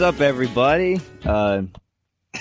What's 0.00 0.16
up, 0.16 0.22
everybody? 0.22 0.98
Uh, 1.26 1.64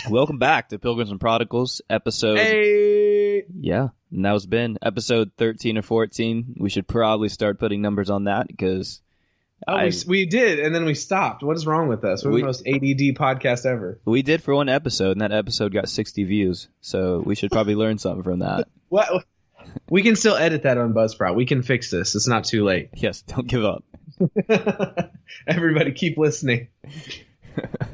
welcome 0.10 0.38
back 0.38 0.70
to 0.70 0.80
Pilgrims 0.80 1.12
and 1.12 1.20
Prodigals, 1.20 1.82
episode. 1.90 2.38
Hey, 2.38 3.44
Yeah, 3.54 3.90
and 4.14 4.24
that 4.24 4.32
was 4.32 4.46
been 4.46 4.78
episode 4.82 5.32
13 5.38 5.78
or 5.78 5.82
14. 5.82 6.56
We 6.58 6.70
should 6.70 6.88
probably 6.88 7.28
start 7.28 7.60
putting 7.60 7.82
numbers 7.82 8.10
on 8.10 8.24
that 8.24 8.48
because 8.48 9.02
oh, 9.68 9.74
I- 9.74 9.88
we, 9.88 9.92
we 10.08 10.26
did, 10.26 10.62
and 10.62 10.74
then 10.74 10.86
we 10.86 10.94
stopped. 10.94 11.44
What 11.44 11.58
is 11.58 11.68
wrong 11.68 11.90
with 11.90 12.06
us? 12.06 12.24
We're 12.24 12.32
We- 12.32 12.40
the 12.40 12.46
most 12.46 12.66
ADD 12.66 13.18
podcast 13.18 13.66
ever. 13.66 14.00
we 14.06 14.22
did 14.22 14.42
for 14.42 14.56
one 14.56 14.70
episode, 14.70 15.12
and 15.12 15.20
that 15.22 15.34
episode 15.34 15.74
got 15.74 15.90
60 15.90 16.24
views. 16.24 16.70
So 16.80 17.22
we 17.26 17.36
should 17.36 17.52
probably 17.52 17.76
learn 17.76 17.98
something 17.98 18.24
from 18.24 18.40
that. 18.40 18.70
What? 18.88 19.26
We 19.90 20.02
can 20.02 20.16
still 20.16 20.38
edit 20.38 20.64
that 20.64 20.78
on 20.78 20.94
Buzzsprout. 20.94 21.36
We 21.36 21.46
can 21.46 21.62
fix 21.62 21.92
this. 21.92 22.16
It's 22.16 22.28
not 22.28 22.46
too 22.46 22.64
late. 22.64 22.90
Yes, 22.96 23.22
don't 23.22 23.48
give 23.48 23.66
up. 23.66 23.84
Everybody, 25.46 25.92
keep 25.92 26.18
listening. 26.18 26.70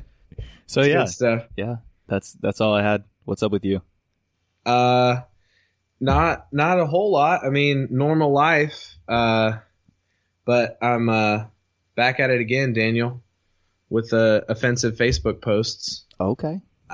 So 0.67 0.81
yeah, 0.81 1.05
stuff. 1.05 1.45
yeah, 1.55 1.77
that's 2.07 2.33
that's 2.33 2.59
all 2.59 2.73
I 2.73 2.81
had. 2.81 3.03
What's 3.23 3.43
up 3.43 3.51
with 3.51 3.65
you? 3.65 3.81
Uh, 4.65 5.21
not 5.99 6.47
not 6.51 6.79
a 6.79 6.85
whole 6.85 7.12
lot. 7.12 7.45
I 7.45 7.49
mean, 7.49 7.87
normal 7.91 8.34
life. 8.34 8.97
Uh, 9.07 9.59
but 10.43 10.77
I'm 10.81 11.09
uh 11.09 11.45
back 11.95 12.20
at 12.20 12.29
it 12.29 12.41
again, 12.41 12.73
Daniel, 12.73 13.21
with 13.89 14.12
uh, 14.13 14.41
offensive 14.49 14.95
Facebook 14.95 15.41
posts. 15.41 16.05
Okay. 16.19 16.62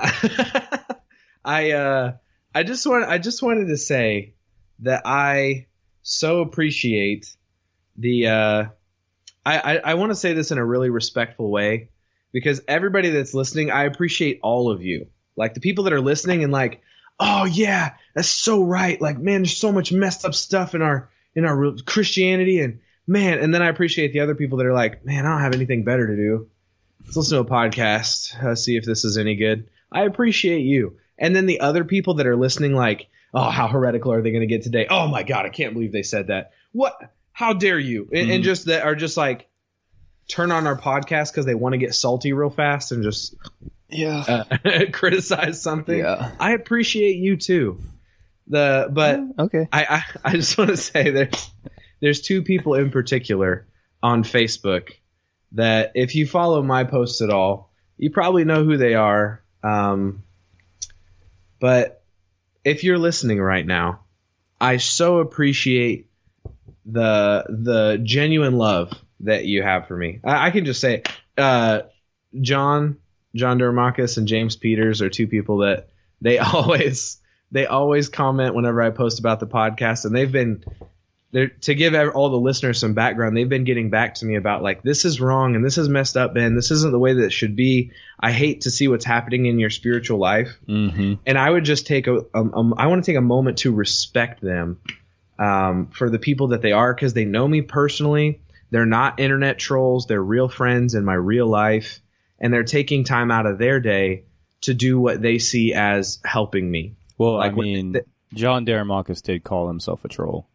I 1.44 1.72
uh 1.72 2.12
I 2.54 2.62
just 2.62 2.86
want 2.86 3.06
I 3.06 3.18
just 3.18 3.42
wanted 3.42 3.68
to 3.68 3.76
say 3.76 4.34
that 4.80 5.02
I 5.06 5.66
so 6.02 6.40
appreciate 6.40 7.34
the 7.96 8.26
uh 8.26 8.64
I 9.44 9.58
I, 9.58 9.76
I 9.76 9.94
want 9.94 10.10
to 10.10 10.16
say 10.16 10.34
this 10.34 10.50
in 10.50 10.58
a 10.58 10.64
really 10.64 10.90
respectful 10.90 11.50
way 11.50 11.88
because 12.32 12.60
everybody 12.68 13.10
that's 13.10 13.34
listening, 13.34 13.70
I 13.70 13.84
appreciate 13.84 14.40
all 14.42 14.70
of 14.70 14.82
you. 14.82 15.06
Like 15.36 15.54
the 15.54 15.60
people 15.60 15.84
that 15.84 15.92
are 15.92 16.00
listening 16.00 16.44
and 16.44 16.52
like, 16.52 16.82
oh 17.20 17.44
yeah, 17.44 17.94
that's 18.14 18.28
so 18.28 18.62
right. 18.64 19.00
Like 19.00 19.18
man, 19.18 19.42
there's 19.42 19.56
so 19.56 19.72
much 19.72 19.92
messed 19.92 20.24
up 20.24 20.34
stuff 20.34 20.74
in 20.74 20.82
our 20.82 21.10
in 21.34 21.44
our 21.44 21.72
Christianity 21.86 22.60
and 22.60 22.80
man, 23.06 23.38
and 23.38 23.54
then 23.54 23.62
I 23.62 23.68
appreciate 23.68 24.12
the 24.12 24.20
other 24.20 24.34
people 24.34 24.58
that 24.58 24.66
are 24.66 24.74
like, 24.74 25.04
man, 25.04 25.24
I 25.26 25.30
don't 25.30 25.40
have 25.40 25.54
anything 25.54 25.84
better 25.84 26.06
to 26.06 26.16
do. 26.16 26.48
Let's 27.04 27.16
listen 27.16 27.36
to 27.36 27.42
a 27.42 27.50
podcast, 27.50 28.42
uh, 28.42 28.54
see 28.54 28.76
if 28.76 28.84
this 28.84 29.04
is 29.04 29.18
any 29.18 29.34
good. 29.36 29.68
I 29.90 30.02
appreciate 30.02 30.60
you. 30.60 30.98
And 31.18 31.34
then 31.34 31.46
the 31.46 31.60
other 31.60 31.84
people 31.84 32.14
that 32.14 32.26
are 32.26 32.36
listening, 32.36 32.74
like, 32.74 33.08
oh, 33.34 33.50
how 33.50 33.66
heretical 33.68 34.12
are 34.12 34.22
they 34.22 34.30
going 34.30 34.42
to 34.42 34.46
get 34.46 34.62
today? 34.62 34.86
Oh 34.88 35.08
my 35.08 35.22
God, 35.22 35.46
I 35.46 35.50
can't 35.50 35.72
believe 35.74 35.92
they 35.92 36.02
said 36.02 36.28
that. 36.28 36.52
What? 36.72 36.96
How 37.32 37.54
dare 37.54 37.78
you? 37.78 38.08
And, 38.12 38.30
and 38.30 38.42
Mhm. 38.42 38.44
just 38.44 38.66
that 38.66 38.84
are 38.84 38.94
just 38.94 39.16
like, 39.16 39.48
turn 40.28 40.50
on 40.52 40.66
our 40.66 40.76
podcast 40.78 41.32
because 41.32 41.46
they 41.46 41.54
want 41.54 41.72
to 41.74 41.78
get 41.78 41.94
salty 41.94 42.32
real 42.32 42.50
fast 42.50 42.92
and 42.92 43.02
just 43.02 43.34
Yeah. 43.88 44.44
uh, 44.64 44.84
criticize 44.92 45.60
something. 45.62 45.98
Yeah. 45.98 46.32
I 46.40 46.52
appreciate 46.52 47.16
you 47.16 47.36
too. 47.36 47.78
The 48.48 48.88
but 48.90 49.20
Okay. 49.38 49.68
I, 49.72 49.84
I, 49.84 50.02
I 50.30 50.32
just 50.36 50.56
want 50.58 50.70
to 50.70 50.76
say 50.76 51.10
there's 51.10 51.50
there's 52.00 52.20
two 52.22 52.42
people 52.42 52.74
in 52.74 52.90
particular 52.90 53.66
on 54.02 54.24
Facebook 54.24 54.90
that 55.52 55.92
if 55.94 56.14
you 56.14 56.26
follow 56.26 56.62
my 56.62 56.84
posts 56.84 57.20
at 57.20 57.30
all, 57.30 57.70
you 57.98 58.10
probably 58.10 58.44
know 58.44 58.64
who 58.64 58.76
they 58.76 58.94
are. 58.94 59.42
Um, 59.62 60.22
but 61.60 62.02
if 62.64 62.84
you're 62.84 62.98
listening 62.98 63.40
right 63.40 63.64
now, 63.66 64.00
I 64.60 64.78
so 64.78 65.18
appreciate 65.18 66.08
the 66.84 67.44
the 67.48 68.00
genuine 68.02 68.56
love 68.56 68.92
that 69.22 69.44
you 69.44 69.62
have 69.62 69.86
for 69.88 69.96
me. 69.96 70.20
I, 70.24 70.48
I 70.48 70.50
can 70.50 70.64
just 70.64 70.80
say, 70.80 71.02
uh, 71.38 71.82
John 72.40 72.96
John 73.34 73.58
Dermakis 73.58 74.18
and 74.18 74.28
James 74.28 74.56
Peters 74.56 75.00
are 75.02 75.10
two 75.10 75.26
people 75.26 75.58
that 75.58 75.88
they 76.20 76.38
always 76.38 77.18
they 77.50 77.66
always 77.66 78.08
comment 78.08 78.54
whenever 78.54 78.80
I 78.82 78.90
post 78.90 79.18
about 79.18 79.40
the 79.40 79.46
podcast, 79.46 80.04
and 80.04 80.14
they've 80.14 80.30
been 80.30 80.64
they're, 81.32 81.48
to 81.48 81.74
give 81.74 81.94
all 81.94 82.28
the 82.28 82.36
listeners 82.36 82.78
some 82.78 82.92
background. 82.92 83.34
They've 83.34 83.48
been 83.48 83.64
getting 83.64 83.88
back 83.88 84.16
to 84.16 84.26
me 84.26 84.36
about 84.36 84.62
like 84.62 84.82
this 84.82 85.06
is 85.06 85.18
wrong 85.18 85.56
and 85.56 85.64
this 85.64 85.78
is 85.78 85.88
messed 85.88 86.14
up, 86.14 86.34
Ben. 86.34 86.54
This 86.54 86.70
isn't 86.70 86.92
the 86.92 86.98
way 86.98 87.14
that 87.14 87.24
it 87.24 87.32
should 87.32 87.56
be. 87.56 87.90
I 88.20 88.32
hate 88.32 88.62
to 88.62 88.70
see 88.70 88.86
what's 88.86 89.06
happening 89.06 89.46
in 89.46 89.58
your 89.58 89.70
spiritual 89.70 90.18
life, 90.18 90.58
Mm-hmm. 90.68 91.14
and 91.24 91.38
I 91.38 91.48
would 91.48 91.64
just 91.64 91.86
take 91.86 92.06
a, 92.06 92.18
um, 92.34 92.52
um, 92.54 92.74
I 92.76 92.86
want 92.86 93.02
to 93.02 93.10
take 93.10 93.16
a 93.16 93.22
moment 93.22 93.58
to 93.58 93.72
respect 93.72 94.42
them 94.42 94.78
um, 95.38 95.86
for 95.86 96.10
the 96.10 96.18
people 96.18 96.48
that 96.48 96.60
they 96.60 96.72
are 96.72 96.92
because 96.94 97.14
they 97.14 97.24
know 97.24 97.48
me 97.48 97.62
personally. 97.62 98.41
They're 98.72 98.86
not 98.86 99.20
internet 99.20 99.58
trolls. 99.58 100.06
They're 100.06 100.22
real 100.22 100.48
friends 100.48 100.94
in 100.94 101.04
my 101.04 101.12
real 101.12 101.46
life, 101.46 102.00
and 102.38 102.50
they're 102.50 102.64
taking 102.64 103.04
time 103.04 103.30
out 103.30 103.44
of 103.44 103.58
their 103.58 103.80
day 103.80 104.24
to 104.62 104.72
do 104.72 104.98
what 104.98 105.20
they 105.20 105.38
see 105.38 105.74
as 105.74 106.20
helping 106.24 106.70
me. 106.70 106.94
Well, 107.18 107.36
Like, 107.36 107.52
I 107.52 107.54
mean, 107.54 107.92
th- 107.92 108.06
John 108.32 108.64
Daramakis 108.64 109.20
did 109.22 109.44
call 109.44 109.68
himself 109.68 110.06
a 110.06 110.08
troll. 110.08 110.48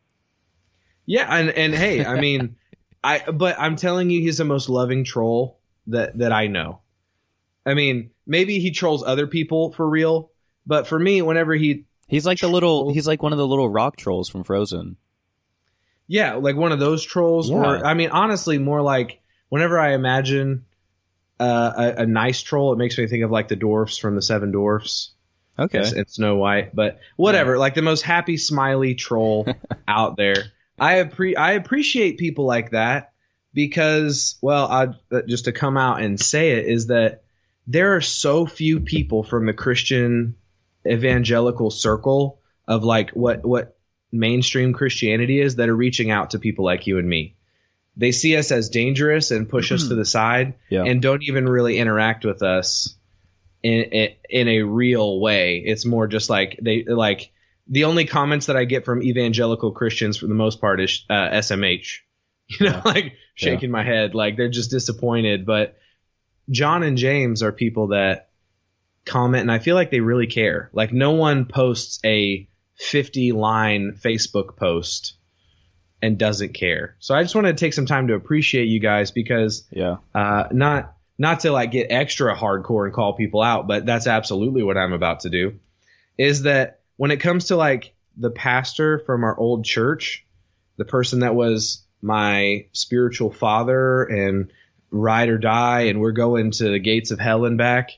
Yeah, 1.05 1.27
and 1.31 1.51
and 1.51 1.75
hey, 1.75 2.03
I 2.03 2.19
mean, 2.19 2.55
I 3.03 3.19
but 3.31 3.55
I'm 3.59 3.75
telling 3.75 4.09
you, 4.09 4.19
he's 4.19 4.39
the 4.39 4.45
most 4.45 4.67
loving 4.67 5.03
troll 5.03 5.59
that 5.85 6.17
that 6.17 6.31
I 6.31 6.47
know. 6.47 6.81
I 7.67 7.75
mean, 7.75 8.09
maybe 8.25 8.57
he 8.57 8.71
trolls 8.71 9.03
other 9.03 9.27
people 9.27 9.73
for 9.73 9.87
real, 9.87 10.31
but 10.65 10.87
for 10.87 10.97
me, 10.97 11.21
whenever 11.21 11.53
he, 11.53 11.85
He's 12.07 12.25
like 12.25 12.39
the 12.39 12.47
little. 12.47 12.91
He's 12.91 13.05
like 13.05 13.21
one 13.21 13.31
of 13.31 13.37
the 13.37 13.47
little 13.47 13.69
rock 13.69 13.95
trolls 13.95 14.27
from 14.27 14.43
Frozen. 14.43 14.97
Yeah, 16.07 16.35
like 16.35 16.55
one 16.55 16.71
of 16.71 16.79
those 16.79 17.03
trolls, 17.03 17.49
Yeah. 17.49 17.57
or 17.57 17.85
I 17.85 17.93
mean, 17.93 18.09
honestly, 18.11 18.57
more 18.57 18.81
like 18.81 19.21
whenever 19.49 19.79
I 19.79 19.93
imagine 19.93 20.65
uh, 21.39 21.71
a, 21.97 22.01
a 22.01 22.05
nice 22.05 22.41
troll, 22.41 22.73
it 22.73 22.77
makes 22.77 22.97
me 22.97 23.07
think 23.07 23.23
of 23.23 23.31
like 23.31 23.47
the 23.47 23.55
dwarfs 23.55 23.97
from 23.97 24.15
the 24.15 24.21
Seven 24.21 24.51
Dwarfs. 24.51 25.11
Okay. 25.59 25.79
and, 25.79 26.07
Snow 26.09 26.35
White, 26.35 26.75
but 26.75 26.99
whatever. 27.15 27.57
Like 27.57 27.73
the 27.73 27.81
most 27.81 28.03
happy, 28.03 28.37
smiley 28.37 28.93
troll 28.95 29.47
out 29.87 30.15
there. 30.15 30.35
I 30.79 31.03
appre- 31.03 31.37
I 31.37 31.53
appreciate 31.53 32.19
people 32.19 32.45
like 32.45 32.71
that 32.71 33.13
because, 33.53 34.37
well, 34.41 34.67
I, 34.67 34.87
uh, 35.11 35.21
just 35.27 35.45
to 35.45 35.51
come 35.51 35.75
out 35.77 36.01
and 36.01 36.19
say 36.19 36.51
it 36.51 36.67
is 36.67 36.87
that 36.87 37.23
there 37.65 37.95
are 37.95 38.01
so 38.01 38.45
few 38.45 38.79
people 38.79 39.23
from 39.23 39.47
the 39.47 39.53
Christian 39.53 40.35
evangelical 40.87 41.71
circle 41.71 42.39
of 42.67 42.83
like 42.83 43.11
what 43.11 43.43
what 43.45 43.76
mainstream 44.11 44.73
Christianity 44.73 45.41
is 45.41 45.55
that 45.57 45.69
are 45.69 45.75
reaching 45.75 46.11
out 46.11 46.31
to 46.31 46.39
people 46.39 46.63
like 46.65 46.87
you 46.87 46.97
and 46.97 47.07
me. 47.07 47.35
They 47.95 48.11
see 48.11 48.37
us 48.37 48.51
as 48.51 48.69
dangerous 48.69 49.31
and 49.31 49.49
push 49.49 49.71
us 49.71 49.87
to 49.87 49.95
the 49.95 50.05
side 50.05 50.53
Yeah. 50.69 50.83
and 50.83 51.01
don't 51.01 51.23
even 51.23 51.49
really 51.49 51.77
interact 51.79 52.25
with 52.25 52.43
us 52.43 52.95
in, 53.63 53.81
in 53.85 54.09
in 54.29 54.47
a 54.47 54.61
real 54.61 55.19
way. 55.19 55.57
It's 55.65 55.83
more 55.85 56.07
just 56.07 56.29
like 56.29 56.59
they 56.61 56.83
like 56.83 57.31
the 57.67 57.85
only 57.85 58.05
comments 58.05 58.45
that 58.45 58.55
I 58.55 58.65
get 58.65 58.85
from 58.85 59.01
evangelical 59.03 59.71
Christians 59.71 60.15
for 60.17 60.27
the 60.27 60.35
most 60.35 60.61
part 60.61 60.79
is 60.79 61.03
uh, 61.09 61.29
SMH. 61.31 61.97
You 62.59 62.69
know, 62.69 62.81
like 62.85 63.11
shaking 63.35 63.71
my 63.71 63.83
head, 63.83 64.15
like 64.15 64.37
they're 64.37 64.47
just 64.47 64.71
disappointed. 64.71 65.45
But 65.45 65.75
John 66.49 66.81
and 66.83 66.97
James 66.97 67.43
are 67.43 67.51
people 67.51 67.87
that 67.87 68.29
comment, 69.05 69.41
and 69.41 69.51
I 69.51 69.59
feel 69.59 69.75
like 69.75 69.91
they 69.91 69.99
really 69.99 70.27
care. 70.27 70.69
Like 70.71 70.93
no 70.93 71.11
one 71.11 71.43
posts 71.45 71.99
a 72.05 72.47
50 72.77 73.31
line 73.31 73.97
Facebook 73.99 74.55
post 74.55 75.15
and 76.01 76.17
doesn't 76.17 76.53
care. 76.53 76.95
So 76.99 77.15
I 77.15 77.23
just 77.23 77.35
wanted 77.35 77.57
to 77.57 77.65
take 77.65 77.73
some 77.73 77.85
time 77.85 78.07
to 78.07 78.13
appreciate 78.13 78.65
you 78.65 78.79
guys 78.79 79.11
because 79.11 79.65
yeah. 79.71 79.97
uh, 80.13 80.47
not 80.51 80.93
not 81.17 81.39
to 81.41 81.51
like 81.51 81.71
get 81.71 81.87
extra 81.89 82.35
hardcore 82.35 82.85
and 82.85 82.93
call 82.93 83.13
people 83.13 83.41
out, 83.41 83.67
but 83.67 83.85
that's 83.85 84.05
absolutely 84.05 84.61
what 84.61 84.77
I'm 84.77 84.93
about 84.93 85.21
to 85.21 85.29
do. 85.29 85.59
Is 86.17 86.43
that 86.43 86.81
when 86.97 87.11
it 87.11 87.17
comes 87.17 87.45
to 87.45 87.55
like 87.55 87.95
the 88.15 88.29
pastor 88.29 88.99
from 88.99 89.23
our 89.23 89.37
old 89.37 89.65
church, 89.65 90.25
the 90.77 90.85
person 90.85 91.19
that 91.19 91.33
was 91.33 91.83
my 92.01 92.67
spiritual 92.73 93.31
father 93.31 94.03
and 94.03 94.51
ride 94.91 95.29
or 95.29 95.39
die, 95.39 95.81
and 95.81 95.99
we're 95.99 96.11
going 96.11 96.51
to 96.51 96.69
the 96.69 96.79
gates 96.79 97.09
of 97.11 97.19
hell 97.19 97.45
and 97.45 97.57
back, 97.57 97.91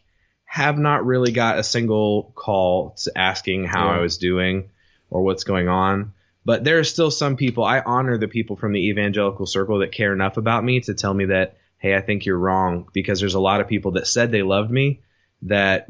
have 0.51 0.79
not 0.79 1.05
really 1.05 1.31
got 1.31 1.59
a 1.59 1.63
single 1.63 2.31
call 2.33 2.95
to 3.03 3.15
asking 3.15 3.65
how 3.65 3.85
Yeah. 3.85 3.99
I 3.99 4.01
was 4.01 4.17
doing 4.17 4.71
or 5.11 5.21
what's 5.21 5.43
going 5.43 5.67
on. 5.67 6.13
But 6.43 6.63
there 6.63 6.79
are 6.79 6.83
still 6.83 7.11
some 7.11 7.35
people, 7.35 7.63
I 7.63 7.81
honor 7.81 8.17
the 8.17 8.27
people 8.27 8.55
from 8.55 8.73
the 8.73 8.89
evangelical 8.89 9.45
circle 9.45 9.77
that 9.79 9.91
care 9.91 10.11
enough 10.11 10.37
about 10.37 10.63
me 10.63 10.79
to 10.81 10.95
tell 10.95 11.13
me 11.13 11.25
that, 11.25 11.57
hey, 11.77 11.95
I 11.95 12.01
think 12.01 12.25
you're 12.25 12.35
wrong. 12.35 12.87
Because 12.93 13.19
there's 13.19 13.35
a 13.35 13.39
lot 13.39 13.61
of 13.61 13.67
people 13.67 13.91
that 13.91 14.07
said 14.07 14.31
they 14.31 14.41
loved 14.41 14.71
me 14.71 15.01
that 15.43 15.87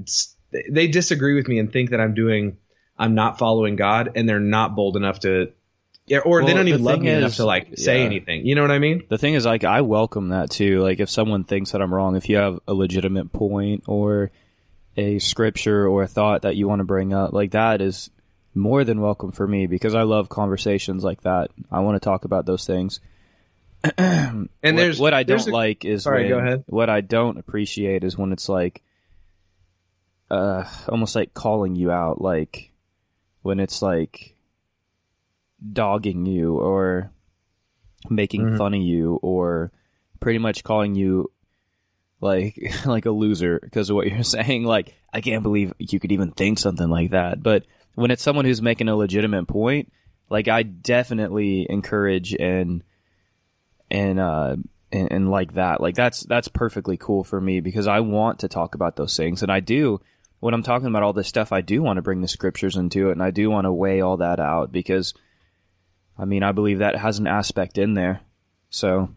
they 0.69 0.87
disagree 0.89 1.35
with 1.35 1.47
me 1.47 1.57
and 1.57 1.71
think 1.71 1.91
that 1.91 2.01
I'm 2.01 2.13
doing, 2.13 2.57
I'm 2.97 3.15
not 3.15 3.39
following 3.39 3.77
God, 3.77 4.11
and 4.15 4.27
they're 4.27 4.41
not 4.41 4.75
bold 4.75 4.97
enough 4.97 5.21
to, 5.21 5.53
yeah, 6.05 6.19
or 6.19 6.43
they 6.43 6.53
don't 6.53 6.67
even 6.67 6.83
love 6.83 6.99
me 6.99 7.11
enough 7.11 7.35
to 7.35 7.45
like 7.45 7.77
say 7.77 7.99
yeah. 7.99 8.05
anything. 8.05 8.45
You 8.45 8.55
know 8.55 8.61
what 8.61 8.71
I 8.71 8.79
mean? 8.79 9.03
The 9.07 9.17
thing 9.17 9.35
is, 9.35 9.45
like, 9.45 9.63
I 9.63 9.79
welcome 9.81 10.29
that 10.29 10.49
too. 10.49 10.81
Like, 10.81 10.99
if 10.99 11.09
someone 11.09 11.45
thinks 11.45 11.71
that 11.71 11.81
I'm 11.81 11.93
wrong, 11.93 12.17
if 12.17 12.27
you 12.27 12.35
have 12.35 12.59
a 12.67 12.73
legitimate 12.73 13.31
point 13.31 13.83
or 13.87 14.31
a 14.97 15.19
scripture 15.19 15.87
or 15.87 16.03
a 16.03 16.07
thought 16.07 16.41
that 16.43 16.55
you 16.55 16.67
want 16.67 16.79
to 16.79 16.85
bring 16.85 17.13
up, 17.13 17.31
like 17.33 17.51
that 17.51 17.81
is 17.81 18.09
more 18.55 18.83
than 18.83 18.99
welcome 19.01 19.31
for 19.31 19.47
me 19.47 19.67
because 19.67 19.95
I 19.95 20.01
love 20.03 20.27
conversations 20.29 21.03
like 21.03 21.21
that. 21.21 21.51
I 21.71 21.79
want 21.81 21.95
to 21.95 21.99
talk 22.03 22.25
about 22.25 22.45
those 22.45 22.65
things. 22.65 22.99
and 23.97 24.49
what, 24.61 24.75
there's 24.75 24.99
what 24.99 25.13
I 25.13 25.23
there's 25.23 25.45
don't 25.45 25.53
a- 25.53 25.57
like 25.57 25.85
is 25.85 26.03
Sorry, 26.03 26.23
when, 26.23 26.29
go 26.29 26.39
ahead. 26.39 26.63
what 26.67 26.89
I 26.89 26.99
don't 27.01 27.37
appreciate 27.37 28.03
is 28.03 28.17
when 28.17 28.33
it's 28.33 28.49
like 28.49 28.81
uh 30.29 30.65
almost 30.89 31.15
like 31.15 31.33
calling 31.33 31.75
you 31.75 31.89
out 31.89 32.21
like 32.21 32.71
when 33.41 33.59
it's 33.59 33.81
like 33.81 34.35
dogging 35.73 36.25
you 36.25 36.57
or 36.57 37.11
making 38.09 38.45
Mhm. 38.45 38.57
fun 38.57 38.73
of 38.73 38.81
you 38.81 39.15
or 39.21 39.71
pretty 40.19 40.39
much 40.39 40.63
calling 40.63 40.95
you 40.95 41.31
like 42.21 42.59
like 42.85 43.05
a 43.05 43.11
loser 43.11 43.59
because 43.61 43.89
of 43.89 43.95
what 43.95 44.07
you're 44.07 44.23
saying. 44.23 44.63
Like 44.63 44.95
I 45.13 45.21
can't 45.21 45.43
believe 45.43 45.73
you 45.77 45.99
could 45.99 46.11
even 46.11 46.31
think 46.31 46.59
something 46.59 46.89
like 46.89 47.11
that. 47.11 47.41
But 47.41 47.65
when 47.95 48.11
it's 48.11 48.23
someone 48.23 48.45
who's 48.45 48.61
making 48.61 48.89
a 48.89 48.95
legitimate 48.95 49.47
point 49.47 49.91
like 50.29 50.47
I 50.47 50.63
definitely 50.63 51.65
encourage 51.69 52.33
and 52.33 52.83
and 53.89 54.19
uh 54.19 54.55
and, 54.91 55.11
and 55.11 55.31
like 55.31 55.53
that. 55.53 55.81
Like 55.81 55.95
that's 55.95 56.21
that's 56.21 56.47
perfectly 56.47 56.97
cool 56.97 57.23
for 57.23 57.39
me 57.39 57.59
because 57.59 57.87
I 57.87 57.99
want 57.99 58.39
to 58.39 58.47
talk 58.47 58.75
about 58.75 58.95
those 58.95 59.17
things. 59.17 59.43
And 59.43 59.51
I 59.51 59.59
do 59.59 60.01
when 60.39 60.53
I'm 60.53 60.63
talking 60.63 60.87
about 60.87 61.03
all 61.03 61.13
this 61.13 61.27
stuff 61.27 61.51
I 61.51 61.61
do 61.61 61.81
want 61.81 61.97
to 61.97 62.01
bring 62.01 62.21
the 62.21 62.27
scriptures 62.27 62.75
into 62.75 63.09
it 63.09 63.13
and 63.13 63.23
I 63.23 63.31
do 63.31 63.49
want 63.49 63.65
to 63.65 63.73
weigh 63.73 64.01
all 64.01 64.17
that 64.17 64.39
out 64.39 64.71
because 64.71 65.13
I 66.17 66.25
mean 66.25 66.43
I 66.43 66.51
believe 66.51 66.79
that 66.79 66.95
has 66.95 67.19
an 67.19 67.27
aspect 67.27 67.77
in 67.77 67.93
there. 67.95 68.21
So 68.69 69.09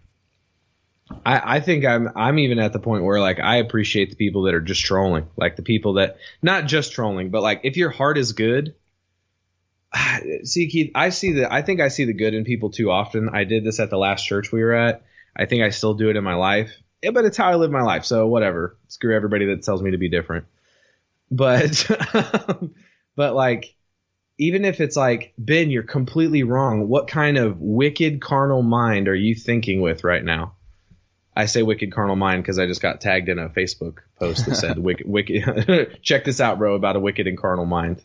I, 1.25 1.57
I 1.57 1.61
think 1.61 1.85
I'm 1.85 2.09
I'm 2.17 2.39
even 2.39 2.59
at 2.59 2.73
the 2.73 2.79
point 2.79 3.05
where 3.05 3.21
like 3.21 3.41
I 3.41 3.57
appreciate 3.57 4.11
the 4.11 4.17
people 4.17 4.43
that 4.43 4.55
are 4.55 4.61
just 4.61 4.85
trolling, 4.85 5.29
like 5.37 5.57
the 5.57 5.63
people 5.63 5.95
that 5.95 6.17
not 6.43 6.67
just 6.67 6.93
trolling, 6.93 7.31
but 7.31 7.43
like 7.43 7.61
if 7.65 7.77
your 7.77 7.91
heart 7.91 8.19
is 8.19 8.33
good. 8.33 8.75
See, 10.45 10.69
Keith, 10.69 10.93
I 10.95 11.11
see 11.11 11.33
the 11.33 11.53
I 11.53 11.63
think 11.63 11.81
I 11.81 11.89
see 11.89 12.05
the 12.05 12.13
good 12.13 12.35
in 12.35 12.45
people 12.45 12.71
too 12.71 12.91
often. 12.91 13.29
I 13.29 13.45
did 13.45 13.65
this 13.65 13.81
at 13.81 13.91
the 13.91 13.99
last 13.99 14.27
church 14.27 14.53
we 14.53 14.63
were 14.63 14.73
at. 14.73 15.05
I 15.37 15.47
think 15.47 15.63
I 15.63 15.71
still 15.71 15.95
do 15.95 16.11
it 16.11 16.17
in 16.17 16.25
my 16.25 16.35
life, 16.35 16.73
yeah, 17.03 17.11
but 17.11 17.25
it's 17.25 17.37
how 17.37 17.51
I 17.51 17.57
live 17.57 17.71
my 17.71 17.83
life. 17.83 18.05
So 18.05 18.27
whatever. 18.27 18.77
Screw 18.89 19.15
everybody 19.15 19.47
that 19.47 19.63
tells 19.63 19.83
me 19.83 19.91
to 19.93 19.99
be 19.99 20.09
different. 20.09 20.47
But 21.31 21.89
but 23.17 23.35
like 23.35 23.75
even 24.39 24.65
if 24.65 24.81
it's 24.81 24.97
like 24.97 25.35
Ben, 25.39 25.71
you're 25.71 25.83
completely 25.83 26.43
wrong. 26.43 26.89
What 26.89 27.09
kind 27.09 27.39
of 27.39 27.61
wicked 27.61 28.21
carnal 28.21 28.63
mind 28.63 29.09
are 29.09 29.15
you 29.15 29.35
thinking 29.35 29.81
with 29.81 30.05
right 30.05 30.25
now? 30.25 30.55
I 31.35 31.47
say 31.47 31.63
wicked 31.63 31.93
carnal 31.93 32.17
mind 32.17 32.43
because 32.43 32.59
I 32.59 32.67
just 32.67 32.83
got 32.83 33.01
tagged 33.01 33.29
in 33.29 33.39
a 33.39 33.49
Facebook 33.49 33.99
post 34.19 34.47
that 34.47 34.55
said 34.57 34.79
wicked, 34.79 35.09
wicked 35.09 35.99
check 36.03 36.25
this 36.25 36.41
out, 36.41 36.59
bro, 36.59 36.75
about 36.75 36.97
a 36.97 37.01
wicked 37.01 37.27
and 37.27 37.39
carnal 37.39 37.65
mind. 37.65 38.03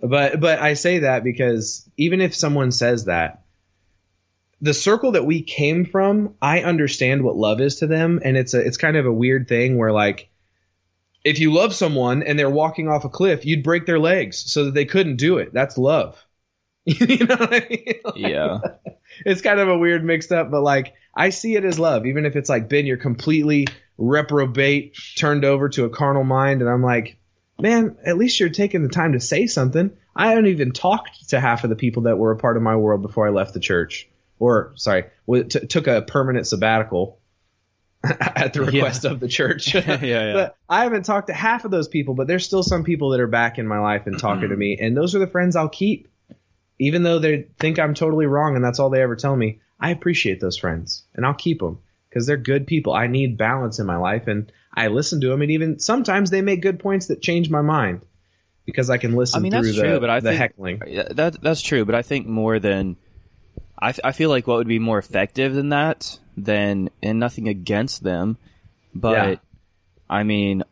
But 0.00 0.38
but 0.38 0.60
I 0.60 0.74
say 0.74 1.00
that 1.00 1.24
because 1.24 1.88
even 1.96 2.20
if 2.20 2.34
someone 2.34 2.70
says 2.70 3.06
that, 3.06 3.42
the 4.60 4.74
circle 4.74 5.12
that 5.12 5.26
we 5.26 5.42
came 5.42 5.84
from, 5.84 6.34
I 6.40 6.62
understand 6.62 7.22
what 7.22 7.36
love 7.36 7.60
is 7.60 7.76
to 7.76 7.88
them, 7.88 8.20
and 8.24 8.36
it's 8.36 8.54
a 8.54 8.60
it's 8.60 8.76
kind 8.76 8.96
of 8.96 9.06
a 9.06 9.12
weird 9.12 9.48
thing 9.48 9.76
where 9.76 9.92
like 9.92 10.28
if 11.24 11.40
you 11.40 11.52
love 11.52 11.74
someone 11.74 12.22
and 12.22 12.38
they're 12.38 12.48
walking 12.48 12.88
off 12.88 13.04
a 13.04 13.08
cliff, 13.08 13.44
you'd 13.44 13.64
break 13.64 13.86
their 13.86 13.98
legs 13.98 14.38
so 14.50 14.66
that 14.66 14.74
they 14.74 14.84
couldn't 14.84 15.16
do 15.16 15.38
it. 15.38 15.52
That's 15.52 15.76
love. 15.76 16.24
you 16.84 17.26
know 17.26 17.34
what 17.34 17.54
I 17.54 17.66
mean? 17.68 17.94
Like, 18.04 18.16
yeah 18.16 18.58
it's 19.24 19.42
kind 19.42 19.60
of 19.60 19.68
a 19.68 19.78
weird 19.78 20.04
mixed 20.04 20.32
up, 20.32 20.50
but 20.50 20.62
like 20.62 20.94
I 21.18 21.30
see 21.30 21.56
it 21.56 21.64
as 21.64 21.80
love, 21.80 22.06
even 22.06 22.24
if 22.24 22.36
it's 22.36 22.48
like 22.48 22.68
Ben, 22.68 22.86
you're 22.86 22.96
completely 22.96 23.66
reprobate, 23.98 24.96
turned 25.16 25.44
over 25.44 25.68
to 25.70 25.84
a 25.84 25.90
carnal 25.90 26.22
mind, 26.22 26.62
and 26.62 26.70
I'm 26.70 26.82
like, 26.82 27.18
man, 27.60 27.96
at 28.06 28.16
least 28.16 28.38
you're 28.38 28.48
taking 28.48 28.84
the 28.84 28.88
time 28.88 29.12
to 29.12 29.20
say 29.20 29.48
something. 29.48 29.90
I 30.14 30.28
haven't 30.28 30.46
even 30.46 30.70
talked 30.70 31.28
to 31.30 31.40
half 31.40 31.64
of 31.64 31.70
the 31.70 31.76
people 31.76 32.04
that 32.04 32.18
were 32.18 32.30
a 32.30 32.36
part 32.36 32.56
of 32.56 32.62
my 32.62 32.76
world 32.76 33.02
before 33.02 33.26
I 33.26 33.30
left 33.30 33.52
the 33.52 33.60
church, 33.60 34.08
or 34.38 34.72
sorry, 34.76 35.06
t- 35.28 35.66
took 35.66 35.88
a 35.88 36.02
permanent 36.02 36.46
sabbatical 36.46 37.18
at 38.04 38.52
the 38.52 38.60
Yeah. 38.60 38.66
request 38.66 39.04
of 39.04 39.18
the 39.18 39.28
church. 39.28 39.74
yeah 39.74 40.02
yeah 40.04 40.32
But 40.34 40.56
I 40.68 40.84
haven't 40.84 41.04
talked 41.04 41.26
to 41.26 41.34
half 41.34 41.64
of 41.64 41.72
those 41.72 41.88
people, 41.88 42.14
but 42.14 42.28
there's 42.28 42.44
still 42.44 42.62
some 42.62 42.84
people 42.84 43.10
that 43.10 43.20
are 43.20 43.26
back 43.26 43.58
in 43.58 43.66
my 43.66 43.80
life 43.80 44.06
and 44.06 44.16
talking 44.16 44.42
to 44.42 44.48
mm-hmm. 44.50 44.58
me, 44.58 44.78
and 44.80 44.96
those 44.96 45.16
are 45.16 45.18
the 45.18 45.26
friends 45.26 45.56
I'll 45.56 45.68
keep, 45.68 46.06
even 46.78 47.02
though 47.02 47.18
they 47.18 47.46
think 47.58 47.78
I'm 47.78 47.94
totally 47.94 48.26
wrong 48.26 48.56
and 48.56 48.64
that's 48.64 48.78
all 48.78 48.90
they 48.90 49.02
ever 49.02 49.16
tell 49.16 49.36
me. 49.36 49.60
I 49.80 49.90
appreciate 49.90 50.40
those 50.40 50.56
friends, 50.56 51.04
and 51.14 51.24
I'll 51.24 51.34
keep 51.34 51.60
them 51.60 51.78
because 52.08 52.26
they're 52.26 52.36
good 52.36 52.66
people. 52.66 52.92
I 52.94 53.06
need 53.06 53.36
balance 53.38 53.78
in 53.78 53.86
my 53.86 53.96
life, 53.96 54.26
and 54.26 54.50
I 54.74 54.88
listen 54.88 55.20
to 55.20 55.28
them, 55.28 55.40
and 55.42 55.50
even 55.52 55.78
sometimes 55.78 56.30
they 56.30 56.42
make 56.42 56.62
good 56.62 56.80
points 56.80 57.06
that 57.06 57.22
change 57.22 57.48
my 57.48 57.62
mind 57.62 58.00
because 58.64 58.90
I 58.90 58.98
can 58.98 59.14
listen 59.14 59.38
I 59.38 59.42
mean, 59.42 59.52
through 59.52 59.62
that's 59.62 59.76
the, 59.76 59.82
true, 59.82 60.00
but 60.00 60.10
I 60.10 60.20
the 60.20 60.30
think- 60.30 60.40
heckling. 60.40 60.82
Uh, 60.82 61.12
that 61.14 61.40
that's 61.40 61.62
true, 61.62 61.84
but 61.84 61.94
I 61.94 62.02
think 62.02 62.26
more 62.26 62.58
than 62.58 62.96
I, 63.80 63.94
I 64.02 64.10
feel 64.12 64.30
like 64.30 64.46
what 64.48 64.56
would 64.56 64.66
be 64.66 64.80
more 64.80 64.98
effective 64.98 65.54
than 65.54 65.68
that 65.68 66.18
than 66.36 66.90
and 67.02 67.18
nothing 67.20 67.46
against 67.48 68.02
them, 68.02 68.36
but 68.94 69.28
Yeah. 69.28 69.36
I 70.10 70.22
mean, 70.24 70.64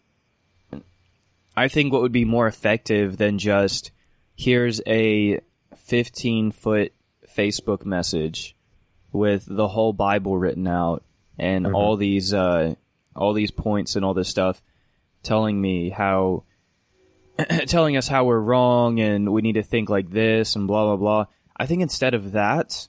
I 1.57 1.69
think 1.69 1.93
what 1.93 2.03
would 2.03 2.13
be 2.13 2.25
more 2.25 2.47
effective 2.47 3.17
than 3.17 3.39
just 3.39 3.91
here's 4.37 4.81
a 4.87 5.41
15 5.87 6.51
foot 6.53 6.93
Facebook 7.37 7.85
message 7.85 8.57
with 9.13 9.45
the 9.49 9.69
whole 9.69 9.93
Bible 9.93 10.37
written 10.37 10.67
out 10.67 11.05
and 11.39 11.67
Mhm. 11.67 11.75
all 11.75 11.97
these 11.97 12.33
uh, 12.35 12.75
all 13.15 13.33
these 13.33 13.51
points 13.51 13.97
and 13.97 14.05
all 14.05 14.15
this 14.15 14.29
stuff 14.29 14.61
telling 15.23 15.61
me 15.61 15.89
how 15.91 16.43
telling 17.67 17.97
us 17.97 18.09
how 18.09 18.25
we're 18.25 18.41
wrong 18.41 19.01
and 19.01 19.33
we 19.33 19.43
need 19.43 19.55
to 19.55 19.63
think 19.63 19.89
like 19.91 20.11
this 20.11 20.57
and 20.57 20.67
blah 20.67 20.85
blah 20.85 20.97
blah. 20.97 21.25
I 21.57 21.67
think 21.67 21.83
instead 21.83 22.15
of 22.15 22.33
that, 22.33 22.89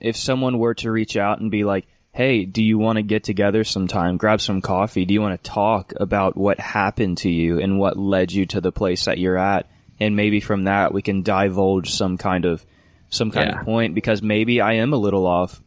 if 0.00 0.16
someone 0.16 0.58
were 0.58 0.74
to 0.74 0.90
reach 0.90 1.16
out 1.16 1.40
and 1.40 1.50
be 1.50 1.64
like, 1.64 1.86
"Hey, 2.12 2.44
do 2.44 2.62
you 2.62 2.78
want 2.78 2.96
to 2.96 3.02
get 3.02 3.24
together 3.24 3.64
sometime? 3.64 4.16
Grab 4.16 4.40
some 4.40 4.60
coffee. 4.60 5.04
Do 5.04 5.14
you 5.14 5.22
want 5.22 5.42
to 5.42 5.50
talk 5.50 5.92
about 5.98 6.36
what 6.36 6.60
happened 6.60 7.18
to 7.18 7.30
you 7.30 7.60
and 7.60 7.78
what 7.78 7.96
led 7.96 8.32
you 8.32 8.46
to 8.46 8.60
the 8.60 8.72
place 8.72 9.04
that 9.06 9.18
you're 9.18 9.38
at?" 9.38 9.66
And 9.98 10.14
maybe 10.16 10.40
from 10.40 10.64
that 10.64 10.92
we 10.92 11.02
can 11.02 11.22
divulge 11.22 11.90
some 11.90 12.18
kind 12.18 12.44
of 12.44 12.64
some 13.08 13.30
kind 13.30 13.50
Yeah. 13.50 13.60
of 13.60 13.64
point 13.64 13.94
because 13.94 14.20
maybe 14.20 14.60
I 14.60 14.74
am 14.74 14.92
a 14.92 14.96
little 14.96 15.26
off. 15.26 15.62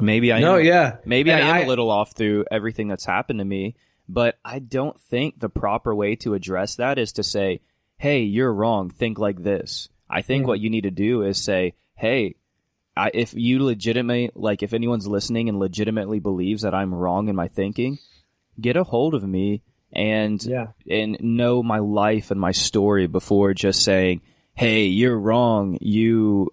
Maybe 0.00 0.32
I 0.32 0.40
No, 0.40 0.56
am, 0.58 0.64
yeah, 0.64 0.96
Maybe 1.04 1.30
And 1.30 1.42
I 1.42 1.48
am 1.48 1.54
I- 1.56 1.60
a 1.62 1.68
little 1.68 1.90
off 1.90 2.12
through 2.12 2.44
everything 2.50 2.88
that's 2.88 3.04
happened 3.04 3.38
to 3.40 3.44
me, 3.44 3.74
but 4.08 4.38
I 4.44 4.58
don't 4.58 4.98
think 5.00 5.38
the 5.40 5.48
proper 5.48 5.94
way 5.94 6.16
to 6.16 6.34
address 6.34 6.76
that 6.76 6.98
is 6.98 7.12
to 7.14 7.22
say, 7.22 7.60
"Hey, 7.96 8.22
you're 8.22 8.52
wrong. 8.52 8.90
Think 8.90 9.18
like 9.18 9.42
this." 9.42 9.88
I 10.10 10.22
think 10.22 10.44
Mm. 10.44 10.48
what 10.48 10.60
you 10.60 10.70
need 10.70 10.82
to 10.82 10.90
do 10.90 11.22
is 11.22 11.38
say, 11.38 11.74
"Hey, 11.94 12.34
I, 12.96 13.10
if 13.14 13.34
you 13.34 13.62
legitimately 13.62 14.30
like 14.34 14.62
if 14.62 14.72
anyone's 14.72 15.06
listening 15.06 15.48
and 15.48 15.58
legitimately 15.58 16.18
believes 16.20 16.62
that 16.62 16.74
I'm 16.74 16.94
wrong 16.94 17.28
in 17.28 17.36
my 17.36 17.46
thinking, 17.48 17.98
get 18.60 18.76
a 18.76 18.82
hold 18.84 19.14
of 19.14 19.22
me 19.26 19.62
and 19.92 20.42
Yeah. 20.44 20.68
and 20.90 21.16
know 21.20 21.62
my 21.62 21.78
life 21.78 22.30
and 22.30 22.40
my 22.40 22.52
story 22.52 23.06
before 23.06 23.54
just 23.54 23.82
saying, 23.82 24.20
"Hey, 24.54 24.86
you're 24.86 25.18
wrong. 25.18 25.78
You 25.80 26.50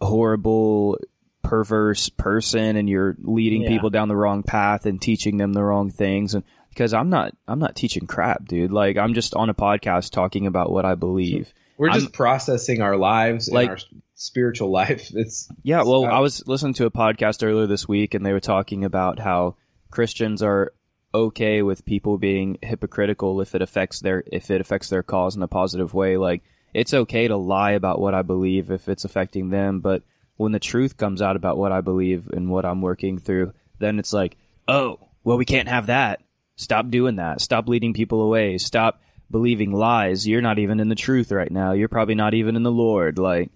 horrible 0.00 0.98
perverse 1.42 2.08
person 2.10 2.76
and 2.76 2.88
you're 2.88 3.16
leading 3.22 3.62
Yeah. 3.62 3.68
people 3.68 3.90
down 3.90 4.08
the 4.08 4.16
wrong 4.16 4.42
path 4.42 4.86
and 4.86 5.00
teaching 5.00 5.36
them 5.38 5.52
the 5.52 5.62
wrong 5.62 5.90
things 5.90 6.34
and 6.34 6.44
because 6.68 6.94
I'm 6.94 7.10
not 7.10 7.34
I'm 7.48 7.58
not 7.58 7.74
teaching 7.74 8.06
crap, 8.06 8.46
dude. 8.46 8.72
Like 8.72 8.96
I'm 8.96 9.14
just 9.14 9.34
on 9.34 9.50
a 9.50 9.54
podcast 9.54 10.10
talking 10.12 10.46
about 10.46 10.70
what 10.70 10.84
I 10.84 10.94
believe. 10.94 11.52
We're 11.78 11.90
I'm- 11.90 12.00
just 12.00 12.12
processing 12.12 12.82
our 12.82 12.96
lives 12.96 13.50
Like- 13.50 13.68
and 13.70 13.78
our 13.78 13.84
spiritual 14.14 14.70
life. 14.80 15.10
It's 15.14 15.48
Yeah, 15.62 15.82
well, 15.82 16.04
Uh, 16.04 16.08
I 16.10 16.20
was 16.20 16.46
listening 16.46 16.74
to 16.74 16.86
a 16.86 16.90
podcast 16.90 17.42
earlier 17.46 17.66
this 17.66 17.88
week, 17.88 18.14
and 18.14 18.24
they 18.24 18.32
were 18.32 18.40
talking 18.40 18.84
about 18.84 19.18
how 19.18 19.56
Christians 19.90 20.42
are 20.42 20.72
okay 21.12 21.62
with 21.62 21.84
people 21.84 22.18
being 22.18 22.58
hypocritical 22.62 23.40
if 23.40 23.54
it 23.54 23.62
affects 23.62 24.00
their 24.00 24.22
if 24.26 24.50
it 24.50 24.60
affects 24.60 24.88
their 24.88 25.02
cause 25.02 25.36
in 25.36 25.42
a 25.42 25.48
positive 25.48 25.94
way. 25.94 26.16
Like 26.16 26.42
it's 26.72 26.94
okay 26.94 27.28
to 27.28 27.36
lie 27.36 27.72
about 27.72 28.00
what 28.00 28.14
I 28.14 28.22
believe 28.22 28.70
if 28.70 28.88
it's 28.88 29.04
affecting 29.04 29.50
them, 29.50 29.80
but 29.80 30.02
when 30.36 30.52
the 30.52 30.58
truth 30.58 30.96
comes 30.96 31.20
out 31.20 31.36
about 31.36 31.58
what 31.58 31.72
I 31.72 31.80
believe 31.80 32.28
and 32.28 32.48
what 32.48 32.64
I'm 32.64 32.80
working 32.80 33.18
through, 33.18 33.52
then 33.78 33.98
it's 33.98 34.12
like, 34.12 34.38
oh, 34.68 34.98
well, 35.22 35.36
we 35.36 35.44
can't 35.44 35.68
have 35.68 35.88
that. 35.88 36.22
Stop 36.56 36.88
doing 36.88 37.16
that. 37.16 37.40
Stop 37.40 37.68
leading 37.68 37.92
people 37.92 38.22
away. 38.22 38.56
Stop 38.56 39.02
believing 39.30 39.72
lies. 39.72 40.26
You're 40.26 40.40
not 40.40 40.58
even 40.58 40.80
in 40.80 40.88
the 40.88 40.94
truth 40.94 41.30
right 41.30 41.50
now. 41.50 41.72
You're 41.72 41.88
probably 41.88 42.14
not 42.14 42.34
even 42.34 42.56
in 42.56 42.62
the 42.62 42.70
Lord. 42.70 43.18
Like, 43.18 43.50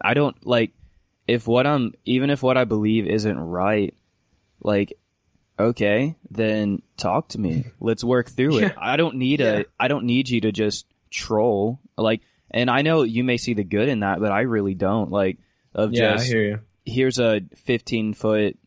I 0.00 0.14
don't 0.14 0.46
like 0.46 0.72
if 1.28 1.46
what 1.46 1.66
I'm 1.66 1.92
even 2.04 2.30
if 2.30 2.42
what 2.42 2.56
I 2.56 2.64
believe 2.64 3.06
isn't 3.06 3.38
right, 3.38 3.94
like 4.62 4.94
okay, 5.58 6.16
then 6.30 6.82
talk 6.96 7.28
to 7.28 7.40
me. 7.40 7.64
Let's 7.80 8.04
work 8.04 8.28
through 8.30 8.58
it. 8.58 8.62
Yeah. 8.62 8.72
I 8.78 8.96
don't 8.96 9.16
need 9.16 9.40
Yeah. 9.40 9.58
a 9.60 9.64
I 9.78 9.88
don't 9.88 10.04
need 10.06 10.28
you 10.28 10.40
to 10.42 10.52
just 10.52 10.86
troll. 11.10 11.80
Like 11.96 12.22
and 12.50 12.70
I 12.70 12.82
know 12.82 13.02
you 13.02 13.24
may 13.24 13.36
see 13.38 13.54
the 13.54 13.64
good 13.64 13.88
in 13.88 14.00
that, 14.00 14.20
but 14.20 14.32
I 14.32 14.42
really 14.42 14.74
don't. 14.74 15.10
Like 15.10 15.38
of 15.74 15.92
yeah, 15.92 16.12
just 16.14 16.24
I 16.26 16.28
hear 16.28 16.42
you. 16.44 16.58
here's 16.84 17.18
a 17.18 17.40
15 17.56 18.14
foot 18.14 18.58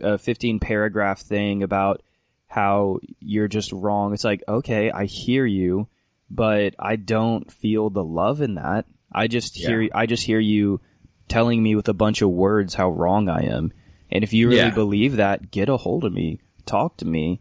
a 0.00 0.16
15 0.16 0.60
paragraph 0.60 1.20
thing 1.20 1.62
about 1.62 2.02
how 2.46 3.00
you're 3.20 3.48
just 3.48 3.72
wrong. 3.72 4.14
It's 4.14 4.24
like, 4.24 4.42
okay, 4.48 4.90
I 4.90 5.04
hear 5.06 5.44
you, 5.44 5.88
but 6.30 6.74
I 6.78 6.96
don't 6.96 7.50
feel 7.52 7.90
the 7.90 8.04
love 8.04 8.40
in 8.40 8.54
that. 8.54 8.86
I 9.12 9.26
just 9.26 9.56
hear 9.56 9.82
Yeah. 9.82 9.90
I 9.94 10.06
just 10.06 10.22
hear 10.24 10.38
you 10.38 10.80
telling 11.28 11.62
me 11.62 11.74
with 11.74 11.88
a 11.88 11.94
bunch 11.94 12.22
of 12.22 12.30
words 12.30 12.74
how 12.74 12.90
wrong 12.90 13.28
I 13.28 13.46
am. 13.46 13.72
And 14.10 14.24
if 14.24 14.32
you 14.32 14.48
really 14.48 14.58
Yeah. 14.60 14.70
believe 14.70 15.16
that, 15.16 15.50
get 15.50 15.68
a 15.68 15.76
hold 15.76 16.04
of 16.04 16.12
me. 16.12 16.40
Talk 16.66 16.96
to 16.98 17.04
me. 17.04 17.40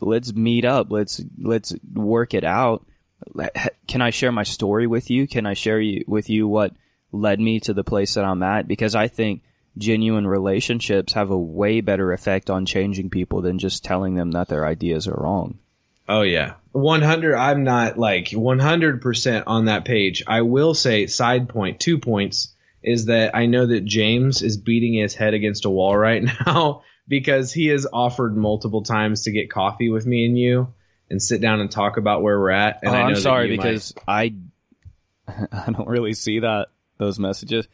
Let's 0.00 0.34
meet 0.34 0.64
up. 0.64 0.90
Let's 0.90 1.20
let's 1.38 1.74
work 1.94 2.34
it 2.34 2.44
out. 2.44 2.84
Can 3.86 4.02
I 4.02 4.10
share 4.10 4.32
my 4.32 4.42
story 4.42 4.86
with 4.86 5.10
you? 5.10 5.26
Can 5.26 5.46
I 5.46 5.54
share 5.54 5.80
you, 5.80 6.04
with 6.06 6.28
you 6.28 6.46
what 6.46 6.72
led 7.12 7.40
me 7.40 7.60
to 7.60 7.72
the 7.72 7.84
place 7.84 8.14
that 8.14 8.24
I'm 8.24 8.42
at? 8.42 8.68
Because 8.68 8.94
I 8.94 9.08
think 9.08 9.42
genuine 9.78 10.26
relationships 10.26 11.14
have 11.14 11.30
a 11.30 11.38
way 11.38 11.80
better 11.80 12.12
effect 12.12 12.50
on 12.50 12.66
changing 12.66 13.10
people 13.10 13.40
than 13.40 13.58
just 13.58 13.82
telling 13.84 14.14
them 14.14 14.32
that 14.32 14.48
their 14.48 14.66
ideas 14.66 15.08
are 15.08 15.18
wrong. 15.18 15.58
Oh 16.08 16.22
yeah. 16.22 16.54
100 16.72 17.34
I'm 17.34 17.64
not 17.64 17.96
like 17.98 18.26
100% 18.26 19.44
on 19.46 19.64
that 19.66 19.84
page. 19.84 20.22
I 20.26 20.42
will 20.42 20.74
say 20.74 21.06
side 21.06 21.48
point, 21.48 21.80
two 21.80 21.98
points 21.98 22.53
is 22.84 23.06
that 23.06 23.34
I 23.34 23.46
know 23.46 23.66
that 23.66 23.84
James 23.84 24.42
is 24.42 24.56
beating 24.56 24.94
his 24.94 25.14
head 25.14 25.34
against 25.34 25.64
a 25.64 25.70
wall 25.70 25.96
right 25.96 26.22
now 26.46 26.82
because 27.08 27.52
he 27.52 27.66
has 27.68 27.86
offered 27.92 28.36
multiple 28.36 28.82
times 28.82 29.22
to 29.22 29.32
get 29.32 29.50
coffee 29.50 29.88
with 29.90 30.06
me 30.06 30.26
and 30.26 30.38
you 30.38 30.72
and 31.10 31.20
sit 31.22 31.40
down 31.40 31.60
and 31.60 31.70
talk 31.70 31.96
about 31.96 32.22
where 32.22 32.38
we're 32.38 32.50
at. 32.50 32.80
And 32.82 32.90
oh, 32.92 32.94
I 32.94 33.02
know 33.02 33.08
I'm 33.08 33.16
sorry 33.16 33.50
you 33.50 33.56
might- 33.56 33.62
because 33.64 33.94
I 34.06 34.34
I 35.28 35.70
don't 35.72 35.88
really 35.88 36.14
see 36.14 36.40
that 36.40 36.68
those 36.98 37.18
messages. 37.18 37.66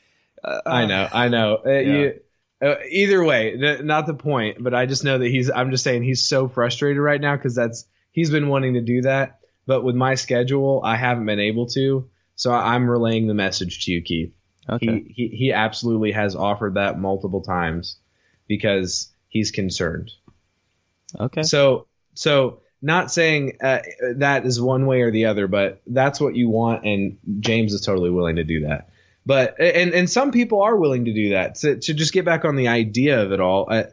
Uh, 0.42 0.60
I 0.64 0.86
know, 0.86 1.08
I 1.12 1.28
know. 1.28 1.58
Uh, 1.66 1.70
you, 1.70 2.20
uh, 2.62 2.76
either 2.88 3.22
way, 3.22 3.52
n- 3.52 3.86
not 3.86 4.06
the 4.06 4.14
point, 4.14 4.62
but 4.62 4.72
I 4.74 4.86
just 4.86 5.04
know 5.04 5.18
that 5.18 5.28
he's. 5.28 5.50
I'm 5.50 5.70
just 5.70 5.84
saying 5.84 6.02
he's 6.02 6.22
so 6.26 6.48
frustrated 6.48 7.00
right 7.02 7.20
now 7.20 7.36
because 7.36 7.54
that's 7.54 7.86
he's 8.12 8.30
been 8.30 8.48
wanting 8.48 8.74
to 8.74 8.80
do 8.80 9.02
that, 9.02 9.40
but 9.66 9.82
with 9.82 9.96
my 9.96 10.14
schedule, 10.14 10.80
I 10.84 10.96
haven't 10.96 11.26
been 11.26 11.40
able 11.40 11.66
to. 11.70 12.08
So 12.36 12.52
I'm 12.52 12.88
relaying 12.88 13.26
the 13.26 13.34
message 13.34 13.84
to 13.84 13.92
you, 13.92 14.00
Keith. 14.02 14.32
Okay. 14.68 15.04
He, 15.08 15.12
he 15.14 15.36
he 15.36 15.52
absolutely 15.52 16.12
has 16.12 16.36
offered 16.36 16.74
that 16.74 16.98
multiple 16.98 17.40
times 17.40 17.96
because 18.46 19.12
he's 19.28 19.50
concerned. 19.50 20.10
okay. 21.18 21.42
So 21.42 21.86
so 22.14 22.60
not 22.82 23.12
saying 23.12 23.58
uh, 23.62 23.80
that 24.16 24.46
is 24.46 24.60
one 24.60 24.86
way 24.86 25.02
or 25.02 25.10
the 25.10 25.26
other, 25.26 25.46
but 25.46 25.82
that's 25.86 26.20
what 26.20 26.34
you 26.34 26.48
want, 26.48 26.84
and 26.84 27.18
James 27.40 27.72
is 27.72 27.82
totally 27.82 28.10
willing 28.10 28.36
to 28.36 28.44
do 28.44 28.60
that. 28.66 28.88
But 29.26 29.60
and 29.60 29.92
and 29.92 30.08
some 30.08 30.32
people 30.32 30.62
are 30.62 30.76
willing 30.76 31.04
to 31.04 31.12
do 31.12 31.30
that 31.30 31.56
to 31.56 31.76
to 31.76 31.94
just 31.94 32.12
get 32.12 32.24
back 32.24 32.44
on 32.44 32.56
the 32.56 32.68
idea 32.68 33.22
of 33.22 33.32
it 33.32 33.40
all. 33.40 33.66
Uh, 33.70 33.84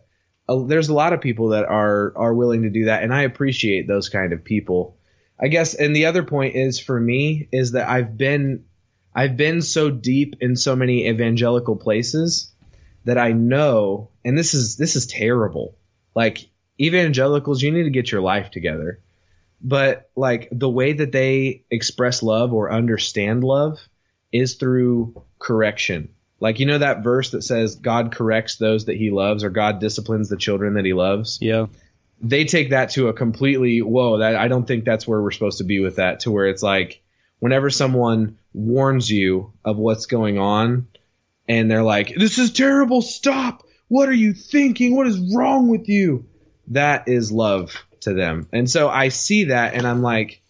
uh, 0.50 0.64
there's 0.64 0.90
a 0.90 0.94
lot 0.94 1.14
of 1.14 1.20
people 1.20 1.50
that 1.50 1.66
are 1.66 2.14
are 2.16 2.34
willing 2.34 2.64
to 2.64 2.70
do 2.70 2.86
that, 2.86 3.04
and 3.04 3.14
I 3.14 3.24
appreciate 3.24 3.88
those 3.88 4.10
kind 4.10 4.32
of 4.32 4.44
people. 4.44 4.98
I 5.40 5.50
guess, 5.50 5.76
and 5.76 5.96
the 5.96 6.06
other 6.06 6.24
point 6.24 6.56
is 6.56 6.80
for 6.80 7.00
me 7.00 7.48
is 7.52 7.74
that 7.74 7.88
I've 7.88 8.18
been 8.18 8.64
I've 9.18 9.36
been 9.36 9.64
so 9.64 9.90
deep 9.90 10.36
in 10.42 10.56
so 10.56 10.76
many 10.76 11.08
evangelical 11.08 11.76
places 11.76 12.54
that 13.06 13.18
I 13.18 13.32
know, 13.32 14.12
and 14.24 14.38
this 14.38 14.54
is 14.54 14.78
this 14.78 14.96
is 14.96 15.08
terrible. 15.08 15.76
Like 16.14 16.48
evangelicals, 16.80 17.64
you 17.64 17.72
need 17.72 17.86
to 17.86 17.90
get 17.90 18.12
your 18.12 18.22
life 18.22 18.52
together. 18.52 19.00
But 19.60 20.12
like 20.16 20.50
the 20.52 20.70
way 20.70 20.94
that 20.94 21.12
they 21.12 21.64
express 21.72 22.22
love 22.22 22.54
or 22.54 22.72
understand 22.72 23.44
love 23.44 23.80
is 24.32 24.54
through 24.54 25.24
correction. 25.40 26.10
Like 26.40 26.60
you 26.60 26.68
know 26.68 26.78
that 26.78 27.04
verse 27.04 27.32
that 27.32 27.42
says 27.42 27.74
God 27.74 28.12
corrects 28.12 28.58
those 28.58 28.86
that 28.86 28.98
he 28.98 29.10
loves 29.10 29.44
or 29.44 29.50
God 29.50 29.80
disciplines 29.80 30.30
the 30.30 30.38
children 30.38 30.76
that 30.76 30.86
he 30.86 30.94
loves. 30.94 31.40
yeah. 31.42 31.66
They 32.20 32.46
take 32.46 32.70
that 32.72 32.92
to 32.92 33.08
a 33.08 33.14
completely 33.14 33.82
whoa, 33.82 34.20
that 34.20 34.36
I 34.36 34.48
don't 34.48 34.68
think 34.68 34.86
that's 34.86 35.08
where 35.08 35.22
we're 35.22 35.32
supposed 35.32 35.58
to 35.58 35.64
be 35.64 35.80
with 35.80 35.96
that 35.96 36.20
to 36.22 36.32
where 36.32 36.48
it's 36.48 36.64
like 36.64 37.02
whenever 37.40 37.70
someone 37.70 38.38
warns 38.58 39.10
you 39.10 39.54
of 39.64 39.78
what's 39.78 40.06
going 40.08 40.38
on 40.40 40.88
and 41.48 41.70
they're 41.72 41.84
like, 41.84 42.14
"This 42.16 42.38
is 42.38 42.52
terrible, 42.52 43.02
stop. 43.02 43.64
What 43.88 44.10
are 44.10 44.14
you 44.14 44.34
thinking? 44.34 44.96
What 44.96 45.08
is 45.08 45.34
wrong 45.36 45.68
with 45.70 45.88
you?" 45.88 46.26
That 46.70 47.08
is 47.08 47.32
love 47.32 47.76
to 48.02 48.14
them. 48.14 48.48
And 48.52 48.70
so 48.70 48.90
I 48.90 49.10
see 49.10 49.46
that 49.46 49.74
and 49.74 49.88
I'm 49.88 50.02
like, 50.02 50.42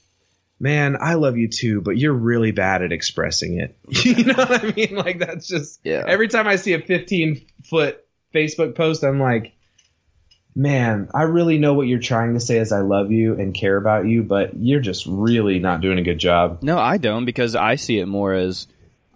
man, 0.60 0.98
I 1.00 1.14
love 1.14 1.38
you 1.38 1.48
too, 1.48 1.82
but 1.82 1.98
you're 1.98 2.14
really 2.14 2.52
bad 2.52 2.82
at 2.82 2.92
expressing 2.92 3.60
it. 3.60 3.78
you 4.06 4.24
know 4.26 4.34
what 4.34 4.64
I 4.64 4.72
mean? 4.72 4.96
Like 4.96 5.20
that's 5.20 5.48
just 5.48 5.80
Yeah. 5.84 6.04
every 6.08 6.28
time 6.28 6.48
I 6.48 6.56
see 6.56 6.74
a 6.74 6.82
15 6.82 7.46
foot 7.70 8.04
Facebook 8.34 8.76
post, 8.76 9.04
I'm 9.04 9.20
like, 9.20 9.54
man, 10.58 11.08
I 11.14 11.22
really 11.24 11.60
know 11.60 11.76
what 11.76 11.88
you're 11.88 12.00
trying 12.00 12.34
to 12.34 12.40
say 12.40 12.58
is 12.58 12.72
I 12.72 12.80
love 12.80 13.12
you 13.12 13.36
and 13.36 13.54
care 13.54 13.78
about 13.78 14.08
you, 14.08 14.24
but 14.24 14.58
you're 14.58 14.80
just 14.80 15.06
really 15.06 15.60
not 15.60 15.82
doing 15.82 16.00
a 16.00 16.02
good 16.02 16.18
job. 16.18 16.64
No, 16.64 16.80
I 16.80 16.98
don't 16.98 17.26
because 17.26 17.56
I 17.56 17.76
see 17.76 18.00
it 18.00 18.08
more 18.08 18.34
as 18.34 18.68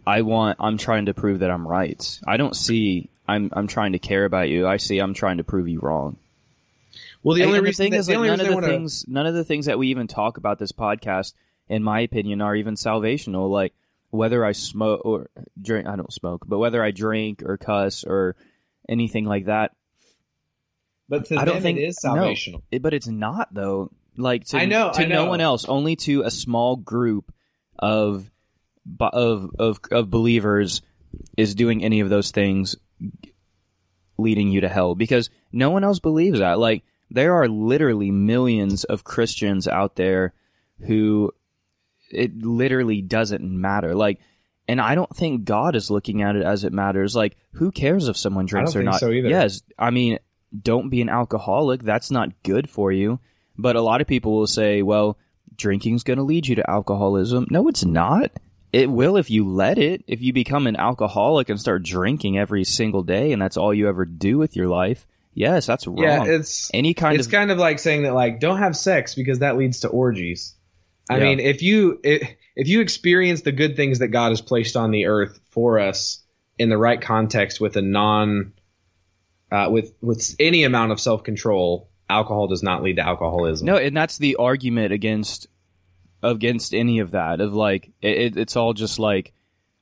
I 0.05 0.21
want. 0.21 0.57
I'm 0.59 0.77
trying 0.77 1.07
to 1.07 1.15
prove 1.15 1.39
that 1.39 1.49
I'm 1.49 1.67
right. 1.67 2.19
I 2.25 2.37
don't 2.37 2.55
see. 2.55 3.09
I'm 3.27 3.49
I'm 3.53 3.67
trying 3.67 3.93
to 3.93 3.99
care 3.99 4.23
about 4.25 4.49
you. 4.49 4.67
I 4.67 4.77
see. 4.77 4.99
I'm 4.99 5.13
trying 5.15 5.37
to 5.37 5.43
prove 5.43 5.67
you 5.67 5.79
wrong. 5.79 6.17
Well, 7.23 7.35
the 7.35 7.41
And 7.41 7.49
only 7.49 7.59
the 7.59 7.65
reason 7.65 7.83
thing 7.85 7.91
that, 7.93 7.97
is, 7.99 8.05
the 8.07 8.13
like, 8.13 8.17
only 8.17 8.29
none 8.29 8.39
of 8.41 8.47
the 8.47 8.53
wanna- 8.53 8.67
things, 8.67 9.05
none 9.07 9.25
of 9.25 9.33
the 9.33 9.43
things 9.43 9.65
that 9.65 9.79
we 9.79 9.87
even 9.87 10.07
talk 10.07 10.37
about 10.37 10.59
this 10.59 10.71
podcast, 10.71 11.33
in 11.69 11.83
my 11.83 12.01
opinion, 12.01 12.41
are 12.41 12.55
even 12.55 12.75
salvational. 12.75 13.49
Like 13.49 13.73
whether 14.11 14.45
I 14.45 14.51
smoke 14.51 15.01
or 15.05 15.29
drink, 15.59 15.87
I 15.87 15.95
don't 15.95 16.13
smoke, 16.13 16.45
but 16.47 16.59
whether 16.59 16.83
I 16.83 16.91
drink 16.91 17.41
or 17.43 17.57
cuss 17.57 18.03
or 18.03 18.35
anything 18.87 19.25
like 19.25 19.45
that. 19.45 19.71
But 21.11 21.29
I 21.29 21.43
don't 21.43 21.61
think 21.61 21.77
it 21.77 21.83
is 21.83 21.99
no. 22.05 22.33
It, 22.71 22.81
but 22.81 22.93
it's 22.93 23.07
not 23.07 23.53
though. 23.53 23.91
Like 24.15 24.45
to, 24.45 24.57
I 24.57 24.65
know, 24.65 24.91
to 24.93 25.01
I 25.01 25.05
no 25.05 25.25
one 25.25 25.41
else, 25.41 25.65
only 25.65 25.97
to 25.97 26.21
a 26.21 26.31
small 26.31 26.77
group 26.77 27.33
of 27.77 28.31
of 28.99 29.51
of 29.59 29.79
of 29.91 30.09
believers 30.09 30.81
is 31.35 31.53
doing 31.53 31.83
any 31.83 31.99
of 31.99 32.09
those 32.09 32.31
things 32.31 32.77
leading 34.17 34.51
you 34.51 34.61
to 34.61 34.69
hell 34.69 34.95
because 34.95 35.29
no 35.51 35.69
one 35.69 35.83
else 35.83 35.99
believes 35.99 36.39
that. 36.39 36.59
Like 36.59 36.83
there 37.09 37.33
are 37.33 37.49
literally 37.49 38.09
millions 38.09 38.85
of 38.85 39.03
Christians 39.03 39.67
out 39.67 39.97
there 39.97 40.33
who 40.85 41.33
it 42.09 42.41
literally 42.41 43.01
doesn't 43.01 43.43
matter. 43.43 43.95
Like 43.95 44.19
and 44.65 44.79
I 44.79 44.95
don't 44.95 45.13
think 45.13 45.43
God 45.43 45.75
is 45.75 45.91
looking 45.91 46.21
at 46.21 46.37
it 46.37 46.43
as 46.43 46.63
it 46.63 46.71
matters. 46.71 47.17
Like 47.17 47.35
who 47.51 47.69
cares 47.69 48.07
if 48.07 48.15
someone 48.15 48.45
drinks 48.45 48.71
don't 48.71 48.81
or 48.81 48.83
think 48.85 48.91
not? 48.93 48.99
so 49.01 49.11
either. 49.11 49.27
Yes, 49.27 49.61
I 49.77 49.91
mean 49.91 50.17
don't 50.59 50.89
be 50.89 51.01
an 51.01 51.09
alcoholic. 51.09 51.81
That's 51.83 52.11
not 52.11 52.43
good 52.43 52.69
for 52.69 52.91
you. 52.91 53.19
But 53.57 53.75
a 53.75 53.81
lot 53.81 54.01
of 54.01 54.07
people 54.07 54.33
will 54.33 54.47
say, 54.47 54.81
well, 54.81 55.17
drinking's 55.55 56.03
going 56.03 56.17
to 56.17 56.23
lead 56.23 56.47
you 56.47 56.55
to 56.55 56.69
alcoholism. 56.69 57.47
No, 57.49 57.67
it's 57.67 57.85
not. 57.85 58.31
It 58.73 58.89
will 58.89 59.17
if 59.17 59.29
you 59.29 59.47
let 59.47 59.77
it. 59.77 60.03
If 60.07 60.21
you 60.21 60.33
become 60.33 60.65
an 60.67 60.77
alcoholic 60.77 61.49
and 61.49 61.59
start 61.59 61.83
drinking 61.83 62.37
every 62.37 62.63
single 62.63 63.03
day 63.03 63.33
and 63.33 63.41
that's 63.41 63.57
all 63.57 63.73
you 63.73 63.89
ever 63.89 64.05
do 64.05 64.37
with 64.37 64.55
your 64.55 64.67
life, 64.67 65.05
yes, 65.33 65.65
that's 65.65 65.85
wrong. 65.87 65.97
Yeah, 65.97 66.23
it's 66.25 66.71
Any 66.73 66.93
kind 66.93 67.17
it's 67.17 67.27
of 67.27 67.31
kind 67.31 67.51
of 67.51 67.57
like 67.57 67.79
saying 67.79 68.03
that 68.03 68.13
like 68.13 68.39
don't 68.39 68.59
have 68.59 68.75
sex 68.77 69.13
because 69.13 69.39
that 69.39 69.57
leads 69.57 69.81
to 69.81 69.89
orgies. 69.89 70.55
I 71.09 71.17
Yeah. 71.17 71.23
mean, 71.25 71.39
if 71.41 71.61
you 71.61 71.99
if, 72.03 72.29
if 72.55 72.67
you 72.69 72.79
experience 72.79 73.41
the 73.41 73.51
good 73.51 73.75
things 73.75 73.99
that 73.99 74.07
God 74.07 74.29
has 74.29 74.41
placed 74.41 74.77
on 74.77 74.91
the 74.91 75.07
earth 75.07 75.39
for 75.49 75.79
us 75.79 76.23
in 76.57 76.69
the 76.69 76.77
right 76.77 77.01
context 77.01 77.59
with 77.59 77.75
a 77.75 77.81
non 77.81 78.53
uh, 79.51 79.69
with 79.69 79.93
with 80.01 80.35
any 80.39 80.63
amount 80.63 80.91
of 80.91 80.99
self 80.99 81.23
control, 81.23 81.89
alcohol 82.09 82.47
does 82.47 82.63
not 82.63 82.81
lead 82.83 82.95
to 82.97 83.05
alcoholism. 83.05 83.65
No, 83.65 83.77
and 83.77 83.95
that's 83.95 84.17
the 84.17 84.35
argument 84.37 84.93
against 84.93 85.47
against 86.23 86.73
any 86.73 86.99
of 86.99 87.11
that. 87.11 87.41
Of 87.41 87.53
like, 87.53 87.91
it, 88.01 88.17
it- 88.17 88.37
it's 88.37 88.55
all 88.55 88.73
just 88.73 88.99
like, 88.99 89.33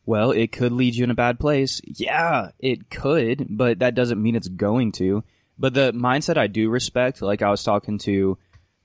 well, 0.05 0.31
it 0.31 0.51
could 0.51 0.71
lead 0.71 0.95
you 0.95 1.03
in 1.03 1.11
a 1.11 1.15
bad 1.15 1.39
place. 1.39 1.81
Yeah, 1.85 2.51
it 2.59 2.89
could, 2.89 3.45
but 3.49 3.79
that 3.79 3.93
doesn't 3.95 4.21
mean 4.21 4.35
it's 4.35 4.47
going 4.47 4.91
to. 4.93 5.23
But 5.57 5.73
the 5.73 5.91
mindset 5.91 6.38
I 6.38 6.47
do 6.47 6.69
respect, 6.69 7.21
like 7.21 7.41
I 7.41 7.49
was 7.51 7.63
talking 7.63 7.97
to 7.99 8.38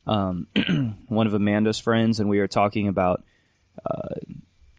um, 0.06 0.48
one 1.08 1.26
of 1.26 1.32
Amanda's 1.34 1.78
friends, 1.78 2.18
and 2.20 2.28
we 2.28 2.40
were 2.40 2.48
talking 2.48 2.88
about 2.88 3.22
uh, 3.88 4.16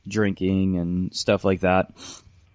drinking 0.07 0.77
and 0.77 1.15
stuff 1.15 1.43
like 1.45 1.61
that. 1.61 1.91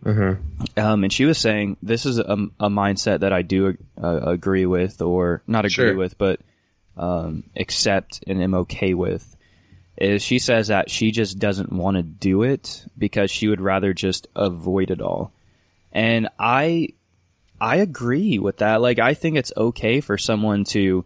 Mhm. 0.05 0.39
Um, 0.79 1.05
and 1.05 1.13
she 1.13 1.25
was 1.27 1.37
saying 1.39 1.77
this 1.83 2.07
is 2.07 2.19
a, 2.19 2.37
a 2.59 2.71
mindset 2.71 3.21
that 3.21 3.33
I 3.33 3.43
do 3.43 3.77
uh, 4.03 4.21
agree 4.23 4.67
with, 4.67 5.03
or 5.03 5.43
not 5.47 5.65
agree 5.65 5.71
Sure. 5.73 5.95
with, 5.97 6.17
but 6.17 6.41
um, 6.97 7.45
accept 7.57 8.25
and 8.27 8.43
am 8.43 8.55
okay 8.55 8.95
with. 8.95 9.37
Is 9.99 10.23
she 10.23 10.39
says 10.39 10.69
that 10.69 10.91
she 10.91 11.11
just 11.11 11.39
doesn't 11.39 11.71
want 11.73 11.99
to 11.99 12.03
do 12.03 12.43
it 12.43 12.87
because 12.97 13.31
she 13.31 13.49
would 13.49 13.61
rather 13.61 13.93
just 13.93 14.27
avoid 14.35 14.91
it 14.91 15.03
all, 15.03 15.33
and 15.93 16.29
I 16.39 16.89
I 17.61 17.77
agree 17.77 18.39
with 18.39 18.59
that. 18.59 18.81
Like 18.81 18.99
I 18.99 19.13
think 19.13 19.37
it's 19.37 19.53
okay 19.55 20.01
for 20.01 20.17
someone 20.17 20.65
to 20.67 21.05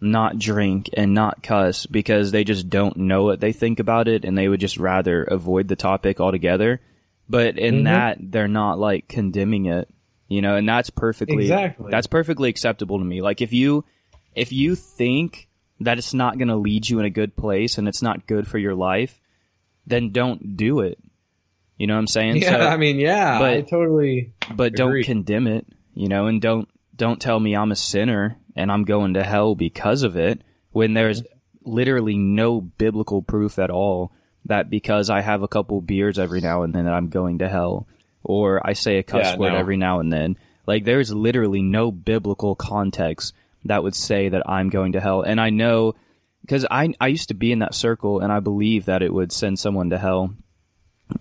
not 0.00 0.38
drink 0.38 0.90
and 0.96 1.14
not 1.14 1.44
cuss 1.44 1.86
because 1.86 2.32
they 2.32 2.42
just 2.42 2.68
don't 2.68 2.96
know 2.96 3.22
what 3.22 3.38
they 3.40 3.52
think 3.52 3.78
about 3.78 4.08
it 4.08 4.24
and 4.24 4.36
they 4.36 4.48
would 4.48 4.60
just 4.60 4.76
rather 4.76 5.22
avoid 5.22 5.68
the 5.68 5.76
topic 5.76 6.18
altogether. 6.20 6.80
But 7.28 7.58
in 7.58 7.80
Mhm. 7.80 7.84
that, 7.84 8.18
they're 8.20 8.48
not 8.48 8.78
like 8.78 9.08
condemning 9.08 9.66
it, 9.66 9.88
you 10.28 10.42
know, 10.42 10.56
and 10.56 10.68
that's 10.68 10.90
perfectly 10.90 11.44
Exactly. 11.44 11.90
that's 11.90 12.06
perfectly 12.06 12.50
acceptable 12.50 12.98
to 12.98 13.04
me. 13.04 13.22
Like 13.22 13.40
if 13.40 13.52
you 13.52 13.84
if 14.34 14.52
you 14.52 14.74
think 14.74 15.48
that 15.80 15.96
it's 15.98 16.12
not 16.14 16.38
going 16.38 16.48
to 16.48 16.56
lead 16.56 16.88
you 16.88 16.98
in 16.98 17.04
a 17.04 17.10
good 17.10 17.36
place 17.36 17.78
and 17.78 17.86
it's 17.88 18.02
not 18.02 18.26
good 18.26 18.46
for 18.48 18.58
your 18.58 18.74
life, 18.74 19.20
then 19.86 20.10
don't 20.10 20.56
do 20.56 20.80
it. 20.80 20.98
You 21.78 21.86
know 21.86 21.94
what 21.94 22.00
I'm 22.00 22.06
saying? 22.08 22.36
Yeah, 22.36 22.50
So- 22.50 22.66
I 22.68 22.76
mean, 22.76 22.98
yeah, 22.98 23.38
but- 23.38 23.54
I 23.54 23.60
totally 23.62 24.32
but 24.54 24.74
don't 24.74 25.02
condemn 25.02 25.46
it, 25.46 25.66
you 25.94 26.08
know, 26.08 26.26
and 26.26 26.40
don't 26.42 26.68
don't 26.96 27.20
tell 27.20 27.40
me 27.40 27.56
I'm 27.56 27.72
a 27.72 27.76
sinner 27.76 28.36
and 28.54 28.70
I'm 28.70 28.84
going 28.84 29.14
to 29.14 29.24
hell 29.24 29.54
because 29.56 30.02
of 30.04 30.14
it 30.16 30.42
when 30.72 30.94
there's 30.94 31.22
literally 31.64 32.16
no 32.16 32.60
biblical 32.60 33.22
proof 33.22 33.58
at 33.58 33.70
all 33.70 34.12
that 34.46 34.70
because 34.70 35.10
I 35.10 35.20
have 35.20 35.42
a 35.42 35.48
couple 35.48 35.80
beers 35.80 36.18
every 36.18 36.40
now 36.40 36.62
and 36.62 36.74
then 36.74 36.84
that 36.84 36.94
I'm 36.94 37.08
going 37.08 37.38
to 37.38 37.48
hell 37.48 37.86
or 38.22 38.66
I 38.66 38.72
say 38.74 38.98
a 38.98 39.02
cuss 39.02 39.24
Yeah, 39.24 39.36
word 39.36 39.52
no. 39.52 39.58
every 39.58 39.76
now 39.76 40.00
and 40.00 40.12
then. 40.12 40.36
Like 40.66 40.84
there's 40.84 41.12
literally 41.12 41.62
no 41.62 41.90
biblical 41.90 42.54
context 42.54 43.34
that 43.64 43.82
would 43.82 43.94
say 43.94 44.28
that 44.30 44.48
I'm 44.48 44.68
going 44.70 44.92
to 44.92 45.00
hell. 45.00 45.22
And 45.22 45.40
I 45.40 45.50
know 45.50 45.94
because 46.42 46.66
I 46.70 46.92
I 47.00 47.08
used 47.08 47.28
to 47.28 47.34
be 47.34 47.52
in 47.52 47.60
that 47.60 47.74
circle 47.74 48.20
and 48.20 48.32
I 48.32 48.40
believe 48.40 48.86
that 48.86 49.02
it 49.02 49.12
would 49.12 49.32
send 49.32 49.58
someone 49.58 49.90
to 49.90 49.98
hell. 49.98 50.34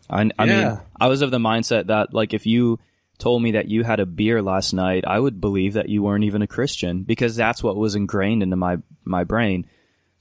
I, 0.10 0.30
I 0.40 0.46
mean, 0.46 0.80
I 1.00 1.08
was 1.08 1.22
of 1.22 1.32
the 1.32 1.40
mindset 1.40 1.88
that 1.88 2.14
like 2.14 2.34
if 2.34 2.46
you 2.46 2.80
told 3.20 3.42
me 3.44 3.52
that 3.52 3.68
you 3.68 3.84
had 3.84 4.00
a 4.00 4.06
beer 4.06 4.42
last 4.42 4.74
night, 4.74 5.04
I 5.06 5.20
would 5.20 5.40
believe 5.40 5.74
that 5.74 5.90
you 5.90 6.02
weren't 6.02 6.24
even 6.24 6.42
a 6.42 6.48
Christian 6.48 7.04
because 7.04 7.36
that's 7.36 7.62
what 7.62 7.76
was 7.76 7.96
ingrained 7.96 8.44
into 8.44 8.56
my 8.56 8.78
my 9.04 9.24
brain. 9.24 9.68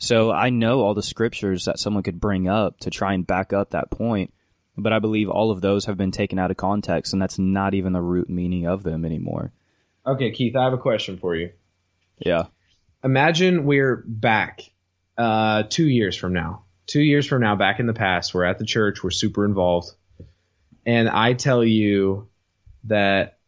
So 0.02 0.32
I 0.32 0.50
know 0.50 0.80
all 0.80 0.94
the 0.94 1.02
scriptures 1.02 1.66
that 1.66 1.78
someone 1.78 2.02
could 2.02 2.20
bring 2.20 2.48
up 2.48 2.80
to 2.80 2.90
try 2.90 3.14
and 3.14 3.24
back 3.24 3.52
up 3.52 3.70
that 3.70 3.88
point, 3.88 4.34
but 4.76 4.92
I 4.92 4.98
believe 4.98 5.30
all 5.30 5.52
of 5.52 5.60
those 5.60 5.84
have 5.84 5.96
been 5.96 6.10
taken 6.10 6.40
out 6.40 6.50
of 6.50 6.56
context 6.56 7.12
and 7.12 7.22
that's 7.22 7.38
not 7.38 7.72
even 7.72 7.92
the 7.92 8.02
root 8.02 8.28
meaning 8.28 8.66
of 8.66 8.82
them 8.82 9.04
anymore. 9.04 9.52
Okay, 10.04 10.32
Keith, 10.32 10.56
I 10.56 10.64
have 10.64 10.72
a 10.72 10.78
question 10.78 11.18
for 11.18 11.36
you. 11.36 11.50
Yeah. 12.18 12.46
Imagine 13.04 13.64
we're 13.64 14.02
back 14.04 14.62
uh, 15.16 15.62
two 15.68 15.86
years 15.86 16.16
from 16.16 16.32
now. 16.32 16.64
Two 16.86 17.00
years 17.00 17.24
from 17.24 17.40
now, 17.40 17.54
back 17.54 17.78
in 17.78 17.86
the 17.86 17.92
past, 17.92 18.34
we're 18.34 18.44
at 18.44 18.58
the 18.58 18.66
church, 18.66 19.04
we're 19.04 19.10
super 19.10 19.44
involved, 19.44 19.92
and 20.84 21.08
I 21.08 21.34
tell 21.34 21.62
you 21.62 22.28
that 22.84 23.38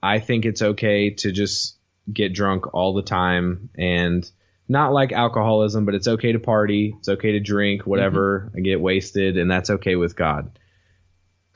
I 0.00 0.20
think 0.20 0.44
it's 0.44 0.62
okay 0.62 1.10
to 1.10 1.32
just 1.32 1.76
get 2.10 2.32
drunk 2.32 2.72
all 2.72 2.94
the 2.94 3.02
time 3.02 3.70
and 3.76 4.30
not 4.68 4.92
like 4.92 5.12
alcoholism, 5.12 5.84
but 5.84 5.94
it's 5.94 6.08
okay 6.08 6.32
to 6.32 6.38
party, 6.38 6.94
it's 6.98 7.08
okay 7.08 7.32
to 7.32 7.40
drink, 7.40 7.82
mm-hmm. 7.82 7.90
whatever, 7.90 8.50
I 8.56 8.60
get 8.60 8.80
wasted, 8.80 9.36
and 9.36 9.50
that's 9.50 9.70
okay 9.70 9.96
with 9.96 10.16
God. 10.16 10.58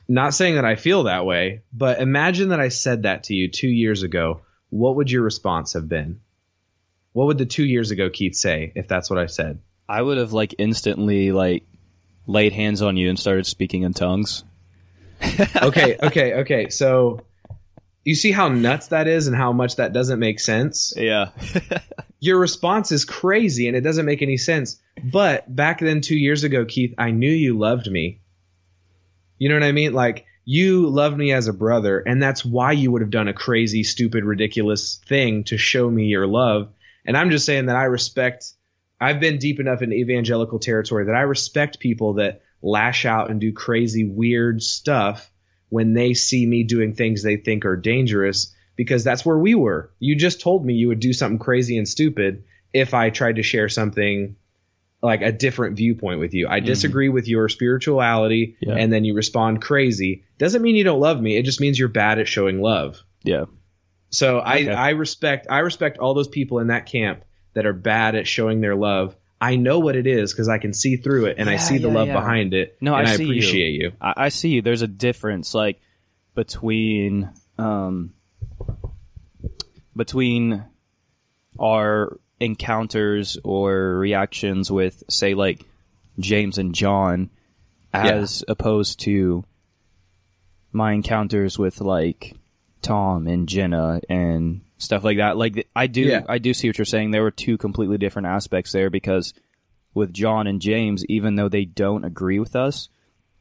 Not 0.07 0.33
saying 0.33 0.55
that 0.55 0.65
I 0.65 0.75
feel 0.75 1.03
that 1.03 1.25
way, 1.25 1.61
but 1.71 2.01
imagine 2.01 2.49
that 2.49 2.59
I 2.59 2.69
said 2.69 3.03
that 3.03 3.25
to 3.25 3.35
you 3.35 3.49
two 3.49 3.67
years 3.67 4.03
ago. 4.03 4.41
What 4.69 4.95
would 4.95 5.11
your 5.11 5.21
response 5.23 5.73
have 5.73 5.87
been? 5.87 6.21
What 7.13 7.27
would 7.27 7.37
the 7.37 7.45
two 7.45 7.65
years 7.65 7.91
ago 7.91 8.09
Keith 8.09 8.35
say 8.35 8.71
if 8.75 8.87
that's 8.87 9.09
what 9.09 9.19
I 9.19 9.27
said? 9.27 9.59
I 9.87 10.01
would 10.01 10.17
have 10.17 10.33
like 10.33 10.55
instantly 10.57 11.31
like 11.31 11.63
laid 12.27 12.53
hands 12.53 12.81
on 12.81 12.97
you 12.97 13.09
and 13.09 13.19
started 13.19 13.45
speaking 13.45 13.83
in 13.83 13.93
tongues. 13.93 14.43
Okay, 15.61 15.97
okay, 16.01 16.33
okay. 16.35 16.69
So 16.69 17.21
you 18.05 18.15
see 18.15 18.31
how 18.31 18.47
nuts 18.47 18.87
that 18.87 19.07
is 19.07 19.27
and 19.27 19.35
how 19.35 19.51
much 19.51 19.75
that 19.75 19.91
doesn't 19.91 20.19
make 20.19 20.39
sense? 20.39 20.93
Yeah. 20.95 21.31
Your 22.19 22.39
response 22.39 22.91
is 22.91 23.05
crazy 23.05 23.67
and 23.67 23.77
it 23.77 23.81
doesn't 23.81 24.05
make 24.05 24.21
any 24.21 24.37
sense. 24.37 24.79
But 25.03 25.53
back 25.53 25.79
then, 25.79 26.01
two 26.01 26.17
years 26.17 26.43
ago, 26.43 26.65
Keith, 26.65 26.93
I 26.97 27.11
knew 27.11 27.31
you 27.31 27.57
loved 27.57 27.89
me. 27.89 28.21
You 29.37 29.49
know 29.49 29.55
what 29.55 29.63
I 29.63 29.71
mean? 29.71 29.93
Like, 29.93 30.25
you 30.43 30.87
loved 30.87 31.15
me 31.15 31.31
as 31.31 31.47
a 31.47 31.53
brother, 31.53 31.99
and 31.99 32.21
that's 32.21 32.43
why 32.43 32.71
you 32.71 32.91
would 32.91 33.01
have 33.01 33.11
done 33.11 33.27
a 33.27 33.33
crazy, 33.33 33.83
stupid, 33.83 34.25
ridiculous 34.25 34.99
thing 35.07 35.43
to 35.45 35.57
show 35.57 35.89
me 35.89 36.05
your 36.05 36.27
love. 36.27 36.73
And 37.05 37.15
I'm 37.15 37.29
just 37.29 37.45
saying 37.45 37.67
that 37.67 37.75
I 37.75 37.83
respect, 37.83 38.53
I've 38.99 39.19
been 39.19 39.37
deep 39.37 39.59
enough 39.59 39.81
in 39.81 39.93
evangelical 39.93 40.59
territory 40.59 41.05
that 41.05 41.15
I 41.15 41.21
respect 41.21 41.79
people 41.79 42.15
that 42.15 42.41
lash 42.61 43.05
out 43.05 43.29
and 43.29 43.39
do 43.39 43.53
crazy, 43.53 44.05
weird 44.05 44.61
stuff 44.61 45.31
when 45.69 45.93
they 45.93 46.13
see 46.13 46.45
me 46.45 46.63
doing 46.63 46.95
things 46.95 47.21
they 47.21 47.37
think 47.37 47.63
are 47.65 47.77
dangerous 47.77 48.53
because 48.79 49.03
that's 49.03 49.25
where 49.25 49.37
we 49.37 49.55
were. 49.55 49.91
You 49.99 50.15
just 50.15 50.39
told 50.39 50.65
me 50.65 50.73
you 50.73 50.87
would 50.87 51.01
do 51.01 51.11
something 51.11 51.37
crazy 51.37 51.77
and 51.77 51.85
stupid 51.85 52.45
if 52.71 52.93
I 52.93 53.09
tried 53.09 53.35
to 53.35 53.43
share 53.43 53.67
something 53.67 54.37
like 55.01 55.21
a 55.21 55.33
different 55.33 55.75
viewpoint 55.75 56.21
with 56.21 56.33
you. 56.33 56.47
I 56.47 56.61
disagree 56.61 57.09
with 57.09 57.27
your 57.27 57.49
spirituality 57.49 58.55
Yeah. 58.61 58.75
and 58.75 58.91
then 58.93 59.03
you 59.03 59.15
respond 59.15 59.61
crazy. 59.61 60.23
Doesn't 60.37 60.61
mean 60.61 60.77
you 60.77 60.85
don't 60.85 61.01
love 61.01 61.19
me. 61.21 61.35
It 61.35 61.43
just 61.43 61.59
means 61.59 61.77
you're 61.77 61.89
bad 61.89 62.19
at 62.19 62.27
showing 62.29 62.61
love. 62.61 63.03
yeah. 63.23 63.45
So 64.11 64.39
I, 64.39 64.55
Okay. 64.61 64.71
I 64.71 64.89
respect 64.91 65.47
I 65.49 65.59
respect 65.59 65.97
all 65.99 66.13
those 66.13 66.29
people 66.29 66.59
in 66.59 66.67
that 66.67 66.85
camp 66.85 67.23
that 67.55 67.65
are 67.65 67.73
bad 67.73 68.15
at 68.15 68.27
showing 68.27 68.61
their 68.61 68.75
love. 68.77 69.13
I 69.41 69.57
know 69.57 69.79
what 69.79 69.95
it 69.97 70.07
is 70.07 70.31
because 70.31 70.47
I 70.47 70.57
can 70.57 70.73
see 70.73 70.95
through 70.95 71.25
it 71.25 71.35
and 71.37 71.49
I 71.49 71.53
Yeah, 71.53 71.57
see 71.59 71.77
the 71.79 71.89
yeah, 71.89 71.93
love 71.93 72.07
yeah. 72.07 72.13
behind 72.21 72.53
it. 72.53 72.77
No, 72.81 72.95
and 72.95 73.07
I 73.07 73.11
I, 73.11 73.15
see 73.17 73.25
you. 73.25 73.65
you. 73.81 73.91
I, 74.01 74.13
I 74.25 74.29
see 74.29 74.49
you. 74.49 74.61
There's 74.61 74.81
a 74.83 74.87
difference, 74.87 75.53
like 75.53 75.79
between 76.33 77.29
um, 77.57 78.13
between 79.95 80.63
our 81.59 82.17
encounters 82.39 83.37
or 83.43 83.97
reactions 83.97 84.71
with, 84.71 85.03
say, 85.09 85.33
like 85.33 85.65
James 86.19 86.57
and 86.57 86.73
John, 86.73 87.29
as 87.93 88.43
opposed 88.47 88.99
to 89.01 89.43
my 90.71 90.93
encounters 90.93 91.57
with 91.57 91.81
like 91.81 92.35
Tom 92.81 93.27
and 93.27 93.49
Jenna 93.49 94.01
and 94.09 94.61
stuff 94.77 95.03
like 95.03 95.17
that. 95.17 95.35
Like 95.37 95.67
I 95.75 95.87
do, 95.87 96.01
Yeah. 96.01 96.23
I 96.29 96.37
do 96.37 96.53
see 96.53 96.69
what 96.69 96.77
you're 96.77 96.85
saying. 96.85 97.11
There 97.11 97.23
were 97.23 97.31
two 97.31 97.57
completely 97.57 97.97
different 97.97 98.27
aspects 98.27 98.71
there 98.71 98.89
because 98.89 99.33
with 99.93 100.13
John 100.13 100.45
and 100.47 100.61
James, 100.61 101.03
even 101.07 101.35
though 101.35 101.49
they 101.49 101.65
don't 101.65 102.05
agree 102.05 102.39
with 102.39 102.55
us, 102.55 102.89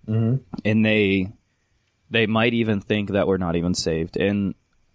Mhm. 0.09 0.41
and 0.65 0.85
they 0.85 1.33
they 2.11 2.27
might 2.27 2.55
even 2.55 2.81
think 2.81 3.11
that 3.11 3.27
we're 3.29 3.37
not 3.37 3.55
even 3.55 3.75
saved. 3.75 4.17
And 4.17 4.55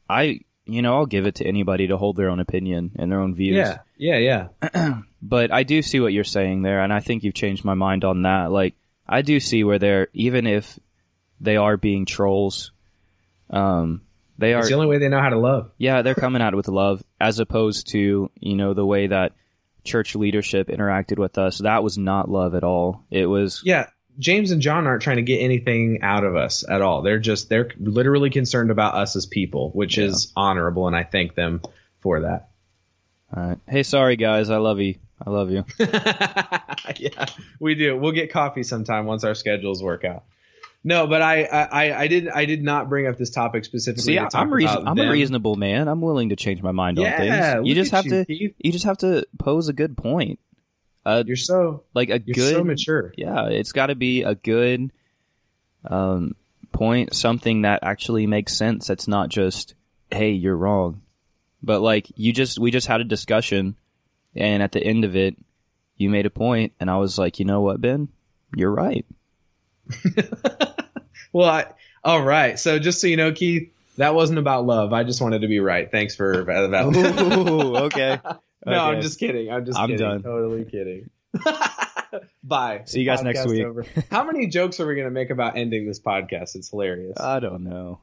I, 0.10 0.40
you 0.66 0.82
know, 0.82 0.96
I'll 0.96 1.06
give 1.06 1.26
it 1.26 1.36
to 1.36 1.46
anybody 1.46 1.88
to 1.88 1.98
hold 1.98 2.16
their 2.16 2.30
own 2.30 2.40
opinion 2.40 2.92
and 2.98 3.12
their 3.12 3.20
own 3.20 3.34
views. 3.36 3.56
Yeah, 3.58 3.78
yeah, 3.98 4.48
yeah. 4.74 5.00
But 5.26 5.54
I 5.54 5.64
do 5.64 5.82
see 5.82 6.02
what 6.02 6.12
you're 6.12 6.26
saying 6.26 6.64
there, 6.64 6.82
and 6.82 6.92
I 6.92 7.00
think 7.00 7.24
you've 7.24 7.34
changed 7.34 7.64
my 7.64 7.76
mind 7.76 8.04
on 8.04 8.24
that. 8.24 8.52
Like, 8.52 8.76
I 9.08 9.22
do 9.22 9.40
see 9.40 9.64
where 9.64 9.80
they're 9.80 10.10
even 10.14 10.46
if 10.48 10.78
they 11.40 11.56
are 11.56 11.78
being 11.78 12.06
trolls, 12.06 12.74
um, 13.50 14.02
they 14.38 14.54
are 14.54 14.60
It's 14.60 14.68
the 14.70 14.76
only 14.76 14.88
way 14.88 14.98
they 14.98 15.08
know 15.10 15.22
how 15.22 15.30
to 15.30 15.40
love. 15.40 15.72
yeah, 15.78 16.02
they're 16.02 16.16
coming 16.16 16.42
out 16.42 16.56
with 16.56 16.68
love, 16.68 17.02
as 17.22 17.40
opposed 17.40 17.88
to 17.92 18.30
you 18.40 18.56
know 18.56 18.74
the 18.74 18.86
way 18.86 19.08
that 19.08 19.32
church 19.86 20.16
leadership 20.16 20.68
interacted 20.68 21.20
with 21.20 21.38
us. 21.38 21.60
That 21.60 21.84
was 21.84 21.98
not 21.98 22.30
love 22.30 22.54
at 22.56 22.64
all. 22.66 23.06
It 23.10 23.26
was 23.28 23.62
Yeah, 23.64 23.88
James 24.20 24.52
and 24.52 24.62
John 24.62 24.86
aren't 24.88 25.02
trying 25.02 25.18
to 25.18 25.24
get 25.24 25.40
anything 25.40 26.00
out 26.02 26.24
of 26.24 26.36
us 26.36 26.64
at 26.68 26.82
all. 26.82 27.02
They're 27.02 27.20
just 27.20 27.50
they're 27.50 27.70
literally 27.80 28.30
concerned 28.30 28.72
about 28.72 28.96
us 28.96 29.16
as 29.16 29.26
people, 29.26 29.72
which 29.72 29.98
Yeah. 29.98 30.06
is 30.06 30.32
honorable, 30.36 30.88
and 30.88 30.96
I 30.96 31.04
thank 31.04 31.36
them 31.36 31.62
for 32.02 32.22
that. 32.22 32.50
all 33.36 33.44
right. 33.50 33.58
Hey, 33.68 33.84
sorry 33.84 34.16
guys, 34.16 34.50
I 34.50 34.58
love 34.58 34.80
you. 34.80 34.96
I 35.26 35.30
love 35.30 35.52
you. 35.52 35.64
yeah, 35.80 37.26
we 37.60 37.76
do. 37.76 37.98
We'll 37.98 38.12
get 38.12 38.32
coffee 38.32 38.64
sometime 38.64 39.06
once 39.06 39.24
our 39.24 39.36
schedules 39.36 39.82
work 39.82 40.04
out. 40.04 40.24
No, 40.84 41.08
but 41.08 41.22
I 41.22 41.44
I, 41.46 42.02
I 42.02 42.08
did 42.08 42.28
I 42.28 42.44
did 42.46 42.62
not 42.62 42.90
bring 42.90 43.08
up 43.08 43.18
this 43.18 43.30
topic 43.30 43.64
specifically. 43.64 44.04
See, 44.04 44.16
to 44.16 44.30
I'm 44.34 44.54
reason- 44.54 44.86
I'm 44.88 45.00
a 45.00 45.10
reasonable 45.10 45.56
man. 45.56 45.88
I'm 45.88 46.02
willing 46.02 46.30
to 46.30 46.36
change 46.36 46.62
my 46.62 46.72
mind 46.74 46.98
Yeah, 46.98 47.14
on 47.14 47.18
things. 47.62 47.68
You 47.70 47.76
just 47.76 47.92
have 47.92 48.06
you, 48.06 48.12
to 48.12 48.26
Keith. 48.26 48.56
you 48.60 48.72
just 48.74 48.84
have 48.86 48.98
to 48.98 49.26
pose 49.40 49.70
a 49.70 49.74
good 49.74 49.96
point. 49.96 50.40
Uh, 51.06 51.24
You're 51.26 51.36
so 51.36 51.84
like 51.94 52.10
a 52.10 52.22
you're 52.26 52.34
good 52.34 52.54
so 52.54 52.64
mature. 52.64 53.14
yeah, 53.18 53.48
it's 53.48 53.72
got 53.74 53.88
to 53.88 53.96
be 53.96 54.24
a 54.24 54.36
good 54.36 54.92
um, 55.86 56.36
point, 56.72 57.14
something 57.14 57.64
that 57.64 57.80
actually 57.84 58.26
makes 58.26 58.56
sense. 58.56 58.88
That's 58.88 59.08
not 59.08 59.30
just, 59.30 59.76
hey, 60.12 60.32
you're 60.32 60.56
wrong, 60.56 61.02
but 61.62 61.82
like 61.82 62.08
you 62.16 62.32
just 62.32 62.58
we 62.58 62.72
just 62.72 62.88
had 62.88 63.02
a 63.02 63.06
discussion, 63.06 63.76
and 64.36 64.64
at 64.64 64.72
the 64.72 64.82
end 64.82 65.04
of 65.04 65.16
it, 65.16 65.36
you 65.98 66.10
made 66.10 66.26
a 66.26 66.30
point, 66.30 66.72
and 66.80 66.90
I 66.90 66.98
was 66.98 67.20
like, 67.20 67.40
you 67.40 67.46
know 67.46 67.62
what, 67.62 67.82
Ben, 67.82 68.08
you're 68.56 68.72
right. 68.72 69.06
Well, 71.34 71.50
I, 71.50 71.66
all 72.04 72.22
right. 72.22 72.60
So 72.60 72.78
just 72.78 73.02
so 73.02 73.08
you 73.08 73.18
know, 73.18 73.32
Keith, 73.32 73.74
that 73.98 74.14
wasn't 74.14 74.38
about 74.38 74.68
love. 74.68 74.94
I 74.94 75.04
just 75.04 75.20
wanted 75.20 75.42
to 75.42 75.48
be 75.48 75.60
right. 75.60 75.90
Thanks 75.90 76.16
for 76.16 76.44
that. 76.44 76.86
Ooh, 76.96 77.76
okay. 77.86 78.20
No, 78.66 78.74
I'm 78.86 79.02
just 79.02 79.20
kidding. 79.20 79.52
I'm 79.52 79.66
just 79.66 79.78
I'm 79.78 79.90
kidding. 79.90 80.06
done. 80.06 80.24
Totally 80.24 80.66
kidding. 80.66 81.10
Bye. 82.44 82.84
See 82.86 83.00
you 83.00 83.06
guys 83.06 83.24
next 83.24 83.40
Podcast 83.42 83.50
week. 83.50 83.66
over. 83.66 83.86
How 84.12 84.24
many 84.24 84.48
jokes 84.48 84.80
are 84.80 84.86
we 84.88 84.96
going 84.96 85.08
to 85.08 85.12
make 85.12 85.30
about 85.30 85.58
ending 85.58 85.88
this 85.88 86.00
podcast? 86.00 86.56
It's 86.56 86.70
hilarious. 86.70 87.18
I 87.20 87.40
don't 87.40 87.64
know. 87.64 88.00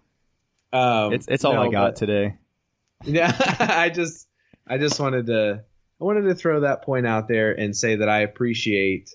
Um, 0.73 1.13
It's 1.13 1.27
it's 1.29 1.45
all 1.45 1.55
no, 1.55 1.63
I 1.65 1.69
got 1.71 1.87
but- 1.89 1.97
today. 1.97 2.37
Yeah, 3.05 3.33
I 3.59 3.89
just 3.89 4.29
I 4.67 4.77
just 4.77 5.01
wanted 5.01 5.27
to 5.27 5.65
I 6.01 6.05
wanted 6.05 6.23
to 6.29 6.35
throw 6.35 6.61
that 6.61 6.83
point 6.83 7.07
out 7.07 7.29
there 7.29 7.53
and 7.53 7.75
say 7.75 7.97
that 7.97 8.11
I 8.11 8.21
appreciate 8.21 9.15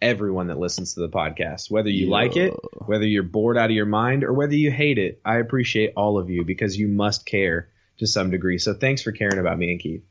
everyone 0.00 0.46
that 0.46 0.58
listens 0.58 0.94
to 0.94 1.00
the 1.00 1.08
podcast. 1.08 1.68
Whether 1.68 1.90
you 1.90 2.08
like 2.08 2.36
it, 2.36 2.54
whether 2.86 3.04
you're 3.06 3.24
bored 3.24 3.58
out 3.58 3.70
of 3.70 3.76
your 3.76 3.86
mind, 3.86 4.22
or 4.22 4.32
whether 4.32 4.54
you 4.54 4.70
hate 4.70 4.98
it, 4.98 5.20
I 5.24 5.38
appreciate 5.38 5.94
all 5.96 6.16
of 6.16 6.30
you 6.30 6.44
because 6.44 6.78
you 6.78 6.86
must 6.86 7.26
care 7.26 7.70
to 7.98 8.06
some 8.06 8.30
degree. 8.30 8.58
So 8.58 8.72
thanks 8.74 9.02
for 9.02 9.10
caring 9.10 9.38
about 9.40 9.58
me 9.58 9.72
and 9.72 9.80
Keith. 9.80 10.04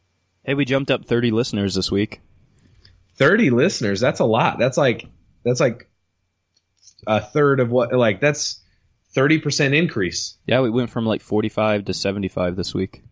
Hey, 0.48 0.54
we 0.54 0.64
jumped 0.64 0.90
up 0.90 1.04
30 1.04 1.32
listeners 1.32 1.76
this 1.76 1.92
week. 1.92 2.22
30 3.18 3.50
listeners, 3.50 4.00
that's 4.00 4.22
a 4.22 4.26
lot. 4.26 4.58
That's 4.58 4.78
like 4.78 5.06
that's 5.44 5.60
like 5.60 5.90
a 7.06 7.20
third 7.20 7.60
of 7.60 7.70
what 7.70 7.92
like 7.92 8.22
that's 8.22 8.62
30% 9.14 9.76
increase. 9.76 10.38
Yeah, 10.46 10.62
we 10.62 10.70
went 10.70 10.90
from 10.90 11.06
like 11.06 11.22
45 11.22 11.86
to 11.86 11.94
75 11.94 12.56
this 12.56 12.74
week. 12.74 13.04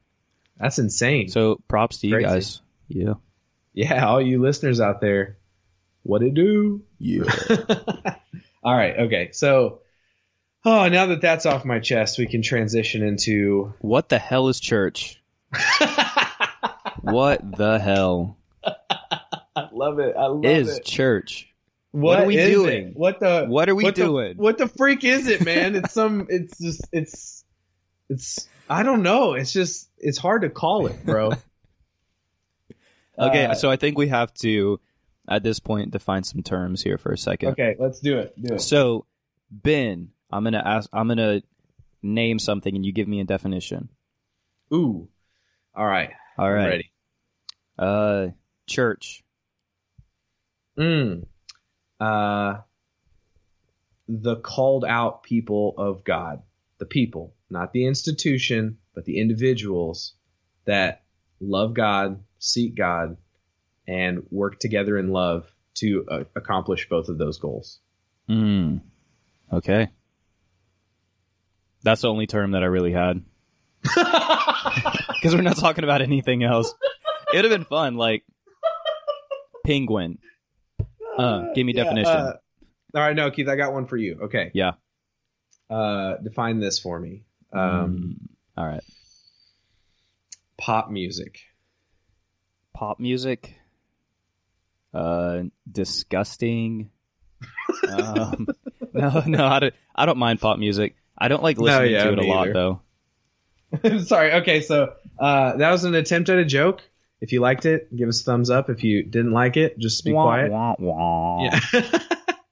That's 0.57 0.79
insane. 0.79 1.27
So 1.27 1.61
props 1.67 1.97
to 1.99 2.07
you 2.07 2.21
guys. 2.21 2.61
Yeah. 2.87 3.15
yeah, 3.73 4.05
all 4.05 4.21
you 4.21 4.41
listeners 4.41 4.79
out 4.79 5.01
there, 5.01 5.37
what 6.03 6.23
it 6.23 6.35
do? 6.35 6.83
Yeah. 6.99 7.23
all 8.63 8.75
right, 8.75 8.97
okay. 8.97 9.31
So, 9.33 9.81
oh, 10.63 10.87
now 10.87 11.07
that 11.07 11.19
that's 11.19 11.45
off 11.45 11.65
my 11.65 11.79
chest, 11.79 12.17
we 12.17 12.27
can 12.27 12.41
transition 12.41 13.03
into. 13.03 13.73
what 13.79 14.07
the 14.07 14.19
hell 14.19 14.47
is 14.47 14.61
church? 14.61 15.21
What 17.13 17.57
the 17.57 17.79
hell 17.79 18.37
I 19.55 19.69
love 19.71 19.99
it. 19.99 20.15
I 20.17 20.25
love 20.25 20.45
is 20.45 20.77
it. 20.77 20.85
church? 20.85 21.49
what 21.91 22.19
are 22.19 22.25
we 22.25 22.35
doing? 22.35 22.89
it? 22.89 22.97
What 22.97 23.19
the? 23.19 23.45
What 23.45 23.69
are 23.69 23.75
we 23.75 23.83
what 23.85 23.95
the- 23.95 24.03
doing? 24.03 24.37
what 24.37 24.57
the 24.57 24.67
freak 24.67 25.03
is 25.03 25.27
it, 25.27 25.43
man? 25.45 25.75
It's 25.75 25.93
some. 25.93 26.27
It's 26.29 26.57
just. 26.57 26.85
It's. 26.91 27.43
It's. 28.09 28.47
I 28.69 28.83
don't 28.83 29.01
know. 29.03 29.33
It's 29.33 29.53
just. 29.53 29.89
It's 29.97 30.17
hard 30.17 30.41
to 30.41 30.49
call 30.49 30.87
it, 30.87 31.05
bro. 31.05 31.31
Okay, 33.17 33.45
Uh, 33.45 33.53
so 33.53 33.71
I 33.71 33.77
think 33.77 33.97
we 33.97 34.09
have 34.09 34.33
to, 34.35 34.77
at 35.29 35.41
this 35.41 35.59
point, 35.61 35.91
define 35.91 36.23
some 36.25 36.43
terms 36.43 36.83
here 36.83 36.97
for 36.97 37.13
a 37.13 37.17
second. 37.17 37.51
Okay, 37.51 37.77
let's 37.79 38.01
do 38.01 38.17
it. 38.19 38.33
Do 38.41 38.55
it. 38.55 38.59
So, 38.61 39.05
Ben, 39.49 40.09
I'm 40.29 40.43
gonna 40.43 40.61
ask. 40.65 40.89
I'm 40.91 41.07
gonna 41.07 41.41
name 42.03 42.39
something, 42.39 42.75
and 42.75 42.85
you 42.85 42.91
give 42.91 43.07
me 43.07 43.21
a 43.21 43.23
definition. 43.23 43.87
Ooh. 44.73 45.07
All 45.73 45.85
right. 45.85 46.11
All 46.37 46.51
right. 46.51 46.67
Right. 46.67 46.85
Uh, 47.77 48.27
church. 48.67 49.23
Mm. 50.77 51.25
Uh, 51.99 52.55
the 54.07 54.35
called 54.37 54.85
out 54.85 55.23
people 55.23 55.73
of 55.77 56.03
God. 56.03 56.41
The 56.77 56.85
people, 56.85 57.33
not 57.49 57.71
the 57.71 57.85
institution, 57.85 58.77
but 58.93 59.05
the 59.05 59.19
individuals 59.19 60.13
that 60.65 61.03
love 61.39 61.73
God, 61.73 62.21
seek 62.39 62.75
God, 62.75 63.17
and 63.87 64.23
work 64.29 64.59
together 64.59 64.97
in 64.97 65.09
love 65.09 65.49
to 65.75 66.05
uh, 66.09 66.23
accomplish 66.35 66.89
both 66.89 67.07
of 67.07 67.17
those 67.17 67.39
goals. 67.39 67.79
Hmm. 68.27 68.77
Okay. 69.51 69.89
That's 71.83 72.01
the 72.01 72.09
only 72.09 72.27
term 72.27 72.51
that 72.51 72.63
I 72.63 72.67
really 72.67 72.91
had 72.91 73.23
because 73.83 75.35
we're 75.35 75.41
not 75.41 75.57
talking 75.57 75.83
about 75.83 76.01
anything 76.01 76.43
else. 76.43 76.73
It 77.35 77.39
would 77.39 77.51
have 77.51 77.59
been 77.59 77.65
fun, 77.65 77.95
like 77.95 78.23
penguin. 79.65 80.19
Uh, 81.17 81.51
give 81.53 81.65
me 81.65 81.73
Yeah, 81.75 81.83
definition. 81.83 82.15
uh, 82.15 82.33
all 82.93 83.01
right, 83.01 83.15
no, 83.15 83.29
Keith, 83.29 83.49
I 83.49 83.57
got 83.57 83.73
one 83.73 83.87
for 83.87 83.97
you. 83.97 84.19
Okay. 84.23 84.51
Yeah. 84.53 84.71
Uh, 85.69 86.15
define 86.23 86.61
this 86.61 86.79
for 86.79 86.97
me. 86.97 87.23
Um, 87.51 87.59
Mm, 87.59 88.27
all 88.57 88.65
right. 88.65 88.83
Pop 90.57 90.89
music. 90.89 91.39
Pop 92.73 92.99
music. 93.01 93.55
Uh, 94.93 95.43
disgusting. 95.69 96.89
um, 97.89 98.47
no, 98.93 99.23
no, 99.27 99.45
I 99.45 99.59
don't. 99.59 99.73
I 99.93 100.05
don't 100.05 100.17
mind 100.17 100.39
pop 100.39 100.57
music. 100.57 100.95
I 101.17 101.27
don't 101.27 101.43
like 101.43 101.57
No, 101.57 101.63
listening 101.63 101.91
yeah, 101.91 102.03
to 102.05 102.11
it 102.13 102.19
a 102.19 102.21
me 102.21 102.29
lot 102.29 102.47
though. 102.53 102.81
Sorry. 104.05 104.31
Okay, 104.35 104.61
so 104.61 104.93
uh, 105.19 105.57
that 105.57 105.69
was 105.71 105.83
an 105.83 105.95
attempt 105.95 106.29
at 106.29 106.37
a 106.37 106.45
joke. 106.45 106.81
If 107.25 107.31
you 107.31 107.39
liked 107.39 107.65
it, 107.65 107.93
give 107.95 108.07
us 108.07 108.21
a 108.21 108.23
thumbs 108.23 108.51
up. 108.51 108.69
If 108.69 108.83
you 108.83 109.01
didn't 109.01 109.31
like 109.31 109.57
it, 109.57 109.79
just 109.79 110.05
be 110.05 110.13
Wah, 110.13 110.25
quiet. 110.25 110.51
wah, 110.51 110.75
wah. 110.77 111.43
Yeah. 111.43 111.99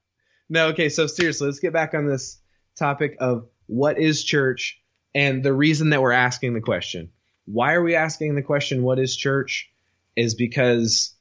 no, 0.48 0.66
okay, 0.70 0.88
so 0.88 1.06
seriously, 1.06 1.46
let's 1.46 1.60
get 1.60 1.72
back 1.72 1.94
on 1.94 2.08
this 2.08 2.38
topic 2.74 3.16
of 3.20 3.46
what 3.68 4.00
is 4.00 4.24
church 4.24 4.82
and 5.14 5.44
the 5.44 5.52
reason 5.52 5.90
that 5.90 6.02
we're 6.02 6.10
asking 6.10 6.54
the 6.54 6.60
question. 6.60 7.12
Why 7.44 7.74
are 7.74 7.84
we 7.84 7.94
asking 7.94 8.34
the 8.34 8.42
question, 8.42 8.82
what 8.82 8.98
is 8.98 9.14
church? 9.14 9.70
Is 10.16 10.34
because 10.34 11.14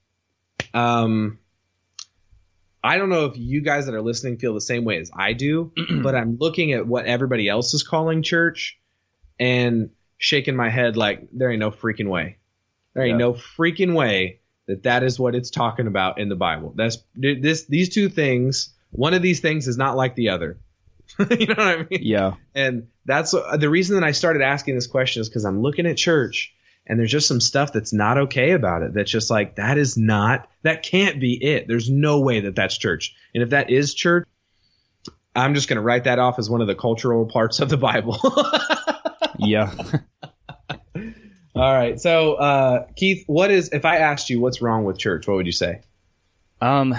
um, 0.73 1.37
I 2.83 2.97
don't 2.97 3.09
know 3.09 3.25
if 3.25 3.37
you 3.37 3.61
guys 3.61 3.85
that 3.85 3.93
are 3.93 4.01
listening 4.01 4.39
feel 4.39 4.55
the 4.55 4.61
same 4.61 4.83
way 4.83 4.97
as 4.97 5.11
I 5.15 5.33
do, 5.33 5.71
but 6.01 6.15
I'm 6.15 6.39
looking 6.39 6.73
at 6.73 6.87
what 6.87 7.05
everybody 7.05 7.47
else 7.47 7.75
is 7.75 7.83
calling 7.83 8.23
church 8.23 8.79
and 9.39 9.91
shaking 10.17 10.55
my 10.55 10.71
head 10.71 10.97
like 10.97 11.27
there 11.31 11.51
ain't 11.51 11.59
no 11.59 11.69
freaking 11.69 12.09
way. 12.09 12.37
There 12.93 13.03
ain't 13.03 13.19
Yeah. 13.19 13.25
no 13.25 13.33
freaking 13.33 13.93
way 13.95 14.39
that 14.67 14.83
that 14.83 15.03
is 15.03 15.19
what 15.19 15.35
it's 15.35 15.49
talking 15.49 15.87
about 15.87 16.19
in 16.19 16.29
the 16.29 16.35
Bible. 16.35 16.73
That's 16.75 16.97
this 17.15 17.65
these 17.65 17.89
two 17.89 18.09
things. 18.09 18.73
One 18.91 19.13
of 19.13 19.21
these 19.21 19.39
things 19.39 19.67
is 19.67 19.77
not 19.77 19.97
like 19.97 20.15
the 20.15 20.29
other. 20.29 20.57
you 21.19 21.47
know 21.47 21.55
what 21.57 21.59
I 21.67 21.77
mean? 21.89 21.99
Yeah. 22.01 22.35
And 22.55 22.87
that's 23.05 23.33
uh, 23.33 23.57
the 23.57 23.69
reason 23.69 23.95
that 23.99 24.05
I 24.05 24.11
started 24.11 24.41
asking 24.41 24.75
this 24.75 24.87
question 24.87 25.21
is 25.21 25.29
because 25.29 25.43
I'm 25.45 25.61
looking 25.61 25.85
at 25.85 25.97
church 25.97 26.53
and 26.87 26.99
there's 26.99 27.11
just 27.11 27.27
some 27.27 27.41
stuff 27.41 27.73
that's 27.73 27.91
not 27.93 28.17
okay 28.17 28.51
about 28.51 28.83
it. 28.83 28.93
That's 28.93 29.11
just 29.11 29.29
like 29.29 29.55
that 29.55 29.77
is 29.77 29.97
not 29.97 30.47
that 30.61 30.83
can't 30.83 31.19
be 31.19 31.33
it. 31.43 31.67
There's 31.67 31.89
no 31.89 32.21
way 32.21 32.39
that 32.41 32.55
that's 32.55 32.77
church. 32.77 33.15
And 33.33 33.43
if 33.43 33.49
that 33.49 33.69
is 33.69 33.93
church, 33.93 34.27
I'm 35.35 35.55
just 35.55 35.67
going 35.67 35.77
to 35.77 35.81
write 35.81 36.03
that 36.05 36.19
off 36.19 36.37
as 36.39 36.49
one 36.49 36.61
of 36.61 36.67
the 36.67 36.75
cultural 36.75 37.25
parts 37.25 37.59
of 37.59 37.69
the 37.69 37.77
Bible. 37.77 38.17
Yeah. 39.39 39.73
All 41.55 41.73
right. 41.73 41.99
So, 42.01 42.33
uh, 42.33 42.87
Keith, 42.95 43.25
what 43.27 43.51
is 43.51 43.69
if 43.69 43.85
I 43.85 43.97
asked 43.97 44.29
you 44.29 44.41
what's 44.41 44.61
wrong 44.61 44.85
with 44.85 44.97
church? 44.97 45.27
What 45.27 45.35
would 45.35 45.45
you 45.45 45.51
say? 45.51 45.81
Um, 46.59 46.95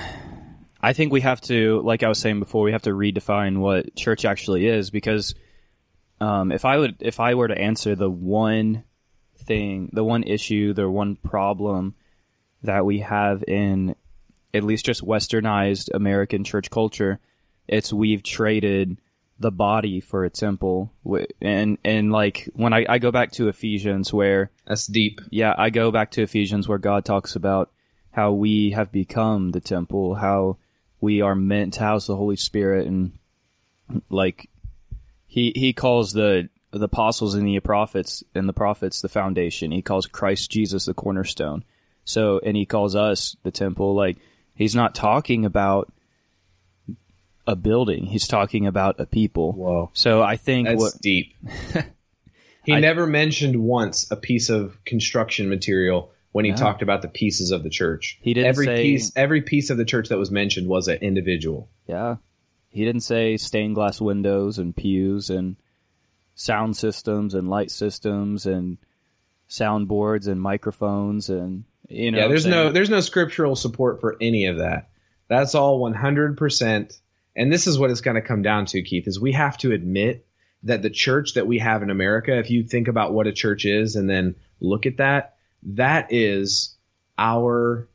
I 0.81 0.93
think 0.93 1.13
we 1.13 1.23
have 1.23 1.41
to, 1.43 1.81
like 1.83 2.03
I 2.03 2.09
was 2.09 2.19
saying 2.19 2.39
before, 2.39 2.63
we 2.63 2.73
have 2.73 2.83
to 2.83 2.91
redefine 2.91 3.59
what 3.59 3.97
church 3.97 4.25
actually 4.25 4.67
is 4.67 4.91
because, 4.91 5.35
um, 6.21 6.53
if 6.53 6.65
I 6.65 6.79
would, 6.79 6.97
if 7.01 7.19
I 7.19 7.35
were 7.35 7.49
to 7.49 7.59
answer 7.59 7.97
the 7.97 8.11
one 8.11 8.85
thing, 9.39 9.91
the 9.93 10.05
one 10.05 10.23
issue, 10.23 10.73
the 10.73 10.89
one 10.89 11.17
problem 11.17 11.95
that 12.63 12.85
we 12.85 13.01
have 13.01 13.43
in 13.49 13.97
at 14.53 14.63
least 14.63 14.87
just 14.87 15.03
westernized 15.03 15.89
American 15.93 16.45
church 16.45 16.71
culture, 16.71 17.19
it's 17.67 17.93
we've 17.93 18.23
traded 18.23 18.99
the 19.39 19.51
body 19.51 20.01
for 20.01 20.25
a 20.25 20.31
temple, 20.31 20.93
and 21.41 21.79
and 21.85 22.13
like 22.13 22.49
when 22.55 22.73
I, 22.73 22.87
I 22.89 22.99
go 22.99 23.11
back 23.11 23.33
to 23.33 23.49
Ephesians 23.49 24.13
where 24.13 24.51
That's 24.67 24.87
deep. 24.87 25.21
yeah, 25.31 25.55
I 25.57 25.71
go 25.71 25.91
back 25.91 26.13
to 26.13 26.23
Ephesians 26.23 26.69
where 26.69 26.79
God 26.79 27.05
talks 27.05 27.35
about 27.37 27.71
how 28.13 28.33
we 28.33 28.71
have 28.71 28.93
become 28.93 29.51
the 29.51 29.61
temple, 29.61 30.15
how 30.15 30.59
we 31.01 31.21
are 31.21 31.35
meant 31.35 31.75
to 31.75 31.81
house 31.81 32.07
the 32.07 32.17
Holy 32.17 32.37
Spirit, 32.37 32.87
and 32.87 33.19
like 34.09 34.49
he 35.27 35.53
he 35.57 35.73
calls 35.73 36.13
the 36.13 36.49
the 36.71 36.85
apostles 36.85 37.35
and 37.35 37.47
the 37.47 37.61
prophets 37.61 38.25
and 38.35 38.49
the 38.49 38.53
prophets 38.53 39.01
the 39.01 39.09
foundation. 39.09 39.73
He 39.73 39.83
calls 39.83 40.07
Christ 40.07 40.51
Jesus 40.51 40.87
the 40.87 40.95
cornerstone. 40.95 41.65
So 42.05 42.41
and 42.45 42.57
he 42.57 42.67
calls 42.67 42.95
us 42.95 43.37
the 43.43 43.51
temple. 43.51 43.95
Like 43.95 44.19
he's 44.55 44.75
not 44.75 44.95
talking 44.95 45.45
about 45.45 45.93
a 47.47 47.57
building. 47.57 48.07
He's 48.07 48.27
talking 48.27 48.67
about 48.67 49.01
a 49.01 49.07
people. 49.07 49.53
Whoa. 49.53 49.91
So 49.93 50.23
I 50.23 50.37
think 50.37 50.69
That's 50.69 50.81
what 50.81 51.01
deep. 51.01 51.35
he 52.65 52.73
I- 52.73 52.81
never 52.81 53.07
mentioned 53.07 53.57
once 53.57 54.11
a 54.11 54.17
piece 54.17 54.49
of 54.49 54.83
construction 54.85 55.49
material 55.49 56.11
when 56.33 56.45
he 56.45 56.51
No. 56.51 56.57
talked 56.57 56.83
about 56.83 57.03
the 57.03 57.09
pieces 57.09 57.51
of 57.51 57.63
the 57.63 57.71
church. 57.71 58.19
He 58.23 58.35
didn't 58.35 58.49
every 58.49 58.67
say- 58.67 58.83
piece 58.83 59.13
every 59.17 59.43
piece 59.43 59.71
of 59.71 59.77
the 59.77 59.85
church 59.85 60.09
that 60.09 60.19
was 60.19 60.31
mentioned 60.31 60.69
was 60.69 60.89
an 60.89 60.99
individual. 61.01 61.69
Yeah. 61.87 62.17
He 62.71 62.85
didn't 62.85 63.03
say 63.03 63.37
stained 63.37 63.75
glass 63.77 64.01
windows 64.01 64.59
and 64.59 64.75
pews 64.75 65.31
and 65.31 65.57
sound 66.35 66.77
systems 66.77 67.35
and 67.35 67.49
light 67.49 67.71
systems 67.71 68.47
and 68.47 68.79
soundboards 69.49 70.27
and 70.27 70.41
microphones 70.41 71.29
and 71.29 71.65
you 71.89 72.11
know 72.11 72.19
yeah, 72.19 72.29
there's 72.29 72.47
no 72.47 72.73
there's 72.73 72.91
no 72.91 73.01
scriptural 73.01 73.55
support 73.55 74.01
for 74.01 74.17
any 74.21 74.47
of 74.47 74.59
that. 74.59 74.89
That's 75.29 75.55
all 75.55 75.81
100%. 75.81 76.99
And 77.37 77.53
this 77.53 77.67
is 77.67 77.79
what 77.79 77.91
it's 77.91 78.01
going 78.01 78.15
to 78.17 78.23
come 78.23 78.43
down 78.43 78.67
to, 78.67 78.83
Keith, 78.83 79.09
is 79.09 79.21
we 79.21 79.33
have 79.33 79.59
to 79.59 79.73
admit 79.73 80.27
that 80.63 80.83
the 80.83 80.91
church 80.91 81.35
that 81.35 81.47
we 81.47 81.59
have 81.59 81.83
in 81.83 81.91
America, 81.91 82.39
if 82.39 82.51
you 82.51 82.63
think 82.63 82.89
about 82.89 83.13
what 83.13 83.27
a 83.27 83.33
church 83.33 83.65
is 83.65 83.97
and 83.97 84.09
then 84.09 84.37
look 84.61 84.87
at 84.87 84.99
that, 84.99 85.37
that 85.63 86.13
is 86.13 86.75
our 87.19 87.89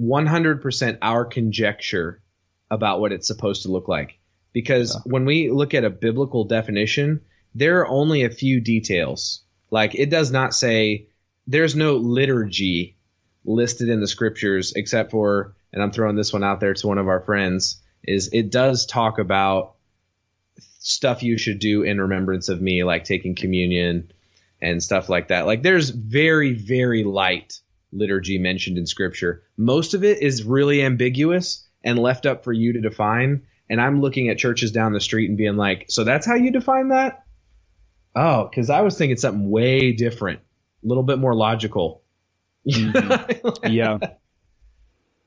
100% 0.00 0.98
our 1.02 1.24
conjecture 1.24 2.22
about 2.70 3.00
what 3.00 3.12
it's 3.12 3.26
supposed 3.26 3.62
to 3.62 3.70
look 3.70 3.88
like. 3.88 4.18
Because 4.52 5.00
when 5.04 5.24
we 5.24 5.50
look 5.50 5.74
at 5.74 5.84
a 5.84 5.90
biblical 5.90 6.44
definition, 6.44 7.20
there 7.54 7.80
are 7.80 7.88
only 7.88 8.24
a 8.24 8.30
few 8.30 8.60
details. 8.60 9.42
Like 9.70 9.94
it 9.94 10.10
does 10.10 10.30
not 10.30 10.54
say 10.54 11.08
there's 11.46 11.76
no 11.76 11.96
liturgy 11.96 12.96
listed 13.44 13.88
in 13.88 14.00
the 14.00 14.06
scriptures 14.06 14.72
except 14.74 15.10
for 15.10 15.54
and 15.72 15.82
I'm 15.82 15.90
throwing 15.90 16.16
this 16.16 16.32
one 16.32 16.44
out 16.44 16.60
there 16.60 16.72
to 16.72 16.86
one 16.86 16.98
of 16.98 17.08
our 17.08 17.20
friends 17.20 17.82
is 18.06 18.28
it 18.32 18.50
does 18.50 18.86
talk 18.86 19.18
about 19.18 19.74
stuff 20.78 21.22
you 21.22 21.38
should 21.38 21.58
do 21.58 21.82
in 21.82 22.00
remembrance 22.00 22.48
of 22.48 22.60
me 22.60 22.84
like 22.84 23.04
taking 23.04 23.34
communion 23.34 24.10
and 24.60 24.82
stuff 24.82 25.08
like 25.08 25.28
that. 25.28 25.46
Like 25.46 25.62
there's 25.62 25.90
very 25.90 26.52
very 26.52 27.04
light 27.04 27.60
liturgy 27.92 28.38
mentioned 28.38 28.78
in 28.78 28.86
scripture. 28.86 29.42
Most 29.56 29.94
of 29.94 30.04
it 30.04 30.22
is 30.22 30.44
really 30.44 30.82
ambiguous 30.82 31.66
and 31.82 31.98
left 31.98 32.26
up 32.26 32.44
for 32.44 32.52
you 32.52 32.72
to 32.72 32.80
define 32.80 33.42
and 33.70 33.80
I'm 33.80 34.00
looking 34.00 34.28
at 34.28 34.36
churches 34.36 34.72
down 34.72 34.92
the 34.92 35.00
street 35.00 35.28
and 35.28 35.38
being 35.38 35.56
like, 35.56 35.86
"So 35.88 36.04
that's 36.04 36.26
how 36.26 36.34
you 36.34 36.50
define 36.50 36.88
that?" 36.88 37.24
Oh, 38.14 38.50
cuz 38.54 38.68
I 38.68 38.82
was 38.82 38.98
thinking 38.98 39.16
something 39.16 39.50
way 39.50 39.92
different 39.92 40.40
a 40.84 40.86
little 40.88 41.02
bit 41.02 41.18
more 41.18 41.34
logical. 41.34 42.02
Mm-hmm. 42.68 43.66
yeah. 43.72 43.98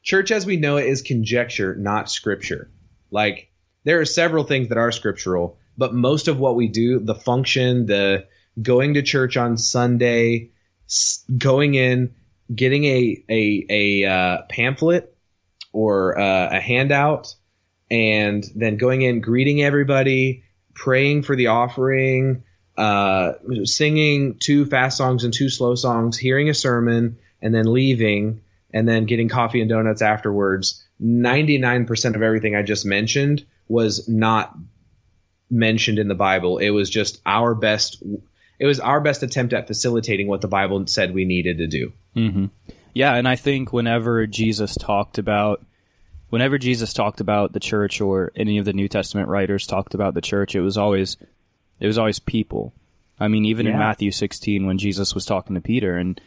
Church 0.07 0.31
as 0.31 0.45
we 0.45 0.55
know 0.55 0.77
it 0.77 0.85
is 0.85 1.01
conjecture, 1.01 1.75
not 1.75 2.09
scripture. 2.09 2.71
Like 3.11 3.51
there 3.83 3.99
are 3.99 4.05
several 4.05 4.45
things 4.45 4.69
that 4.69 4.77
are 4.77 4.93
scriptural, 4.93 5.57
but 5.77 5.93
most 5.93 6.29
of 6.29 6.39
what 6.39 6.55
we 6.55 6.69
do, 6.69 6.99
the 6.99 7.13
function, 7.13 7.87
the 7.87 8.25
going 8.61 8.93
to 8.93 9.01
church 9.01 9.35
on 9.35 9.57
Sunday, 9.57 10.51
going 11.37 11.73
in, 11.73 12.15
getting 12.55 12.85
a 12.85 13.21
a 13.29 13.65
a 13.69 14.05
uh, 14.05 14.37
pamphlet 14.47 15.13
or 15.73 16.17
uh, 16.17 16.55
a 16.55 16.61
handout, 16.61 17.35
and 17.91 18.45
then 18.55 18.77
going 18.77 19.01
in, 19.01 19.19
greeting 19.19 19.61
everybody, 19.61 20.45
praying 20.73 21.23
for 21.23 21.35
the 21.35 21.47
offering, 21.47 22.43
uh, 22.77 23.33
singing 23.65 24.37
two 24.39 24.65
fast 24.67 24.95
songs 24.95 25.25
and 25.25 25.33
two 25.33 25.49
slow 25.49 25.75
songs, 25.75 26.17
hearing 26.17 26.49
a 26.49 26.53
sermon, 26.53 27.17
and 27.41 27.53
then 27.53 27.73
leaving, 27.73 28.39
and 28.73 28.87
then 28.87 29.05
getting 29.05 29.29
coffee 29.29 29.61
and 29.61 29.69
donuts 29.69 30.01
afterwards. 30.01 30.83
99% 31.01 32.15
of 32.15 32.21
everything 32.21 32.55
I 32.55 32.63
just 32.63 32.85
mentioned 32.85 33.45
was 33.67 34.07
not 34.07 34.55
mentioned 35.49 35.99
in 35.99 36.07
the 36.07 36.15
Bible. 36.15 36.57
It 36.57 36.71
was 36.71 36.89
just 36.89 37.21
our 37.25 37.55
best. 37.55 38.01
It 38.59 38.65
was 38.65 38.79
our 38.79 38.99
best 38.99 39.23
attempt 39.23 39.53
at 39.53 39.67
facilitating 39.67 40.27
what 40.27 40.41
the 40.41 40.47
Bible 40.47 40.85
said 40.87 41.13
we 41.13 41.25
needed 41.25 41.59
to 41.59 41.67
do. 41.67 41.93
Mm-hmm. 42.15 42.45
Yeah, 42.93 43.13
and 43.13 43.27
I 43.27 43.35
think 43.35 43.71
whenever 43.71 44.25
Jesus 44.25 44.75
talked 44.75 45.19
about, 45.19 45.63
whenever 46.29 46.57
Jesus 46.57 46.93
talked 46.93 47.21
about 47.21 47.53
the 47.53 47.59
church, 47.59 48.01
or 48.01 48.31
any 48.35 48.57
of 48.57 48.65
the 48.65 48.73
New 48.73 48.87
Testament 48.87 49.29
writers 49.29 49.67
talked 49.67 49.93
about 49.93 50.15
the 50.15 50.21
church, 50.21 50.55
it 50.55 50.61
was 50.61 50.77
always, 50.77 51.15
it 51.79 51.85
was 51.85 51.99
always 51.99 52.17
people. 52.17 52.73
I 53.19 53.27
mean, 53.27 53.45
even 53.45 53.67
yeah. 53.67 53.73
in 53.73 53.79
Matthew 53.79 54.11
16, 54.11 54.65
when 54.65 54.79
Jesus 54.79 55.13
was 55.13 55.25
talking 55.25 55.55
to 55.55 55.61
Peter, 55.61 55.95
and 55.95 56.19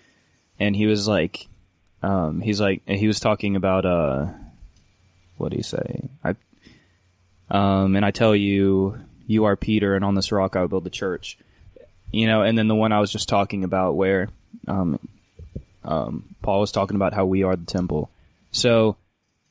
and 0.61 0.77
he 0.77 0.87
was 0.87 1.09
like, 1.09 1.49
um, 2.03 2.41
he's 2.41 2.61
like, 2.61 2.83
he 2.87 3.07
was 3.07 3.21
talking 3.21 3.57
about, 3.57 3.85
uh, 3.85 4.27
what 5.37 5.51
do 5.51 5.57
you 5.57 5.63
say? 5.63 6.09
I, 6.25 6.35
um, 7.51 7.97
and 7.97 8.05
I 8.05 8.11
tell 8.11 8.35
you, 8.35 8.99
you 9.27 9.45
are 9.45 9.57
Peter, 9.57 9.95
and 9.95 10.05
on 10.05 10.15
this 10.15 10.33
rock 10.33 10.57
I 10.57 10.61
will 10.61 10.69
build 10.69 10.85
the 10.85 10.91
church. 10.91 11.39
You 12.13 12.27
know, 12.27 12.43
and 12.43 12.59
then 12.59 12.69
the 12.69 12.75
one 12.75 12.93
I 12.93 13.01
was 13.01 13.13
just 13.13 13.29
talking 13.29 13.63
about 13.65 13.95
where, 13.95 14.29
um, 14.67 14.99
um, 15.85 16.35
Paul 16.43 16.61
was 16.61 16.73
talking 16.73 16.97
about 16.97 17.15
how 17.15 17.25
we 17.25 17.45
are 17.45 17.57
the 17.57 17.67
temple. 17.67 18.11
So, 18.51 18.97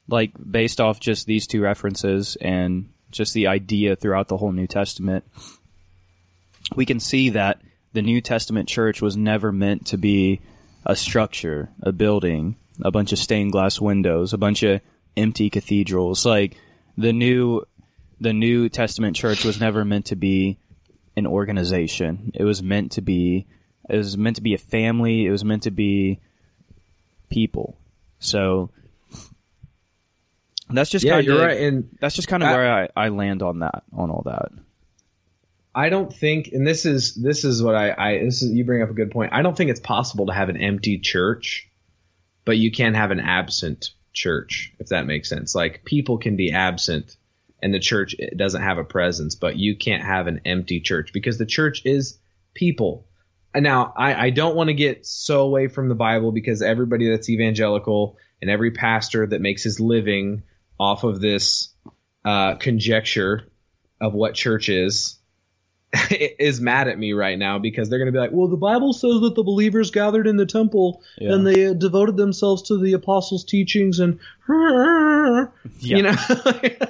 like, 0.07 0.31
based 0.51 0.81
off 0.81 0.99
just 0.99 1.25
these 1.25 1.47
two 1.47 1.61
references 1.61 2.35
and 2.41 2.89
just 3.11 3.33
the 3.33 3.47
idea 3.47 3.95
throughout 3.95 4.27
the 4.27 4.37
whole 4.37 4.51
New 4.51 4.67
Testament, 4.67 5.23
we 6.75 6.85
can 6.85 6.99
see 6.99 7.29
that 7.29 7.61
the 7.93 8.01
New 8.01 8.21
Testament 8.21 8.67
church 8.67 9.01
was 9.01 9.15
never 9.15 9.51
meant 9.51 9.87
to 9.87 9.97
be 9.97 10.41
a 10.85 10.95
structure, 10.95 11.69
a 11.81 11.91
building, 11.91 12.55
a 12.81 12.91
bunch 12.91 13.11
of 13.11 13.19
stained 13.19 13.51
glass 13.51 13.79
windows, 13.79 14.33
a 14.33 14.37
bunch 14.37 14.63
of 14.63 14.81
empty 15.17 15.49
cathedrals. 15.49 16.25
Like 16.25 16.57
the 16.97 17.13
new 17.13 17.65
the 18.21 18.33
New 18.33 18.69
Testament 18.69 19.15
church 19.15 19.45
was 19.45 19.59
never 19.59 19.85
meant 19.85 20.07
to 20.07 20.15
be 20.15 20.57
an 21.15 21.25
organization. 21.25 22.31
It 22.33 22.43
was 22.43 22.61
meant 22.61 22.93
to 22.93 23.01
be 23.01 23.47
it 23.89 23.97
was 23.97 24.17
meant 24.17 24.35
to 24.37 24.41
be 24.41 24.53
a 24.53 24.59
family. 24.59 25.25
It 25.25 25.31
was 25.31 25.43
meant 25.43 25.63
to 25.63 25.71
be 25.71 26.19
people. 27.29 27.77
So 28.19 28.69
that's 30.69 30.89
just 30.89 31.05
yeah, 31.05 31.13
kind 31.13 31.25
you're 31.25 31.39
right, 31.39 31.59
and 31.61 31.97
that's 31.99 32.15
just 32.15 32.27
kind 32.27 32.43
of 32.43 32.49
where 32.49 32.89
I, 32.95 33.05
I 33.05 33.09
land 33.09 33.41
on 33.41 33.59
that 33.59 33.83
on 33.91 34.11
all 34.11 34.23
that. 34.25 34.51
I 35.79 35.87
don't 35.87 36.13
think, 36.13 36.49
and 36.51 36.67
this 36.67 36.85
is 36.85 37.15
this 37.15 37.45
is 37.45 37.63
what 37.63 37.73
I, 37.73 37.95
I 37.97 38.17
this 38.25 38.41
is 38.41 38.51
you 38.51 38.65
bring 38.65 38.81
up 38.81 38.89
a 38.89 38.93
good 38.93 39.11
point. 39.11 39.31
I 39.31 39.41
don't 39.41 39.55
think 39.55 39.71
it's 39.71 39.79
possible 39.79 40.25
to 40.25 40.33
have 40.33 40.49
an 40.49 40.57
empty 40.57 40.99
church, 40.99 41.69
but 42.43 42.57
you 42.57 42.69
can't 42.69 42.97
have 42.97 43.11
an 43.11 43.21
absent 43.21 43.91
church, 44.11 44.73
if 44.79 44.87
that 44.87 45.05
makes 45.05 45.29
sense. 45.29 45.55
Like 45.55 45.85
people 45.85 46.17
can 46.17 46.35
be 46.35 46.51
absent 46.51 47.15
and 47.63 47.73
the 47.73 47.79
church 47.79 48.13
doesn't 48.35 48.61
have 48.61 48.77
a 48.77 48.83
presence, 48.83 49.35
but 49.35 49.55
you 49.55 49.73
can't 49.77 50.03
have 50.03 50.27
an 50.27 50.41
empty 50.43 50.81
church 50.81 51.11
because 51.13 51.37
the 51.37 51.45
church 51.45 51.81
is 51.85 52.19
people. 52.53 53.07
And 53.53 53.63
now 53.63 53.93
I, 53.95 54.25
I 54.25 54.29
don't 54.31 54.57
want 54.57 54.67
to 54.67 54.73
get 54.73 55.05
so 55.05 55.43
away 55.43 55.69
from 55.69 55.87
the 55.87 55.95
Bible 55.95 56.33
because 56.33 56.61
everybody 56.61 57.09
that's 57.09 57.29
evangelical 57.29 58.17
and 58.41 58.51
every 58.51 58.71
pastor 58.71 59.25
that 59.27 59.39
makes 59.39 59.63
his 59.63 59.79
living 59.79 60.43
off 60.77 61.05
of 61.05 61.21
this 61.21 61.73
uh, 62.25 62.55
conjecture 62.55 63.49
of 64.01 64.13
what 64.13 64.33
church 64.33 64.67
is 64.67 65.18
is 66.11 66.61
mad 66.61 66.87
at 66.87 66.99
me 66.99 67.13
right 67.13 67.37
now 67.37 67.57
because 67.57 67.89
they're 67.89 67.99
going 67.99 68.07
to 68.07 68.11
be 68.11 68.19
like, 68.19 68.31
well, 68.31 68.47
the 68.47 68.57
Bible 68.57 68.93
says 68.93 69.21
that 69.21 69.33
the 69.35 69.43
believers 69.43 69.89
gathered 69.89 70.27
in 70.27 70.37
the 70.37 70.45
temple 70.45 71.01
yeah. 71.17 71.33
and 71.33 71.45
they 71.45 71.73
devoted 71.73 72.15
themselves 72.15 72.61
to 72.63 72.77
the 72.77 72.93
apostles' 72.93 73.43
teachings 73.43 73.99
and, 73.99 74.19
yeah. 74.47 75.49
you 75.79 76.03
know, 76.03 76.15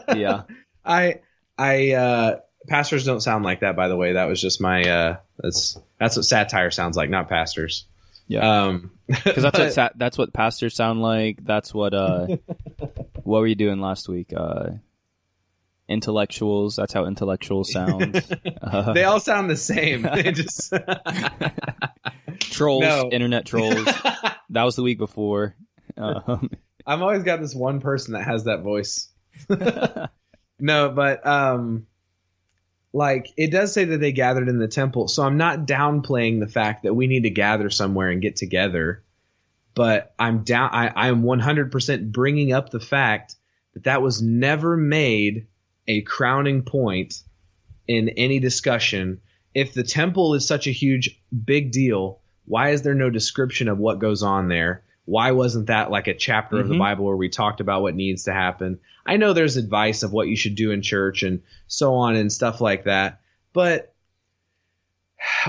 yeah. 0.15 0.43
I, 0.85 1.19
I, 1.57 1.91
uh, 1.91 2.39
pastors 2.67 3.05
don't 3.05 3.21
sound 3.21 3.45
like 3.45 3.61
that, 3.61 3.77
by 3.77 3.87
the 3.87 3.95
way. 3.95 4.13
That 4.13 4.25
was 4.25 4.41
just 4.41 4.59
my, 4.59 4.81
uh, 4.83 5.17
that's, 5.37 5.77
that's 5.97 6.17
what 6.17 6.25
satire 6.25 6.71
sounds 6.71 6.97
like, 6.97 7.09
not 7.09 7.29
pastors. 7.29 7.85
Yeah. 8.27 8.65
Um, 8.65 8.91
cause 9.11 9.43
that's 9.43 9.57
what, 9.57 9.73
sa- 9.73 9.89
that's 9.95 10.17
what 10.17 10.33
pastors 10.33 10.75
sound 10.75 11.01
like. 11.01 11.43
That's 11.43 11.73
what, 11.73 11.93
uh, 11.93 12.27
what 13.23 13.39
were 13.39 13.47
you 13.47 13.55
doing 13.55 13.79
last 13.79 14.09
week? 14.09 14.33
Uh, 14.35 14.71
intellectuals. 15.89 16.75
That's 16.75 16.93
how 16.93 17.05
intellectuals 17.05 17.71
sound. 17.71 18.23
Uh, 18.61 18.93
they 18.93 19.03
all 19.03 19.19
sound 19.19 19.49
the 19.49 19.57
same. 19.57 20.03
They 20.03 20.31
just 20.31 20.73
trolls, 22.39 22.81
no. 22.81 23.09
internet 23.11 23.45
trolls. 23.45 23.85
that 24.49 24.63
was 24.63 24.75
the 24.75 24.83
week 24.83 24.97
before. 24.97 25.55
Um, 25.97 26.51
I've 26.85 27.01
always 27.01 27.23
got 27.23 27.39
this 27.39 27.55
one 27.55 27.79
person 27.79 28.13
that 28.13 28.23
has 28.23 28.43
that 28.43 28.61
voice. 28.61 29.09
no, 30.59 30.89
but 30.89 31.25
um, 31.25 31.87
like 32.93 33.31
it 33.37 33.51
does 33.51 33.73
say 33.73 33.85
that 33.85 33.99
they 33.99 34.11
gathered 34.11 34.49
in 34.49 34.59
the 34.59 34.67
temple, 34.67 35.07
so 35.07 35.23
I'm 35.23 35.37
not 35.37 35.65
downplaying 35.65 36.39
the 36.39 36.47
fact 36.47 36.83
that 36.83 36.93
we 36.93 37.07
need 37.07 37.23
to 37.23 37.29
gather 37.29 37.69
somewhere 37.69 38.09
and 38.09 38.21
get 38.21 38.35
together. 38.35 39.03
But 39.73 40.13
I'm 40.19 40.43
down. 40.43 40.69
I, 40.73 40.87
I 40.89 41.07
am 41.07 41.23
100% 41.23 42.11
bringing 42.11 42.51
up 42.51 42.69
the 42.69 42.79
fact 42.79 43.35
that 43.73 43.85
that 43.85 44.01
was 44.01 44.21
never 44.21 44.75
made 44.75 45.47
a 45.89 46.01
crowning 46.03 46.61
point 46.61 47.23
in 47.87 48.09
any 48.09 48.39
discussion. 48.39 49.19
If 49.55 49.73
the 49.73 49.83
temple 49.83 50.35
is 50.35 50.45
such 50.45 50.67
a 50.67 50.71
huge, 50.71 51.19
big 51.43 51.71
deal, 51.71 52.21
why 52.45 52.69
is 52.69 52.83
there 52.83 52.93
no 52.93 53.09
description 53.09 53.67
of 53.67 53.79
what 53.79 53.99
goes 53.99 54.21
on 54.21 54.47
there? 54.47 54.83
Why 55.05 55.31
wasn't 55.31 55.67
that 55.67 55.89
like 55.89 56.07
a 56.07 56.13
chapter 56.13 56.57
mm-hmm. 56.57 56.61
of 56.61 56.67
the 56.67 56.75
mm-hmm. 56.75 56.83
Bible 56.83 57.05
where 57.05 57.17
we 57.17 57.29
talked 57.29 57.59
about 57.59 57.81
what 57.81 57.95
needs 57.95 58.25
to 58.25 58.33
happen? 58.33 58.79
I 59.05 59.17
know 59.17 59.33
there's 59.33 59.57
advice 59.57 60.03
of 60.03 60.13
what 60.13 60.27
you 60.27 60.35
should 60.35 60.53
do 60.53 60.69
in 60.69 60.83
church 60.83 61.23
and 61.23 61.41
so 61.65 61.95
on 61.95 62.15
and 62.15 62.31
stuff 62.31 62.61
like 62.61 62.83
that, 62.83 63.21
but 63.51 63.95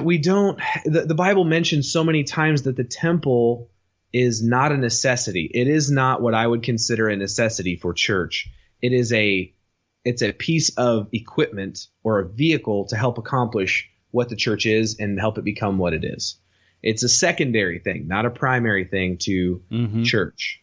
we 0.02 0.16
don't. 0.16 0.58
The, 0.86 1.02
the 1.02 1.14
Bible 1.14 1.44
mentions 1.44 1.92
so 1.92 2.02
many 2.02 2.24
times 2.24 2.62
that 2.62 2.76
the 2.76 2.84
temple 2.84 3.68
is 4.14 4.42
not 4.42 4.72
a 4.72 4.78
necessity. 4.78 5.50
It 5.52 5.68
is 5.68 5.90
not 5.90 6.22
what 6.22 6.34
I 6.34 6.46
would 6.46 6.62
consider 6.62 7.08
a 7.08 7.16
necessity 7.16 7.76
for 7.76 7.92
church. 7.92 8.48
It 8.80 8.94
is 8.94 9.12
a 9.12 9.54
it's 10.04 10.22
a 10.22 10.32
piece 10.32 10.70
of 10.76 11.08
equipment 11.12 11.86
or 12.02 12.20
a 12.20 12.28
vehicle 12.28 12.86
to 12.86 12.96
help 12.96 13.18
accomplish 13.18 13.88
what 14.10 14.28
the 14.28 14.36
church 14.36 14.66
is 14.66 14.98
and 14.98 15.20
help 15.20 15.38
it 15.38 15.44
become 15.44 15.78
what 15.78 15.92
it 15.92 16.04
is. 16.04 16.36
It's 16.82 17.02
a 17.02 17.08
secondary 17.08 17.78
thing, 17.78 18.08
not 18.08 18.26
a 18.26 18.30
primary 18.30 18.84
thing 18.84 19.18
to 19.18 19.62
mm-hmm. 19.70 20.02
church. 20.02 20.62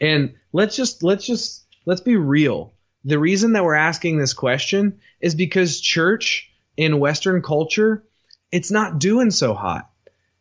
And 0.00 0.34
let's 0.52 0.74
just 0.74 1.02
let's 1.02 1.26
just 1.26 1.66
let's 1.84 2.00
be 2.00 2.16
real. 2.16 2.72
The 3.04 3.18
reason 3.18 3.52
that 3.52 3.64
we're 3.64 3.74
asking 3.74 4.18
this 4.18 4.32
question 4.32 5.00
is 5.20 5.34
because 5.34 5.80
church 5.80 6.50
in 6.76 6.98
western 6.98 7.42
culture, 7.42 8.04
it's 8.50 8.70
not 8.70 8.98
doing 8.98 9.30
so 9.30 9.54
hot. 9.54 9.90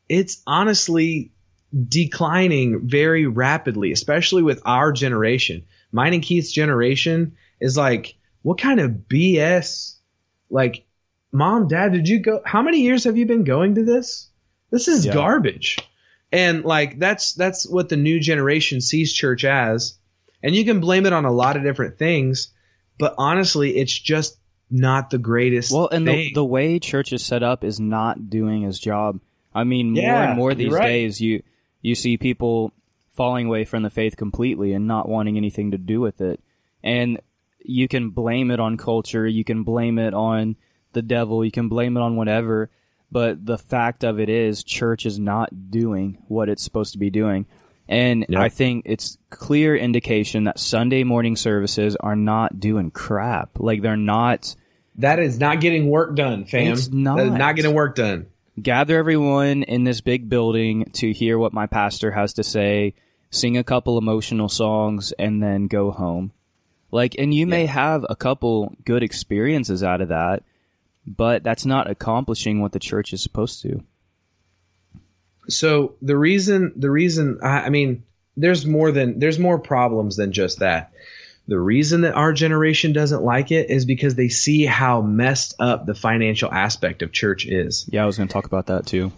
It's 0.08 0.42
honestly 0.48 1.32
declining 1.88 2.88
very 2.88 3.28
rapidly, 3.28 3.92
especially 3.92 4.44
with 4.44 4.62
our 4.66 4.92
generation. 4.92 5.66
Mine 5.92 6.14
and 6.14 6.24
Keith's 6.24 6.52
generation 6.52 7.36
is 7.62 7.78
like, 7.78 8.16
what 8.42 8.60
kind 8.60 8.80
of 8.80 8.92
BS? 9.08 9.96
Like, 10.50 10.86
mom, 11.32 11.68
dad, 11.68 11.94
did 11.94 12.10
you 12.10 12.20
go? 12.20 12.42
How 12.46 12.62
many 12.62 12.82
years 12.82 13.06
have 13.06 13.18
you 13.18 13.26
been 13.26 13.46
going 13.46 13.76
to 13.76 13.86
this? 13.86 14.30
This 14.72 14.88
is 14.88 15.06
yeah. 15.06 15.14
garbage. 15.14 15.78
And 16.32 16.66
like, 16.66 17.00
that's, 17.00 17.34
that's 17.34 17.68
what 17.68 17.90
the 17.90 17.98
new 17.98 18.20
generation 18.20 18.82
sees 18.82 19.14
church 19.14 19.46
as. 19.46 19.98
And 20.44 20.56
you 20.56 20.66
can 20.66 20.80
blame 20.80 21.06
it 21.06 21.14
on 21.14 21.26
a 21.26 21.32
lot 21.32 21.56
of 21.56 21.64
different 21.64 21.98
things, 21.98 22.52
but 22.98 23.16
honestly, 23.18 23.78
it's 23.78 23.98
just 23.98 24.38
not 24.72 25.10
the 25.10 25.18
greatest. 25.18 25.72
Well, 25.72 25.90
and 25.90 26.08
the, 26.08 26.34
the 26.34 26.46
way 26.46 26.80
church 26.80 27.14
is 27.14 27.24
set 27.24 27.44
up 27.44 27.64
is 27.64 27.80
not 27.80 28.30
doing 28.30 28.64
his 28.64 28.80
job. 28.80 29.20
I 29.54 29.66
mean, 29.66 29.96
yeah, 29.96 30.14
more 30.14 30.24
and 30.24 30.38
more 30.38 30.56
these 30.56 30.72
right. 30.72 30.88
days, 30.88 31.20
you 31.20 31.44
you 31.82 31.94
see 31.96 32.18
people 32.18 32.72
falling 33.12 33.48
away 33.48 33.66
from 33.66 33.84
the 33.84 33.90
faith 33.90 34.16
completely 34.16 34.74
and 34.74 34.88
not 34.88 35.10
wanting 35.10 35.38
anything 35.38 35.72
to 35.72 35.78
do 35.78 36.00
with 36.00 36.22
it. 36.22 36.40
And 36.84 37.20
you 37.66 37.88
can 37.88 38.10
blame 38.10 38.52
it 38.52 38.60
on 38.60 38.78
culture, 38.78 39.28
you 39.28 39.44
can 39.44 39.64
blame 39.64 40.00
it 40.00 40.14
on 40.14 40.56
the 40.94 41.02
devil, 41.02 41.44
you 41.46 41.52
can 41.52 41.70
blame 41.70 41.96
it 41.98 42.02
on 42.02 42.16
whatever, 42.16 42.70
But 43.12 43.46
the 43.46 43.58
fact 43.58 44.04
of 44.04 44.20
it 44.20 44.30
is, 44.30 44.64
church 44.64 45.06
is 45.06 45.20
not 45.20 45.70
doing 45.72 46.18
what 46.28 46.48
it's 46.50 46.64
supposed 46.64 46.94
to 46.94 46.98
be 47.00 47.10
doing. 47.10 47.46
And. 47.88 48.26
I 48.38 48.48
think 48.50 48.84
it's 48.86 49.18
clear 49.30 49.76
indication 49.76 50.46
that 50.46 50.60
Sunday 50.60 51.04
morning 51.04 51.36
services 51.36 51.98
are 51.98 52.16
not 52.16 52.60
doing 52.60 52.90
crap. 52.92 53.60
Like 53.60 53.82
they're 53.82 53.98
not 53.98 54.56
That 54.98 55.20
is 55.20 55.40
not 55.40 55.60
getting 55.60 55.88
work 55.90 56.16
done, 56.16 56.46
fam. 56.46 56.72
It's 56.74 56.88
That 56.88 56.94
is 56.94 56.94
not. 56.94 57.38
not 57.38 57.56
getting 57.58 57.74
work 57.74 57.96
done. 57.96 58.28
gather 58.62 58.98
everyone 58.98 59.64
in 59.64 59.84
this 59.84 60.00
big 60.02 60.30
building 60.30 60.86
to 60.94 61.12
hear 61.12 61.38
what 61.38 61.52
my 61.54 61.68
pastor 61.68 62.12
has 62.12 62.34
to 62.34 62.44
say, 62.44 62.94
sing 63.30 63.58
a 63.58 63.64
couple 63.64 63.98
emotional 63.98 64.48
songs, 64.50 65.12
and 65.20 65.42
then 65.44 65.68
go 65.68 65.92
home. 65.92 66.32
Like, 66.92 67.16
and 67.18 67.34
you 67.34 67.48
may 67.48 67.66
have 67.66 68.06
a 68.10 68.16
couple 68.16 68.76
good 68.84 69.02
experiences 69.02 69.82
out 69.82 70.02
of 70.02 70.10
that, 70.10 70.44
but 71.08 71.44
that's 71.44 71.66
not 71.66 71.90
accomplishing 71.90 72.62
what 72.62 72.74
the 72.74 72.80
church 72.80 73.14
is 73.14 73.24
supposed 73.24 73.62
to. 73.62 73.82
So 75.48 75.96
the 76.02 76.18
reason, 76.18 76.74
the 76.76 76.92
reason, 76.92 77.40
I, 77.42 77.62
I 77.62 77.70
mean, 77.70 78.04
there's 78.38 78.66
more 78.66 78.92
than 78.92 79.20
there's 79.20 79.40
more 79.40 79.60
problems 79.60 80.16
than 80.18 80.32
just 80.32 80.60
that. 80.60 80.92
The 81.48 81.60
reason 81.60 82.02
that 82.02 82.14
our 82.14 82.34
generation 82.34 82.94
doesn't 82.94 83.24
like 83.24 83.52
it 83.52 83.70
is 83.70 83.86
because 83.86 84.16
they 84.16 84.30
see 84.30 84.66
how 84.66 85.02
messed 85.02 85.56
up 85.60 85.86
the 85.86 85.96
financial 85.96 86.52
aspect 86.52 87.02
of 87.02 87.12
church 87.12 87.46
is. 87.46 87.90
Yeah, 87.92 88.04
I 88.04 88.06
was 88.06 88.18
going 88.18 88.28
to 88.28 88.34
talk 88.34 88.46
about 88.46 88.68
that 88.68 88.86
too. 88.86 89.12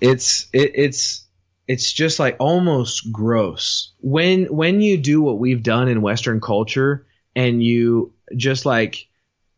It's 0.00 0.48
it, 0.52 0.72
it's 0.74 1.21
it's 1.68 1.92
just 1.92 2.18
like 2.18 2.36
almost 2.38 3.12
gross 3.12 3.92
when 4.00 4.44
when 4.46 4.80
you 4.80 4.98
do 4.98 5.22
what 5.22 5.38
we've 5.38 5.62
done 5.62 5.88
in 5.88 6.02
Western 6.02 6.40
culture 6.40 7.06
and 7.34 7.62
you 7.62 8.12
just 8.36 8.66
like 8.66 9.06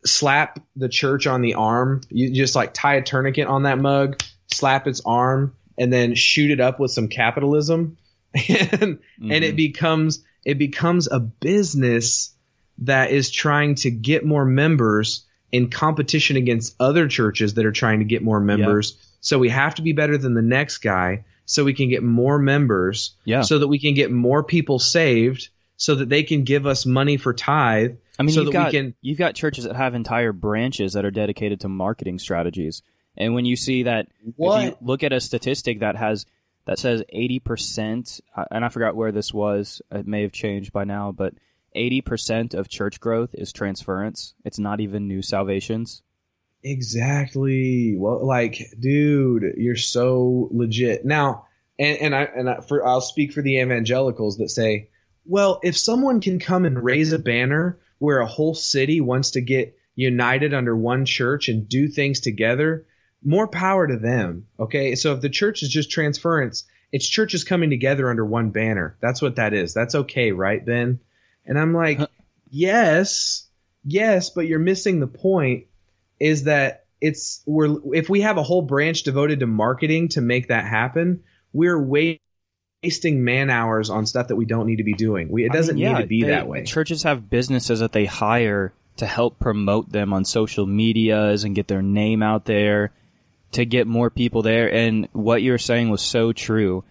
slap 0.07 0.61
the 0.77 0.88
church 0.88 1.27
on 1.27 1.40
the 1.40 1.55
arm. 1.55 2.03
You 2.11 2.31
just 2.33 2.55
like 2.55 2.75
tie 2.75 2.97
a 2.97 3.03
tourniquet 3.03 3.47
on 3.47 3.64
that 3.64 3.79
mug, 3.79 4.23
slap 4.53 4.87
its 4.87 5.01
arm, 5.05 5.55
and 5.79 5.93
then 5.93 6.14
shoot 6.14 6.51
it 6.51 6.61
up 6.61 6.79
with 6.79 6.90
some 6.90 7.09
capitalism, 7.09 7.97
and 8.35 8.83
and 8.83 9.01
it 9.21 9.43
mm-hmm. 9.43 9.57
becomes 9.57 10.25
it 10.45 10.59
becomes 10.59 11.09
a 11.11 11.21
business 11.21 12.35
that 12.79 13.11
is 13.11 13.31
trying 13.31 13.77
to 13.77 13.90
get 13.90 14.25
more 14.25 14.45
members 14.45 15.25
in 15.53 15.71
competition 15.71 16.37
against 16.37 16.75
other 16.81 17.07
churches 17.07 17.55
that 17.55 17.64
are 17.64 17.73
trying 17.73 18.01
to 18.01 18.05
get 18.05 18.23
more 18.23 18.40
members. 18.40 18.99
So 19.21 19.38
we 19.38 19.49
have 19.49 19.77
to 19.77 19.83
be 19.83 19.93
better 19.93 20.19
than 20.19 20.35
the 20.35 20.43
next 20.43 20.79
guy 20.79 21.25
so 21.46 21.64
we 21.64 21.74
can 21.74 21.88
get 21.88 22.02
more 22.02 22.38
members 22.38 23.16
Yeah. 23.24 23.42
so 23.42 23.59
that 23.59 23.68
we 23.68 23.78
can 23.78 23.94
get 23.94 24.11
more 24.11 24.42
people 24.42 24.78
saved 24.78 25.48
so 25.76 25.96
that 25.96 26.09
they 26.09 26.22
can 26.22 26.44
give 26.44 26.66
us 26.66 26.87
money 26.87 27.16
for 27.16 27.35
tithe 27.35 27.96
I 28.18 28.22
mean, 28.22 28.33
so 28.35 28.42
you've 28.42 28.52
that 28.52 28.59
we 28.59 28.64
got 28.64 28.70
can 28.72 28.94
you've 29.02 29.18
got 29.18 29.35
churches 29.35 29.64
that 29.64 29.74
have 29.74 29.94
entire 29.94 30.33
branches 30.33 30.92
that 30.92 31.04
are 31.04 31.11
dedicated 31.11 31.61
to 31.62 31.68
marketing 31.68 32.20
strategies, 32.20 32.80
and 33.16 33.35
when 33.35 33.44
you 33.44 33.57
see 33.57 33.83
that, 33.83 34.07
if 34.24 34.35
What? 34.37 34.62
you 34.64 34.76
look 34.80 35.02
at 35.02 35.12
a 35.12 35.18
statistic 35.20 35.80
that 35.80 35.96
has 35.96 36.24
that 36.66 36.78
says 36.78 37.02
eighty 37.09 37.40
percent, 37.40 38.20
and 38.52 38.64
I 38.64 38.68
forgot 38.68 38.94
where 38.94 39.11
this 39.11 39.35
was. 39.35 39.83
It 39.90 40.07
may 40.07 40.22
have 40.22 40.30
changed 40.30 40.72
by 40.72 40.85
now, 40.85 41.11
but 41.11 41.35
eighty 41.74 42.02
percent 42.02 42.54
of 42.54 42.68
church 42.68 43.00
growth 43.00 43.35
is 43.35 43.52
transference. 43.52 44.35
It's 44.44 44.61
not 44.61 44.78
even 44.80 45.09
new 45.09 45.20
salvations. 45.20 46.04
Exactly. 46.64 47.94
Well, 47.94 48.27
like, 48.27 48.72
dude, 48.81 49.55
you're 49.59 49.77
so 49.77 50.48
legit. 50.50 51.05
Now, 51.05 51.46
and 51.79 51.98
and 51.98 52.14
I 52.14 52.22
and 52.22 52.48
I, 52.48 52.61
for 52.61 52.87
I'll 52.87 53.03
speak 53.03 53.33
for 53.33 53.42
the 53.42 53.59
evangelicals 53.59 54.38
that 54.38 54.48
say, 54.48 54.88
well, 55.27 55.61
if 55.62 55.77
someone 55.77 56.22
can 56.22 56.38
come 56.38 56.64
and 56.64 56.83
raise 56.83 57.12
a 57.12 57.18
banner 57.18 57.79
where 57.98 58.20
a 58.20 58.27
whole 58.27 58.55
city 58.55 59.03
wants 59.03 59.33
to 59.33 59.42
get 59.42 59.77
united 59.94 60.55
under 60.55 60.74
one 60.74 61.05
church 61.05 61.48
and 61.48 61.68
do 61.68 61.87
things 61.87 62.20
together, 62.20 62.87
more 63.22 63.46
power 63.46 63.87
to 63.87 63.98
them. 63.98 64.46
Okay, 64.59 64.94
so 64.94 65.12
if 65.12 65.20
the 65.20 65.29
church 65.29 65.62
is 65.62 65.68
just 65.68 65.90
transference, 65.90 66.64
it's 66.92 67.07
churches 67.07 67.44
coming 67.44 67.68
together 67.68 68.09
under 68.09 68.24
one 68.24 68.50
banner. 68.50 68.96
That's 69.00 69.20
what 69.20 69.37
that 69.37 69.53
is. 69.53 69.74
That's 69.74 69.94
okay, 69.94 70.33
right, 70.33 70.64
Ben? 70.64 71.00
And 71.44 71.59
I'm 71.59 71.74
like, 71.74 72.00
yes, 72.48 73.46
yes, 73.85 74.31
but 74.31 74.46
you're 74.46 74.59
missing 74.59 75.00
the 75.00 75.07
point 75.07 75.66
is 76.25 76.45
that 76.45 76.87
it's 77.03 77.43
we're 77.45 77.77
if 77.95 78.09
we 78.09 78.23
have 78.23 78.39
a 78.39 78.43
whole 78.43 78.63
branch 78.63 79.03
devoted 79.03 79.41
to 79.41 79.47
marketing 79.47 80.09
to 80.09 80.23
make 80.23 80.49
that 80.49 80.65
happen, 80.65 81.23
we're 81.53 81.79
wa- 81.79 82.15
wasting 82.83 83.23
man 83.25 83.51
hours 83.51 83.91
on 83.91 84.07
stuff 84.07 84.29
that 84.29 84.37
we 84.37 84.47
don't 84.47 84.67
need 84.67 84.77
to 84.77 84.85
be 84.85 84.95
doing. 84.95 85.29
We, 85.29 85.45
it 85.45 85.53
doesn't 85.53 85.75
mean, 85.75 85.85
yeah, 85.85 85.93
need 85.97 86.03
to 86.03 86.09
be 86.09 86.23
they- 86.23 86.29
that 86.29 86.49
way. 86.49 86.65
Churches 86.65 87.03
have 87.03 87.29
businesses 87.29 87.81
that 87.81 87.93
they 87.93 88.07
hire 88.07 88.73
to 88.97 89.07
help 89.07 89.39
promote 89.39 89.93
them 89.93 90.15
on 90.15 90.25
social 90.25 90.67
medias 90.67 91.45
and 91.45 91.55
get 91.55 91.69
their 91.69 91.83
name 91.83 92.23
out 92.23 92.47
there 92.47 92.93
to 93.53 93.67
get 93.67 93.87
more 93.87 94.09
people 94.09 94.41
there. 94.41 94.73
And 94.73 95.07
what 95.13 95.43
you 95.43 95.53
were 95.53 95.59
saying 95.59 95.91
was 95.91 96.01
so 96.01 96.33
true. 96.33 96.85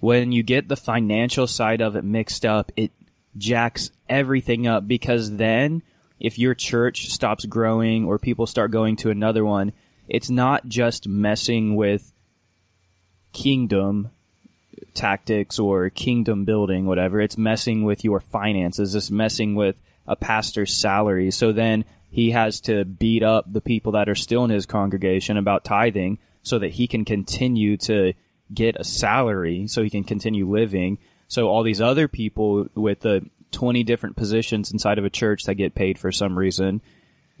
When 0.00 0.32
you 0.32 0.42
get 0.42 0.68
the 0.68 0.76
financial 0.76 1.46
side 1.46 1.80
of 1.80 1.94
it 1.94 2.04
mixed 2.04 2.44
up, 2.44 2.72
it 2.76 2.90
jacks 3.36 3.90
everything 4.08 4.66
up 4.66 4.88
because 4.88 5.36
then 5.36 5.82
if 6.20 6.38
your 6.38 6.54
church 6.54 7.08
stops 7.08 7.44
growing 7.44 8.04
or 8.04 8.18
people 8.18 8.46
start 8.46 8.70
going 8.70 8.96
to 8.96 9.10
another 9.10 9.44
one, 9.44 9.72
it's 10.08 10.30
not 10.30 10.66
just 10.66 11.08
messing 11.08 11.76
with 11.76 12.12
kingdom 13.32 14.10
tactics 14.94 15.58
or 15.58 15.90
kingdom 15.90 16.44
building, 16.44 16.86
whatever. 16.86 17.20
It's 17.20 17.38
messing 17.38 17.84
with 17.84 18.04
your 18.04 18.20
finances. 18.20 18.94
It's 18.94 19.10
messing 19.10 19.54
with 19.54 19.76
a 20.06 20.16
pastor's 20.16 20.74
salary. 20.74 21.30
So 21.30 21.52
then 21.52 21.84
he 22.10 22.30
has 22.30 22.60
to 22.62 22.84
beat 22.84 23.22
up 23.22 23.52
the 23.52 23.60
people 23.60 23.92
that 23.92 24.08
are 24.08 24.14
still 24.14 24.44
in 24.44 24.50
his 24.50 24.66
congregation 24.66 25.36
about 25.36 25.64
tithing 25.64 26.18
so 26.42 26.58
that 26.58 26.72
he 26.72 26.86
can 26.86 27.04
continue 27.04 27.76
to 27.78 28.12
get 28.52 28.76
a 28.76 28.84
salary 28.84 29.66
so 29.66 29.82
he 29.82 29.90
can 29.90 30.04
continue 30.04 30.48
living. 30.48 30.98
So 31.28 31.48
all 31.48 31.62
these 31.62 31.80
other 31.80 32.06
people 32.06 32.68
with 32.74 33.00
the 33.00 33.28
20 33.54 33.82
different 33.84 34.16
positions 34.16 34.70
inside 34.70 34.98
of 34.98 35.04
a 35.04 35.10
church 35.10 35.44
that 35.44 35.54
get 35.54 35.74
paid 35.74 35.98
for 35.98 36.12
some 36.12 36.36
reason, 36.36 36.82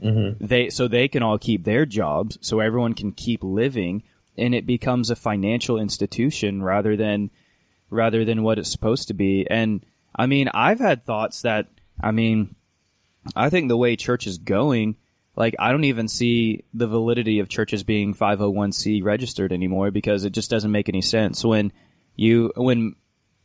mm-hmm. 0.02 0.44
they 0.44 0.70
so 0.70 0.88
they 0.88 1.08
can 1.08 1.22
all 1.22 1.38
keep 1.38 1.64
their 1.64 1.84
jobs 1.84 2.38
so 2.40 2.60
everyone 2.60 2.94
can 2.94 3.12
keep 3.12 3.42
living 3.42 4.02
and 4.38 4.54
it 4.54 4.66
becomes 4.66 5.10
a 5.10 5.16
financial 5.16 5.78
institution 5.78 6.62
rather 6.62 6.96
than 6.96 7.30
rather 7.90 8.24
than 8.24 8.42
what 8.42 8.58
it's 8.58 8.70
supposed 8.70 9.08
to 9.08 9.14
be. 9.14 9.46
And 9.50 9.84
i 10.16 10.26
mean 10.26 10.48
i've 10.54 10.78
had 10.78 11.04
thoughts 11.04 11.42
that 11.42 11.66
i 12.00 12.12
mean 12.12 12.54
i 13.34 13.50
think 13.50 13.68
the 13.68 13.76
way 13.76 13.96
church 13.96 14.28
is 14.28 14.38
going 14.38 14.96
like 15.34 15.56
i 15.58 15.72
don't 15.72 15.84
even 15.84 16.06
see 16.06 16.62
the 16.72 16.86
validity 16.86 17.40
of 17.40 17.48
churches 17.48 17.82
being 17.82 18.14
501c 18.14 19.02
registered 19.02 19.52
anymore 19.52 19.90
because 19.90 20.24
it 20.24 20.30
just 20.30 20.50
doesn't 20.50 20.70
make 20.70 20.88
any 20.88 21.02
sense. 21.02 21.44
When 21.44 21.72
you 22.16 22.52
when 22.56 22.94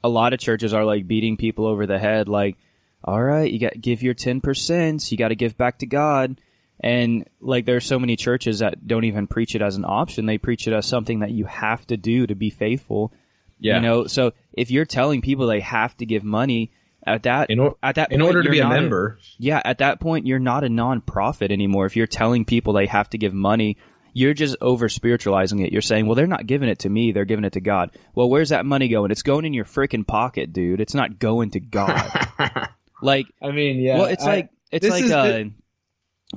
a 0.04 0.10
lot 0.10 0.34
of 0.34 0.40
churches 0.40 0.74
are 0.74 0.86
like 0.86 1.08
beating 1.08 1.38
people 1.38 1.66
over 1.66 1.86
the 1.86 2.00
head 2.00 2.28
like 2.30 2.58
all 3.04 3.22
right 3.22 3.52
you 3.52 3.60
got 3.60 3.80
give 3.80 4.02
your 4.04 4.14
10% 4.14 5.12
you 5.12 5.18
got 5.18 5.30
to 5.30 5.36
give 5.36 5.58
back 5.58 5.80
to 5.80 5.86
god 5.86 6.40
and 6.82 7.26
like 7.42 7.66
there's 7.66 7.86
so 7.86 8.00
many 8.00 8.16
churches 8.16 8.60
that 8.60 8.88
don't 8.88 9.04
even 9.04 9.28
preach 9.28 9.56
it 9.56 9.62
as 9.62 9.76
an 9.76 9.86
option 9.86 10.26
they 10.26 10.38
preach 10.38 10.68
it 10.68 10.74
as 10.74 10.86
something 10.86 11.20
that 11.20 11.32
you 11.32 11.46
have 11.46 11.86
to 11.88 11.98
do 11.98 12.26
to 12.28 12.36
be 12.36 12.50
faithful 12.50 13.12
Yeah. 13.60 13.76
you 13.76 13.82
know 13.82 14.08
so 14.08 14.32
if 14.54 14.72
you're 14.72 14.86
telling 14.86 15.22
people 15.22 15.48
they 15.48 15.60
have 15.62 15.96
to 15.98 16.06
give 16.06 16.24
money 16.24 16.72
at 17.06 17.24
that 17.24 17.50
In 17.50 17.60
or- 17.60 17.76
at 17.82 17.96
that 17.96 18.12
in 18.12 18.20
point, 18.20 18.28
order 18.36 18.44
to 18.44 18.50
be 18.50 18.60
a 18.60 18.68
member. 18.68 19.18
yeah, 19.38 19.62
at 19.64 19.78
that 19.78 20.02
point, 20.02 20.28
you're 20.28 20.38
not 20.38 20.66
a 20.66 20.68
nonprofit 20.68 21.50
anymore. 21.50 21.86
If 21.86 21.96
you're 21.96 22.06
telling 22.08 22.44
people 22.44 22.74
they 22.74 22.88
have 22.88 23.10
to 23.12 23.18
give 23.18 23.34
money, 23.34 23.78
you're 24.14 24.34
just 24.34 24.56
over 24.62 24.90
spiritualizing 24.90 25.60
it. 25.60 25.72
You're 25.72 25.82
saying, 25.82 26.06
well, 26.06 26.16
they're 26.16 26.28
not 26.28 26.46
giving 26.48 26.70
it 26.70 26.80
to 26.80 26.90
me, 26.90 27.12
they're 27.12 27.26
giving 27.26 27.46
it 27.46 27.54
to 27.54 27.62
God. 27.62 27.92
Well, 28.16 28.30
where's 28.30 28.50
that 28.50 28.66
money 28.66 28.88
going? 28.88 29.12
It's 29.12 29.22
going 29.24 29.46
in 29.46 29.54
your 29.54 29.66
freaking 29.66 30.06
pocket, 30.06 30.54
dude. 30.54 30.82
It's 30.82 30.94
not 30.94 31.20
going 31.20 31.52
to 31.52 31.60
God. 31.60 32.30
like, 33.02 33.28
I 33.42 33.52
mean, 33.52 33.80
yeah. 33.80 33.98
well, 33.98 34.06
it's 34.08 34.24
I- 34.24 34.36
like 34.36 34.50
it's 34.72 34.88
like 34.88 35.06
uh, 35.06 35.24
the- 35.28 35.52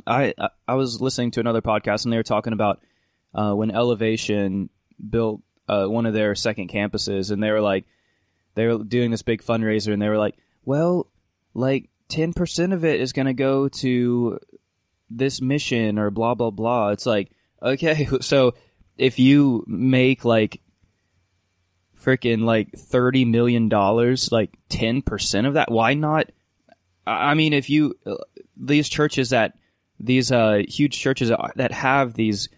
I 0.07 0.35
I- 0.39 0.49
I 0.69 0.75
was 0.75 1.01
listening 1.01 1.33
to 1.33 1.41
another 1.41 1.61
podcast 1.63 2.05
and 2.05 2.13
they 2.13 2.17
were 2.17 2.23
talking 2.23 2.53
about 2.53 2.81
uh, 3.35 3.53
when 3.53 3.71
Elevation 3.71 4.71
built 5.11 5.43
uh, 5.69 5.87
one 5.87 6.07
of 6.07 6.15
their 6.15 6.35
second 6.35 6.71
campuses 6.71 7.31
and 7.31 7.43
they 7.43 7.51
were 7.51 7.61
like 7.61 7.85
they 8.55 8.67
were 8.67 8.83
doing 8.85 9.11
this 9.11 9.23
big 9.23 9.43
fundraiser 9.43 9.93
and 9.93 10.01
they 10.01 10.09
were 10.09 10.19
like, 10.19 10.37
well, 10.65 11.07
like 11.55 11.89
ten 12.09 12.33
percent 12.33 12.73
of 12.73 12.85
it 12.85 13.01
is 13.01 13.13
going 13.13 13.27
to 13.27 13.33
go 13.35 13.69
to 13.69 14.39
this 15.11 15.41
mission 15.43 15.99
or 15.99 16.11
blah 16.11 16.35
blah 16.35 16.51
blah. 16.51 16.89
It's 16.91 17.07
like 17.07 17.31
okay, 17.63 18.09
so 18.21 18.55
if 18.97 19.19
you 19.19 19.65
make 19.67 20.25
like 20.25 20.61
freaking 22.01 22.43
like 22.43 22.73
thirty 22.73 23.25
million 23.25 23.69
dollars, 23.69 24.31
like 24.33 24.51
ten 24.69 25.03
percent 25.03 25.47
of 25.47 25.55
that, 25.55 25.71
why 25.71 25.95
not? 25.95 26.31
I 27.07 27.35
mean, 27.35 27.53
if 27.53 27.71
you 27.71 27.95
uh, 28.07 28.17
these 28.57 28.89
churches 28.89 29.31
that 29.31 29.55
these 29.99 30.33
uh, 30.33 30.63
huge 30.69 30.99
churches 30.99 31.31
that 31.57 31.73
have 31.73 32.15
these 32.15 32.49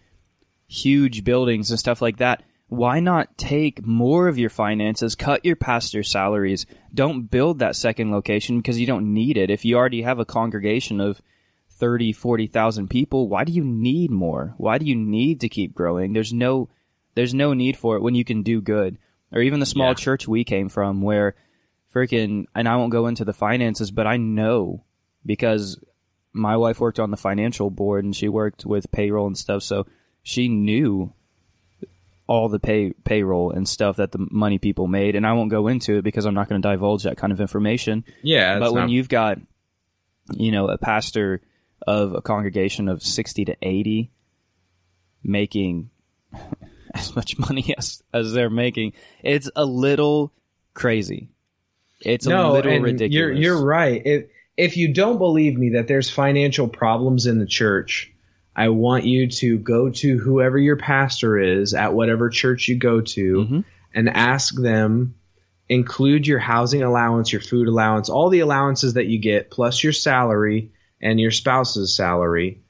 huge 0.67 1.23
buildings 1.23 1.69
and 1.69 1.79
stuff 1.79 2.01
like 2.01 2.17
that, 2.17 2.43
why 2.67 2.99
not 2.99 3.37
take 3.37 3.85
more 3.85 4.27
of 4.27 4.37
your 4.37 4.49
finances, 4.49 5.15
cut 5.15 5.45
your 5.45 5.55
pastor's 5.55 6.11
salaries, 6.11 6.65
don't 6.93 7.29
build 7.29 7.59
that 7.59 7.75
second 7.75 8.11
location 8.11 8.57
because 8.57 8.79
you 8.79 8.87
don't 8.87 9.13
need 9.13 9.37
it. 9.37 9.51
If 9.51 9.65
you 9.65 9.77
already 9.77 10.01
have 10.01 10.19
a 10.19 10.25
congregation 10.25 10.99
of 10.99 11.21
30, 11.77 12.13
40,000 12.13 12.89
people, 12.89 13.27
why 13.27 13.43
do 13.43 13.51
you 13.51 13.63
need 13.63 14.09
more? 14.11 14.53
Why 14.57 14.77
do 14.77 14.85
you 14.85 14.95
need 14.95 15.41
to 15.41 15.49
keep 15.49 15.73
growing? 15.73 16.13
There's 16.13 16.33
no 16.33 16.69
there's 17.15 17.33
no 17.33 17.53
need 17.53 17.77
for 17.77 17.95
it 17.95 18.01
when 18.01 18.13
you 18.15 18.25
can 18.25 18.43
do 18.43 18.61
good. 18.61 18.97
Or 19.31 19.41
even 19.41 19.59
the 19.61 19.65
small 19.65 19.89
Yeah. 19.89 19.93
church 19.95 20.27
we 20.27 20.43
came 20.43 20.67
from 20.69 21.01
where 21.01 21.35
freaking 21.93 22.45
and 22.53 22.67
I 22.67 22.75
won't 22.75 22.91
go 22.91 23.07
into 23.07 23.23
the 23.25 23.33
finances, 23.33 23.89
but 23.91 24.05
I 24.07 24.17
know 24.17 24.83
because 25.25 25.79
my 26.33 26.57
wife 26.57 26.79
worked 26.81 26.99
on 26.99 27.11
the 27.11 27.17
financial 27.17 27.69
board 27.69 28.03
and 28.03 28.15
she 28.15 28.27
worked 28.27 28.65
with 28.65 28.91
payroll 28.91 29.27
and 29.27 29.37
stuff, 29.37 29.63
so 29.63 29.85
she 30.23 30.47
knew 30.49 31.13
all 32.27 32.49
the 32.49 32.59
pay 32.59 32.91
payroll 33.03 33.51
and 33.51 33.67
stuff 33.69 33.97
that 33.97 34.11
the 34.11 34.27
money 34.31 34.57
people 34.57 34.87
made 34.87 35.15
and 35.15 35.27
I 35.27 35.33
won't 35.33 35.51
go 35.51 35.67
into 35.67 35.97
it 35.97 36.01
because 36.01 36.25
I'm 36.25 36.33
not 36.33 36.49
going 36.49 36.59
to 36.61 36.67
divulge 36.67 37.03
that 37.03 37.17
kind 37.17 37.31
of 37.31 37.39
information 37.39 38.03
Yeah, 38.23 38.57
but 38.59 38.73
when 38.73 38.83
not- 38.83 38.89
you've 38.89 39.09
got 39.09 39.39
you 40.33 40.51
know 40.51 40.67
a 40.67 40.77
pastor 40.77 41.41
of 41.87 42.13
a 42.13 42.21
congregation 42.21 42.87
of 42.89 43.01
60 43.03 43.45
to 43.45 43.55
80 43.61 44.11
making 45.23 45.89
as 46.93 47.15
much 47.15 47.37
money 47.37 47.73
as 47.77 48.01
as 48.13 48.31
they're 48.33 48.49
making 48.49 48.93
it's 49.23 49.49
a 49.55 49.65
little 49.65 50.31
crazy 50.73 51.29
it's 52.01 52.25
a 52.25 52.29
little 52.51 52.71
and 52.71 52.83
ridiculous 52.83 53.13
You're 53.13 53.31
you're 53.33 53.63
right. 53.65 54.01
If 54.05 54.25
if 54.57 54.77
you 54.77 54.93
don't 54.93 55.17
believe 55.17 55.57
me 55.57 55.71
that 55.71 55.87
there's 55.87 56.09
financial 56.09 56.67
problems 56.67 57.25
in 57.25 57.39
the 57.39 57.45
church, 57.45 58.11
I 58.55 58.69
want 58.69 59.05
you 59.05 59.27
to 59.29 59.57
go 59.57 59.89
to 59.89 60.17
whoever 60.17 60.57
your 60.57 60.75
pastor 60.77 61.37
is 61.37 61.73
at 61.73 61.93
whatever 61.93 62.29
church 62.29 62.67
you 62.67 62.75
go 62.77 63.01
to 63.01 63.45
Mhm. 63.45 63.65
and 63.93 64.09
ask 64.09 64.55
them 64.61 65.15
include 65.67 66.27
your 66.27 66.37
housing 66.39 66.83
allowance, 66.83 67.31
your 67.31 67.41
food 67.41 67.67
allowance, 67.67 68.07
all 68.09 68.29
the 68.29 68.41
allowances 68.41 68.93
that 68.93 69.07
you 69.07 69.17
get 69.17 69.49
plus 69.49 69.83
your 69.83 69.93
salary 69.93 70.69
and 71.01 71.19
your 71.19 71.31
spouse's 71.31 71.95
salary 71.95 72.61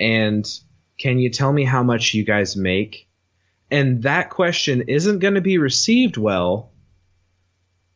and 0.00 0.48
can 0.98 1.18
you 1.18 1.30
tell 1.30 1.52
me 1.52 1.64
how 1.64 1.82
much 1.82 2.14
you 2.14 2.24
guys 2.24 2.56
make? 2.56 3.08
And 3.70 4.02
that 4.02 4.30
question 4.30 4.82
isn't 4.88 5.20
going 5.20 5.34
to 5.34 5.40
be 5.40 5.58
received 5.58 6.16
well 6.16 6.72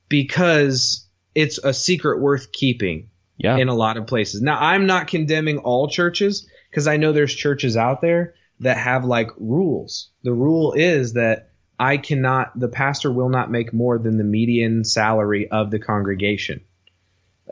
because 0.09 1.07
it's 1.35 1.59
a 1.59 1.74
secret 1.74 2.20
worth 2.20 2.53
keeping 2.53 3.11
yeah 3.37 3.57
in 3.57 3.68
a 3.68 3.74
lot 3.74 3.97
of 3.97 4.07
places. 4.07 4.41
Now, 4.41 4.59
I'm 4.61 4.87
not 4.87 5.09
condemning 5.09 5.59
all 5.59 5.89
churches 5.89 6.47
because 6.70 6.87
I 6.87 6.97
know 6.97 7.12
there's 7.12 7.35
churches 7.35 7.76
out 7.76 8.01
there 8.01 8.35
that 8.61 8.76
have 8.76 9.05
like 9.05 9.30
rules. 9.39 10.11
The 10.22 10.32
rule 10.32 10.72
is 10.72 11.14
that 11.14 11.51
I 11.78 11.97
cannot, 11.97 12.59
the 12.59 12.68
pastor 12.68 13.11
will 13.11 13.28
not 13.28 13.51
make 13.51 13.72
more 13.72 13.99
than 13.99 14.16
the 14.16 14.24
median 14.24 14.85
salary 14.85 15.51
of 15.51 15.70
the 15.70 15.80
congregation. 15.80 16.61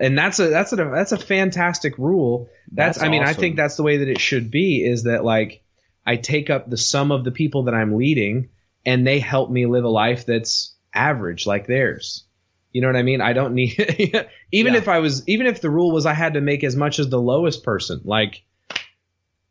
And 0.01 0.17
that's 0.17 0.39
a 0.39 0.49
that's 0.49 0.73
a 0.73 0.77
that's 0.77 1.13
a 1.13 1.19
fantastic 1.19 1.99
rule. 1.99 2.49
That's, 2.71 2.97
That's 2.99 3.07
I 3.07 3.11
mean 3.11 3.23
I 3.23 3.35
think 3.35 3.57
that's 3.57 3.77
the 3.77 3.83
way 3.83 3.99
that 3.99 4.09
it 4.09 4.21
should 4.21 4.51
be 4.51 4.85
is 4.85 5.05
that 5.05 5.25
like 5.25 5.63
I 6.07 6.17
take 6.17 6.49
up 6.51 6.69
the 6.69 6.77
sum 6.79 7.13
of 7.13 7.25
the 7.25 7.31
people 7.31 7.65
that 7.65 7.75
I'm 7.75 7.97
leading 7.97 8.49
and 8.87 9.07
they 9.07 9.19
help 9.21 9.51
me 9.51 9.67
live 9.67 9.85
a 9.85 9.89
life 9.89 10.25
that's 10.27 10.75
average 10.95 11.47
like 11.47 11.67
theirs. 11.67 12.25
You 12.73 12.81
know 12.81 12.89
what 12.89 12.97
I 12.97 13.03
mean? 13.03 13.21
I 13.21 13.35
don't 13.35 13.55
need 13.55 13.79
even 14.51 14.73
Yeah. 14.73 14.79
if 14.79 14.89
I 14.89 15.01
was 15.01 15.29
even 15.29 15.47
if 15.47 15.61
the 15.61 15.69
rule 15.71 15.93
was 15.93 16.07
I 16.07 16.15
had 16.15 16.35
to 16.35 16.41
make 16.41 16.65
as 16.65 16.75
much 16.75 16.99
as 16.99 17.09
the 17.11 17.21
lowest 17.21 17.63
person. 17.63 18.01
Like 18.05 18.43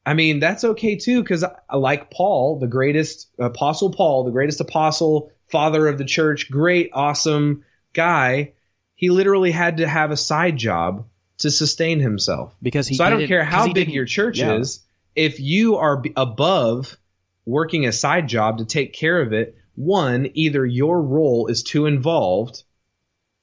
I 0.03 0.15
mean, 0.15 0.39
that's 0.39 0.63
okay 0.63 0.95
too 0.95 1.23
cuz 1.23 1.43
like 1.71 2.09
Paul, 2.09 2.57
the 2.59 2.67
greatest 2.67 3.29
apostle 3.37 3.91
Paul, 3.91 4.23
the 4.23 4.31
greatest 4.31 4.59
apostle, 4.59 5.31
father 5.51 5.87
of 5.87 5.99
the 5.99 6.05
church, 6.05 6.49
great 6.49 6.89
awesome 6.93 7.63
guy, 7.93 8.53
he 9.01 9.09
literally 9.09 9.51
had 9.51 9.77
to 9.77 9.87
have 9.87 10.11
a 10.11 10.17
side 10.17 10.55
job 10.55 11.07
to 11.39 11.49
sustain 11.49 11.99
himself. 11.99 12.55
because 12.61 12.87
he 12.87 12.95
so 12.95 13.03
I 13.03 13.09
don't 13.09 13.27
care 13.27 13.43
how 13.43 13.73
big 13.73 13.89
your 13.89 14.05
church 14.05 14.37
yeah. 14.37 14.53
is. 14.57 14.79
If 15.15 15.39
you 15.39 15.75
are 15.77 16.01
above 16.15 16.95
working 17.45 17.87
a 17.87 17.91
side 17.91 18.29
job 18.29 18.59
to 18.59 18.65
take 18.65 18.93
care 18.93 19.19
of 19.19 19.33
it, 19.33 19.57
one, 19.75 20.29
either 20.35 20.63
your 20.63 21.01
role 21.01 21.47
is 21.47 21.63
too 21.63 21.87
involved, 21.87 22.63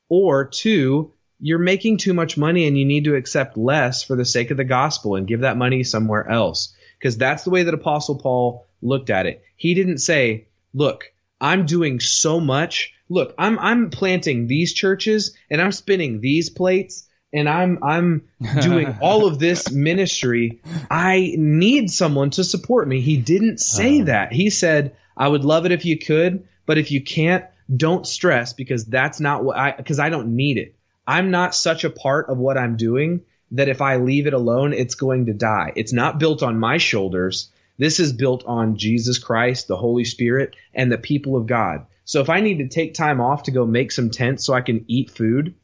or 0.08 0.44
two, 0.44 1.12
you're 1.40 1.58
making 1.58 1.96
too 1.96 2.14
much 2.14 2.38
money 2.38 2.66
and 2.68 2.78
you 2.78 2.84
need 2.84 3.04
to 3.04 3.16
accept 3.16 3.58
less 3.58 4.04
for 4.04 4.14
the 4.14 4.24
sake 4.24 4.52
of 4.52 4.56
the 4.56 4.64
gospel 4.64 5.16
and 5.16 5.26
give 5.26 5.40
that 5.40 5.56
money 5.56 5.82
somewhere 5.82 6.28
else. 6.30 6.72
Because 6.98 7.18
that's 7.18 7.42
the 7.42 7.50
way 7.50 7.64
that 7.64 7.74
Apostle 7.74 8.16
Paul 8.16 8.66
looked 8.80 9.10
at 9.10 9.26
it. 9.26 9.42
He 9.56 9.74
didn't 9.74 9.98
say, 9.98 10.46
look, 10.72 11.12
I'm 11.40 11.66
doing 11.66 11.98
so 11.98 12.38
much. 12.38 12.94
Look, 13.08 13.34
I'm 13.38 13.58
I'm 13.58 13.90
planting 13.90 14.46
these 14.46 14.72
churches 14.72 15.34
and 15.50 15.60
I'm 15.60 15.72
spinning 15.72 16.20
these 16.20 16.50
plates 16.50 17.06
and 17.32 17.48
I'm 17.48 17.78
I'm 17.82 18.28
doing 18.60 18.96
all 19.00 19.26
of 19.26 19.38
this 19.38 19.70
ministry. 19.70 20.60
I 20.90 21.34
need 21.36 21.90
someone 21.90 22.30
to 22.30 22.44
support 22.44 22.88
me. 22.88 23.00
He 23.00 23.16
didn't 23.16 23.58
say 23.60 24.00
Uh. 24.00 24.04
that. 24.06 24.32
He 24.32 24.50
said, 24.50 24.96
I 25.16 25.28
would 25.28 25.44
love 25.44 25.66
it 25.66 25.72
if 25.72 25.84
you 25.84 25.98
could, 25.98 26.46
but 26.66 26.78
if 26.78 26.90
you 26.90 27.02
can't, 27.02 27.44
don't 27.74 28.06
stress 28.06 28.52
because 28.52 28.84
that's 28.86 29.20
not 29.20 29.44
what 29.44 29.56
I 29.56 29.72
because 29.72 29.98
I 29.98 30.08
don't 30.10 30.34
need 30.36 30.58
it. 30.58 30.74
I'm 31.06 31.30
not 31.30 31.54
such 31.54 31.84
a 31.84 31.90
part 31.90 32.28
of 32.28 32.38
what 32.38 32.58
I'm 32.58 32.76
doing 32.76 33.22
that 33.52 33.68
if 33.68 33.80
I 33.80 33.96
leave 33.96 34.26
it 34.26 34.34
alone, 34.34 34.74
it's 34.74 34.94
going 34.94 35.26
to 35.26 35.32
die. 35.32 35.72
It's 35.74 35.92
not 35.92 36.18
built 36.18 36.42
on 36.42 36.58
my 36.60 36.76
shoulders. 36.76 37.50
This 37.78 37.98
is 38.00 38.12
built 38.12 38.44
on 38.46 38.76
Jesus 38.76 39.18
Christ, 39.18 39.68
the 39.68 39.76
Holy 39.76 40.04
Spirit, 40.04 40.54
and 40.74 40.92
the 40.92 40.98
people 40.98 41.36
of 41.36 41.46
God. 41.46 41.86
So 42.08 42.22
if 42.22 42.30
I 42.30 42.40
need 42.40 42.58
to 42.58 42.68
take 42.68 42.94
time 42.94 43.20
off 43.20 43.42
to 43.42 43.50
go 43.50 43.66
make 43.66 43.92
some 43.92 44.08
tents 44.08 44.46
so 44.46 44.54
I 44.54 44.62
can 44.62 44.86
eat 44.88 45.10
food, 45.10 45.54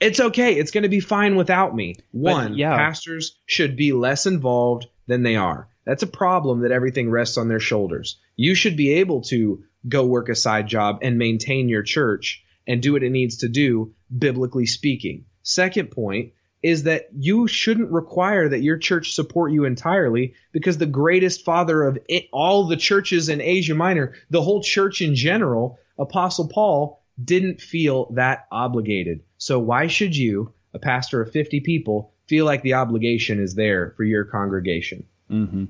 it's 0.00 0.18
okay. 0.18 0.56
It's 0.56 0.72
going 0.72 0.82
to 0.82 0.88
be 0.88 0.98
fine 0.98 1.36
without 1.36 1.76
me. 1.76 1.94
One, 2.10 2.54
yeah. 2.54 2.76
pastors 2.76 3.38
should 3.46 3.76
be 3.76 3.92
less 3.92 4.26
involved 4.26 4.88
than 5.06 5.22
they 5.22 5.36
are. 5.36 5.68
That's 5.86 6.02
a 6.02 6.08
problem 6.08 6.62
that 6.62 6.72
everything 6.72 7.08
rests 7.08 7.38
on 7.38 7.46
their 7.46 7.60
shoulders. 7.60 8.18
You 8.34 8.56
should 8.56 8.76
be 8.76 8.94
able 8.94 9.20
to 9.22 9.62
go 9.88 10.04
work 10.04 10.28
a 10.28 10.34
side 10.34 10.66
job 10.66 10.98
and 11.02 11.18
maintain 11.18 11.68
your 11.68 11.84
church 11.84 12.42
and 12.66 12.82
do 12.82 12.94
what 12.94 13.04
it 13.04 13.10
needs 13.10 13.36
to 13.38 13.48
do, 13.48 13.94
biblically 14.16 14.66
speaking. 14.66 15.26
Second 15.44 15.92
point 15.92 16.32
is 16.62 16.84
that 16.84 17.08
you 17.18 17.46
shouldn't 17.48 17.90
require 17.90 18.48
that 18.48 18.62
your 18.62 18.78
church 18.78 19.12
support 19.12 19.52
you 19.52 19.64
entirely 19.64 20.34
because 20.52 20.78
the 20.78 20.86
greatest 20.86 21.44
father 21.44 21.82
of 21.82 21.98
it, 22.08 22.28
all 22.32 22.66
the 22.66 22.76
churches 22.76 23.28
in 23.28 23.40
Asia 23.40 23.74
Minor, 23.74 24.14
the 24.30 24.42
whole 24.42 24.62
church 24.62 25.00
in 25.00 25.14
general, 25.14 25.78
Apostle 25.98 26.48
Paul, 26.48 27.00
didn't 27.22 27.60
feel 27.60 28.10
that 28.12 28.46
obligated. 28.52 29.20
So 29.38 29.58
why 29.58 29.88
should 29.88 30.16
you, 30.16 30.52
a 30.72 30.78
pastor 30.78 31.20
of 31.20 31.32
50 31.32 31.60
people, 31.60 32.12
feel 32.28 32.44
like 32.44 32.62
the 32.62 32.74
obligation 32.74 33.40
is 33.40 33.54
there 33.54 33.92
for 33.96 34.04
your 34.04 34.24
congregation? 34.24 35.04
hmm 35.28 35.64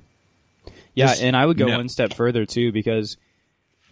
Yeah, 0.95 1.07
Just- 1.09 1.23
and 1.23 1.37
I 1.37 1.47
would 1.47 1.57
go 1.57 1.67
no. 1.67 1.79
one 1.79 1.89
step 1.89 2.15
further 2.15 2.45
too 2.45 2.71
because 2.71 3.17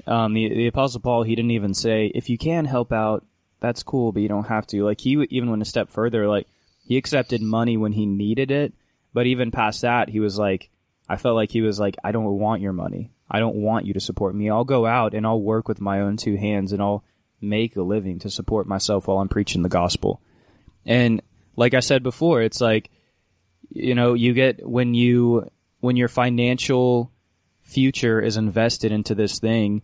um, 0.07 0.35
the 0.35 0.49
the 0.49 0.67
Apostle 0.67 1.01
Paul 1.01 1.23
he 1.23 1.35
didn't 1.35 1.51
even 1.51 1.75
say 1.75 2.13
if 2.15 2.29
you 2.31 2.39
can 2.39 2.65
help 2.65 2.93
out, 2.93 3.25
that's 3.61 3.83
cool, 3.83 4.13
but 4.13 4.23
you 4.23 4.29
don't 4.29 4.47
have 4.47 4.67
to. 4.69 4.85
Like 4.85 5.01
he 5.01 5.13
even 5.31 5.51
went 5.51 5.63
a 5.63 5.67
step 5.67 5.89
further. 5.91 6.27
Like 6.29 6.47
he 6.83 6.97
accepted 6.97 7.43
money 7.43 7.77
when 7.77 7.93
he 7.93 8.07
needed 8.07 8.51
it, 8.51 8.73
but 9.13 9.27
even 9.27 9.51
past 9.51 9.83
that, 9.83 10.09
he 10.09 10.21
was 10.21 10.39
like, 10.39 10.71
I 11.09 11.17
felt 11.17 11.37
like 11.37 11.51
he 11.51 11.63
was 11.63 11.81
like, 11.81 11.97
I 12.05 12.13
don't 12.13 12.39
want 12.39 12.63
your 12.63 12.73
money. 12.73 13.13
I 13.31 13.39
don't 13.39 13.57
want 13.57 13.87
you 13.87 13.95
to 13.95 14.01
support 14.01 14.35
me. 14.35 14.51
I'll 14.51 14.65
go 14.65 14.87
out 14.87 15.15
and 15.15 15.27
I'll 15.27 15.41
work 15.41 15.69
with 15.69 15.81
my 15.81 16.01
own 16.01 16.17
two 16.17 16.37
hands 16.37 16.73
and 16.73 16.83
I'll 16.83 17.05
make 17.41 17.77
a 17.77 17.83
living 17.83 18.19
to 18.21 18.31
support 18.31 18.67
myself 18.67 19.07
while 19.07 19.19
I'm 19.19 19.29
preaching 19.29 19.63
the 19.63 19.69
gospel. 19.69 20.21
And 20.85 21.23
like 21.57 21.75
I 21.75 21.81
said 21.81 22.03
before, 22.03 22.43
it's 22.43 22.61
like 22.61 22.91
you 23.71 23.95
know, 23.95 24.15
you 24.15 24.35
get 24.35 24.67
when 24.69 24.95
you 24.95 25.49
when 25.81 25.97
your 25.97 26.09
financial 26.09 27.13
future 27.63 28.21
is 28.21 28.37
invested 28.37 28.93
into 28.93 29.15
this 29.15 29.39
thing, 29.39 29.83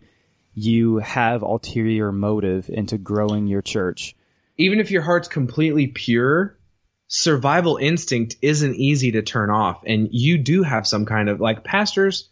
you 0.53 0.97
have 0.97 1.41
ulterior 1.41 2.11
motive 2.11 2.69
into 2.69 2.97
growing 2.97 3.47
your 3.47 3.61
church. 3.61 4.15
even 4.57 4.79
if 4.79 4.91
your 4.91 5.03
heart's 5.03 5.27
completely 5.27 5.87
pure, 5.87 6.56
survival 7.07 7.77
instinct 7.77 8.35
isn't 8.41 8.75
easy 8.75 9.13
to 9.13 9.21
turn 9.21 9.49
off. 9.49 9.81
And 9.85 10.09
you 10.11 10.37
do 10.37 10.63
have 10.63 10.87
some 10.87 11.05
kind 11.05 11.29
of 11.29 11.39
like 11.39 11.63
pastors. 11.63 12.29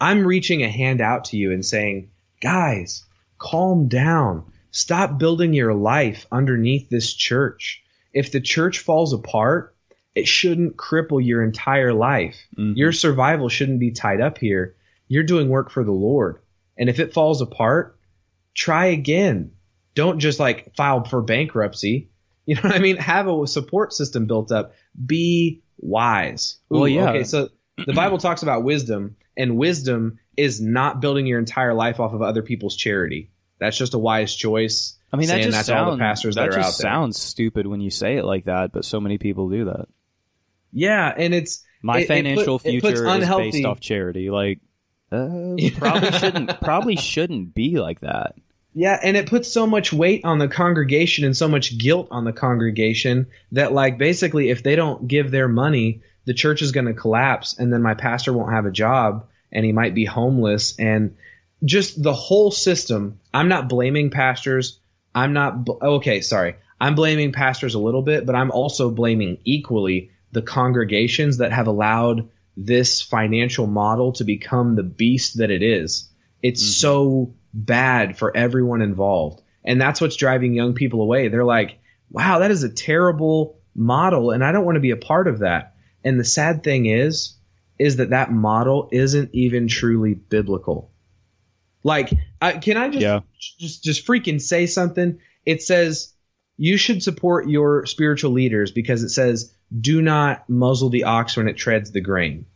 I'm 0.00 0.26
reaching 0.26 0.62
a 0.62 0.68
hand 0.68 1.00
out 1.00 1.26
to 1.26 1.36
you 1.36 1.52
and 1.52 1.64
saying, 1.64 2.10
guys, 2.40 3.04
calm 3.38 3.88
down. 3.88 4.44
Stop 4.70 5.18
building 5.18 5.54
your 5.54 5.74
life 5.74 6.26
underneath 6.30 6.88
this 6.88 7.12
church. 7.12 7.82
If 8.12 8.30
the 8.32 8.40
church 8.40 8.80
falls 8.80 9.12
apart, 9.12 9.74
it 10.14 10.28
shouldn't 10.28 10.76
cripple 10.76 11.24
your 11.24 11.42
entire 11.42 11.92
life. 11.92 12.36
Mhm. 12.56 12.76
Your 12.76 12.92
survival 12.92 13.48
shouldn't 13.48 13.80
be 13.80 13.90
tied 13.90 14.20
up 14.20 14.38
here. 14.38 14.74
You're 15.08 15.22
doing 15.22 15.48
work 15.48 15.70
for 15.70 15.84
the 15.84 15.92
Lord. 15.92 16.38
And 16.76 16.88
if 16.88 17.00
it 17.00 17.14
falls 17.14 17.40
apart, 17.40 17.96
try 18.54 18.86
again. 18.86 19.52
Don't 19.94 20.18
just 20.20 20.38
like 20.38 20.74
file 20.76 21.04
for 21.04 21.22
bankruptcy. 21.22 22.08
You 22.48 22.54
know 22.54 22.62
what 22.62 22.76
I 22.76 22.78
mean? 22.78 22.96
Have 22.96 23.28
a 23.28 23.46
support 23.46 23.92
system 23.92 24.24
built 24.24 24.50
up. 24.50 24.72
Be 25.04 25.60
wise. 25.76 26.56
Well, 26.70 26.88
yeah. 26.88 27.10
Okay, 27.10 27.24
so 27.24 27.50
the 27.76 27.92
Bible 27.92 28.16
talks 28.26 28.42
about 28.42 28.64
wisdom, 28.64 29.16
and 29.36 29.58
wisdom 29.58 30.18
is 30.34 30.58
not 30.58 31.02
building 31.02 31.26
your 31.26 31.38
entire 31.38 31.74
life 31.74 32.00
off 32.00 32.14
of 32.14 32.22
other 32.22 32.40
people's 32.40 32.74
charity. 32.74 33.30
That's 33.58 33.76
just 33.76 33.92
a 33.92 33.98
wise 33.98 34.34
choice. 34.34 34.96
I 35.12 35.18
mean, 35.18 35.28
that 35.28 35.42
just 35.42 35.58
that's 35.58 35.66
sounds 35.68 35.90
all 35.90 35.90
the 35.90 35.98
pastors 35.98 36.36
that 36.36 36.50
that, 36.50 36.58
are 36.58 36.62
just 36.62 36.80
out 36.80 36.82
there. 36.82 36.90
sounds 36.90 37.18
stupid 37.18 37.66
when 37.66 37.82
you 37.82 37.90
say 37.90 38.16
it 38.16 38.24
like 38.24 38.46
that, 38.46 38.72
but 38.72 38.86
so 38.86 38.98
many 38.98 39.18
people 39.18 39.50
do 39.50 39.66
that. 39.66 39.86
Yeah, 40.72 41.12
and 41.14 41.34
it's 41.34 41.62
My 41.82 41.98
it- 41.98 42.08
financial 42.08 42.56
it 42.56 42.62
puts 42.62 42.70
future 42.70 43.06
is 43.18 43.28
based 43.28 43.64
off 43.66 43.78
charity. 43.78 44.30
Like, 44.30 44.60
uh, 45.12 45.54
probably 45.76 46.12
shouldn't 46.12 46.60
probably 46.62 46.96
shouldn't 46.96 47.54
be 47.54 47.78
like 47.78 48.00
that. 48.00 48.36
Yeah, 48.74 48.98
and 49.02 49.16
it 49.16 49.26
puts 49.26 49.50
so 49.50 49.66
much 49.66 49.92
weight 49.92 50.24
on 50.24 50.38
the 50.38 50.48
congregation 50.48 51.24
and 51.24 51.36
so 51.36 51.48
much 51.48 51.78
guilt 51.78 52.08
on 52.10 52.24
the 52.24 52.32
congregation 52.32 53.26
that, 53.52 53.72
like, 53.72 53.98
basically, 53.98 54.50
if 54.50 54.62
they 54.62 54.76
don't 54.76 55.08
give 55.08 55.30
their 55.30 55.48
money, 55.48 56.02
the 56.26 56.34
church 56.34 56.62
is 56.62 56.72
going 56.72 56.86
to 56.86 56.94
collapse, 56.94 57.58
and 57.58 57.72
then 57.72 57.82
my 57.82 57.94
pastor 57.94 58.32
won't 58.32 58.52
have 58.52 58.66
a 58.66 58.70
job, 58.70 59.26
and 59.50 59.64
he 59.64 59.72
might 59.72 59.94
be 59.94 60.04
homeless, 60.04 60.78
and 60.78 61.16
just 61.64 62.02
the 62.02 62.12
whole 62.12 62.50
system. 62.50 63.18
I'm 63.34 63.48
not 63.48 63.68
blaming 63.68 64.10
pastors. 64.10 64.78
I'm 65.14 65.32
not. 65.32 65.64
bl- 65.64 65.78
Okay, 65.82 66.20
sorry. 66.20 66.54
I'm 66.80 66.94
blaming 66.94 67.32
pastors 67.32 67.74
a 67.74 67.80
little 67.80 68.02
bit, 68.02 68.26
but 68.26 68.36
I'm 68.36 68.52
also 68.52 68.90
blaming 68.90 69.38
equally 69.44 70.10
the 70.30 70.42
congregations 70.42 71.38
that 71.38 71.52
have 71.52 71.66
allowed 71.66 72.28
this 72.56 73.00
financial 73.02 73.66
model 73.66 74.12
to 74.12 74.24
become 74.24 74.76
the 74.76 74.82
beast 74.82 75.38
that 75.38 75.50
it 75.50 75.62
is. 75.62 76.08
It's 76.42 76.62
mm-hmm. 76.62 76.70
so 76.70 77.34
bad 77.52 78.16
for 78.18 78.36
everyone 78.36 78.82
involved. 78.82 79.42
And 79.64 79.80
that's 79.80 80.00
what's 80.00 80.16
driving 80.16 80.54
young 80.54 80.74
people 80.74 81.02
away. 81.02 81.28
They're 81.28 81.44
like, 81.44 81.78
wow, 82.10 82.38
that 82.38 82.50
is 82.50 82.62
a 82.62 82.68
terrible 82.68 83.58
model, 83.74 84.30
and 84.30 84.44
I 84.44 84.50
don't 84.52 84.64
want 84.64 84.76
to 84.76 84.80
be 84.80 84.90
a 84.90 84.96
part 84.96 85.28
of 85.28 85.40
that. 85.40 85.74
And 86.04 86.18
the 86.18 86.24
sad 86.24 86.64
thing 86.64 86.86
is, 86.86 87.34
is 87.78 87.96
that 87.96 88.10
that 88.10 88.32
model 88.32 88.88
isn't 88.92 89.30
even 89.32 89.68
truly 89.68 90.14
biblical. 90.14 90.90
Like, 91.84 92.10
I, 92.40 92.52
can 92.52 92.76
I 92.76 92.88
just 92.88 93.02
Yeah. 93.02 93.20
just 93.58 93.84
just 93.84 94.06
freaking 94.06 94.40
say 94.40 94.66
something? 94.66 95.18
It 95.46 95.62
says 95.62 96.12
you 96.56 96.76
should 96.76 97.02
support 97.02 97.48
your 97.48 97.86
spiritual 97.86 98.32
leaders 98.32 98.72
because 98.72 99.02
it 99.04 99.10
says 99.10 99.52
do 99.80 100.02
not 100.02 100.48
muzzle 100.48 100.88
the 100.88 101.04
ox 101.04 101.36
when 101.36 101.46
it 101.46 101.56
treads 101.56 101.92
the 101.92 102.00
grain. 102.00 102.46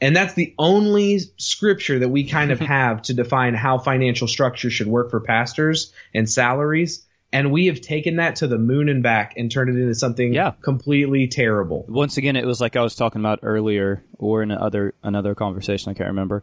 And 0.00 0.14
that's 0.14 0.34
the 0.34 0.54
only 0.58 1.18
scripture 1.38 1.98
that 1.98 2.08
we 2.08 2.24
kind 2.24 2.50
of 2.52 2.60
have 2.76 3.02
to 3.02 3.14
define 3.14 3.54
how 3.54 3.78
financial 3.78 4.28
structure 4.28 4.70
should 4.70 4.86
work 4.86 5.10
for 5.10 5.20
pastors 5.20 5.92
and 6.14 6.28
salaries. 6.30 7.04
And 7.32 7.52
we 7.52 7.66
have 7.66 7.80
taken 7.80 8.16
that 8.16 8.36
to 8.36 8.46
the 8.46 8.58
moon 8.58 8.88
and 8.88 9.02
back 9.02 9.34
and 9.36 9.50
turned 9.50 9.68
it 9.76 9.80
into 9.80 9.94
something 9.94 10.32
Yeah. 10.32 10.52
completely 10.62 11.26
terrible. 11.28 11.84
Once 11.88 12.16
again, 12.16 12.36
it 12.36 12.46
was 12.46 12.60
like 12.60 12.74
I 12.76 12.80
was 12.82 12.94
talking 12.94 13.20
about 13.20 13.40
earlier, 13.42 14.02
or 14.18 14.42
in 14.42 14.50
another 14.50 14.94
another 15.02 15.34
conversation 15.34 15.90
I 15.90 15.94
can't 15.94 16.08
remember, 16.08 16.42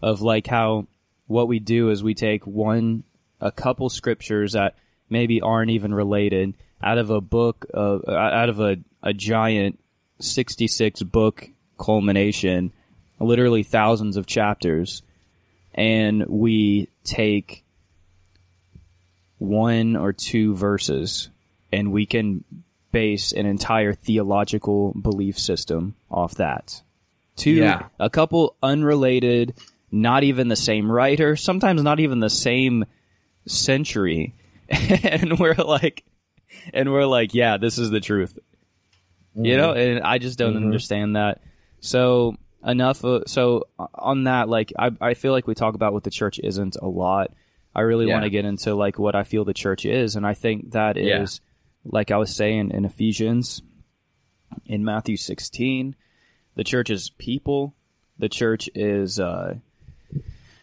of 0.00 0.22
like 0.22 0.46
how 0.46 0.86
what 1.26 1.48
we 1.48 1.58
do 1.58 1.90
is 1.90 2.02
we 2.02 2.14
take 2.14 2.46
one 2.46 3.02
a 3.40 3.52
couple 3.52 3.90
scriptures 3.90 4.52
that 4.52 4.74
maybe 5.10 5.40
aren't 5.42 5.70
even 5.70 5.92
related 5.92 6.54
out 6.82 6.96
of 6.98 7.10
a 7.10 7.20
book 7.20 7.66
of 7.74 8.08
out 8.08 8.48
of 8.48 8.58
a 8.60 8.76
a 9.02 9.12
giant 9.12 9.78
sixty 10.18 10.66
six 10.66 11.02
book 11.02 11.50
culmination, 11.78 12.72
literally 13.18 13.62
thousands 13.62 14.16
of 14.16 14.26
chapters, 14.26 15.02
and 15.74 16.26
we 16.26 16.88
take 17.04 17.64
one 19.38 19.96
or 19.96 20.12
two 20.12 20.54
verses 20.54 21.28
and 21.72 21.90
we 21.90 22.06
can 22.06 22.44
base 22.92 23.32
an 23.32 23.46
entire 23.46 23.94
theological 23.94 24.92
belief 24.92 25.38
system 25.38 25.94
off 26.10 26.34
that. 26.36 26.82
Two, 27.36 27.50
Yeah. 27.50 27.86
a 27.98 28.10
couple 28.10 28.56
unrelated, 28.62 29.54
not 29.90 30.22
even 30.22 30.48
the 30.48 30.56
same 30.56 30.90
writer, 30.90 31.34
sometimes 31.34 31.82
not 31.82 31.98
even 31.98 32.20
the 32.20 32.30
same 32.30 32.84
century, 33.46 34.34
and 34.68 35.38
we're 35.38 35.54
like, 35.54 36.04
and 36.72 36.92
we're 36.92 37.06
like, 37.06 37.34
yeah, 37.34 37.56
this 37.56 37.78
is 37.78 37.90
the 37.90 38.00
truth, 38.00 38.38
you 39.34 39.42
mm-hmm. 39.42 39.60
know. 39.60 39.72
And 39.72 40.02
I 40.02 40.18
just 40.18 40.38
don't 40.38 40.54
mm-hmm. 40.54 40.64
understand 40.64 41.16
that. 41.16 41.40
So 41.80 42.36
enough. 42.64 43.04
Of, 43.04 43.24
so 43.26 43.64
on 43.94 44.24
that, 44.24 44.48
like, 44.48 44.72
I 44.78 44.90
I 45.00 45.14
feel 45.14 45.32
like 45.32 45.46
we 45.46 45.54
talk 45.54 45.74
about 45.74 45.92
what 45.92 46.04
the 46.04 46.10
church 46.10 46.38
isn't 46.42 46.76
a 46.80 46.86
lot. 46.88 47.32
I 47.74 47.80
really 47.82 48.06
Yeah. 48.06 48.14
want 48.14 48.24
to 48.24 48.30
get 48.30 48.44
into 48.44 48.74
like 48.74 48.98
what 48.98 49.14
I 49.14 49.24
feel 49.24 49.44
the 49.44 49.54
church 49.54 49.84
is, 49.86 50.16
and 50.16 50.26
I 50.26 50.34
think 50.34 50.72
that 50.72 50.96
is 50.96 51.40
Yeah. 51.84 51.90
like 51.92 52.10
I 52.10 52.16
was 52.18 52.34
saying 52.34 52.70
in 52.70 52.84
Ephesians, 52.84 53.62
in 54.66 54.84
Matthew 54.84 55.16
16, 55.16 55.96
the 56.54 56.64
church 56.64 56.90
is 56.90 57.10
people. 57.16 57.74
The 58.18 58.28
church 58.28 58.68
is 58.74 59.18
uh, 59.18 59.56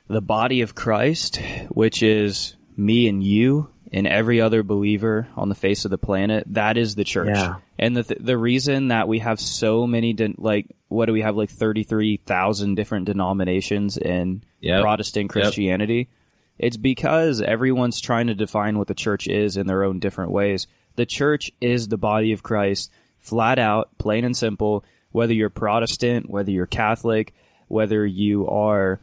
the 0.08 0.22
body 0.22 0.62
of 0.62 0.76
Christ, 0.76 1.38
which 1.70 2.04
is 2.04 2.56
me 2.78 3.08
and 3.08 3.24
you 3.24 3.70
and 3.91 4.06
every 4.06 4.39
other 4.39 4.62
believer 4.62 5.28
on 5.36 5.50
the 5.50 5.56
face 5.56 5.84
of 5.86 5.91
the 5.91 5.97
planet. 5.97 6.43
That 6.47 6.78
is 6.78 6.93
the 6.95 7.04
church. 7.04 7.30
Yeah. 7.34 7.56
And 7.80 7.97
the 7.97 8.16
the 8.20 8.38
reason 8.38 8.89
that 8.89 9.08
we 9.08 9.20
have 9.20 9.39
so 9.39 9.88
many 9.88 10.14
de- 10.14 10.36
like 10.38 10.68
what 10.89 11.05
do 11.05 11.13
we 11.13 11.21
have 11.21 11.37
like 11.37 11.49
33,000 11.49 12.75
different 12.75 13.05
denominations 13.05 13.97
in 13.97 14.43
Yep. 14.61 14.81
Protestant 14.81 15.29
Christianity? 15.29 16.09
It's 16.57 16.77
because 16.77 17.41
everyone's 17.41 18.01
trying 18.01 18.27
to 18.27 18.35
define 18.35 18.77
what 18.77 18.87
the 18.87 18.93
church 18.93 19.27
is 19.27 19.55
in 19.55 19.67
their 19.67 19.83
own 19.83 19.99
different 19.99 20.31
ways. 20.31 20.67
The 20.97 21.05
church 21.05 21.51
is 21.61 21.87
the 21.87 21.97
body 21.97 22.33
of 22.33 22.43
Christ, 22.43 22.91
flat 23.19 23.57
out, 23.57 23.97
plain 23.97 24.25
and 24.25 24.35
simple, 24.35 24.83
whether 25.11 25.33
you're 25.33 25.49
Protestant, 25.49 26.29
whether 26.29 26.51
you're 26.51 26.65
Catholic, 26.65 27.33
whether 27.69 28.05
you 28.05 28.47
are 28.49 28.99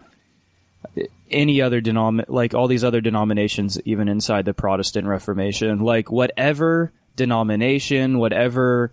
any 1.31 1.61
other 1.61 1.81
denom 1.81 2.25
like 2.29 2.55
all 2.55 2.69
these 2.69 2.85
other 2.85 3.01
denominations 3.01 3.81
even 3.85 4.09
inside 4.09 4.45
the 4.45 4.55
Protestant 4.55 5.07
Reformation, 5.07 5.81
like 5.81 6.11
whatever 6.11 6.93
denomination, 7.17 8.19
whatever 8.19 8.93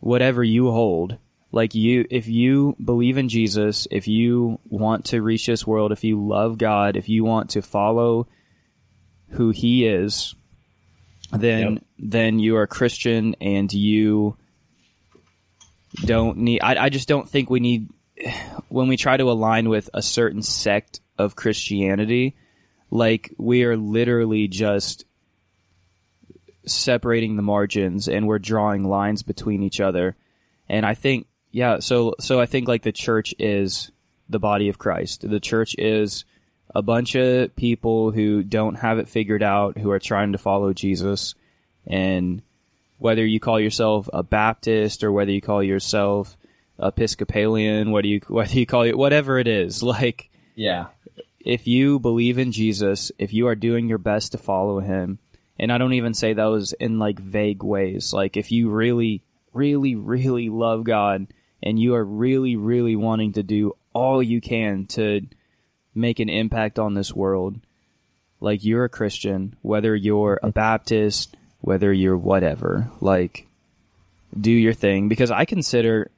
whatever 0.00 0.42
you 0.42 0.70
hold, 0.70 1.18
like 1.56 1.74
you 1.74 2.04
if 2.10 2.28
you 2.28 2.76
believe 2.84 3.16
in 3.16 3.30
Jesus, 3.30 3.88
if 3.90 4.06
you 4.06 4.60
want 4.68 5.06
to 5.06 5.22
reach 5.22 5.46
this 5.46 5.66
world, 5.66 5.90
if 5.90 6.04
you 6.04 6.22
love 6.22 6.58
God, 6.58 6.96
if 6.96 7.08
you 7.08 7.24
want 7.24 7.50
to 7.50 7.62
follow 7.62 8.28
who 9.30 9.50
he 9.50 9.86
is, 9.86 10.34
then 11.32 11.72
Yep. 11.72 11.84
then 11.98 12.38
you 12.38 12.56
are 12.56 12.62
a 12.62 12.68
Christian 12.68 13.36
and 13.40 13.72
you 13.72 14.36
don't 16.04 16.36
need 16.36 16.60
I, 16.60 16.76
I 16.84 16.88
just 16.90 17.08
don't 17.08 17.28
think 17.28 17.48
we 17.48 17.60
need 17.60 17.88
when 18.68 18.88
we 18.88 18.98
try 18.98 19.16
to 19.16 19.30
align 19.30 19.70
with 19.70 19.88
a 19.94 20.02
certain 20.02 20.42
sect 20.42 21.00
of 21.16 21.36
Christianity, 21.36 22.36
like 22.90 23.32
we 23.38 23.64
are 23.64 23.78
literally 23.78 24.46
just 24.46 25.06
separating 26.66 27.36
the 27.36 27.42
margins 27.42 28.08
and 28.08 28.26
we're 28.26 28.38
drawing 28.38 28.84
lines 28.84 29.22
between 29.22 29.62
each 29.62 29.80
other. 29.80 30.16
And 30.68 30.84
I 30.84 30.94
think 30.94 31.26
yeah, 31.56 31.78
so 31.78 32.14
so 32.20 32.38
I 32.38 32.44
think 32.44 32.68
like 32.68 32.82
the 32.82 32.92
church 32.92 33.34
is 33.38 33.90
the 34.28 34.38
body 34.38 34.68
of 34.68 34.76
Christ. 34.78 35.26
The 35.26 35.40
church 35.40 35.74
is 35.78 36.26
a 36.74 36.82
bunch 36.82 37.14
of 37.14 37.56
people 37.56 38.10
who 38.10 38.42
don't 38.42 38.74
have 38.74 38.98
it 38.98 39.08
figured 39.08 39.42
out, 39.42 39.78
who 39.78 39.90
are 39.90 39.98
trying 39.98 40.32
to 40.32 40.38
follow 40.38 40.74
Jesus 40.74 41.34
and 41.86 42.42
whether 42.98 43.24
you 43.24 43.40
call 43.40 43.58
yourself 43.58 44.06
a 44.12 44.22
Baptist 44.22 45.02
or 45.02 45.10
whether 45.10 45.30
you 45.30 45.40
call 45.40 45.62
yourself 45.62 46.36
Episcopalian, 46.78 47.90
whether 47.90 48.06
you 48.06 48.20
whether 48.28 48.52
you 48.52 48.66
call 48.66 48.82
it 48.82 48.98
whatever 48.98 49.38
it 49.38 49.48
is, 49.48 49.82
like 49.82 50.28
Yeah. 50.56 50.88
if 51.40 51.66
you 51.66 51.98
believe 52.00 52.36
in 52.36 52.52
Jesus, 52.52 53.12
if 53.18 53.32
you 53.32 53.46
are 53.46 53.54
doing 53.54 53.88
your 53.88 53.96
best 53.96 54.32
to 54.32 54.38
follow 54.38 54.80
him, 54.80 55.20
and 55.58 55.72
I 55.72 55.78
don't 55.78 55.94
even 55.94 56.12
say 56.12 56.34
those 56.34 56.74
in 56.74 56.98
like 56.98 57.18
vague 57.18 57.62
ways, 57.62 58.12
like 58.12 58.36
if 58.36 58.52
you 58.52 58.68
really, 58.68 59.22
really, 59.54 59.94
really 59.94 60.50
love 60.50 60.84
God 60.84 61.28
and 61.66 61.80
you 61.80 61.96
are 61.96 62.04
really, 62.04 62.54
really 62.54 62.94
wanting 62.94 63.32
to 63.32 63.42
do 63.42 63.76
all 63.92 64.22
you 64.22 64.40
can 64.40 64.86
to 64.86 65.26
make 65.94 66.20
an 66.20 66.28
impact 66.28 66.78
on 66.78 66.94
this 66.94 67.12
world, 67.12 67.58
like 68.40 68.64
you're 68.64 68.84
a 68.84 68.88
Christian, 68.88 69.56
whether 69.62 69.96
you're 69.96 70.38
a 70.44 70.52
Baptist, 70.52 71.36
whether 71.60 71.92
you're 71.92 72.16
whatever, 72.16 72.88
like 73.00 73.48
do 74.38 74.52
your 74.52 74.74
thing 74.74 75.08
because 75.08 75.32
I 75.32 75.44
consider 75.44 76.10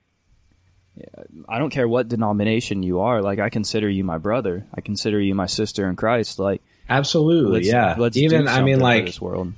I 1.48 1.58
don't 1.58 1.70
care 1.70 1.88
what 1.88 2.08
denomination 2.08 2.82
you 2.82 3.00
are. 3.00 3.22
Like 3.22 3.38
I 3.38 3.48
consider 3.48 3.88
you 3.88 4.04
my 4.04 4.18
brother. 4.18 4.66
I 4.74 4.82
consider 4.82 5.18
you 5.18 5.34
my 5.34 5.46
sister 5.46 5.88
in 5.88 5.96
Christ. 5.96 6.38
Like 6.38 6.60
Absolutely. 6.90 7.52
let's, 7.52 7.68
yeah. 7.68 7.94
Let's 7.96 8.16
Even 8.18 8.48
I 8.48 8.62
mean 8.62 8.80
like 8.80 9.06
this 9.06 9.20
world. 9.20 9.54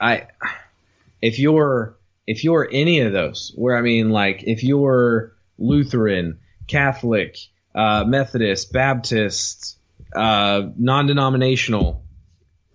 I 0.00 0.28
if 1.20 1.38
you're 1.38 1.97
if 2.28 2.44
you're 2.44 2.68
any 2.70 3.00
of 3.00 3.12
those, 3.14 3.52
where 3.56 3.74
I 3.74 3.80
mean 3.80 4.10
like 4.10 4.42
if 4.42 4.62
you're 4.62 5.32
Lutheran, 5.58 6.38
Catholic, 6.66 7.38
uh, 7.74 8.04
Methodist, 8.06 8.70
Baptist, 8.70 9.78
uh, 10.14 10.68
non-denominational, 10.76 12.04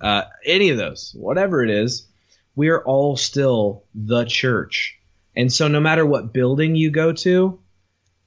uh, 0.01 0.23
any 0.43 0.71
of 0.71 0.77
those, 0.77 1.15
whatever 1.15 1.63
it 1.63 1.69
is, 1.69 2.07
we 2.55 2.69
are 2.69 2.83
all 2.83 3.15
still 3.15 3.83
the 3.93 4.25
church. 4.25 4.97
And 5.35 5.53
so 5.53 5.67
no 5.67 5.79
matter 5.79 6.03
what 6.03 6.33
building 6.33 6.75
you 6.75 6.89
go 6.89 7.13
to, 7.13 7.59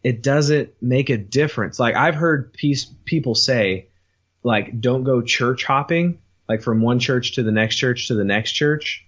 it 0.05 0.22
doesn't 0.22 0.74
make 0.81 1.11
a 1.11 1.16
difference. 1.18 1.81
Like 1.81 1.97
I've 1.97 2.14
heard 2.14 2.57
people 3.05 3.35
say, 3.35 3.89
like, 4.45 4.81
don't 4.81 5.03
go 5.03 5.22
church 5.22 5.64
hopping, 5.64 6.20
like 6.49 6.62
from 6.62 6.83
one 6.83 7.01
church 7.01 7.35
to 7.35 7.43
the 7.43 7.51
next 7.51 7.77
church 7.77 8.07
to 8.09 8.14
the 8.14 8.24
next 8.24 8.53
church. 8.53 9.05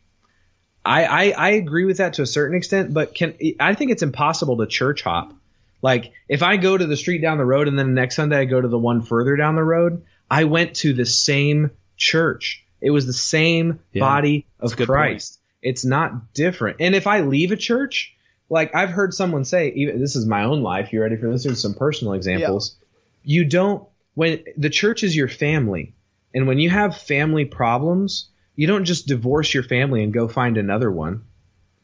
I, 0.89 1.05
I 1.05 1.31
I 1.31 1.49
agree 1.51 1.85
with 1.85 1.99
that 1.99 2.15
to 2.15 2.23
a 2.23 2.27
certain 2.27 2.57
extent, 2.57 2.95
but 2.95 3.15
can 3.15 3.35
I 3.61 3.75
think 3.75 3.91
it's 3.91 4.03
impossible 4.03 4.57
to 4.59 4.67
church 4.67 5.03
hop. 5.03 5.35
Like 5.83 6.13
if 6.29 6.43
I 6.43 6.57
go 6.57 6.77
to 6.77 6.87
the 6.87 6.97
street 6.97 7.19
down 7.21 7.39
the 7.39 7.45
road 7.45 7.69
and 7.69 7.79
then 7.79 7.89
the 7.89 7.93
next 8.01 8.17
Sunday 8.17 8.39
I 8.39 8.45
go 8.47 8.61
to 8.61 8.69
the 8.69 8.79
one 8.79 9.03
further 9.03 9.37
down 9.37 9.55
the 9.55 9.63
road, 9.63 10.03
I 10.31 10.45
went 10.45 10.77
to 10.77 10.93
the 10.95 11.05
same 11.07 11.71
church. 11.97 12.65
It 12.81 12.91
was 12.91 13.07
the 13.07 13.13
same 13.13 13.81
Yeah. 13.93 14.01
body 14.01 14.47
of 14.61 14.77
good 14.77 14.87
point. 14.87 14.97
Christ. 14.97 15.41
It's 15.63 15.85
not 15.85 16.33
different. 16.33 16.79
And 16.81 16.95
if 16.95 17.07
I 17.07 17.21
leave 17.21 17.53
a 17.53 17.57
church, 17.57 18.15
like 18.49 18.75
I've 18.75 18.91
heard 18.91 19.13
someone 19.13 19.45
say, 19.45 19.73
even 19.77 20.01
this 20.01 20.17
is 20.17 20.25
my 20.27 20.45
own 20.45 20.63
life. 20.63 20.93
You 20.93 21.03
ready 21.03 21.17
for 21.17 21.31
this? 21.31 21.45
Here's 21.45 21.61
some 21.61 21.75
personal 21.75 22.15
examples. 22.15 22.77
You 23.25 23.45
don't 23.45 23.87
when 24.15 24.43
the 24.57 24.71
church 24.71 25.05
is 25.05 25.15
your 25.15 25.29
family, 25.29 25.95
and 26.35 26.47
when 26.49 26.59
you 26.59 26.71
have 26.71 26.97
family 26.97 27.45
problems, 27.45 28.29
you 28.59 28.67
don't 28.67 28.85
just 28.87 29.07
divorce 29.07 29.55
your 29.55 29.63
family 29.63 30.03
and 30.03 30.13
go 30.13 30.27
find 30.27 30.59
another 30.59 30.91
one. 30.91 31.23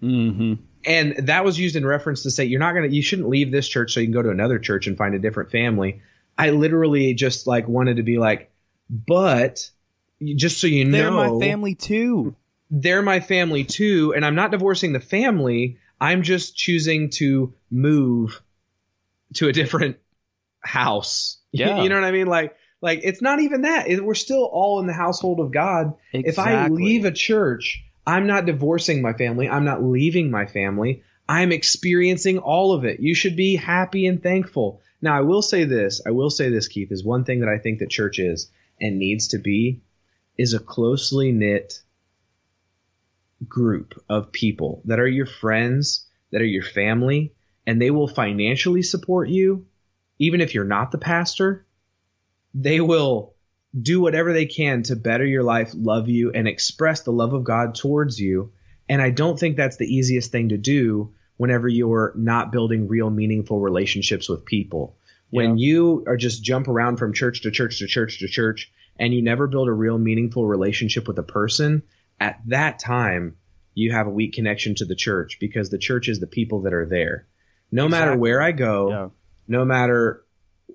Mm-hmm. 0.03 0.55
And 0.85 1.29
that 1.29 1.45
was 1.45 1.57
used 1.57 1.77
in 1.77 1.87
reference 1.87 2.25
to 2.25 2.33
say 2.33 2.47
you're 2.47 2.59
not 2.59 2.73
gonna, 2.75 2.89
you 2.89 3.01
shouldn't 3.01 3.29
leave 3.29 3.53
this 3.53 3.69
church 3.69 3.93
so 3.95 4.01
you 4.01 4.07
can 4.07 4.13
go 4.13 4.23
to 4.23 4.31
another 4.31 4.59
church 4.59 4.89
and 4.89 4.99
find 4.99 5.15
a 5.15 5.21
different 5.21 5.53
family. 5.53 6.03
I 6.37 6.51
literally 6.51 7.15
just 7.15 7.47
like 7.47 7.69
wanted 7.69 7.99
to 7.99 8.03
be 8.03 8.19
like, 8.19 8.51
but 8.91 9.71
just 10.35 10.61
so 10.61 10.67
you 10.67 10.85
know 10.85 10.99
They're 10.99 11.11
my 11.13 11.39
family 11.39 11.77
too. 11.77 12.35
they're 12.73 13.03
my 13.03 13.21
family 13.21 13.63
too, 13.63 14.13
and 14.17 14.25
I'm 14.25 14.35
not 14.35 14.51
divorcing 14.51 14.93
the 14.93 15.01
family. 15.01 15.79
I'm 16.01 16.23
just 16.23 16.57
choosing 16.57 17.11
to 17.11 17.55
move 17.71 18.43
to 19.35 19.47
a 19.47 19.53
different 19.53 19.99
house. 20.61 21.39
Yeah. 21.57 21.83
you 21.85 21.89
know 21.89 21.95
what 21.95 22.03
I 22.03 22.11
mean? 22.11 22.27
Like, 22.27 22.57
like 22.85 23.01
it's 23.03 23.23
not 23.23 23.41
even 23.41 23.63
that. 23.63 23.89
It- 23.89 24.05
we're 24.05 24.15
still 24.15 24.45
all 24.45 24.79
in 24.79 24.87
the 24.87 24.93
household 24.93 25.41
of 25.41 25.51
God. 25.51 25.95
If 26.13 26.39
I 26.39 26.53
leave 26.69 27.05
a 27.07 27.11
church, 27.11 27.83
I'm 28.07 28.27
not 28.27 28.45
divorcing 28.45 29.01
my 29.01 29.15
family. 29.15 29.49
I'm 29.49 29.65
not 29.65 29.83
leaving 29.83 30.31
my 30.31 30.45
family. 30.47 31.03
I'm 31.27 31.51
experiencing 31.51 32.39
all 32.39 32.73
of 32.75 32.85
it. 32.85 33.01
You 33.01 33.15
should 33.15 33.37
be 33.37 33.57
happy 33.57 34.07
and 34.07 34.23
thankful. 34.23 34.83
Now, 35.01 35.17
I 35.17 35.23
will 35.23 35.41
say 35.41 35.65
this. 35.65 36.03
I 36.07 36.11
will 36.11 36.29
say 36.29 36.51
this, 36.51 36.69
Keith, 36.69 36.93
is 36.93 37.03
one 37.03 37.25
thing 37.25 37.41
that 37.41 37.49
I 37.49 37.59
think 37.59 37.79
that 37.79 37.89
church 37.89 38.19
is 38.19 38.51
and 38.79 38.99
needs 38.99 39.29
to 39.29 39.39
be 39.39 39.81
is 40.37 40.53
a 40.53 40.59
closely 40.59 41.33
knit 41.33 41.81
group 43.49 43.95
of 44.11 44.31
people 44.33 44.83
that 44.85 45.01
are 45.01 45.09
your 45.09 45.27
friends, 45.27 46.07
that 46.33 46.43
are 46.43 46.47
your 46.47 46.63
family, 46.63 47.33
and 47.67 47.81
they 47.81 47.91
will 47.91 48.09
financially 48.09 48.83
support 48.83 49.31
you, 49.31 49.67
even 50.19 50.43
if 50.43 50.55
you're 50.55 50.65
not 50.65 50.91
the 50.93 50.99
pastor. 50.99 51.65
They 52.55 52.81
will 52.81 53.35
do 53.81 54.01
whatever 54.01 54.33
they 54.33 54.47
can 54.47 54.83
to 54.85 54.97
better 54.97 55.27
your 55.27 55.43
life, 55.43 55.73
love 55.75 56.09
you, 56.09 56.31
and 56.33 56.47
express 56.47 57.03
the 57.03 57.13
love 57.13 57.33
of 57.33 57.45
God 57.45 57.75
towards 57.75 58.21
you. 58.21 58.53
And 58.89 59.03
I 59.03 59.11
don't 59.11 59.39
think 59.39 59.57
that's 59.57 59.77
the 59.77 59.93
easiest 59.93 60.31
thing 60.31 60.51
to 60.51 60.57
do 60.57 61.13
whenever 61.37 61.67
you're 61.67 62.13
not 62.17 62.53
building 62.53 62.87
real 62.87 63.11
meaningful 63.11 63.59
relationships 63.61 64.29
with 64.29 64.45
people. 64.45 64.97
When 65.31 65.59
you 65.59 66.05
are 66.07 66.17
just 66.17 66.45
jump 66.45 66.69
around 66.69 66.99
from 66.99 67.13
church 67.13 67.43
to 67.43 67.51
church 67.51 67.81
to 67.81 67.89
church 67.89 68.21
to 68.21 68.29
church 68.29 68.71
and 69.01 69.13
you 69.13 69.21
never 69.21 69.49
build 69.49 69.67
a 69.67 69.73
real 69.73 69.99
meaningful 69.99 70.47
relationship 70.47 71.09
with 71.09 71.19
a 71.19 71.25
person, 71.25 71.83
at 72.21 72.41
that 72.47 72.79
time 72.79 73.37
you 73.75 73.91
have 73.91 74.07
a 74.07 74.11
weak 74.11 74.35
connection 74.35 74.77
to 74.77 74.85
the 74.85 74.95
church 74.95 75.39
because 75.41 75.71
the 75.71 75.79
church 75.79 76.09
is 76.09 76.21
the 76.21 76.29
people 76.29 76.63
that 76.63 76.73
are 76.73 76.87
there. 76.87 77.27
No 77.73 77.89
matter 77.89 78.17
where 78.17 78.41
I 78.41 78.53
go, 78.53 78.91
Yeah. 78.91 79.09
no 79.49 79.65
matter 79.65 80.24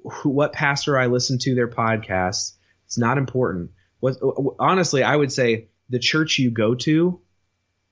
who, 0.04 0.30
what 0.30 0.54
pastor 0.54 0.98
I 0.98 1.08
listen 1.08 1.38
to 1.40 1.56
their 1.56 1.68
podcasts, 1.68 2.54
it's 2.86 2.98
not 2.98 3.18
important. 3.18 3.72
What 4.00 4.18
honestly, 4.60 5.04
I 5.04 5.16
would 5.16 5.32
say 5.32 5.68
the 5.90 6.00
church 6.00 6.40
you 6.40 6.52
go 6.52 6.76
to 6.76 7.20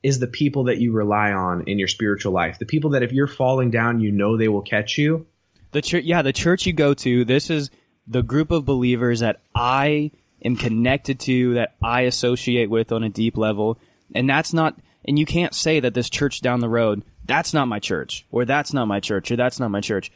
is 0.04 0.20
the 0.20 0.28
people 0.28 0.66
that 0.66 0.78
you 0.78 0.92
rely 0.92 1.32
on 1.32 1.64
in 1.68 1.80
your 1.80 1.88
spiritual 1.88 2.32
life. 2.32 2.60
The 2.60 2.66
people 2.66 2.92
that 2.92 3.04
if 3.04 3.12
you're 3.12 3.28
falling 3.28 3.72
down, 3.72 4.00
you 4.00 4.12
know 4.12 4.38
they 4.38 4.48
will 4.48 4.62
catch 4.62 4.98
you. 4.98 5.26
The 5.72 5.82
church, 5.82 6.04
yeah, 6.06 6.22
the 6.22 6.34
church 6.34 6.66
you 6.66 6.74
go 6.74 6.94
to. 6.94 7.26
This 7.26 7.50
is 7.50 7.70
the 8.08 8.24
group 8.24 8.52
of 8.52 8.64
believers 8.64 9.20
that 9.20 9.42
I 9.54 10.12
am 10.44 10.56
connected 10.56 11.20
to, 11.22 11.56
that 11.56 11.76
I 11.84 12.02
associate 12.02 12.70
with 12.70 12.92
on 12.92 13.04
a 13.04 13.10
deep 13.10 13.38
level, 13.38 13.80
and 14.16 14.30
that's 14.30 14.54
not. 14.54 14.78
And 15.06 15.18
you 15.18 15.26
can't 15.26 15.54
say 15.54 15.80
that 15.80 15.94
this 15.94 16.10
church 16.10 16.42
down 16.42 16.60
the 16.60 16.70
road, 16.70 17.04
that's 17.26 17.54
not 17.54 17.68
my 17.68 17.80
church, 17.80 18.26
or 18.32 18.46
that's 18.46 18.74
not 18.74 18.88
my 18.88 19.00
church, 19.00 19.32
or 19.32 19.36
that's 19.36 19.60
not 19.60 19.72
my 19.72 19.82
church. 19.82 20.12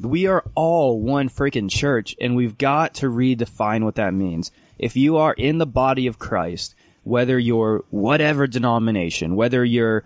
We 0.00 0.26
are 0.26 0.44
all 0.54 1.00
one 1.00 1.28
freaking 1.28 1.70
church, 1.70 2.16
and 2.20 2.34
we've 2.34 2.58
got 2.58 2.94
to 2.94 3.06
redefine 3.06 3.84
what 3.84 3.94
that 3.94 4.12
means. 4.14 4.50
If 4.78 4.96
you 4.96 5.16
are 5.18 5.32
in 5.34 5.58
the 5.58 5.66
body 5.66 6.06
of 6.08 6.18
Christ, 6.18 6.74
whether 7.04 7.38
you're 7.38 7.84
whatever 7.90 8.46
denomination, 8.46 9.36
whether 9.36 9.64
you're 9.64 10.04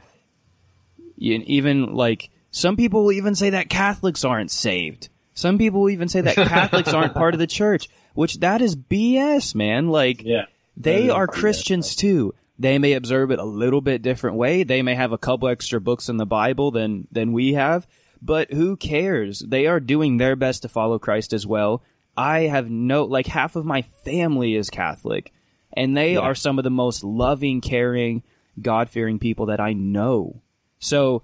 even 1.17 1.95
like 1.95 2.31
some 2.51 2.77
people 2.77 3.05
will 3.05 3.13
even 3.13 3.35
say 3.35 3.51
that 3.51 3.69
Catholics 3.69 4.25
aren't 4.25 4.51
saved. 4.51 5.09
Some 5.35 5.59
people 5.59 5.81
will 5.83 5.91
even 5.91 6.09
say 6.09 6.21
that 6.21 6.35
Catholics 6.49 6.93
aren't 6.93 7.15
part 7.15 7.35
of 7.35 7.41
the 7.41 7.47
church, 7.47 7.89
which 8.15 8.41
that 8.41 8.61
is 8.61 8.77
BS, 8.77 9.55
man. 9.55 9.89
Like 9.89 10.23
Yeah. 10.25 10.47
they 10.77 11.09
are 11.11 11.27
BS. 11.27 11.33
Christians 11.33 11.97
too. 11.97 12.35
They 12.59 12.79
may 12.79 12.95
observe 12.95 13.31
it 13.31 13.39
a 13.39 13.45
little 13.45 13.81
bit 13.81 14.03
different 14.03 14.37
way. 14.37 14.65
They 14.65 14.83
may 14.83 14.97
have 14.97 15.13
a 15.13 15.19
couple 15.19 15.49
extra 15.49 15.81
books 15.81 16.09
in 16.09 16.17
the 16.17 16.27
Bible 16.27 16.73
than 16.73 17.07
than 17.13 17.33
we 17.33 17.53
have, 17.55 17.87
but 18.23 18.53
who 18.53 18.77
cares? 18.77 19.41
They 19.41 19.67
are 19.67 19.81
doing 19.81 20.17
their 20.17 20.37
best 20.37 20.63
to 20.63 20.69
follow 20.69 20.99
Christ 20.99 21.33
as 21.33 21.47
well. 21.47 21.83
I 22.17 22.41
have 22.43 22.69
no 22.71 23.05
like 23.05 23.27
half 23.27 23.57
of 23.57 23.65
my 23.65 23.83
family 24.05 24.55
is 24.55 24.71
Catholic, 24.71 25.33
and 25.73 25.97
they 25.97 26.15
Yeah. 26.15 26.21
are 26.21 26.35
some 26.35 26.59
of 26.59 26.65
the 26.65 26.71
most 26.71 27.05
loving, 27.05 27.61
caring, 27.61 28.23
God-fearing 28.61 29.19
people 29.19 29.47
that 29.47 29.61
I 29.61 29.73
know. 29.73 30.43
So 30.79 31.23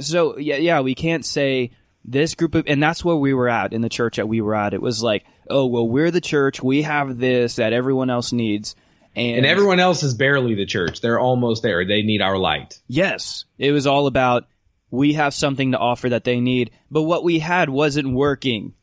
so 0.00 0.38
yeah, 0.38 0.56
yeah, 0.56 0.80
we 0.80 0.94
can't 0.94 1.24
say 1.24 1.70
this 2.04 2.34
group 2.34 2.54
of, 2.56 2.64
and 2.66 2.82
that's 2.82 3.04
where 3.04 3.16
we 3.16 3.32
were 3.34 3.48
at 3.48 3.72
in 3.72 3.80
the 3.82 3.88
church 3.88 4.16
that 4.16 4.28
we 4.28 4.40
were 4.40 4.54
at. 4.56 4.74
It 4.74 4.82
was 4.82 5.02
like, 5.02 5.24
oh 5.48 5.66
well, 5.66 5.88
we're 5.88 6.10
the 6.10 6.20
church. 6.20 6.62
We 6.62 6.82
have 6.82 7.18
this 7.18 7.56
that 7.56 7.72
everyone 7.72 8.10
else 8.10 8.32
needs, 8.32 8.74
and, 9.14 9.38
And 9.38 9.46
everyone 9.46 9.78
else 9.78 10.02
is 10.02 10.14
barely 10.14 10.54
the 10.54 10.66
church. 10.66 11.00
They're 11.00 11.20
almost 11.20 11.62
there. 11.62 11.84
They 11.86 12.02
need 12.02 12.22
our 12.22 12.38
light. 12.38 12.80
yes, 12.88 13.44
it 13.58 13.70
was 13.72 13.86
all 13.86 14.06
about 14.08 14.46
we 14.92 15.14
have 15.14 15.32
something 15.34 15.72
to 15.72 15.78
offer 15.78 16.10
that 16.10 16.22
they 16.24 16.38
need, 16.38 16.70
but 16.90 17.02
what 17.02 17.24
we 17.24 17.38
had 17.40 17.70
wasn't 17.70 18.12
working. 18.12 18.74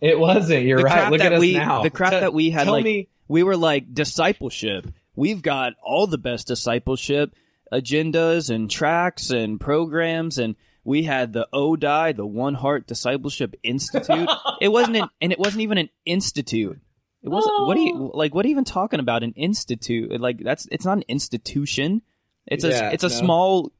It 0.00 0.18
wasn't. 0.18 0.64
You're 0.64 0.78
The 0.78 0.84
right. 0.84 1.12
Look 1.12 1.20
at 1.20 1.34
us 1.34 1.40
we, 1.40 1.52
now. 1.52 1.82
the 1.82 1.90
crap 1.90 2.12
Te- 2.12 2.20
that 2.20 2.32
we 2.34 2.50
had, 2.50 2.66
like 2.66 2.82
me, 2.82 3.08
we 3.28 3.42
were 3.42 3.56
like 3.56 3.92
discipleship. 3.94 4.86
We've 5.14 5.42
got 5.42 5.74
all 5.82 6.06
the 6.06 6.18
best 6.18 6.48
discipleship 6.48 7.34
agendas 7.72 8.50
and 8.50 8.70
tracks 8.70 9.30
and 9.30 9.60
programs 9.60 10.38
and 10.38 10.56
we 10.82 11.02
had 11.02 11.32
the 11.32 11.48
ODI, 11.52 12.12
the 12.12 12.26
One 12.26 12.54
Heart 12.54 12.86
Discipleship 12.86 13.54
Institute. 13.62 14.28
it 14.60 14.68
wasn't 14.68 14.96
an, 14.96 15.08
and 15.20 15.32
it 15.32 15.38
wasn't 15.38 15.62
even 15.62 15.78
an 15.78 15.88
institute. 16.04 16.78
It 17.22 17.28
wasn't 17.30 17.66
what 17.66 17.76
are 17.76 17.80
you 17.80 18.10
like 18.12 18.34
what 18.34 18.44
are 18.44 18.48
you 18.48 18.52
even 18.52 18.64
talking 18.64 19.00
about 19.00 19.22
an 19.22 19.32
institute? 19.32 20.20
Like 20.20 20.38
that's 20.40 20.66
it's 20.70 20.84
not 20.84 20.98
an 20.98 21.04
institution. 21.08 22.02
It's 22.46 22.64
Yeah, 22.64 22.90
a 22.90 22.92
it's 22.92 23.04
a 23.04 23.08
no. 23.08 23.14
small 23.14 23.72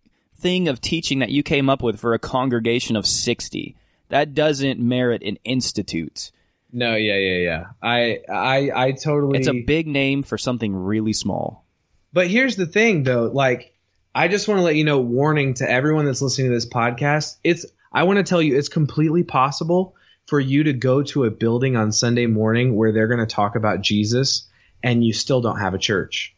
thing 0.44 0.68
of 0.68 0.78
teaching 0.78 1.20
that 1.20 1.30
you 1.30 1.42
came 1.42 1.70
up 1.70 1.82
with 1.82 1.98
for 1.98 2.12
a 2.12 2.18
congregation 2.18 2.96
of 2.96 3.06
60. 3.06 3.74
That 4.10 4.34
doesn't 4.34 4.78
merit 4.78 5.22
an 5.22 5.38
institute. 5.42 6.30
no, 6.70 6.94
yeah, 6.96 7.16
yeah, 7.16 7.36
yeah. 7.38 7.64
I, 7.82 8.20
I, 8.30 8.70
I 8.74 8.92
totally. 8.92 9.38
It's 9.38 9.48
a 9.48 9.62
big 9.62 9.86
name 9.86 10.22
for 10.22 10.36
something 10.36 10.76
really 10.76 11.14
small. 11.14 11.64
But 12.12 12.28
here's 12.28 12.56
the 12.56 12.66
thing, 12.66 13.04
though. 13.04 13.24
Like, 13.24 13.72
I 14.14 14.28
just 14.28 14.46
want 14.46 14.58
to 14.58 14.62
let 14.62 14.76
you 14.76 14.84
know, 14.84 15.00
warning 15.00 15.54
to 15.54 15.68
everyone 15.68 16.04
that's 16.04 16.20
listening 16.20 16.48
to 16.50 16.54
this 16.54 16.68
podcast. 16.68 17.38
It's, 17.42 17.64
I 17.90 18.02
want 18.02 18.18
to 18.18 18.22
tell 18.22 18.42
you, 18.42 18.58
it's 18.58 18.68
completely 18.68 19.22
possible 19.22 19.96
for 20.26 20.38
you 20.38 20.64
to 20.64 20.74
go 20.74 21.02
to 21.04 21.24
a 21.24 21.30
building 21.30 21.74
on 21.74 21.90
Sunday 21.90 22.26
morning 22.26 22.76
where 22.76 22.92
they're 22.92 23.08
going 23.08 23.26
to 23.26 23.34
talk 23.34 23.56
about 23.56 23.80
Jesus 23.80 24.46
and 24.82 25.02
you 25.02 25.14
still 25.14 25.40
don't 25.40 25.58
have 25.60 25.72
a 25.72 25.78
church. 25.78 26.36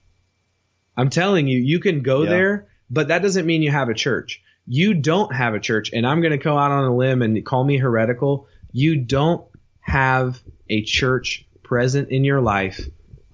I'm 0.97 1.11
telling 1.11 1.49
you, 1.49 1.59
you 1.59 1.81
can 1.81 2.03
go 2.03 2.23
Yeah. 2.23 2.31
there, 2.31 2.67
but 2.91 3.09
that 3.09 3.23
doesn't 3.23 3.47
mean 3.47 3.63
you 3.63 3.71
have 3.71 3.89
a 3.89 3.95
church. 3.95 4.43
You 4.67 4.95
don't 4.95 5.35
have 5.35 5.55
a 5.55 5.61
church, 5.61 5.91
and 5.93 6.07
I'm 6.07 6.21
going 6.21 6.33
to 6.33 6.39
go 6.39 6.57
out 6.59 6.73
on 6.73 6.85
a 6.85 6.97
limb 6.97 7.23
and 7.23 7.45
call 7.45 7.65
me 7.65 7.79
heretical. 7.79 8.49
You 8.73 8.97
don't 8.97 9.47
have 9.81 10.43
a 10.69 10.83
church 10.83 11.47
present 11.63 12.11
in 12.11 12.25
your 12.25 12.41
life 12.41 12.81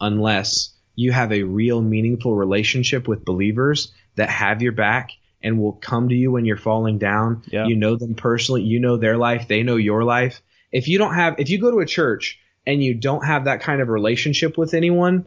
unless 0.01 0.75
you 0.95 1.13
have 1.13 1.33
a 1.33 1.43
real 1.43 1.81
meaningful 1.81 2.35
relationship 2.35 3.09
with 3.09 3.25
believers 3.25 3.93
that 4.17 4.29
have 4.29 4.61
your 4.61 4.73
back 4.73 5.11
and 5.43 5.59
will 5.59 5.73
come 5.73 6.09
to 6.11 6.15
you 6.15 6.31
when 6.31 6.45
you're 6.45 6.57
falling 6.57 6.99
down. 6.99 7.43
Yeah. 7.47 7.67
You 7.67 7.77
know 7.77 7.97
them 7.97 8.15
personally, 8.15 8.63
you 8.63 8.79
know 8.81 8.97
their 8.97 9.17
life, 9.17 9.49
they 9.49 9.63
know 9.63 9.77
your 9.77 10.05
life. 10.05 10.43
If 10.71 10.89
you 10.89 10.99
don't 10.99 11.15
have 11.15 11.37
if 11.39 11.51
you 11.51 11.59
go 11.61 11.71
to 11.71 11.81
a 11.81 11.87
church 11.87 12.39
and 12.67 12.83
you 12.83 12.95
don't 12.95 13.25
have 13.25 13.45
that 13.45 13.61
kind 13.61 13.81
of 13.81 13.89
relationship 13.89 14.57
with 14.57 14.75
anyone 14.75 15.27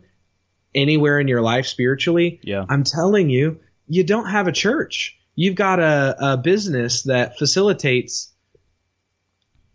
anywhere 0.73 1.19
in 1.19 1.28
your 1.28 1.41
life 1.41 1.65
spiritually, 1.65 2.39
Yeah. 2.43 2.65
I'm 2.69 2.84
telling 2.84 3.30
you, 3.30 3.59
you 3.88 4.03
don't 4.03 4.29
have 4.29 4.47
a 4.47 4.51
church. 4.51 5.17
You've 5.36 5.55
got 5.55 5.79
a, 5.79 6.15
a 6.19 6.38
business 6.38 7.03
that 7.03 7.38
facilitates 7.38 8.31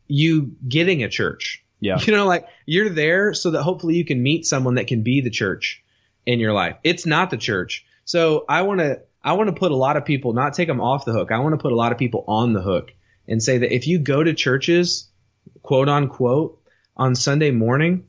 you 0.08 0.52
getting 0.66 1.02
a 1.02 1.08
church. 1.08 1.64
Yeah. 1.80 1.98
You 2.00 2.14
know, 2.14 2.26
like 2.26 2.46
you're 2.66 2.90
there 2.90 3.32
so 3.32 3.50
that 3.52 3.62
hopefully 3.62 3.94
you 3.94 4.04
can 4.04 4.22
meet 4.22 4.46
someone 4.46 4.74
that 4.74 4.86
can 4.86 5.02
be 5.02 5.20
the 5.20 5.30
church 5.30 5.82
in 6.26 6.38
your 6.40 6.52
life. 6.52 6.76
It's 6.84 7.06
not 7.06 7.30
the 7.30 7.36
church. 7.36 7.84
So 8.04 8.44
I 8.48 8.62
want 8.62 8.80
to 8.80 9.00
I 9.22 9.34
want 9.34 9.48
to 9.48 9.54
put 9.58 9.70
a 9.70 9.76
lot 9.76 9.96
of 9.96 10.04
people, 10.04 10.32
not 10.32 10.54
take 10.54 10.68
them 10.68 10.80
off 10.80 11.04
the 11.04 11.12
hook. 11.12 11.30
I 11.30 11.38
want 11.38 11.52
to 11.52 11.58
put 11.58 11.72
a 11.72 11.76
lot 11.76 11.92
of 11.92 11.98
people 11.98 12.24
on 12.26 12.52
the 12.52 12.62
hook 12.62 12.92
and 13.28 13.42
say 13.42 13.58
that 13.58 13.74
if 13.74 13.86
you 13.86 13.98
go 13.98 14.22
to 14.22 14.34
churches, 14.34 15.08
quote 15.62 15.88
unquote, 15.88 16.60
on 16.96 17.14
Sunday 17.14 17.50
morning 17.50 18.04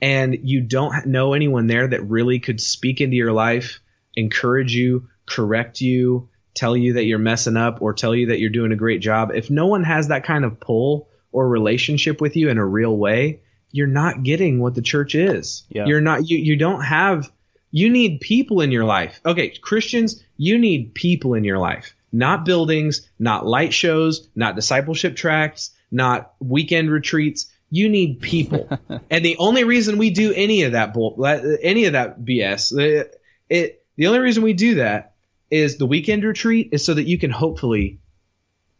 and 0.00 0.36
you 0.42 0.60
don't 0.60 1.06
know 1.06 1.34
anyone 1.34 1.66
there 1.66 1.86
that 1.86 2.02
really 2.08 2.38
could 2.38 2.60
speak 2.60 3.00
into 3.00 3.16
your 3.16 3.32
life, 3.32 3.80
encourage 4.16 4.74
you, 4.74 5.08
correct 5.26 5.80
you, 5.80 6.28
tell 6.54 6.76
you 6.76 6.94
that 6.94 7.04
you're 7.04 7.18
messing 7.18 7.56
up 7.56 7.82
or 7.82 7.92
tell 7.92 8.14
you 8.14 8.26
that 8.26 8.38
you're 8.38 8.50
doing 8.50 8.72
a 8.72 8.76
great 8.76 9.00
job, 9.00 9.32
if 9.34 9.50
no 9.50 9.66
one 9.66 9.84
has 9.84 10.08
that 10.08 10.24
kind 10.24 10.44
of 10.44 10.60
pull 10.60 11.08
or 11.32 11.48
relationship 11.48 12.20
with 12.20 12.36
you 12.36 12.48
in 12.48 12.58
a 12.58 12.66
real 12.66 12.96
way, 12.96 13.40
you're 13.72 13.86
not 13.86 14.22
getting 14.22 14.60
what 14.60 14.74
the 14.74 14.82
church 14.82 15.14
is. 15.14 15.64
Yeah. 15.68 15.86
You're 15.86 16.00
not 16.00 16.28
you 16.30 16.38
you 16.38 16.56
don't 16.56 16.82
have 16.82 17.30
you 17.72 17.90
need 17.90 18.20
people 18.20 18.60
in 18.60 18.70
your 18.70 18.84
life. 18.84 19.20
Okay, 19.26 19.48
Christians, 19.60 20.22
you 20.36 20.58
need 20.58 20.94
people 20.94 21.34
in 21.34 21.42
your 21.42 21.58
life. 21.58 21.96
Not 22.12 22.44
buildings, 22.44 23.08
not 23.18 23.44
light 23.44 23.74
shows, 23.74 24.28
not 24.36 24.54
discipleship 24.54 25.16
tracks, 25.16 25.72
not 25.90 26.34
weekend 26.38 26.88
retreats. 26.88 27.50
You 27.70 27.88
need 27.88 28.20
people. 28.20 28.68
and 29.10 29.24
the 29.24 29.36
only 29.38 29.64
reason 29.64 29.98
we 29.98 30.10
do 30.10 30.32
any 30.32 30.62
of 30.62 30.72
that 30.72 30.94
bull, 30.94 31.26
any 31.60 31.86
of 31.86 31.94
that 31.94 32.20
BS, 32.20 32.78
it, 32.78 33.20
it 33.50 33.84
the 33.96 34.06
only 34.06 34.20
reason 34.20 34.44
we 34.44 34.52
do 34.52 34.76
that 34.76 35.13
is 35.54 35.76
the 35.76 35.86
weekend 35.86 36.24
retreat 36.24 36.70
is 36.72 36.84
so 36.84 36.94
that 36.94 37.06
you 37.06 37.16
can 37.16 37.30
hopefully 37.30 38.00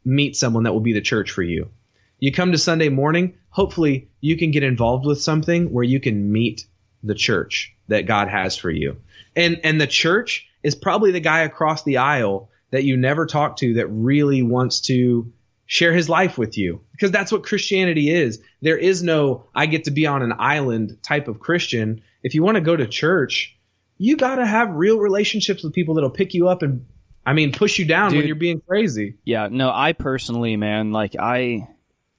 meet 0.04 0.34
someone 0.34 0.64
that 0.64 0.72
will 0.72 0.80
be 0.80 0.92
the 0.92 1.00
church 1.00 1.30
for 1.30 1.42
you. 1.42 1.70
You 2.18 2.32
come 2.32 2.50
to 2.50 2.58
Sunday 2.58 2.88
morning, 2.88 3.34
hopefully 3.48 4.10
you 4.20 4.36
can 4.36 4.50
get 4.50 4.64
involved 4.64 5.06
with 5.06 5.20
something 5.20 5.72
where 5.72 5.84
you 5.84 6.00
can 6.00 6.32
meet 6.32 6.66
the 7.04 7.14
church 7.14 7.72
that 7.86 8.06
God 8.06 8.26
has 8.26 8.56
for 8.56 8.70
you. 8.70 8.96
And 9.36 9.60
and 9.62 9.80
the 9.80 9.86
church 9.86 10.48
is 10.64 10.74
probably 10.74 11.12
the 11.12 11.20
guy 11.20 11.42
across 11.42 11.84
the 11.84 11.98
aisle 11.98 12.50
that 12.72 12.82
you 12.82 12.96
never 12.96 13.24
talk 13.24 13.58
to 13.58 13.74
that 13.74 13.86
really 13.86 14.42
wants 14.42 14.80
to 14.88 15.32
share 15.66 15.92
his 15.92 16.08
life 16.08 16.36
with 16.36 16.58
you 16.58 16.80
because 16.90 17.12
that's 17.12 17.30
what 17.30 17.44
Christianity 17.44 18.10
is. 18.10 18.40
There 18.62 18.78
is 18.78 19.00
no 19.00 19.46
I 19.54 19.66
get 19.66 19.84
to 19.84 19.92
be 19.92 20.08
on 20.08 20.22
an 20.22 20.34
island 20.40 20.98
type 21.02 21.28
of 21.28 21.38
Christian. 21.38 22.02
If 22.24 22.34
you 22.34 22.42
want 22.42 22.56
to 22.56 22.60
go 22.60 22.74
to 22.74 22.88
church, 22.88 23.56
you 24.04 24.18
got 24.18 24.36
to 24.36 24.44
have 24.44 24.68
real 24.74 24.98
relationships 24.98 25.62
with 25.62 25.72
people 25.72 25.94
that'll 25.94 26.10
pick 26.10 26.34
you 26.34 26.48
up 26.48 26.62
and 26.62 26.84
I 27.24 27.32
mean 27.32 27.52
push 27.52 27.78
you 27.78 27.86
down 27.86 28.14
when 28.14 28.26
you're 28.26 28.36
being 28.36 28.60
crazy. 28.60 29.16
Yeah, 29.24 29.48
no, 29.50 29.70
I 29.72 29.94
personally, 29.94 30.58
man, 30.58 30.92
like 30.92 31.16
I 31.18 31.68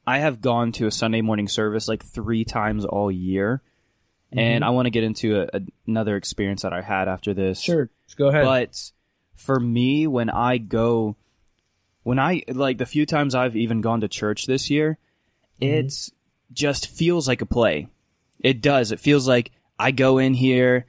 I 0.07 0.17
have 0.17 0.41
gone 0.41 0.71
to 0.73 0.87
a 0.87 0.91
Sunday 0.91 1.21
morning 1.21 1.47
service 1.47 1.87
like 1.87 2.03
3 2.03 2.43
times 2.43 2.85
all 2.85 3.11
year. 3.11 3.61
Mm-hmm. 4.31 4.39
And 4.39 4.65
I 4.65 4.71
want 4.71 4.87
to 4.87 4.89
get 4.89 5.03
into 5.03 5.41
a, 5.41 5.61
another 5.85 6.15
experience 6.15 6.63
that 6.63 6.73
I 6.73 6.81
had 6.81 7.07
after 7.07 7.35
this. 7.35 7.61
Sure, 7.61 7.91
go 8.17 8.29
ahead. 8.29 8.45
But 8.45 8.91
for 9.35 9.59
me, 9.59 10.07
when 10.07 10.31
I 10.31 10.57
go, 10.57 11.15
when 12.01 12.17
I 12.17 12.41
like 12.47 12.79
the 12.79 12.87
few 12.87 13.05
times 13.05 13.35
I've 13.35 13.55
even 13.55 13.81
gone 13.81 14.01
to 14.01 14.07
church 14.07 14.47
this 14.47 14.71
year, 14.71 14.97
mm-hmm. 15.61 15.71
it's 15.71 16.11
just 16.51 16.87
feels 16.87 17.27
like 17.27 17.41
a 17.41 17.45
play. 17.45 17.89
It 18.39 18.61
does. 18.61 18.91
It 18.91 18.99
feels 18.99 19.27
like 19.27 19.51
I 19.77 19.91
go 19.91 20.17
in 20.17 20.33
here, 20.33 20.87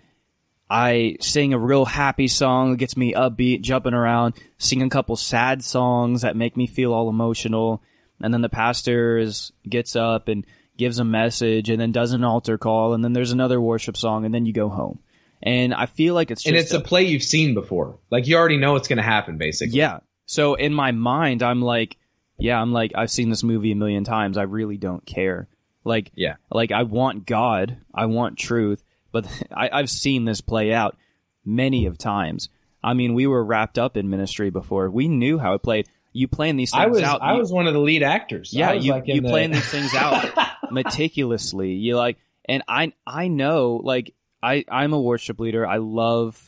I 0.68 1.16
sing 1.20 1.52
a 1.52 1.58
real 1.58 1.84
happy 1.84 2.28
song 2.28 2.72
that 2.72 2.78
gets 2.78 2.96
me 2.96 3.12
upbeat, 3.14 3.60
jumping 3.60 3.94
around, 3.94 4.34
sing 4.58 4.82
a 4.82 4.88
couple 4.88 5.14
sad 5.16 5.62
songs 5.62 6.22
that 6.22 6.36
make 6.36 6.56
me 6.56 6.66
feel 6.66 6.92
all 6.92 7.08
emotional, 7.08 7.82
and 8.20 8.34
then 8.34 8.40
the 8.42 8.48
pastor 8.48 9.18
is, 9.18 9.52
gets 9.68 9.94
up 9.94 10.28
and 10.28 10.44
gives 10.76 10.98
a 10.98 11.04
message, 11.04 11.70
and 11.70 11.80
then 11.80 11.92
does 11.92 12.12
an 12.12 12.24
altar 12.24 12.58
call, 12.58 12.94
and 12.94 13.04
then 13.04 13.12
there's 13.12 13.32
another 13.32 13.60
worship 13.60 13.96
song, 13.96 14.24
and 14.24 14.34
then 14.34 14.44
you 14.44 14.52
go 14.52 14.68
home. 14.68 14.98
And 15.42 15.72
I 15.72 15.86
feel 15.86 16.14
like 16.14 16.30
it's 16.30 16.42
just 16.42 16.48
and 16.48 16.56
it's 16.56 16.72
a 16.72 16.80
play 16.80 17.04
you've 17.04 17.22
seen 17.22 17.54
before. 17.54 17.98
Like 18.10 18.26
you 18.26 18.36
already 18.36 18.56
know 18.56 18.72
what's 18.72 18.88
going 18.88 18.96
to 18.96 19.02
happen, 19.02 19.38
basically. 19.38 19.78
yeah. 19.78 20.00
So 20.24 20.54
in 20.54 20.72
my 20.74 20.90
mind, 20.90 21.42
I'm 21.42 21.62
like, 21.62 21.96
yeah, 22.38 22.60
I'm 22.60 22.72
like, 22.72 22.92
I've 22.96 23.10
seen 23.10 23.30
this 23.30 23.44
movie 23.44 23.70
a 23.70 23.76
million 23.76 24.02
times. 24.02 24.36
I 24.38 24.42
really 24.42 24.76
don't 24.76 25.04
care. 25.06 25.46
Like, 25.84 26.10
Yeah. 26.16 26.36
like 26.50 26.72
I 26.72 26.82
want 26.82 27.26
God, 27.26 27.76
I 27.94 28.06
want 28.06 28.38
truth, 28.38 28.82
but 29.22 29.26
I, 29.56 29.68
I've 29.72 29.90
seen 29.90 30.24
this 30.24 30.40
play 30.40 30.72
out 30.72 30.96
many 31.44 31.86
of 31.86 31.98
times. 31.98 32.48
I 32.82 32.94
mean, 32.94 33.14
we 33.14 33.26
were 33.26 33.44
wrapped 33.44 33.78
up 33.78 33.96
in 33.96 34.08
ministry 34.10 34.50
before. 34.50 34.90
We 34.90 35.08
knew 35.08 35.38
how 35.38 35.54
it 35.54 35.62
played. 35.62 35.88
You 36.12 36.28
plan 36.28 36.56
these 36.56 36.70
things 36.70 36.82
I 36.82 36.86
was 36.86 37.02
out. 37.02 37.20
I 37.22 37.32
you- 37.34 37.38
was 37.40 37.52
one 37.52 37.66
of 37.66 37.74
the 37.74 37.80
lead 37.80 38.02
actors. 38.02 38.52
yeah, 38.54 38.72
you 38.72 38.92
like 38.92 39.06
you 39.06 39.20
the- 39.20 39.28
plan 39.28 39.50
these 39.50 39.68
things 39.68 39.94
out 39.94 40.24
meticulously. 40.70 41.72
You 41.72 41.96
like, 41.96 42.18
and 42.48 42.62
I 42.68 42.92
I 43.06 43.28
know 43.28 43.80
like 43.82 44.14
I 44.42 44.64
I'm 44.70 44.92
a 44.92 45.00
worship 45.00 45.40
leader. 45.40 45.66
I 45.66 45.76
love, 45.78 46.40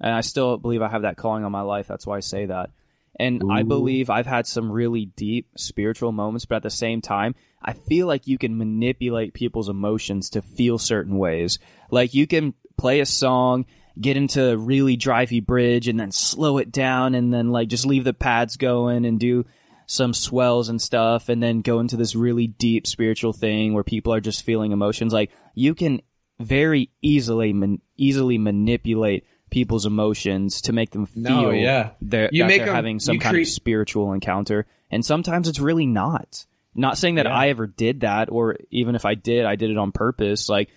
and 0.00 0.12
I 0.12 0.22
still 0.22 0.56
believe 0.56 0.82
I 0.82 0.88
have 0.88 1.02
that 1.02 1.16
calling 1.16 1.44
on 1.44 1.52
my 1.52 1.60
life. 1.60 1.86
That's 1.86 2.06
why 2.06 2.16
I 2.16 2.20
say 2.20 2.46
that. 2.46 2.70
And 3.18 3.42
I 3.50 3.64
believe 3.64 4.10
I've 4.10 4.26
had 4.26 4.46
some 4.46 4.70
really 4.70 5.06
deep 5.06 5.48
spiritual 5.56 6.12
moments, 6.12 6.44
but 6.44 6.56
at 6.56 6.62
the 6.62 6.70
same 6.70 7.00
time, 7.00 7.34
I 7.60 7.72
feel 7.72 8.06
like 8.06 8.28
you 8.28 8.38
can 8.38 8.56
manipulate 8.56 9.34
people's 9.34 9.68
emotions 9.68 10.30
to 10.30 10.42
feel 10.42 10.78
certain 10.78 11.18
ways. 11.18 11.58
Like 11.90 12.14
you 12.14 12.28
can 12.28 12.54
play 12.76 13.00
a 13.00 13.06
song, 13.06 13.66
get 14.00 14.16
into 14.16 14.52
a 14.52 14.56
really 14.56 14.96
drivey 14.96 15.44
bridge, 15.44 15.88
and 15.88 15.98
then 15.98 16.12
slow 16.12 16.58
it 16.58 16.70
down, 16.70 17.16
and 17.16 17.34
then 17.34 17.50
like 17.50 17.68
just 17.68 17.86
leave 17.86 18.04
the 18.04 18.14
pads 18.14 18.56
going 18.56 19.04
and 19.04 19.18
do 19.18 19.44
some 19.86 20.14
swells 20.14 20.68
and 20.68 20.80
stuff, 20.80 21.28
and 21.28 21.42
then 21.42 21.60
go 21.60 21.80
into 21.80 21.96
this 21.96 22.14
really 22.14 22.46
deep 22.46 22.86
spiritual 22.86 23.32
thing 23.32 23.74
where 23.74 23.84
people 23.84 24.14
are 24.14 24.20
just 24.20 24.44
feeling 24.44 24.70
emotions. 24.70 25.12
Like 25.12 25.32
you 25.54 25.74
can 25.74 26.02
very 26.38 26.90
easily 27.02 27.52
man- 27.52 27.80
easily 27.96 28.38
manipulate 28.38 29.24
people's 29.50 29.86
emotions 29.86 30.62
to 30.62 30.72
make 30.72 30.90
them 30.90 31.06
feel 31.06 31.22
No, 31.22 31.50
yeah. 31.50 31.90
they're, 32.00 32.28
You 32.32 32.44
make 32.44 32.58
they're 32.60 32.68
'em- 32.68 32.74
having 32.74 33.00
some 33.00 33.18
kind 33.18 33.34
create- 33.34 33.48
of 33.48 33.52
spiritual 33.52 34.12
encounter, 34.12 34.66
and 34.90 35.04
sometimes 35.04 35.48
it's 35.48 35.60
really 35.60 35.86
not. 35.86 36.46
Not 36.74 36.98
saying 36.98 37.16
that 37.16 37.26
Yeah. 37.26 37.34
I 37.36 37.48
ever 37.48 37.66
did 37.66 38.00
that, 38.00 38.30
or 38.30 38.56
even 38.70 38.94
if 38.94 39.04
I 39.04 39.14
did, 39.14 39.44
I 39.46 39.56
did 39.56 39.70
it 39.70 39.78
on 39.78 39.92
purpose. 39.92 40.48
Like, 40.48 40.68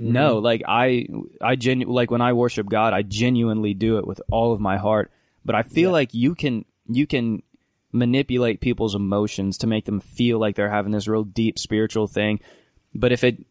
Mm-hmm. 0.00 0.12
no, 0.12 0.38
like 0.38 0.62
I, 0.68 1.08
I 1.42 1.56
genu- 1.56 1.88
like 1.90 2.10
when 2.12 2.20
I 2.20 2.32
worship 2.32 2.68
God, 2.68 2.92
I 2.92 3.02
genuinely 3.02 3.74
do 3.74 3.98
it 3.98 4.06
with 4.06 4.20
all 4.30 4.52
of 4.52 4.60
my 4.60 4.76
heart. 4.76 5.10
But 5.44 5.56
I 5.56 5.62
feel 5.64 5.88
Yeah. 5.88 5.94
like 5.94 6.14
you 6.14 6.36
can, 6.36 6.64
you 6.86 7.04
can 7.06 7.42
manipulate 7.90 8.60
people's 8.60 8.94
emotions 8.94 9.58
to 9.58 9.66
make 9.66 9.86
them 9.86 9.98
feel 9.98 10.38
like 10.38 10.54
they're 10.54 10.70
having 10.70 10.92
this 10.92 11.08
real 11.08 11.24
deep 11.24 11.58
spiritual 11.58 12.06
thing. 12.06 12.38
But 12.94 13.10
if 13.12 13.24
it, 13.24 13.44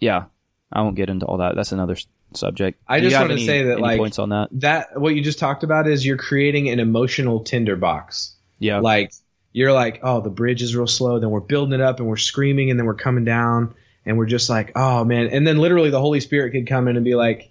yeah, 0.00 0.24
I 0.72 0.82
won't 0.82 0.96
get 0.96 1.10
into 1.10 1.26
all 1.26 1.36
that. 1.38 1.54
That's 1.54 1.70
another 1.72 1.96
subject. 2.36 2.80
I 2.88 3.00
Do 3.00 3.08
just 3.08 3.18
want 3.18 3.28
to 3.30 3.34
any- 3.34 3.46
say 3.46 3.62
that 3.64 3.80
like 3.80 3.98
points 3.98 4.18
on 4.18 4.28
that. 4.30 4.48
that 4.52 5.00
what 5.00 5.14
you 5.14 5.22
just 5.22 5.38
talked 5.38 5.62
about 5.64 5.86
is 5.88 6.04
you're 6.04 6.16
creating 6.16 6.68
an 6.68 6.80
emotional 6.80 7.40
tinderbox. 7.40 8.34
Yeah, 8.58 8.78
Like 8.80 9.12
you're 9.52 9.72
like, 9.72 10.00
oh, 10.02 10.20
the 10.20 10.30
bridge 10.30 10.62
is 10.62 10.74
real 10.76 10.86
slow. 10.86 11.18
Then 11.18 11.30
we're 11.30 11.40
building 11.40 11.72
it 11.74 11.80
up 11.80 11.98
and 12.00 12.08
we're 12.08 12.16
screaming 12.16 12.70
and 12.70 12.78
then 12.78 12.86
we're 12.86 12.94
coming 12.94 13.24
down 13.24 13.74
and 14.06 14.16
we're 14.18 14.26
just 14.26 14.48
like, 14.50 14.72
oh 14.76 15.04
man. 15.04 15.28
And 15.28 15.46
then 15.46 15.58
literally 15.58 15.90
the 15.90 16.00
Holy 16.00 16.20
Spirit 16.20 16.52
could 16.52 16.66
come 16.66 16.88
in 16.88 16.96
and 16.96 17.04
be 17.04 17.14
like, 17.14 17.50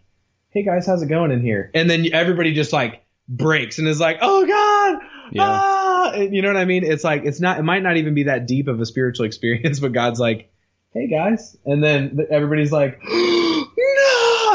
hey 0.51 0.63
guys, 0.63 0.85
how's 0.85 1.01
it 1.01 1.07
going 1.07 1.31
in 1.31 1.41
here? 1.41 1.71
And 1.73 1.89
then 1.89 2.07
everybody 2.13 2.53
just 2.53 2.73
like 2.73 3.03
breaks 3.27 3.79
and 3.79 3.87
is 3.87 3.99
like, 3.99 4.19
oh 4.21 4.45
God. 4.45 4.99
Yeah. 5.31 5.43
Ah! 5.45 6.11
And 6.13 6.35
you 6.35 6.41
know 6.41 6.49
what 6.49 6.57
I 6.57 6.65
mean? 6.65 6.83
It's 6.83 7.03
like 7.03 7.23
it's 7.25 7.39
not. 7.39 7.57
It 7.57 7.63
might 7.63 7.81
not 7.81 7.97
even 7.97 8.13
be 8.13 8.23
that 8.23 8.45
deep 8.45 8.67
of 8.67 8.79
a 8.79 8.85
spiritual 8.85 9.25
experience, 9.31 9.79
but 9.79 9.93
God's 9.93 10.19
like, 10.19 10.51
"Hey 10.93 11.07
guys," 11.07 11.57
and 11.65 11.81
then 11.83 12.19
everybody's 12.29 12.71
like, 12.71 12.99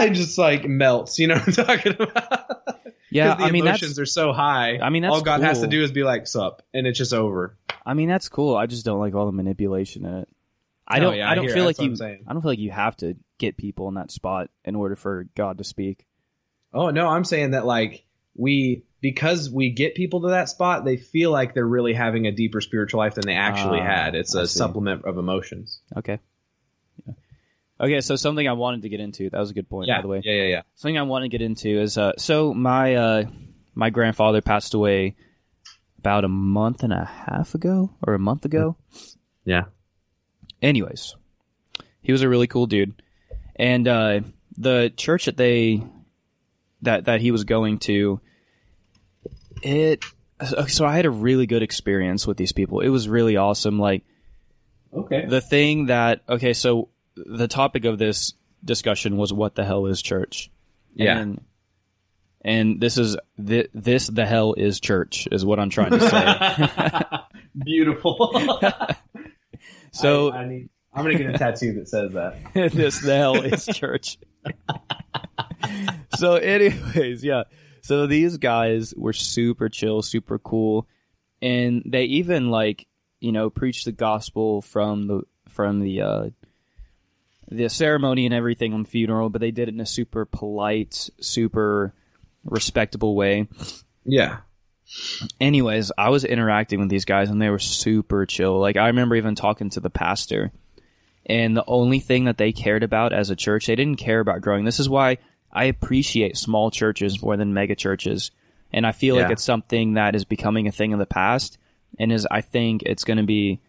It 0.05 0.11
just 0.15 0.39
like 0.39 0.67
melts. 0.69 1.19
You 1.19 1.29
know 1.29 1.35
what 1.37 1.59
I'm 1.59 1.67
talking 1.67 1.95
about? 1.99 2.81
Yeah, 3.11 3.35
the 3.37 3.45
I 3.45 3.51
mean, 3.51 3.67
emotions 3.67 3.99
are 3.99 4.05
so 4.07 4.33
high. 4.33 4.79
I 4.79 4.91
mean, 4.91 5.03
that's 5.03 5.15
all 5.15 5.23
God 5.23 5.41
has 5.43 5.61
to 5.61 5.67
do 5.67 5.83
is 5.83 5.91
be 5.93 6.03
like, 6.05 6.27
"Sup," 6.27 6.63
and 6.75 6.87
it's 6.87 6.99
just 6.99 7.15
over. 7.15 7.57
I 7.87 7.95
mean, 7.95 8.09
that's 8.09 8.29
cool. 8.29 8.55
I 8.55 8.67
just 8.67 8.85
don't 8.85 8.99
like 8.99 9.15
all 9.15 9.25
the 9.27 9.33
manipulation 9.33 10.05
in 10.05 10.15
it. 10.15 10.29
I 10.87 10.99
Oh, 10.99 11.01
don't. 11.01 11.17
yeah, 11.17 11.29
I 11.29 11.33
I 11.33 11.35
don't 11.35 11.45
hear- 11.47 11.55
feel 11.55 11.65
like 11.65 11.79
you. 11.81 11.95
I 12.03 12.33
don't 12.33 12.43
feel 12.43 12.51
like 12.51 12.59
you 12.59 12.71
have 12.71 12.97
to 12.99 13.17
get 13.39 13.57
people 13.57 13.89
in 13.89 13.95
that 13.95 14.11
spot 14.11 14.51
in 14.65 14.75
order 14.75 14.95
for 14.97 15.27
God 15.35 15.57
to 15.59 15.65
speak. 15.65 16.05
Oh 16.75 16.91
no, 16.91 17.09
I'm 17.09 17.25
saying 17.25 17.53
that 17.53 17.65
like 17.65 18.05
we 18.35 18.85
because 19.01 19.49
we 19.51 19.71
get 19.71 19.95
people 19.95 20.23
to 20.23 20.29
that 20.29 20.49
spot, 20.51 20.85
they 20.85 20.97
feel 20.99 21.31
like 21.31 21.55
they're 21.55 21.67
really 21.67 21.95
having 21.95 22.27
a 22.27 22.33
deeper 22.33 22.61
spiritual 22.61 22.99
life 22.99 23.15
than 23.15 23.25
they 23.27 23.35
actually 23.37 23.81
Ah, 23.81 23.85
had. 23.87 24.15
It's 24.17 24.35
I 24.35 24.43
a 24.43 24.47
see. 24.47 24.59
supplement 24.59 25.05
of 25.07 25.17
emotions. 25.19 25.81
Okay. 25.97 26.19
Yeah. 27.07 27.15
Okay, 27.81 28.01
so 28.01 28.17
something 28.17 28.47
I 28.49 28.53
wanted 28.55 28.83
to 28.83 28.89
get 28.89 28.99
into. 29.01 29.31
That 29.31 29.39
was 29.39 29.51
a 29.51 29.55
good 29.55 29.69
point, 29.69 29.87
yeah, 29.89 29.99
by 29.99 30.03
the 30.03 30.09
way. 30.09 30.23
yeah, 30.25 30.33
yeah, 30.35 30.49
yeah. 30.49 30.63
Something 30.75 30.99
I 30.99 31.03
want 31.03 31.23
to 31.25 31.29
get 31.29 31.43
into 31.43 31.69
is 31.81 31.97
uh, 31.97 32.13
so 32.19 32.53
my 32.53 32.95
uh, 32.97 33.25
my 33.75 33.91
grandfather 33.91 34.41
passed 34.41 34.75
away 34.75 35.15
about 35.99 36.25
a 36.25 36.29
month 36.29 36.83
and 36.83 36.93
a 36.93 37.05
half 37.05 37.55
ago 37.55 37.91
or 38.07 38.15
a 38.15 38.19
month 38.19 38.45
ago. 38.45 38.77
Yeah. 39.45 39.65
Anyways, 40.61 41.15
he 42.03 42.11
was 42.13 42.23
a 42.23 42.29
really 42.29 42.49
cool 42.49 42.67
dude, 42.67 43.01
and 43.55 43.87
uh, 43.87 44.21
the 44.57 44.93
church 44.97 45.27
that 45.27 45.37
they 45.37 45.83
that 46.83 47.05
that 47.05 47.21
he 47.21 47.31
was 47.31 47.45
going 47.45 47.79
to, 47.81 48.21
it. 49.63 50.05
So 50.69 50.85
I 50.87 50.95
had 50.97 51.05
a 51.07 51.11
really 51.11 51.47
good 51.47 51.63
experience 51.63 52.27
with 52.27 52.37
these 52.37 52.53
people. 52.53 52.81
It 52.81 52.89
was 52.91 53.09
really 53.09 53.37
awesome. 53.37 53.79
Like 53.79 54.05
Okay. 54.93 55.27
the 55.27 55.41
thing 55.41 55.87
that 55.87 56.23
okay, 56.29 56.53
so 56.55 56.89
the 57.27 57.49
topic 57.49 57.85
of 57.85 57.99
this 57.99 58.35
discussion 58.65 59.17
was 59.17 59.33
what 59.33 59.55
the 59.55 59.65
hell 59.65 59.87
is 59.87 60.03
church? 60.03 60.51
Yeah. 60.95 61.19
And 61.19 61.41
And 62.43 62.81
this 62.81 62.99
is 62.99 63.17
th- 63.45 63.71
this 63.75 64.07
the 64.09 64.27
hell 64.27 64.55
is 64.55 64.81
church 64.81 65.29
is 65.31 65.45
what 65.45 65.59
I'm 65.61 65.71
trying 65.71 65.91
to 65.93 66.01
say. 66.01 67.19
Beautiful. 67.65 68.61
so 69.93 70.31
I, 70.33 70.39
I 70.39 70.49
need, 70.49 70.69
I'm 70.95 71.05
gonna 71.05 71.19
get 71.19 71.35
a 71.35 71.39
tattoo 71.39 71.75
that 71.75 71.89
says 71.89 72.13
that. 72.13 72.37
this 72.55 73.01
the 73.01 73.17
hell 73.17 73.37
is 73.37 73.67
church. 73.67 74.19
so, 76.17 76.35
anyways, 76.35 77.23
yeah. 77.23 77.45
So 77.83 78.07
these 78.07 78.37
guys 78.37 78.95
were 78.97 79.13
super 79.13 79.69
chill, 79.69 80.03
super 80.03 80.39
cool, 80.39 80.87
and 81.41 81.83
they 81.87 82.05
even 82.05 82.51
like 82.51 82.87
you 83.21 83.33
know 83.33 83.51
preached 83.51 83.85
the 83.85 83.93
gospel 83.93 84.63
from 84.63 85.07
the 85.07 85.23
from 85.49 85.81
the 85.81 86.03
uh, 86.03 86.31
the 87.51 87.69
ceremony 87.69 88.27
and 88.27 88.35
everything 88.35 88.75
on 88.75 88.83
the 88.83 88.89
funeral, 88.89 89.31
but 89.31 89.41
they 89.41 89.51
did 89.51 89.69
it 89.69 89.75
in 89.75 89.81
a 89.81 89.87
super 89.87 90.25
polite, 90.25 91.11
super 91.21 91.95
respectable 92.45 93.15
way. 93.15 93.49
Yeah. 94.05 94.39
Anyways, 95.41 95.93
I 95.99 96.09
was 96.11 96.25
interacting 96.25 96.81
with 96.81 96.89
these 96.89 97.05
guys 97.05 97.31
and 97.31 97.41
they 97.41 97.51
were 97.51 97.59
super 97.59 98.27
chill. 98.27 98.59
Like 98.59 98.77
I 98.77 98.87
remember 98.87 99.17
even 99.17 99.35
talking 99.35 99.71
to 99.71 99.81
the 99.81 99.91
pastor 99.91 100.51
and 101.27 101.57
the 101.57 101.65
only 101.67 102.01
thing 102.01 102.25
that 102.25 102.39
they 102.39 102.53
cared 102.53 102.83
about 102.83 103.13
as 103.13 103.29
a 103.31 103.37
church, 103.37 103.67
they 103.67 103.77
didn't 103.77 103.99
care 103.99 104.21
about 104.21 104.41
growing. 104.41 104.65
This 104.65 104.81
is 104.81 104.89
why 104.89 105.19
I 105.53 105.65
appreciate 105.65 106.37
small 106.37 106.71
churches 106.71 107.23
more 107.23 107.37
than 107.37 107.55
mega 107.55 107.75
churches. 107.75 108.31
And 108.73 108.87
I 108.87 108.93
feel 108.93 109.17
like 109.17 109.31
it's 109.31 109.45
something 109.45 109.95
that 109.95 110.15
is 110.15 110.25
becoming 110.25 110.69
a 110.69 110.73
thing 110.73 110.93
of 110.93 110.99
the 110.99 111.07
past 111.07 111.59
and 111.99 112.13
is 112.13 112.27
I 112.31 112.43
think 112.43 112.83
it's 112.85 113.05
going 113.05 113.17
to 113.17 113.25
be 113.25 113.61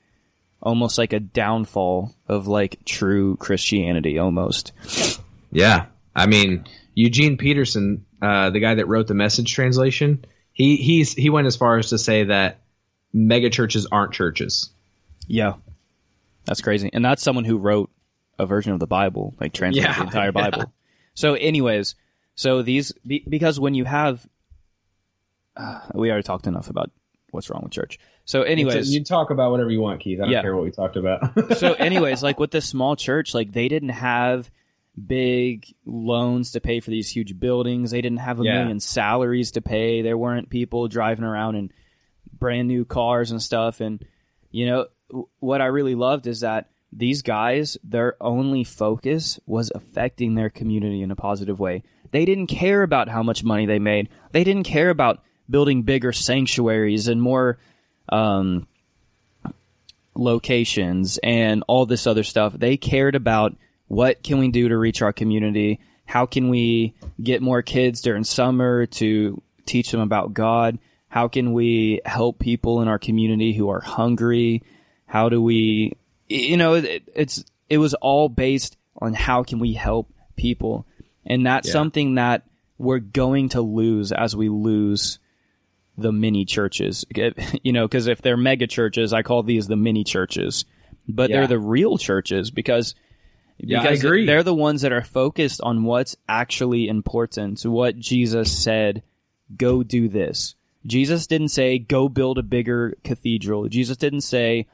almost 0.61 0.97
like 0.97 1.13
a 1.13 1.19
downfall 1.19 2.13
of 2.27 2.47
like 2.47 2.83
true 2.85 3.37
Christianity 3.37 4.19
almost. 4.19 4.73
Yeah. 5.51 5.85
I 6.15 6.25
mean, 6.25 6.65
Eugene 6.95 7.37
Peterson, 7.37 8.05
uh, 8.21 8.49
the 8.49 8.59
guy 8.59 8.75
that 8.75 8.87
wrote 8.87 9.07
the 9.07 9.13
message 9.13 9.53
translation, 9.53 10.25
he 10.51 10.75
he's 10.75 11.13
he 11.13 11.29
went 11.29 11.47
as 11.47 11.55
far 11.55 11.77
as 11.77 11.89
to 11.89 11.97
say 11.97 12.25
that 12.25 12.59
mega 13.13 13.49
churches 13.49 13.87
aren't 13.91 14.13
churches. 14.13 14.69
Yeah. 15.27 15.53
That's 16.45 16.61
crazy. 16.61 16.89
And 16.91 17.05
that's 17.05 17.23
someone 17.23 17.45
who 17.45 17.57
wrote 17.57 17.89
a 18.37 18.45
version 18.45 18.73
of 18.73 18.79
the 18.79 18.87
Bible, 18.87 19.35
like 19.39 19.53
translated 19.53 19.89
Yeah, 19.89 19.97
the 19.97 20.03
entire 20.05 20.25
yeah. 20.35 20.49
Bible. 20.49 20.73
So, 21.13 21.35
anyways, 21.35 21.95
so 22.35 22.61
these, 22.61 22.93
because 23.05 23.59
when 23.59 23.73
you 23.73 23.85
have, 23.85 24.25
uh, 25.55 25.81
we 25.93 26.09
already 26.09 26.23
talked 26.23 26.47
enough 26.47 26.69
about 26.69 26.89
what's 27.31 27.49
wrong 27.49 27.61
with 27.63 27.71
church. 27.71 27.99
So, 28.29 28.43
anyways, 28.43 28.93
you 28.93 29.03
talk 29.03 29.31
about 29.31 29.49
whatever 29.49 29.71
you 29.71 29.81
want, 29.81 30.01
Keith. 30.01 30.19
I 30.19 30.25
don't 30.25 30.31
Yeah. 30.31 30.43
care 30.43 30.55
what 30.55 30.63
we 30.63 30.69
talked 30.69 30.97
about. 30.97 31.57
so 31.57 31.73
anyways, 31.87 32.21
like 32.21 32.39
with 32.39 32.51
this 32.51 32.67
small 32.67 32.95
church, 32.95 33.33
like 33.33 33.51
they 33.53 33.67
didn't 33.67 33.89
have 33.89 34.51
big 35.07 35.65
loans 35.83 36.51
to 36.51 36.61
pay 36.61 36.79
for 36.79 36.91
these 36.91 37.09
huge 37.09 37.39
buildings. 37.39 37.89
They 37.89 38.01
didn't 38.01 38.19
have 38.19 38.39
a 38.39 38.43
Yeah. 38.43 38.59
million 38.59 38.79
salaries 38.79 39.49
to 39.53 39.61
pay. 39.61 40.03
There 40.03 40.15
weren't 40.15 40.51
people 40.51 40.87
driving 40.87 41.25
around 41.25 41.55
in 41.55 41.71
brand 42.37 42.67
new 42.67 42.85
cars 42.85 43.31
and 43.31 43.41
stuff. 43.41 43.81
And 43.81 44.05
you 44.51 44.67
know 44.67 44.85
w- 45.09 45.27
what 45.39 45.61
I 45.61 45.65
really 45.65 45.95
loved 45.95 46.27
is 46.27 46.41
that 46.41 46.69
these 46.91 47.23
guys, 47.23 47.77
their 47.83 48.15
only 48.21 48.63
focus 48.63 49.39
was 49.47 49.71
affecting 49.73 50.35
their 50.35 50.51
community 50.51 51.01
in 51.01 51.09
a 51.09 51.15
positive 51.15 51.59
way. 51.59 51.81
They 52.11 52.25
didn't 52.25 52.47
care 52.47 52.83
about 52.83 53.09
how 53.09 53.23
much 53.23 53.43
money 53.43 53.65
they 53.65 53.79
made. 53.79 54.09
They 54.33 54.43
didn't 54.43 54.63
care 54.65 54.89
about 54.91 55.23
building 55.49 55.81
bigger 55.81 56.11
sanctuaries 56.11 57.07
and 57.07 57.21
more 57.21 57.57
um, 58.11 58.67
locations 60.15 61.17
and 61.23 61.63
all 61.67 61.85
this 61.85 62.07
other 62.07 62.23
stuff. 62.23 62.53
They 62.53 62.77
cared 62.77 63.15
about 63.15 63.55
what 63.87 64.23
can 64.23 64.39
we 64.39 64.49
do 64.49 64.69
to 64.69 64.77
reach 64.77 65.01
our 65.01 65.13
community? 65.13 65.79
How 66.05 66.25
can 66.25 66.49
we 66.49 66.95
get 67.21 67.41
more 67.41 67.61
kids 67.61 68.01
during 68.01 68.23
summer 68.23 68.85
to 68.87 69.41
teach 69.65 69.91
them 69.91 70.01
about 70.01 70.33
God? 70.33 70.79
How 71.07 71.27
can 71.27 71.53
we 71.53 72.01
help 72.05 72.39
people 72.39 72.81
in 72.81 72.87
our 72.87 72.99
community 72.99 73.53
who 73.53 73.69
are 73.69 73.81
hungry? 73.81 74.63
How 75.05 75.29
do 75.29 75.41
we, 75.41 75.93
you 76.27 76.57
know, 76.57 76.75
it, 76.75 77.03
it's, 77.15 77.43
it 77.69 77.77
was 77.77 77.93
all 77.95 78.29
based 78.29 78.77
on 78.97 79.13
how 79.13 79.43
can 79.43 79.59
we 79.59 79.73
help 79.73 80.11
people. 80.35 80.85
And 81.25 81.45
that's 81.45 81.67
Yeah. 81.67 81.73
something 81.73 82.15
that 82.15 82.43
we're 82.77 82.99
going 82.99 83.49
to 83.49 83.61
lose 83.61 84.11
as 84.11 84.35
we 84.35 84.49
lose 84.49 85.19
the 85.99 86.11
mini 86.11 86.45
churches. 86.45 87.05
You 87.63 87.73
know, 87.73 87.87
because 87.87 88.07
if 88.07 88.21
they're 88.21 88.37
mega 88.37 88.67
churches, 88.67 89.13
I 89.13 89.21
call 89.21 89.43
these 89.43 89.67
the 89.67 89.75
mini 89.75 90.03
churches, 90.03 90.65
but 91.07 91.29
Yeah. 91.29 91.37
they're 91.39 91.47
the 91.47 91.59
real 91.59 91.97
churches 91.97 92.51
because 92.51 92.95
Yeah, 93.57 93.79
I 93.79 93.83
because 93.83 94.03
agree. 94.03 94.25
they're 94.25 94.43
the 94.43 94.53
ones 94.55 94.81
that 94.81 94.91
are 94.93 95.03
focused 95.03 95.61
on 95.61 95.83
what's 95.83 96.15
actually 96.27 96.87
important. 96.87 97.61
What 97.65 97.97
Jesus 97.99 98.51
said, 98.57 99.03
go 99.57 99.83
do 99.83 100.07
this. 100.07 100.55
Jesus 100.85 101.27
didn't 101.27 101.49
say 101.49 101.77
go 101.77 102.07
build 102.07 102.37
a 102.37 102.43
bigger 102.43 102.95
cathedral. 103.03 103.67
Jesus 103.67 103.97
didn't 103.97 104.21
say, 104.21 104.65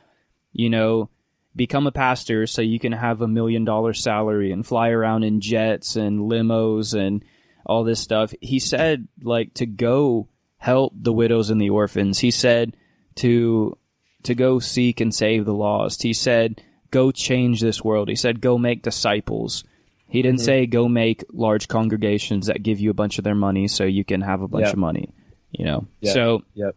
you 0.54 0.70
know, 0.70 1.10
become 1.56 1.88
a 1.88 1.92
pastor 1.92 2.46
so 2.46 2.62
you 2.62 2.78
can 2.80 2.92
have 2.92 3.22
a 3.22 3.28
million 3.28 3.66
dollar 3.66 3.94
salary 3.94 4.52
and 4.52 4.66
fly 4.68 4.90
around 4.90 5.24
in 5.24 5.40
jets 5.42 5.96
and 5.96 6.20
limos 6.20 6.94
and 6.94 7.24
all 7.66 7.84
this 7.84 8.00
stuff. 8.00 8.34
He 8.42 8.60
said 8.60 9.08
like 9.24 9.54
to 9.56 9.66
go 9.66 10.28
help 10.66 10.94
the 10.96 11.14
widows 11.14 11.52
and 11.52 11.62
the 11.62 11.70
orphans. 11.70 12.18
He 12.18 12.32
said 12.32 12.76
to 13.18 13.78
to 14.24 14.34
go 14.34 14.58
seek 14.58 15.00
and 15.00 15.14
save 15.14 15.46
the 15.46 15.54
lost. 15.54 16.02
He 16.02 16.12
said 16.12 16.60
go 16.90 17.12
change 17.12 17.62
this 17.62 17.84
world. 17.84 18.10
He 18.10 18.16
said 18.16 18.42
go 18.42 18.58
make 18.58 18.82
disciples. 18.82 19.64
He 20.08 20.24
didn't 20.24 20.40
mm-hmm. 20.40 20.46
say 20.46 20.66
go 20.66 20.88
make 20.88 21.24
large 21.32 21.68
congregations 21.68 22.48
that 22.48 22.64
give 22.64 22.80
you 22.80 22.90
a 22.90 22.96
bunch 22.96 23.20
of 23.20 23.24
their 23.24 23.36
money 23.36 23.68
so 23.68 23.84
you 23.84 24.04
can 24.04 24.22
have 24.22 24.42
a 24.42 24.48
bunch 24.48 24.66
Yeah. 24.66 24.72
of 24.72 24.78
money, 24.78 25.10
you 25.52 25.66
know. 25.66 25.86
Yeah. 26.02 26.14
So 26.14 26.42
yep. 26.56 26.76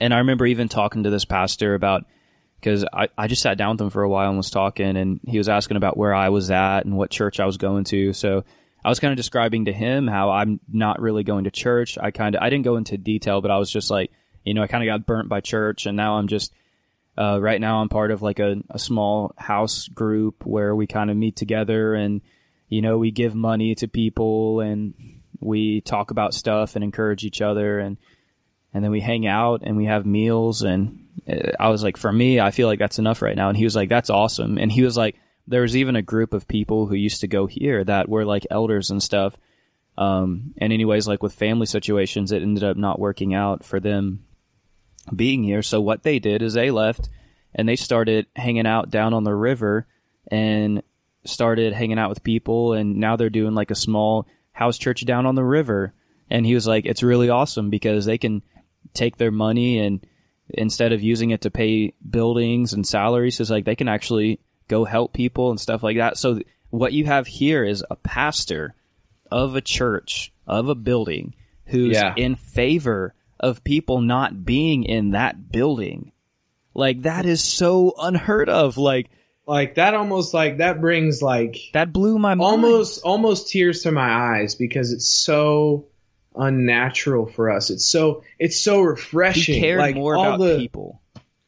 and 0.00 0.12
I 0.12 0.18
remember 0.18 0.46
even 0.46 0.68
talking 0.68 1.04
to 1.04 1.10
this 1.10 1.24
pastor 1.24 1.74
about 1.74 2.06
because 2.58 2.84
I, 2.92 3.08
I 3.16 3.28
just 3.28 3.42
sat 3.42 3.58
down 3.58 3.76
with 3.76 3.80
him 3.80 3.90
for 3.90 4.02
a 4.02 4.08
while 4.08 4.28
and 4.28 4.36
was 4.36 4.50
talking, 4.50 4.96
and 4.96 5.20
he 5.24 5.38
was 5.38 5.48
asking 5.48 5.76
about 5.76 5.96
where 5.96 6.12
I 6.12 6.30
was 6.30 6.50
at 6.50 6.80
and 6.80 6.96
what 6.96 7.10
church 7.10 7.38
I 7.38 7.46
was 7.46 7.58
going 7.58 7.84
to. 7.84 8.12
So 8.12 8.44
I 8.84 8.88
was 8.88 9.00
kind 9.00 9.12
of 9.12 9.16
describing 9.16 9.66
to 9.66 9.72
him 9.72 10.06
how 10.06 10.30
I'm 10.30 10.60
not 10.70 11.00
really 11.00 11.22
going 11.22 11.44
to 11.44 11.50
church. 11.50 11.98
I 11.98 12.10
kind 12.10 12.34
of 12.34 12.42
I 12.42 12.50
didn't 12.50 12.64
go 12.64 12.76
into 12.76 12.96
detail, 12.96 13.40
but 13.40 13.50
I 13.50 13.58
was 13.58 13.70
just 13.70 13.90
like, 13.90 14.10
you 14.44 14.54
know, 14.54 14.62
I 14.62 14.66
kind 14.66 14.82
of 14.82 14.86
got 14.86 15.06
burnt 15.06 15.28
by 15.28 15.40
church, 15.40 15.86
and 15.86 15.96
now 15.96 16.14
I'm 16.14 16.28
just 16.28 16.52
uh, 17.18 17.38
right 17.40 17.60
now 17.60 17.82
I'm 17.82 17.88
part 17.88 18.10
of 18.10 18.22
like 18.22 18.38
a, 18.38 18.56
a 18.70 18.78
small 18.78 19.34
house 19.36 19.88
group 19.88 20.46
where 20.46 20.74
we 20.74 20.86
kind 20.86 21.10
of 21.10 21.16
meet 21.16 21.36
together 21.36 21.94
and 21.94 22.22
you 22.68 22.80
know 22.80 22.98
we 22.98 23.10
give 23.10 23.34
money 23.34 23.74
to 23.76 23.88
people 23.88 24.60
and 24.60 24.94
we 25.40 25.80
talk 25.82 26.10
about 26.10 26.34
stuff 26.34 26.76
and 26.76 26.84
encourage 26.84 27.24
each 27.24 27.42
other 27.42 27.78
and 27.78 27.98
and 28.72 28.84
then 28.84 28.90
we 28.90 29.00
hang 29.00 29.26
out 29.26 29.62
and 29.64 29.76
we 29.76 29.86
have 29.86 30.06
meals 30.06 30.62
and 30.62 31.06
uh, 31.28 31.50
I 31.58 31.68
was 31.68 31.82
like 31.82 31.96
for 31.96 32.12
me 32.12 32.40
I 32.40 32.52
feel 32.52 32.68
like 32.68 32.78
that's 32.78 32.98
enough 32.98 33.22
right 33.22 33.36
now 33.36 33.48
and 33.48 33.56
he 33.56 33.64
was 33.64 33.76
like 33.76 33.88
that's 33.88 34.10
awesome 34.10 34.56
and 34.56 34.72
he 34.72 34.82
was 34.82 34.96
like 34.96 35.16
there 35.46 35.62
was 35.62 35.76
even 35.76 35.96
a 35.96 36.02
group 36.02 36.32
of 36.32 36.48
people 36.48 36.86
who 36.86 36.94
used 36.94 37.20
to 37.20 37.28
go 37.28 37.46
here 37.46 37.82
that 37.84 38.08
were 38.08 38.24
like 38.24 38.46
elders 38.50 38.90
and 38.90 39.02
stuff. 39.02 39.36
Um 39.98 40.54
and 40.58 40.72
anyways 40.72 41.08
like 41.08 41.22
with 41.22 41.34
family 41.34 41.66
situations 41.66 42.32
it 42.32 42.42
ended 42.42 42.64
up 42.64 42.76
not 42.76 43.00
working 43.00 43.34
out 43.34 43.64
for 43.64 43.80
them 43.80 44.24
being 45.14 45.42
here. 45.42 45.62
So 45.62 45.80
what 45.80 46.02
they 46.02 46.18
did 46.18 46.42
is 46.42 46.54
they 46.54 46.70
left 46.70 47.08
and 47.54 47.68
they 47.68 47.76
started 47.76 48.26
hanging 48.36 48.66
out 48.66 48.90
down 48.90 49.14
on 49.14 49.24
the 49.24 49.34
river 49.34 49.86
and 50.30 50.82
started 51.24 51.72
hanging 51.72 51.98
out 51.98 52.08
with 52.08 52.22
people. 52.22 52.72
And 52.72 52.96
now 52.96 53.16
they're 53.16 53.30
doing 53.30 53.54
like 53.54 53.70
a 53.70 53.76
small 53.76 54.26
house 54.52 54.78
church 54.78 55.04
down 55.04 55.26
on 55.26 55.34
the 55.34 55.44
river. 55.44 55.92
And 56.30 56.46
he 56.46 56.54
was 56.54 56.66
like 56.66 56.86
it's 56.86 57.02
really 57.02 57.28
awesome 57.28 57.70
because 57.70 58.04
they 58.04 58.18
can 58.18 58.42
take 58.94 59.16
their 59.16 59.30
money 59.30 59.78
and 59.78 60.04
instead 60.48 60.92
of 60.92 61.02
using 61.02 61.30
it 61.30 61.42
to 61.42 61.50
pay 61.50 61.94
buildings 62.08 62.72
and 62.72 62.86
salaries 62.86 63.38
it's 63.38 63.50
like 63.50 63.64
they 63.64 63.76
can 63.76 63.88
actually 63.88 64.40
go 64.70 64.84
help 64.86 65.12
people 65.12 65.50
and 65.50 65.60
stuff 65.60 65.82
like 65.82 65.96
that 65.98 66.16
so 66.16 66.40
what 66.70 66.92
you 66.94 67.04
have 67.04 67.26
here 67.26 67.62
is 67.64 67.84
a 67.90 67.96
pastor 67.96 68.74
of 69.30 69.56
a 69.56 69.60
church 69.60 70.32
of 70.46 70.68
a 70.68 70.74
building 70.74 71.34
who's 71.66 71.96
Yeah. 71.96 72.14
in 72.16 72.34
favor 72.36 73.14
of 73.38 73.62
people 73.64 74.00
not 74.00 74.44
being 74.44 74.84
in 74.84 75.10
that 75.10 75.50
building 75.52 76.12
like 76.74 77.02
that 77.02 77.26
is 77.26 77.42
so 77.42 77.94
unheard 77.98 78.48
of 78.48 78.76
like 78.78 79.10
Like 79.46 79.74
that 79.74 79.94
almost 79.94 80.32
like 80.34 80.58
that 80.58 80.80
brings 80.80 81.20
like 81.22 81.56
that 81.72 81.92
blew 81.92 82.18
my 82.18 82.34
mind 82.34 82.40
almost 82.40 83.02
almost 83.02 83.48
tears 83.50 83.82
to 83.82 83.90
my 83.92 84.08
eyes 84.38 84.54
because 84.54 84.92
it's 84.92 85.08
so 85.08 85.86
unnatural 86.36 87.26
for 87.26 87.50
us. 87.50 87.70
It's 87.70 87.86
so 87.86 88.22
it's 88.38 88.60
so 88.60 88.80
refreshing. 88.80 89.54
he 89.56 89.60
cared 89.60 89.80
like 89.80 89.96
more 89.96 90.16
all 90.16 90.34
about 90.34 90.38
the 90.44 90.58
people 90.58 91.00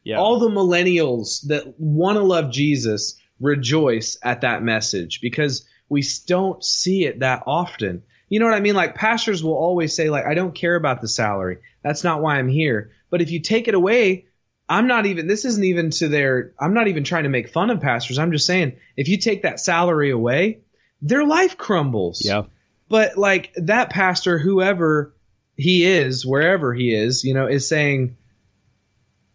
yeah 0.05 0.18
all 0.18 0.38
the 0.38 0.48
millennials 0.48 1.46
that 1.46 1.78
want 1.78 2.16
to 2.16 2.22
love 2.22 2.50
Jesus 2.50 3.18
rejoice 3.40 4.18
at 4.22 4.42
that 4.42 4.62
message 4.62 5.20
because 5.20 5.64
we 5.88 6.05
don't 6.26 6.64
see 6.64 7.05
it 7.05 7.20
that 7.20 7.42
often. 7.46 8.03
You 8.28 8.38
know 8.38 8.46
what 8.46 8.55
I 8.55 8.61
mean? 8.61 8.74
Like 8.74 8.94
pastors 8.94 9.44
will 9.44 9.55
always 9.55 9.94
say 9.94 10.09
like 10.09 10.24
I 10.24 10.34
don't 10.34 10.55
care 10.55 10.76
about 10.76 11.00
the 11.00 11.09
salary. 11.09 11.59
That's 11.82 12.05
not 12.05 12.22
why 12.22 12.38
I'm 12.38 12.48
here. 12.48 12.92
But 13.11 13.20
if 13.20 13.30
you 13.30 13.40
take 13.40 13.68
it 13.68 13.74
away, 13.74 14.26
I'm 14.68 14.86
not 14.86 15.07
even 15.07 15.26
this 15.26 15.44
isn't 15.44 15.64
even 15.64 15.90
to 15.90 16.09
their 16.09 16.53
I'm 16.59 16.72
not 16.72 16.88
even 16.88 17.05
trying 17.05 17.24
to 17.24 17.28
make 17.28 17.50
fun 17.50 17.70
of 17.70 17.80
pastors. 17.80 18.18
I'm 18.18 18.32
just 18.32 18.46
saying 18.46 18.76
if 18.96 19.09
you 19.09 19.18
take 19.18 19.42
that 19.42 19.61
salary 19.61 20.11
away, 20.11 20.61
their 21.03 21.26
life 21.26 21.59
crumbles. 21.59 22.22
yeah 22.24 22.44
but 22.92 23.16
like 23.16 23.55
that 23.57 23.88
pastor, 23.88 24.38
whoever 24.38 25.14
he 25.57 25.86
is, 25.86 26.26
wherever 26.26 26.74
he 26.74 26.92
is, 26.92 27.24
you 27.24 27.32
know, 27.32 27.46
is 27.46 27.66
saying, 27.66 28.18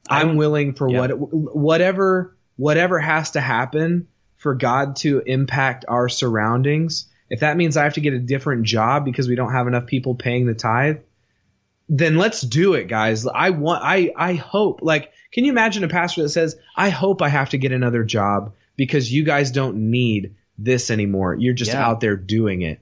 I'm 0.09 0.35
willing 0.37 0.73
for 0.73 0.89
yeah. 0.89 0.99
what 0.99 1.11
whatever 1.55 2.35
whatever 2.55 2.99
has 2.99 3.31
to 3.31 3.41
happen 3.41 4.07
for 4.37 4.55
God 4.55 4.97
to 4.97 5.21
impact 5.25 5.85
our 5.87 6.09
surroundings. 6.09 7.07
If 7.29 7.41
that 7.41 7.57
means 7.57 7.75
I 7.75 7.83
have 7.83 7.95
to 7.95 8.01
get 8.01 8.13
a 8.13 8.19
different 8.19 8.63
job 8.63 9.05
because 9.05 9.27
we 9.27 9.35
don't 9.35 9.51
have 9.51 9.67
enough 9.67 9.85
people 9.85 10.15
paying 10.15 10.45
the 10.45 10.53
tithe, 10.53 10.97
then 11.89 12.17
let's 12.17 12.41
do 12.41 12.73
it, 12.73 12.87
guys. 12.87 13.25
I 13.25 13.49
want 13.51 13.83
I 13.83 14.11
I 14.15 14.33
hope 14.33 14.79
like 14.81 15.11
can 15.31 15.43
you 15.43 15.51
imagine 15.51 15.83
a 15.83 15.89
pastor 15.89 16.23
that 16.23 16.29
says, 16.29 16.57
"I 16.75 16.89
hope 16.89 17.21
I 17.21 17.29
have 17.29 17.49
to 17.49 17.57
get 17.57 17.71
another 17.71 18.03
job 18.03 18.53
because 18.75 19.11
you 19.11 19.23
guys 19.23 19.51
don't 19.51 19.89
need 19.91 20.35
this 20.57 20.89
anymore. 20.89 21.35
You're 21.35 21.53
just 21.53 21.71
Yeah. 21.71 21.85
out 21.85 21.99
there 21.99 22.15
doing 22.15 22.61
it." 22.61 22.79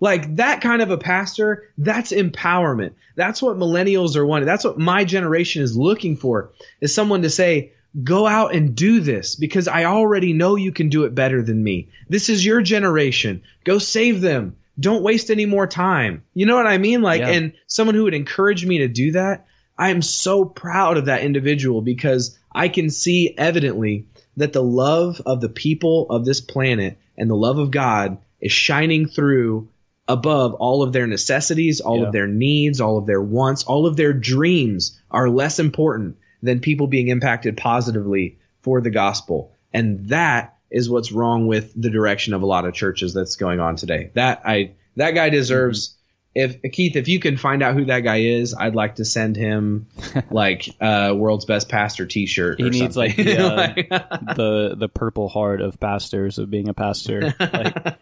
Like 0.00 0.36
that 0.36 0.60
kind 0.60 0.82
of 0.82 0.90
a 0.90 0.98
pastor, 0.98 1.70
that's 1.78 2.12
empowerment. 2.12 2.92
That's 3.16 3.40
what 3.40 3.56
millennials 3.56 4.16
are 4.16 4.26
wanting. 4.26 4.46
That's 4.46 4.64
what 4.64 4.78
my 4.78 5.04
generation 5.04 5.62
is 5.62 5.76
looking 5.76 6.16
for. 6.16 6.50
Is 6.80 6.94
someone 6.94 7.22
to 7.22 7.30
say, 7.30 7.72
"Go 8.02 8.26
out 8.26 8.54
and 8.54 8.74
do 8.74 9.00
this 9.00 9.36
because 9.36 9.68
I 9.68 9.84
already 9.84 10.32
know 10.32 10.56
you 10.56 10.72
can 10.72 10.88
do 10.88 11.04
it 11.04 11.14
better 11.14 11.42
than 11.42 11.62
me. 11.62 11.88
This 12.08 12.28
is 12.28 12.44
your 12.44 12.60
generation. 12.60 13.42
Go 13.64 13.78
save 13.78 14.20
them. 14.20 14.56
Don't 14.78 15.04
waste 15.04 15.30
any 15.30 15.46
more 15.46 15.66
time." 15.66 16.22
You 16.34 16.46
know 16.46 16.56
what 16.56 16.66
I 16.66 16.78
mean? 16.78 17.00
Like 17.00 17.20
Yeah. 17.20 17.30
and 17.30 17.52
someone 17.68 17.94
who 17.94 18.04
would 18.04 18.14
encourage 18.14 18.66
me 18.66 18.78
to 18.78 18.88
do 18.88 19.12
that, 19.12 19.46
I 19.78 19.90
am 19.90 20.02
so 20.02 20.44
proud 20.44 20.96
of 20.96 21.06
that 21.06 21.22
individual 21.22 21.82
because 21.82 22.36
I 22.52 22.68
can 22.68 22.90
see 22.90 23.34
evidently 23.38 24.06
that 24.36 24.52
the 24.52 24.62
love 24.62 25.22
of 25.24 25.40
the 25.40 25.48
people 25.48 26.06
of 26.10 26.24
this 26.24 26.40
planet 26.40 26.98
and 27.16 27.30
the 27.30 27.36
love 27.36 27.58
of 27.58 27.70
God 27.70 28.18
is 28.40 28.52
shining 28.52 29.06
through 29.06 29.68
above 30.08 30.54
all 30.54 30.82
of 30.82 30.92
their 30.92 31.06
necessities, 31.06 31.80
all 31.80 32.00
Yeah. 32.00 32.06
of 32.06 32.12
their 32.12 32.26
needs, 32.26 32.80
all 32.80 32.98
of 32.98 33.06
their 33.06 33.22
wants, 33.22 33.64
all 33.64 33.86
of 33.86 33.96
their 33.96 34.12
dreams 34.12 35.00
are 35.10 35.28
less 35.30 35.58
important 35.58 36.16
than 36.42 36.60
people 36.60 36.86
being 36.86 37.08
impacted 37.08 37.56
positively 37.56 38.36
for 38.60 38.80
the 38.80 38.90
gospel. 38.90 39.52
And 39.72 40.08
that 40.08 40.56
is 40.70 40.90
what's 40.90 41.10
wrong 41.12 41.46
with 41.46 41.72
the 41.80 41.90
direction 41.90 42.34
of 42.34 42.42
a 42.42 42.46
lot 42.46 42.64
of 42.66 42.74
churches 42.74 43.14
that's 43.14 43.36
going 43.36 43.60
on 43.60 43.76
today. 43.76 44.10
That 44.14 44.42
I 44.44 44.72
that 44.96 45.12
guy 45.12 45.30
deserves 45.30 45.94
if 46.34 46.60
Keith, 46.72 46.96
if 46.96 47.06
you 47.06 47.20
can 47.20 47.36
find 47.36 47.62
out 47.62 47.74
who 47.74 47.84
that 47.84 48.00
guy 48.00 48.16
is, 48.22 48.54
I'd 48.54 48.74
like 48.74 48.96
to 48.96 49.04
send 49.04 49.36
him 49.36 49.86
like 50.30 50.68
uh 50.80 51.12
world's 51.16 51.44
best 51.44 51.68
pastor 51.68 52.06
t-shirt 52.06 52.58
He 52.58 52.66
or 52.66 52.70
needs, 52.70 52.96
like, 52.96 53.16
the, 53.16 53.38
uh, 53.38 53.56
Like- 53.56 53.88
the 54.36 54.74
the 54.76 54.88
purple 54.88 55.28
heart 55.28 55.60
of 55.60 55.78
pastors 55.80 56.38
of 56.38 56.50
being 56.50 56.68
a 56.68 56.74
pastor. 56.74 57.34
Like, 57.40 57.96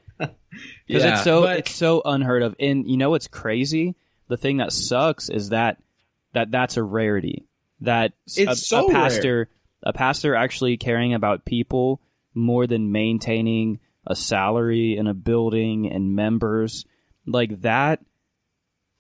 because 0.87 1.05
Yeah, 1.05 1.15
it's 1.15 1.25
so 1.25 1.43
but- 1.43 1.59
it's 1.59 1.75
so 1.75 2.03
unheard 2.05 2.43
of. 2.43 2.55
And 2.61 2.89
you 2.89 2.97
know 2.97 3.11
what's 3.11 3.29
crazy? 3.29 3.95
The 4.29 4.37
thing 4.37 4.59
that 4.59 4.73
sucks 4.73 5.29
is 5.29 5.51
that 5.51 5.79
that 6.33 6.51
that's 6.51 6.77
a 6.77 6.83
rarity. 6.83 7.47
That 7.81 8.13
It's 8.27 8.39
a, 8.39 8.57
so 8.57 8.89
a 8.89 8.93
pastor 8.93 9.49
a 9.83 9.93
pastor 9.93 10.35
actually 10.35 10.77
caring 10.77 11.13
about 11.15 11.45
people 11.45 12.01
more 12.35 12.67
than 12.67 12.93
maintaining 12.93 13.81
a 14.07 14.15
salary 14.17 14.97
and 14.97 15.09
a 15.09 15.15
building 15.15 15.91
and 15.91 16.15
members 16.17 16.85
like 17.27 17.61
that. 17.63 18.01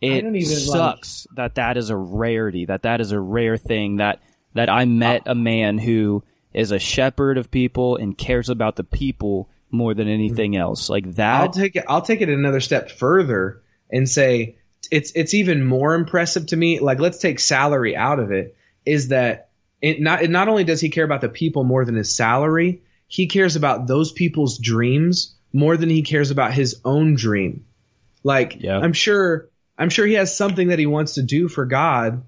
It 0.00 0.22
don't 0.22 0.32
like- 0.34 0.44
sucks 0.44 1.26
that 1.36 1.54
that 1.54 1.76
is 1.76 1.90
a 1.90 1.96
rarity. 1.96 2.66
That 2.66 2.82
that 2.82 3.00
is 3.00 3.12
a 3.12 3.20
rare 3.20 3.56
thing. 3.56 3.96
That 3.96 4.20
that 4.54 4.68
I 4.68 4.84
met 4.84 5.22
a 5.26 5.34
man 5.34 5.78
who 5.78 6.24
is 6.52 6.72
a 6.72 6.78
shepherd 6.78 7.38
of 7.38 7.50
people 7.50 7.96
and 7.96 8.18
cares 8.18 8.48
about 8.50 8.76
the 8.76 8.84
people 8.84 9.48
more 9.72 9.94
than 9.94 10.06
anything 10.06 10.54
else. 10.56 10.88
Like 10.88 11.14
that. 11.14 11.40
I'll 11.40 11.50
take 11.50 11.76
it. 11.76 11.84
I'll 11.88 12.02
take 12.02 12.20
it 12.20 12.28
another 12.28 12.60
step 12.60 12.90
further 12.90 13.62
and 13.90 14.08
say 14.08 14.56
it's 14.90 15.12
it's 15.14 15.34
even 15.34 15.64
more 15.64 15.94
impressive 15.94 16.46
to 16.46 16.56
me. 16.56 16.78
Like 16.78 17.00
let's 17.00 17.18
take 17.18 17.40
salary 17.40 17.96
out 17.96 18.20
of 18.20 18.30
it. 18.30 18.56
Is 18.84 19.08
that 19.08 19.50
it 19.80 20.00
not? 20.00 20.22
It 20.22 20.30
not 20.30 20.48
only 20.48 20.64
does 20.64 20.80
he 20.80 20.90
care 20.90 21.04
about 21.04 21.20
the 21.20 21.28
people 21.28 21.64
more 21.64 21.84
than 21.84 21.94
his 21.94 22.14
salary, 22.14 22.82
he 23.08 23.26
cares 23.26 23.56
about 23.56 23.86
those 23.86 24.12
people's 24.12 24.58
dreams 24.58 25.34
more 25.52 25.76
than 25.76 25.90
he 25.90 26.02
cares 26.02 26.30
about 26.30 26.52
his 26.52 26.80
own 26.84 27.14
dream. 27.14 27.64
Like 28.22 28.56
Yeah. 28.60 28.78
I'm 28.78 28.92
sure 28.92 29.48
I'm 29.78 29.90
sure 29.90 30.06
he 30.06 30.14
has 30.14 30.36
something 30.36 30.68
that 30.68 30.78
he 30.78 30.86
wants 30.86 31.14
to 31.14 31.22
do 31.22 31.48
for 31.48 31.64
God, 31.64 32.22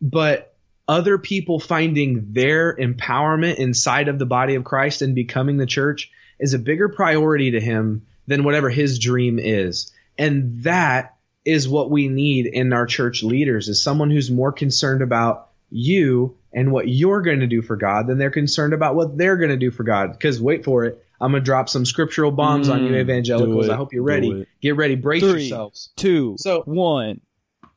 but 0.00 0.54
other 0.88 1.18
people 1.18 1.60
finding 1.60 2.32
their 2.32 2.74
empowerment 2.76 3.56
inside 3.56 4.08
of 4.08 4.18
the 4.18 4.26
body 4.26 4.56
of 4.56 4.64
Christ 4.64 5.02
and 5.02 5.14
becoming 5.14 5.56
the 5.56 5.66
church 5.66 6.10
is 6.40 6.54
a 6.54 6.58
bigger 6.58 6.88
priority 6.88 7.52
to 7.52 7.60
him 7.60 8.06
than 8.26 8.42
whatever 8.44 8.68
his 8.70 8.98
dream 8.98 9.38
is. 9.38 9.92
And 10.18 10.62
that 10.64 11.16
is 11.44 11.68
what 11.68 11.90
we 11.90 12.08
need 12.08 12.46
in 12.46 12.72
our 12.72 12.86
church 12.86 13.22
leaders 13.22 13.68
is 13.68 13.82
someone 13.82 14.10
who's 14.10 14.30
more 14.30 14.52
concerned 14.52 15.02
about 15.02 15.48
you 15.70 16.36
and 16.52 16.72
what 16.72 16.88
you're 16.88 17.22
going 17.22 17.40
to 17.40 17.46
do 17.46 17.62
for 17.62 17.76
God 17.76 18.06
than 18.08 18.18
they're 18.18 18.30
concerned 18.30 18.72
about 18.74 18.94
what 18.96 19.16
they're 19.16 19.36
going 19.36 19.50
to 19.50 19.56
do 19.56 19.70
for 19.70 19.84
God. 19.84 20.12
Because 20.12 20.40
wait 20.42 20.64
for 20.64 20.84
it, 20.84 21.02
I'm 21.20 21.30
going 21.32 21.42
to 21.42 21.44
drop 21.44 21.68
some 21.68 21.86
scriptural 21.86 22.30
bombs 22.32 22.68
on 22.68 22.84
you 22.84 22.92
Mm, 22.92 23.00
evangelicals. 23.00 23.68
it, 23.68 23.72
I 23.72 23.76
hope 23.76 23.92
you're 23.92 24.02
ready. 24.02 24.46
Get 24.60 24.76
ready, 24.76 24.96
brace 24.96 25.22
Three. 25.22 25.42
yourselves 25.42 25.90
two, 25.96 26.34
So- 26.38 26.62
one. 26.66 27.20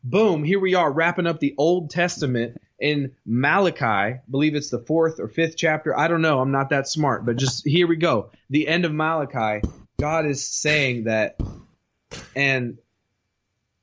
boom, 0.04 0.44
here 0.44 0.60
we 0.60 0.76
are 0.76 0.92
wrapping 0.92 1.28
up 1.28 1.40
the 1.40 1.54
Old 1.58 1.90
Testament 1.92 2.58
in 2.84 3.14
Malachi. 3.26 4.20
Believe 4.30 4.56
it's 4.56 4.70
the 4.70 4.78
fourth 4.78 5.22
or 5.22 5.30
fifth 5.30 5.56
chapter. 5.56 5.98
I 5.98 6.10
don't 6.10 6.22
know. 6.22 6.40
I'm 6.40 6.52
not 6.52 6.70
that 6.72 6.90
smart, 6.90 7.26
but 7.26 7.38
just 7.38 7.66
here 7.66 7.88
we 7.88 7.96
go. 7.96 8.30
The 8.50 8.68
end 8.68 8.84
of 8.84 8.94
Malachi. 8.94 9.66
God 10.02 10.26
is 10.26 10.46
saying 10.46 11.06
that, 11.06 11.40
and 12.36 12.78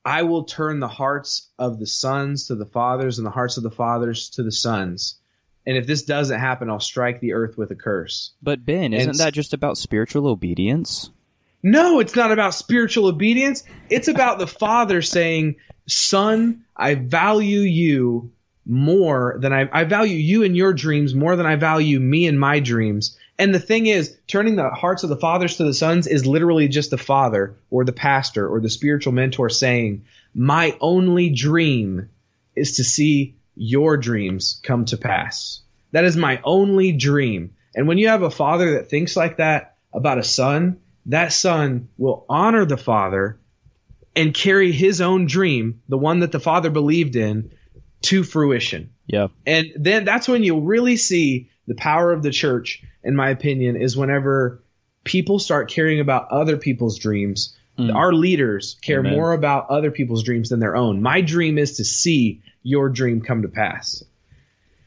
I 0.04 0.24
will 0.24 0.44
turn 0.44 0.80
the 0.80 0.88
hearts 0.88 1.48
of 1.58 1.78
the 1.78 1.86
sons 1.86 2.48
to 2.48 2.56
the 2.56 2.66
fathers 2.66 3.18
and 3.18 3.26
the 3.26 3.30
hearts 3.30 3.56
of 3.56 3.62
the 3.62 3.70
fathers 3.70 4.28
to 4.30 4.42
the 4.42 4.52
sons. 4.52 5.18
And 5.66 5.78
if 5.78 5.86
this 5.86 6.02
doesn't 6.02 6.38
happen, 6.38 6.68
I'll 6.68 6.78
strike 6.78 7.20
the 7.20 7.32
earth 7.32 7.56
with 7.56 7.70
a 7.70 7.76
curse. 7.76 8.32
But 8.42 8.66
Ben, 8.66 8.92
isn't 8.92 9.16
that 9.16 9.32
just 9.32 9.54
about 9.54 9.78
spiritual 9.78 10.26
obedience? 10.26 11.10
No, 11.62 12.00
it's 12.00 12.16
not 12.16 12.32
about 12.32 12.54
spiritual 12.54 13.06
obedience. 13.06 13.64
It's 13.88 14.08
about 14.08 14.38
the 14.38 14.46
father 14.46 15.00
saying, 15.00 15.56
Son, 15.86 16.64
I 16.76 16.96
value 16.96 17.60
you 17.60 18.32
more 18.70 19.36
than 19.40 19.52
I, 19.52 19.68
I 19.72 19.84
value 19.84 20.16
you 20.16 20.44
and 20.44 20.56
your 20.56 20.72
dreams 20.72 21.12
more 21.12 21.34
than 21.34 21.44
I 21.44 21.56
value 21.56 21.98
me 21.98 22.26
and 22.26 22.38
my 22.38 22.60
dreams. 22.60 23.18
And 23.36 23.52
the 23.52 23.58
thing 23.58 23.86
is, 23.86 24.16
turning 24.28 24.54
the 24.54 24.70
hearts 24.70 25.02
of 25.02 25.08
the 25.08 25.16
fathers 25.16 25.56
to 25.56 25.64
the 25.64 25.74
sons 25.74 26.06
is 26.06 26.24
literally 26.24 26.68
just 26.68 26.90
the 26.90 26.98
father 26.98 27.56
or 27.70 27.84
the 27.84 27.92
pastor 27.92 28.46
or 28.46 28.60
the 28.60 28.70
spiritual 28.70 29.12
mentor 29.12 29.48
saying, 29.48 30.04
My 30.34 30.76
only 30.80 31.30
dream 31.30 32.10
is 32.54 32.76
to 32.76 32.84
see 32.84 33.34
your 33.56 33.96
dreams 33.96 34.60
come 34.62 34.84
to 34.86 34.96
pass. 34.96 35.62
That 35.90 36.04
is 36.04 36.16
my 36.16 36.40
only 36.44 36.92
dream. 36.92 37.54
And 37.74 37.88
when 37.88 37.98
you 37.98 38.08
have 38.08 38.22
a 38.22 38.30
father 38.30 38.74
that 38.74 38.88
thinks 38.88 39.16
like 39.16 39.38
that 39.38 39.74
about 39.92 40.18
a 40.18 40.24
son, 40.24 40.78
that 41.06 41.32
son 41.32 41.88
will 41.98 42.24
honor 42.28 42.64
the 42.64 42.76
father 42.76 43.36
and 44.14 44.32
carry 44.32 44.70
his 44.70 45.00
own 45.00 45.26
dream, 45.26 45.82
the 45.88 45.98
one 45.98 46.20
that 46.20 46.30
the 46.30 46.40
father 46.40 46.70
believed 46.70 47.16
in, 47.16 47.50
to 48.02 48.22
fruition. 48.24 48.90
Yeah. 49.06 49.28
And 49.46 49.72
then 49.76 50.04
that's 50.04 50.28
when 50.28 50.42
you'll 50.42 50.62
really 50.62 50.96
see 50.96 51.50
the 51.66 51.74
power 51.74 52.12
of 52.12 52.22
the 52.22 52.30
church, 52.30 52.82
in 53.02 53.14
my 53.16 53.30
opinion, 53.30 53.76
is 53.76 53.96
whenever 53.96 54.62
people 55.04 55.38
start 55.38 55.70
caring 55.70 56.00
about 56.00 56.28
other 56.30 56.56
people's 56.56 56.98
dreams. 56.98 57.56
Mm. 57.78 57.94
Our 57.94 58.12
leaders 58.12 58.76
care 58.82 59.00
Amen. 59.00 59.14
more 59.14 59.32
about 59.32 59.70
other 59.70 59.90
people's 59.90 60.22
dreams 60.22 60.50
than 60.50 60.60
their 60.60 60.76
own. 60.76 61.02
My 61.02 61.20
dream 61.20 61.58
is 61.58 61.76
to 61.78 61.84
see 61.84 62.42
your 62.62 62.88
dream 62.88 63.22
come 63.22 63.42
to 63.42 63.48
pass. 63.48 64.02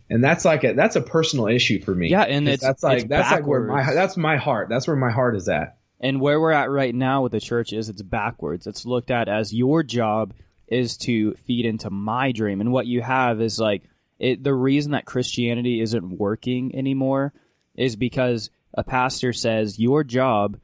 And 0.09 0.23
that's 0.23 0.45
like 0.45 0.63
a 0.63 0.73
that's 0.73 0.95
a 0.95 1.01
personal 1.01 1.47
issue 1.47 1.81
for 1.81 1.95
me. 1.95 2.09
Yeah, 2.09 2.21
and 2.23 2.47
it's- 2.47 2.61
that's 2.61 2.83
like 2.83 2.99
it's 2.99 3.09
that's 3.09 3.31
like 3.31 3.47
where 3.47 3.61
my 3.61 3.93
that's 3.93 4.15
my 4.15 4.37
heart. 4.37 4.69
That's 4.69 4.85
where 4.87 4.95
my 4.95 5.09
heart 5.11 5.35
is 5.35 5.49
at. 5.49 5.77
And 5.99 6.19
where 6.19 6.39
we're 6.39 6.51
at 6.51 6.69
right 6.69 6.93
now 6.93 7.23
with 7.23 7.31
the 7.31 7.39
church 7.39 7.71
is 7.73 7.87
it's 7.89 8.01
backwards. 8.01 8.67
It's 8.67 8.85
looked 8.85 9.09
at 9.09 9.29
as 9.29 9.53
your 9.53 9.81
job 9.81 10.33
is 10.67 10.97
to 10.97 11.33
feed 11.35 11.65
into 11.65 11.89
my 11.89 12.31
dream. 12.31 12.61
And 12.61 12.71
what 12.71 12.87
you 12.87 13.01
have 13.01 13.41
is 13.41 13.59
like 13.59 13.83
it, 14.19 14.43
the 14.43 14.53
reason 14.53 14.93
that 14.93 15.05
Christianity 15.05 15.81
isn't 15.81 16.17
working 16.17 16.75
anymore 16.75 17.33
is 17.75 17.95
because 17.95 18.49
a 18.73 18.83
pastor 18.83 19.33
says 19.33 19.79
your 19.79 20.03
job, 20.03 20.57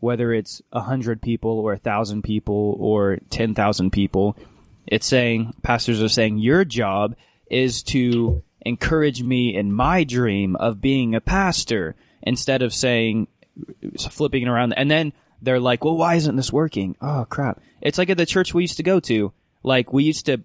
whether 0.00 0.32
it's 0.32 0.62
a 0.72 0.80
hundred 0.80 1.22
people 1.22 1.58
or 1.60 1.72
a 1.72 1.78
thousand 1.78 2.22
people 2.22 2.76
or 2.80 3.18
ten 3.30 3.54
thousand 3.54 3.90
people, 3.90 4.36
it's 4.86 5.06
saying 5.06 5.54
pastors 5.62 6.02
are 6.02 6.08
saying 6.08 6.38
your 6.38 6.64
job 6.64 7.14
is 7.50 7.82
to 7.82 8.42
encourage 8.64 9.22
me 9.22 9.54
in 9.54 9.72
my 9.72 10.04
dream 10.04 10.56
of 10.56 10.80
being 10.80 11.14
a 11.14 11.20
pastor 11.20 11.94
instead 12.22 12.62
of 12.62 12.72
saying 12.72 13.26
flipping 13.98 14.44
it 14.44 14.48
around 14.48 14.72
and 14.72 14.90
then 14.90 15.12
they're 15.42 15.60
like 15.60 15.84
well 15.84 15.96
why 15.96 16.14
isn't 16.14 16.36
this 16.36 16.52
working 16.52 16.96
oh 17.00 17.26
crap 17.28 17.60
it's 17.80 17.98
like 17.98 18.10
at 18.10 18.16
the 18.16 18.26
church 18.26 18.54
we 18.54 18.62
used 18.62 18.78
to 18.78 18.82
go 18.82 19.00
to 19.00 19.32
like 19.62 19.92
we 19.92 20.04
used 20.04 20.26
to 20.26 20.40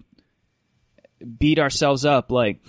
beat 1.40 1.60
ourselves 1.60 2.06
up 2.06 2.32
like 2.32 2.60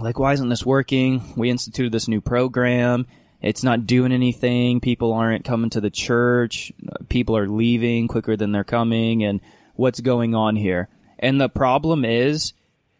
like 0.00 0.18
why 0.18 0.32
isn't 0.32 0.48
this 0.48 0.66
working 0.66 1.22
we 1.36 1.50
instituted 1.50 1.92
this 1.92 2.08
new 2.08 2.20
program 2.20 3.06
it's 3.42 3.64
not 3.64 3.86
doing 3.86 4.12
anything. 4.12 4.80
People 4.80 5.12
aren't 5.12 5.44
coming 5.44 5.70
to 5.70 5.80
the 5.80 5.90
church. 5.90 6.72
People 7.08 7.36
are 7.36 7.48
leaving 7.48 8.06
quicker 8.06 8.36
than 8.36 8.52
they're 8.52 8.62
coming. 8.62 9.24
And 9.24 9.40
what's 9.74 10.00
going 10.00 10.34
on 10.34 10.54
here? 10.54 10.88
And 11.18 11.40
the 11.40 11.48
problem 11.48 12.04
is 12.04 12.52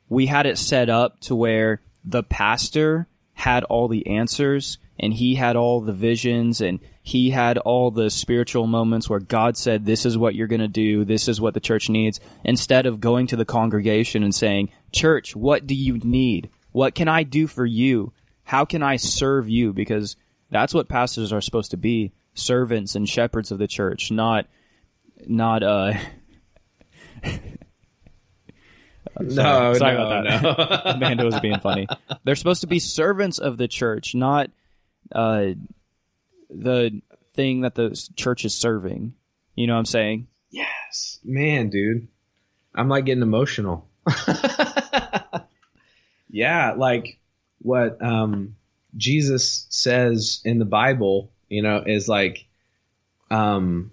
we 0.09 0.27
had 0.27 0.47
it 0.47 0.59
set 0.59 0.91
up 0.91 1.21
to 1.21 1.37
where 1.37 1.81
the 2.05 2.25
pastor 2.25 3.07
had 3.35 3.63
all 3.65 3.87
the 3.87 4.07
answers 4.09 4.79
and 4.99 5.15
he 5.15 5.37
had 5.37 5.55
all 5.55 5.81
the 5.81 5.93
visions 5.93 6.61
and 6.61 6.81
he 7.05 7.31
had 7.31 7.59
all 7.59 7.91
the 7.91 8.11
spiritual 8.11 8.69
moments 8.69 9.11
where 9.11 9.19
God 9.19 9.57
said, 9.57 9.85
this 9.85 10.07
is 10.07 10.17
what 10.17 10.37
you're 10.37 10.47
going 10.47 10.61
to 10.61 10.69
do. 10.69 11.05
This 11.05 11.27
is 11.27 11.41
what 11.41 11.53
the 11.53 11.61
church 11.61 11.89
needs. 11.89 12.21
Instead 12.45 12.87
of 12.87 13.01
going 13.01 13.27
to 13.29 13.37
the 13.37 13.45
congregation 13.45 14.23
and 14.23 14.33
saying, 14.33 14.71
church, 14.93 15.35
what 15.35 15.67
do 15.67 15.75
you 15.75 15.99
need? 15.99 16.49
What 16.71 16.95
can 16.95 17.09
I 17.09 17.25
do 17.25 17.49
for 17.49 17.67
you? 17.67 18.13
How 18.45 18.65
can 18.65 18.85
I 18.85 18.97
serve 18.97 19.49
you? 19.49 19.73
Because 19.73 20.15
that's 20.51 20.73
what 20.73 20.89
pastors 20.89 21.33
are 21.33 21.41
supposed 21.41 21.73
to 21.73 21.77
be. 21.77 22.13
Servants 22.35 22.95
and 22.95 23.09
shepherds 23.09 23.51
of 23.51 23.59
the 23.59 23.67
church, 23.67 24.13
not, 24.13 24.47
not, 25.27 25.63
uh, 25.65 25.95
no, 29.21 29.75
sorry 29.75 29.97
no, 29.97 30.07
about 30.07 30.25
that. 30.25 30.43
no. 30.43 30.55
Amanda 30.93 31.25
was 31.25 31.41
being 31.41 31.59
funny. 31.59 31.89
They're 32.25 32.37
supposed 32.37 32.61
to 32.63 32.69
be 32.69 32.79
servants 32.79 33.39
of 33.39 33.59
the 33.59 33.69
church, 33.69 34.15
not 34.15 34.51
uh, 35.15 35.49
the 36.53 37.03
thing 37.35 37.63
that 37.63 37.75
the 37.75 37.91
church 38.17 38.45
is 38.45 38.55
serving. 38.55 39.15
You 39.55 39.67
know 39.67 39.75
what 39.75 39.81
I'm 39.81 39.87
saying? 39.87 40.29
Yes, 40.51 41.19
man, 41.25 41.71
dude. 41.71 42.09
I'm 42.75 42.89
like 42.89 43.05
getting 43.05 43.23
emotional. 43.23 43.89
yeah, 46.31 46.73
like 46.77 47.19
what 47.59 48.03
um, 48.03 48.57
Jesus 48.97 49.67
says 49.71 50.41
in 50.45 50.59
the 50.59 50.65
Bible, 50.65 51.31
you 51.49 51.63
know, 51.63 51.83
is 51.85 52.09
like 52.09 52.47
um, 53.31 53.93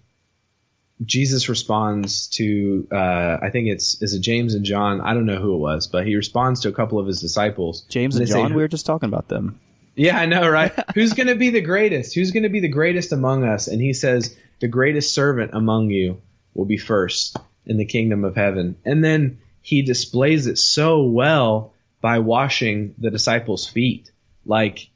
Jesus 1.05 1.49
responds 1.49 2.28
to 2.28 2.88
uh, 2.91 3.38
I 3.41 3.49
think 3.51 3.68
it's 3.68 4.01
is 4.01 4.14
it 4.14 4.22
James 4.22 4.53
and 4.53 4.66
John? 4.66 5.01
I 5.01 5.14
don't 5.14 5.26
know 5.26 5.39
who 5.39 5.53
it 5.55 5.60
was, 5.60 5.88
but 5.88 6.05
he 6.05 6.16
responds 6.16 6.62
to 6.62 6.70
a 6.70 6.74
couple 6.74 6.99
of 6.99 7.07
his 7.07 7.22
disciples. 7.22 7.82
James 7.89 8.16
and 8.16 8.28
say, 8.28 8.34
John, 8.34 8.53
we 8.53 8.62
were 8.62 8.68
just 8.68 8.86
talking 8.86 9.07
about 9.07 9.28
them. 9.28 9.60
Yeah, 10.00 10.18
I 10.18 10.28
know, 10.28 10.47
right? 10.47 10.72
Who's 10.95 11.12
going 11.12 11.28
to 11.28 11.36
be 11.36 11.50
the 11.50 11.60
greatest? 11.60 12.16
Who's 12.16 12.32
going 12.32 12.43
to 12.43 12.50
be 12.50 12.62
the 12.62 12.70
greatest 12.70 13.12
among 13.12 13.43
us? 13.43 13.68
And 13.68 13.82
he 13.82 13.91
says, 13.91 14.34
The 14.62 14.70
greatest 14.70 15.14
servant 15.14 15.52
among 15.54 15.89
you 15.89 16.22
will 16.54 16.64
be 16.64 16.78
first 16.78 17.36
in 17.66 17.76
the 17.76 17.84
kingdom 17.84 18.24
of 18.24 18.38
heaven. 18.38 18.78
And 18.86 19.04
then 19.04 19.39
he 19.62 19.82
displays 19.82 20.47
it 20.47 20.58
so 20.58 21.04
well 21.04 21.74
by 22.00 22.20
washing 22.20 22.95
the 22.97 23.12
disciples' 23.12 23.68
feet. 23.68 24.10
Like, 24.45 24.89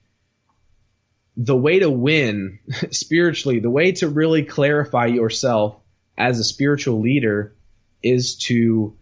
the 1.36 1.58
way 1.58 1.80
to 1.80 1.90
win 1.90 2.60
spiritually, 2.92 3.60
the 3.60 3.70
way 3.70 3.92
to 3.92 4.08
really 4.08 4.44
clarify 4.44 5.08
yourself 5.08 5.76
as 6.18 6.40
a 6.40 6.46
spiritual 6.46 7.02
leader 7.02 7.54
is 8.02 8.38
to 8.38 8.96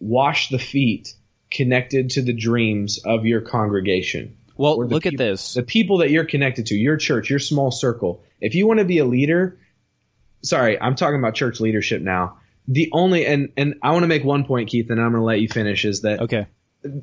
wash 0.00 0.48
the 0.48 0.58
feet 0.58 1.12
connected 1.50 2.08
to 2.10 2.22
the 2.22 2.32
dreams 2.32 2.98
of 3.04 3.26
your 3.26 3.42
congregation 3.42 4.38
Well, 4.56 4.84
look 4.86 5.06
at 5.06 5.16
this. 5.16 5.54
the 5.54 5.62
people 5.62 5.98
that 5.98 6.10
you're 6.10 6.24
connected 6.24 6.66
to, 6.66 6.74
your 6.76 6.96
church, 6.96 7.28
your 7.30 7.38
small 7.38 7.70
circle. 7.70 8.22
If 8.40 8.54
you 8.54 8.66
want 8.66 8.78
to 8.78 8.84
be 8.84 8.98
a 8.98 9.04
leader, 9.04 9.58
sorry, 10.42 10.80
I'm 10.80 10.94
talking 10.94 11.18
about 11.18 11.34
church 11.34 11.60
leadership 11.60 12.02
now. 12.02 12.38
The 12.68 12.88
only 12.92 13.26
and 13.26 13.52
and 13.56 13.74
I 13.82 13.90
want 13.92 14.04
to 14.04 14.08
make 14.08 14.24
one 14.24 14.44
point, 14.44 14.70
Keith, 14.70 14.90
and 14.90 15.00
I'm 15.00 15.10
going 15.10 15.20
to 15.20 15.24
let 15.24 15.40
you 15.40 15.48
finish. 15.48 15.84
Is 15.84 16.02
that 16.02 16.20
Okay. 16.20 16.46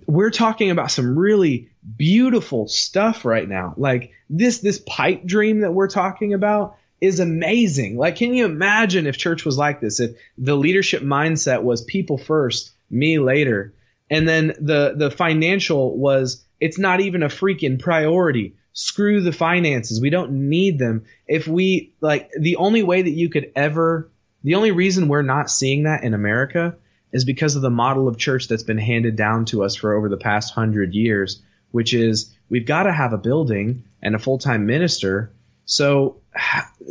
we're 0.07 0.31
talking 0.31 0.71
about 0.71 0.91
some 0.91 1.17
really 1.17 1.69
beautiful 1.97 2.67
stuff 2.67 3.25
right 3.25 3.47
now. 3.47 3.73
Like 3.77 4.11
this 4.29 4.59
this 4.59 4.81
pipe 4.87 5.25
dream 5.25 5.59
that 5.61 5.73
we're 5.73 5.89
talking 5.89 6.33
about 6.33 6.77
is 6.99 7.19
amazing. 7.19 7.97
Like 7.97 8.15
can 8.15 8.33
you 8.33 8.45
imagine 8.45 9.05
if 9.07 9.17
church 9.17 9.45
was 9.45 9.57
like 9.57 9.81
this? 9.81 9.99
If 9.99 10.11
the 10.37 10.55
leadership 10.55 11.03
mindset 11.03 11.63
was 11.63 11.83
people 11.83 12.17
first, 12.17 12.71
me 12.89 13.19
later. 13.19 13.73
And 14.11 14.27
then 14.27 14.47
the 14.59 14.93
the 14.95 15.09
financial 15.09 15.97
was 15.97 16.43
it's 16.59 16.77
not 16.77 16.99
even 16.99 17.23
a 17.23 17.29
freaking 17.29 17.79
priority. 17.79 18.55
Screw 18.73 19.21
the 19.21 19.31
finances. 19.31 19.99
We 19.99 20.09
don't 20.09 20.49
need 20.49 20.77
them. 20.77 21.05
If 21.27 21.47
we 21.47 21.93
like 22.01 22.29
the 22.37 22.57
only 22.57 22.83
way 22.83 23.01
that 23.01 23.09
you 23.09 23.29
could 23.29 23.51
ever 23.55 24.11
the 24.43 24.55
only 24.55 24.71
reason 24.71 25.07
we're 25.07 25.21
not 25.21 25.49
seeing 25.49 25.83
that 25.83 26.03
in 26.03 26.13
America 26.13 26.75
is 27.13 27.25
because 27.25 27.55
of 27.55 27.61
the 27.61 27.69
model 27.69 28.07
of 28.07 28.17
church 28.17 28.47
that's 28.47 28.63
been 28.63 28.77
handed 28.77 29.15
down 29.15 29.45
to 29.45 29.63
us 29.63 29.75
for 29.75 29.93
over 29.93 30.09
the 30.09 30.17
past 30.17 30.53
hundred 30.53 30.93
years, 30.93 31.41
which 31.71 31.93
is 31.93 32.35
we've 32.49 32.65
got 32.65 32.83
to 32.83 32.93
have 32.93 33.13
a 33.13 33.17
building 33.17 33.83
and 34.01 34.13
a 34.13 34.19
full 34.19 34.37
time 34.37 34.65
minister. 34.65 35.31
So 35.65 36.17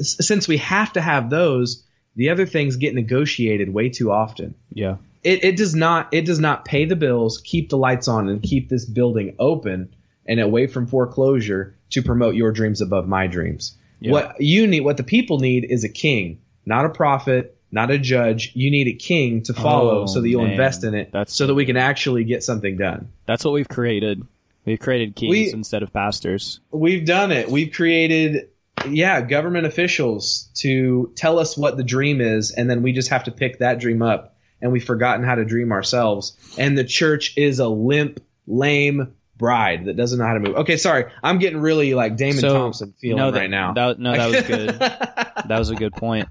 since 0.01 0.49
we 0.49 0.57
have 0.59 0.95
to 0.95 1.01
have 1.03 1.29
those, 1.29 1.85
the 2.17 2.31
other 2.31 2.47
things 2.47 2.77
get 2.77 2.95
negotiated 2.95 3.73
way 3.73 3.91
too 3.91 4.11
often. 4.11 4.55
Yeah. 4.73 4.97
It, 5.23 5.45
it 5.45 5.57
does 5.57 5.75
not 5.75 6.13
it 6.13 6.25
does 6.25 6.41
not 6.41 6.65
pay 6.65 6.85
the 6.87 6.97
bills, 6.97 7.41
keep 7.45 7.69
the 7.69 7.77
lights 7.77 8.09
on, 8.09 8.29
and 8.29 8.43
keep 8.43 8.69
this 8.69 8.85
building 8.87 9.35
open 9.39 9.95
and 10.27 10.41
away 10.41 10.67
from 10.67 10.87
foreclosure 10.87 11.77
to 11.91 12.03
promote 12.03 12.35
your 12.35 12.53
dreams 12.53 12.81
above 12.81 13.07
my 13.09 13.27
dreams. 13.27 13.77
Yeah. 14.01 14.13
What 14.13 14.41
you 14.41 14.67
need, 14.67 14.81
what 14.81 14.97
the 14.97 15.03
people 15.03 15.39
need, 15.41 15.65
is 15.69 15.85
a 15.85 15.89
king, 15.89 16.41
not 16.65 16.87
a 16.87 16.89
prophet, 16.89 17.57
not 17.71 17.91
a 17.91 17.99
judge. 17.99 18.53
You 18.55 18.71
need 18.71 18.89
a 18.89 18.95
king 18.95 19.43
to 19.43 19.53
follow 19.53 20.03
Oh, 20.03 20.07
so 20.07 20.21
that 20.23 20.29
you'll 20.29 20.43
man. 20.43 20.53
invest 20.53 20.85
in 20.85 20.95
it, 20.95 21.11
That's- 21.13 21.35
so 21.35 21.47
that 21.47 21.55
we 21.55 21.67
can 21.67 21.77
actually 21.77 22.25
get 22.25 22.43
something 22.43 22.77
done. 22.79 23.09
That's 23.27 23.45
what 23.45 23.53
we've 23.53 23.69
created. 23.69 24.23
We've 24.65 24.79
created 24.81 25.17
kings 25.17 25.31
We- 25.31 25.53
instead 25.53 25.83
of 25.83 25.93
pastors. 25.93 26.61
We've 26.71 27.05
done 27.05 27.31
it. 27.33 27.51
We've 27.51 27.73
created, 27.73 28.49
yeah, 28.89 29.21
government 29.21 29.67
officials 29.67 30.49
to 30.57 31.13
tell 31.17 31.39
us 31.39 31.57
what 31.59 31.77
the 31.77 31.85
dream 31.85 32.21
is, 32.21 32.53
and 32.53 32.71
then 32.71 32.83
we 32.83 32.93
just 32.93 33.09
have 33.11 33.25
to 33.25 33.31
pick 33.33 33.59
that 33.59 33.81
dream 33.81 34.01
up. 34.03 34.30
And 34.63 34.73
we've 34.73 34.85
forgotten 34.85 35.25
how 35.25 35.37
to 35.37 35.45
dream 35.45 35.73
ourselves. 35.73 36.37
And 36.59 36.77
the 36.77 36.85
church 36.85 37.37
is 37.37 37.59
a 37.61 37.69
limp, 37.69 38.21
lame 38.47 39.15
bride 39.41 39.87
that 39.87 39.97
doesn't 39.97 40.19
know 40.19 40.27
how 40.27 40.35
to 40.35 40.41
move. 40.41 40.57
Okay, 40.57 40.77
sorry, 40.77 41.07
I'm 41.23 41.39
getting 41.39 41.61
really 41.61 41.95
like 41.95 42.17
Damon 42.17 42.41
So, 42.41 42.53
Thompson 42.53 42.95
feeling 43.01 43.17
no, 43.17 43.31
that, 43.31 43.41
right 43.41 43.51
now. 43.51 43.73
That, 43.73 43.99
no, 43.99 44.13
that 44.13 44.31
was 44.31 44.43
good. 44.43 44.69
that 44.79 45.59
was 45.59 45.71
a 45.71 45.75
good 45.75 45.95
point. 45.95 46.29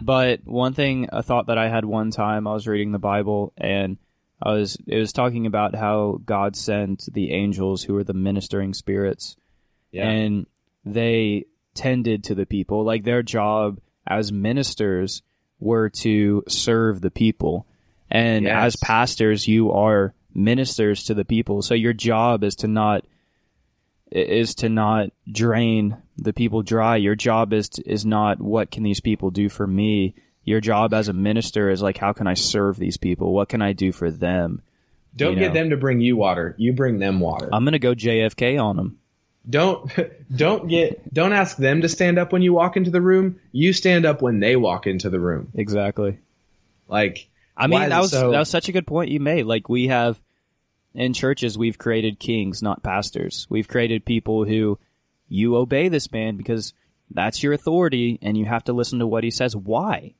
But 0.00 0.40
one 0.44 0.74
thing, 0.74 1.08
a 1.12 1.22
thought 1.22 1.46
that 1.46 1.58
I 1.58 1.68
had 1.68 1.84
one 1.84 2.10
time, 2.10 2.46
I 2.46 2.52
was 2.52 2.68
reading 2.68 2.92
the 2.92 2.98
Bible 2.98 3.52
and 3.56 3.96
I 4.42 4.52
was, 4.52 4.76
it 4.86 4.98
was 4.98 5.12
talking 5.12 5.46
about 5.46 5.74
how 5.74 6.20
God 6.24 6.54
sent 6.54 7.08
the 7.12 7.32
angels 7.32 7.82
who 7.82 7.94
were 7.94 8.04
the 8.04 8.12
ministering 8.12 8.74
spirits 8.74 9.36
yeah. 9.90 10.08
and 10.08 10.46
they 10.84 11.46
tended 11.74 12.24
to 12.24 12.34
the 12.34 12.46
people. 12.46 12.84
Like 12.84 13.04
their 13.04 13.22
job 13.22 13.80
as 14.06 14.32
ministers 14.32 15.22
were 15.60 15.88
to 15.90 16.42
serve 16.48 17.00
the 17.00 17.10
people. 17.10 17.66
And 18.10 18.44
Yes. 18.44 18.64
as 18.64 18.76
pastors, 18.76 19.48
you 19.48 19.72
are 19.72 20.14
ministers 20.34 21.04
to 21.04 21.14
the 21.14 21.24
people. 21.24 21.62
So 21.62 21.74
your 21.74 21.92
job 21.92 22.44
is 22.44 22.56
to 22.56 22.68
not 22.68 23.04
is 24.10 24.54
to 24.56 24.68
not 24.68 25.10
drain 25.30 25.96
the 26.16 26.32
people 26.32 26.62
dry. 26.62 26.96
Your 26.96 27.16
job 27.16 27.52
is 27.52 27.68
to, 27.70 27.82
is 27.90 28.04
not 28.06 28.40
what 28.40 28.70
can 28.70 28.84
these 28.84 29.00
people 29.00 29.30
do 29.30 29.48
for 29.48 29.66
me. 29.66 30.14
Your 30.44 30.60
job 30.60 30.94
as 30.94 31.08
a 31.08 31.12
minister 31.12 31.70
is 31.70 31.82
like 31.82 31.96
how 31.96 32.12
can 32.12 32.26
I 32.26 32.34
serve 32.34 32.76
these 32.76 32.96
people? 32.96 33.32
What 33.32 33.48
can 33.48 33.62
I 33.62 33.72
do 33.72 33.90
for 33.92 34.10
them? 34.10 34.62
Don't 35.16 35.34
you 35.34 35.40
get 35.40 35.54
them 35.54 35.70
to 35.70 35.76
bring 35.76 36.00
you 36.00 36.16
water. 36.16 36.54
You 36.58 36.72
bring 36.72 36.98
them 36.98 37.20
water. 37.20 37.48
I'm 37.52 37.64
gonna 37.64 37.78
go 37.78 37.94
JFK 37.94 38.62
on 38.62 38.76
them. 38.76 38.98
Don't 39.48 39.90
don't 40.36 40.68
get 40.68 41.12
don't 41.12 41.32
ask 41.32 41.56
them 41.56 41.82
to 41.82 41.88
stand 41.88 42.18
up 42.18 42.32
when 42.32 42.42
you 42.42 42.52
walk 42.52 42.76
into 42.76 42.90
the 42.90 43.00
room. 43.00 43.40
You 43.52 43.72
stand 43.72 44.06
up 44.06 44.22
when 44.22 44.40
they 44.40 44.56
walk 44.56 44.86
into 44.86 45.10
the 45.10 45.20
room. 45.20 45.48
Exactly. 45.54 46.18
Like 46.88 47.28
I 47.56 47.66
mean, 47.66 47.88
that 47.88 48.00
was 48.00 48.10
so- 48.10 48.30
that 48.32 48.38
was 48.38 48.48
such 48.50 48.68
a 48.68 48.72
good 48.72 48.86
point 48.86 49.10
you 49.10 49.20
made. 49.20 49.44
Like 49.46 49.68
we 49.68 49.88
have 49.88 50.20
in 50.94 51.12
churches, 51.12 51.58
we've 51.58 51.78
created 51.78 52.20
kings, 52.20 52.62
not 52.62 52.82
pastors. 52.82 53.46
We've 53.50 53.66
created 53.68 54.04
people 54.04 54.44
who 54.44 54.78
you 55.28 55.56
obey 55.56 55.88
this 55.88 56.10
man 56.12 56.36
because 56.36 56.72
that's 57.10 57.42
your 57.42 57.52
authority, 57.52 58.18
and 58.22 58.36
you 58.36 58.44
have 58.44 58.64
to 58.64 58.72
listen 58.72 58.98
to 59.00 59.06
what 59.06 59.24
he 59.24 59.30
says. 59.30 59.54
Why? 59.56 60.14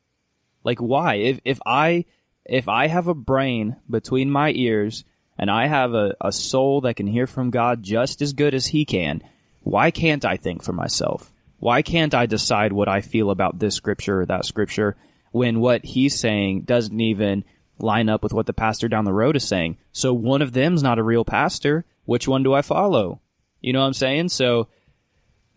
Like 0.64 0.78
why? 0.80 1.14
If 1.16 1.40
if 1.44 1.58
I 1.64 2.04
if 2.44 2.68
I 2.68 2.88
have 2.88 3.06
a 3.08 3.14
brain 3.14 3.76
between 3.88 4.30
my 4.30 4.50
ears 4.52 5.04
and 5.38 5.50
I 5.50 5.66
have 5.66 5.94
a, 5.94 6.14
a 6.20 6.32
soul 6.32 6.82
that 6.82 6.94
can 6.94 7.06
hear 7.06 7.26
from 7.26 7.50
God 7.50 7.82
just 7.82 8.22
as 8.22 8.32
good 8.32 8.54
as 8.54 8.66
he 8.66 8.84
can, 8.84 9.22
why 9.60 9.90
can't 9.90 10.24
I 10.24 10.36
think 10.36 10.62
for 10.62 10.72
myself? 10.72 11.32
Why 11.58 11.82
can't 11.82 12.14
I 12.14 12.26
decide 12.26 12.72
what 12.72 12.88
I 12.88 13.00
feel 13.00 13.30
about 13.30 13.58
this 13.58 13.74
scripture 13.74 14.20
or 14.20 14.26
that 14.26 14.44
scripture 14.44 14.96
when 15.32 15.60
what 15.60 15.84
he's 15.84 16.18
saying 16.18 16.62
doesn't 16.62 17.00
even 17.00 17.44
line 17.78 18.08
up 18.08 18.22
with 18.22 18.32
what 18.32 18.46
the 18.46 18.52
pastor 18.52 18.88
down 18.88 19.04
the 19.04 19.12
road 19.12 19.36
is 19.36 19.48
saying? 19.48 19.78
So 19.92 20.12
one 20.12 20.42
of 20.42 20.52
them's 20.52 20.82
not 20.82 20.98
a 20.98 21.02
real 21.02 21.24
pastor. 21.24 21.84
Which 22.04 22.28
one 22.28 22.42
do 22.42 22.52
I 22.52 22.62
follow? 22.62 23.20
You 23.60 23.72
know 23.72 23.80
what 23.80 23.86
I'm 23.86 23.94
saying? 23.94 24.28
So, 24.28 24.68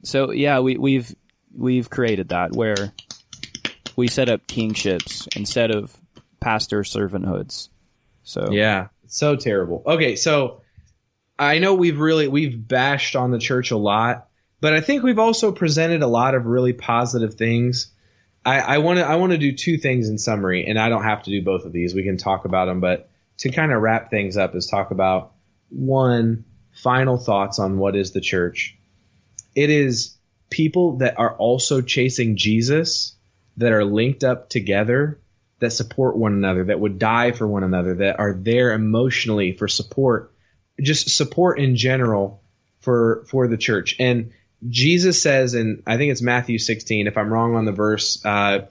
so 0.04 0.32
yeah, 0.32 0.60
we, 0.60 0.78
we've 0.78 1.14
we've 1.54 1.90
created 1.90 2.30
that 2.30 2.54
where 2.54 2.94
we 3.98 4.08
set 4.08 4.30
up 4.30 4.48
kingships 4.48 5.28
instead 5.36 5.72
of 5.72 5.96
pastor 6.40 6.84
servanthoods. 6.84 7.68
So 8.24 8.52
Yeah, 8.52 8.88
so 9.08 9.36
terrible. 9.36 9.84
Okay, 9.86 10.16
so 10.16 10.62
I 11.40 11.60
know 11.60 11.76
we've 11.76 12.00
really 12.00 12.28
we've 12.28 12.68
bashed 12.68 13.16
on 13.16 13.32
the 13.32 13.40
church 13.40 13.72
a 13.72 13.78
lot, 13.78 14.28
but 14.62 14.74
I 14.74 14.82
think 14.82 15.04
we've 15.04 15.20
also 15.20 15.52
presented 15.52 16.02
a 16.02 16.08
lot 16.08 16.36
of 16.36 16.46
really 16.46 16.74
positive 16.74 17.36
things. 17.36 17.92
I 18.46 18.78
want 18.78 19.00
to 19.00 19.06
I 19.06 19.16
want 19.16 19.34
to 19.34 19.38
do 19.38 19.52
two 19.52 19.78
things 19.78 20.08
in 20.08 20.18
summary, 20.18 20.66
and 20.68 20.80
I 20.80 20.88
don't 20.88 21.04
have 21.04 21.24
to 21.24 21.32
do 21.32 21.44
both 21.44 21.66
of 21.66 21.74
these. 21.74 21.94
We 21.94 22.04
can 22.04 22.16
talk 22.16 22.46
about 22.46 22.68
them, 22.68 22.80
but 22.80 23.10
to 23.40 23.50
kind 23.50 23.74
of 23.74 23.82
wrap 23.82 24.10
things 24.10 24.38
up 24.38 24.56
is 24.56 24.68
talk 24.68 24.92
about 24.92 25.34
one 25.70 26.46
final 26.72 27.18
thoughts 27.18 27.60
on 27.60 27.78
what 27.78 27.98
is 27.98 28.12
the 28.12 28.22
church. 28.22 28.78
It 29.54 29.70
is 29.70 30.16
people 30.50 31.00
that 31.00 31.20
are 31.20 31.36
also 31.36 31.82
chasing 31.82 32.38
Jesus, 32.38 33.18
that 33.58 33.74
are 33.74 33.84
linked 33.84 34.24
up 34.24 34.50
together, 34.50 35.20
that 35.60 35.72
support 35.72 36.18
one 36.18 36.34
another, 36.34 36.66
that 36.66 36.80
would 36.80 37.00
die 37.00 37.32
for 37.32 37.48
one 37.48 37.64
another, 37.64 37.96
that 37.96 38.20
are 38.20 38.34
there 38.34 38.74
emotionally 38.74 39.54
for 39.54 39.68
support, 39.68 40.34
just 40.82 41.10
support 41.10 41.60
in 41.60 41.76
general 41.76 42.42
for 42.80 43.26
for 43.30 43.48
the 43.48 43.58
church. 43.58 43.96
And 44.00 44.32
Jesus 44.68 45.22
says, 45.22 45.54
and 45.54 45.84
I 45.86 45.98
think 45.98 46.12
it's 46.12 46.22
Matthew 46.22 46.58
16. 46.58 47.08
If 47.08 47.18
I'm 47.18 47.32
wrong 47.32 47.56
on 47.56 47.66
the 47.66 47.72
verse, 47.72 48.24
uh, 48.26 48.66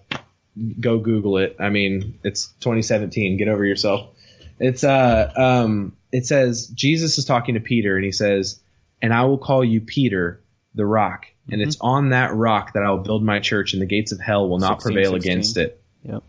go 0.81 0.99
Google 0.99 1.39
it. 1.39 1.57
I 1.61 1.69
mean, 1.69 2.19
it's 2.25 2.49
2017. 2.61 3.37
Get 3.37 3.49
over 3.49 3.65
yourself. 3.65 4.11
It's 4.59 4.85
uh 4.85 5.33
um 5.37 5.97
it 6.13 6.27
says 6.27 6.69
Jesus 6.69 7.19
is 7.19 7.25
talking 7.25 7.55
to 7.55 7.61
Peter 7.61 7.97
and 7.97 8.05
he 8.05 8.13
says, 8.13 8.61
"And 9.03 9.13
I 9.13 9.25
will 9.25 9.39
call 9.39 9.65
you 9.65 9.81
Peter, 9.81 10.43
the 10.75 10.87
rock, 10.87 11.27
and 11.51 11.61
mm-hmm. 11.61 11.69
it's 11.69 11.77
on 11.81 12.11
that 12.11 12.35
rock 12.35 12.73
that 12.73 12.83
I 12.83 12.91
will 12.91 13.03
build 13.03 13.23
my 13.23 13.41
church, 13.41 13.75
and 13.75 13.83
the 13.83 13.87
gates 13.87 14.13
of 14.13 14.21
hell 14.21 14.49
will 14.49 14.59
not 14.59 14.81
16, 14.81 14.95
prevail 14.95 15.13
16. 15.13 15.31
against 15.31 15.57
it." 15.59 15.83
Yep. 16.05 16.23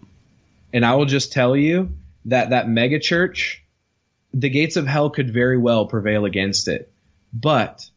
And 0.74 0.86
I 0.86 0.96
will 0.96 1.06
just 1.06 1.32
tell 1.32 1.56
you 1.56 1.94
that 2.26 2.50
that 2.50 2.70
mega 2.70 3.00
church, 3.00 3.64
the 4.34 4.50
gates 4.50 4.76
of 4.76 4.86
hell 4.86 5.10
could 5.10 5.34
very 5.34 5.58
well 5.58 5.88
prevail 5.88 6.26
against 6.26 6.68
it, 6.68 6.92
but 7.34 7.90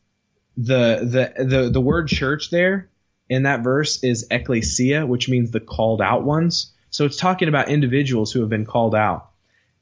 the 0.56 1.32
the 1.36 1.44
the 1.44 1.70
the 1.70 1.80
word 1.80 2.08
church 2.08 2.50
there 2.50 2.88
in 3.28 3.44
that 3.44 3.62
verse 3.62 4.02
is 4.02 4.26
ecclesia, 4.30 5.06
which 5.06 5.28
means 5.28 5.50
the 5.50 5.60
called 5.60 6.02
out 6.02 6.24
ones. 6.24 6.72
So 6.90 7.04
it's 7.04 7.16
talking 7.16 7.48
about 7.48 7.68
individuals 7.68 8.32
who 8.32 8.40
have 8.40 8.50
been 8.50 8.66
called 8.66 8.94
out. 8.94 9.30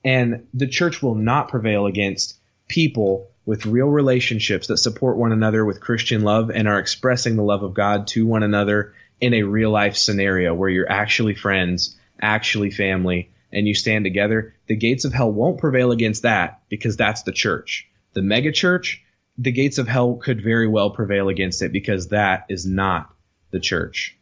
And 0.04 0.46
the 0.54 0.66
church 0.66 1.02
will 1.02 1.14
not 1.14 1.48
prevail 1.48 1.86
against 1.86 2.38
people 2.68 3.30
with 3.46 3.64
real 3.64 3.86
relationships 3.86 4.66
that 4.66 4.76
support 4.76 5.16
one 5.16 5.32
another 5.32 5.64
with 5.64 5.80
Christian 5.80 6.22
love 6.22 6.50
and 6.50 6.68
are 6.68 6.78
expressing 6.78 7.36
the 7.36 7.42
love 7.42 7.62
of 7.62 7.72
God 7.72 8.06
to 8.08 8.26
one 8.26 8.42
another 8.42 8.92
in 9.20 9.32
a 9.32 9.42
real 9.42 9.70
life 9.70 9.96
scenario 9.96 10.54
where 10.54 10.68
you're 10.68 10.90
actually 10.90 11.34
friends, 11.34 11.97
actually 12.20 12.70
family, 12.70 13.30
and 13.52 13.66
you 13.66 13.74
stand 13.74 14.04
together. 14.04 14.54
The 14.66 14.76
gates 14.76 15.04
of 15.04 15.12
hell 15.12 15.32
won't 15.32 15.58
prevail 15.58 15.90
against 15.90 16.22
that 16.22 16.62
because 16.68 16.96
that's 16.96 17.22
the 17.22 17.32
church. 17.32 17.88
The 18.14 18.22
mega 18.22 18.52
church, 18.52 19.02
the 19.36 19.52
gates 19.52 19.78
of 19.78 19.88
hell 19.88 20.14
could 20.14 20.42
very 20.42 20.68
well 20.68 20.90
prevail 20.90 21.28
against 21.28 21.62
it 21.62 21.72
because 21.72 22.08
that 22.08 22.46
is 22.48 22.66
not 22.66 23.10
the 23.50 23.60
church. 23.60 24.16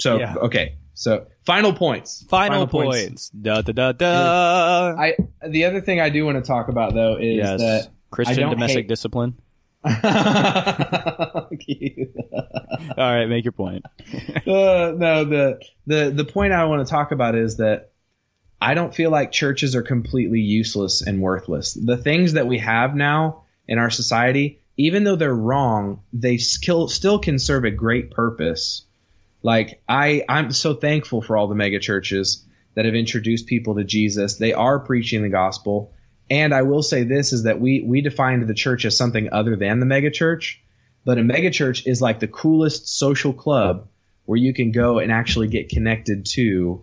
So, 0.00 0.18
yeah. 0.18 0.34
okay. 0.34 0.76
So 0.94 1.26
final 1.44 1.72
points. 1.72 2.24
Final, 2.28 2.66
final 2.66 2.66
points. 2.66 3.06
points. 3.06 3.30
Da 3.30 3.62
da 3.62 3.72
da 3.72 3.92
da. 3.92 4.94
I 4.98 5.16
the 5.46 5.64
other 5.64 5.80
thing 5.80 6.00
I 6.00 6.10
do 6.10 6.24
want 6.24 6.36
to 6.36 6.46
talk 6.46 6.68
about 6.68 6.94
though 6.94 7.16
is 7.16 7.36
yes. 7.36 7.60
that 7.60 7.88
Christian 8.10 8.50
domestic 8.50 8.84
hate... 8.84 8.88
discipline. 8.88 9.36
All 9.84 9.92
right, 12.98 13.26
make 13.26 13.44
your 13.44 13.52
point. 13.52 13.84
uh, 14.46 14.92
no, 14.96 15.24
the 15.24 15.60
the 15.86 16.10
the 16.14 16.24
point 16.24 16.52
I 16.52 16.64
want 16.64 16.86
to 16.86 16.90
talk 16.90 17.12
about 17.12 17.34
is 17.34 17.56
that 17.56 17.92
I 18.60 18.74
don't 18.74 18.94
feel 18.94 19.10
like 19.10 19.32
churches 19.32 19.74
are 19.74 19.82
completely 19.82 20.40
useless 20.40 21.02
and 21.02 21.20
worthless. 21.20 21.74
The 21.74 21.96
things 21.96 22.34
that 22.34 22.46
we 22.46 22.58
have 22.58 22.94
now 22.94 23.42
in 23.66 23.78
our 23.78 23.90
society, 23.90 24.60
even 24.76 25.04
though 25.04 25.16
they're 25.16 25.34
wrong, 25.34 26.02
they 26.12 26.36
still 26.36 26.88
still 26.88 27.18
can 27.18 27.38
serve 27.38 27.64
a 27.64 27.70
great 27.70 28.10
purpose 28.10 28.84
like 29.42 29.82
I, 29.88 30.24
I'm 30.28 30.52
so 30.52 30.74
thankful 30.74 31.20
for 31.20 31.36
all 31.36 31.48
the 31.48 31.54
mega 31.54 31.78
churches 31.78 32.44
that 32.74 32.84
have 32.84 32.94
introduced 32.94 33.46
people 33.46 33.74
to 33.74 33.84
Jesus. 33.84 34.36
They 34.36 34.52
are 34.52 34.78
preaching 34.78 35.22
the 35.22 35.28
gospel. 35.28 35.92
And 36.32 36.54
I 36.54 36.62
will 36.62 36.82
say 36.82 37.04
this 37.04 37.34
is 37.34 37.42
that 37.42 37.60
we 37.60 37.84
we 37.86 38.00
defined 38.00 38.48
the 38.48 38.54
church 38.54 38.86
as 38.86 38.96
something 38.96 39.28
other 39.32 39.54
than 39.54 39.80
the 39.80 39.86
megachurch, 39.86 40.56
but 41.04 41.18
a 41.18 41.20
megachurch 41.20 41.86
is 41.86 42.00
like 42.00 42.20
the 42.20 42.26
coolest 42.26 42.88
social 42.88 43.34
club 43.34 43.88
where 44.24 44.38
you 44.38 44.54
can 44.54 44.72
go 44.72 44.98
and 44.98 45.12
actually 45.12 45.48
get 45.48 45.68
connected 45.68 46.24
to 46.24 46.82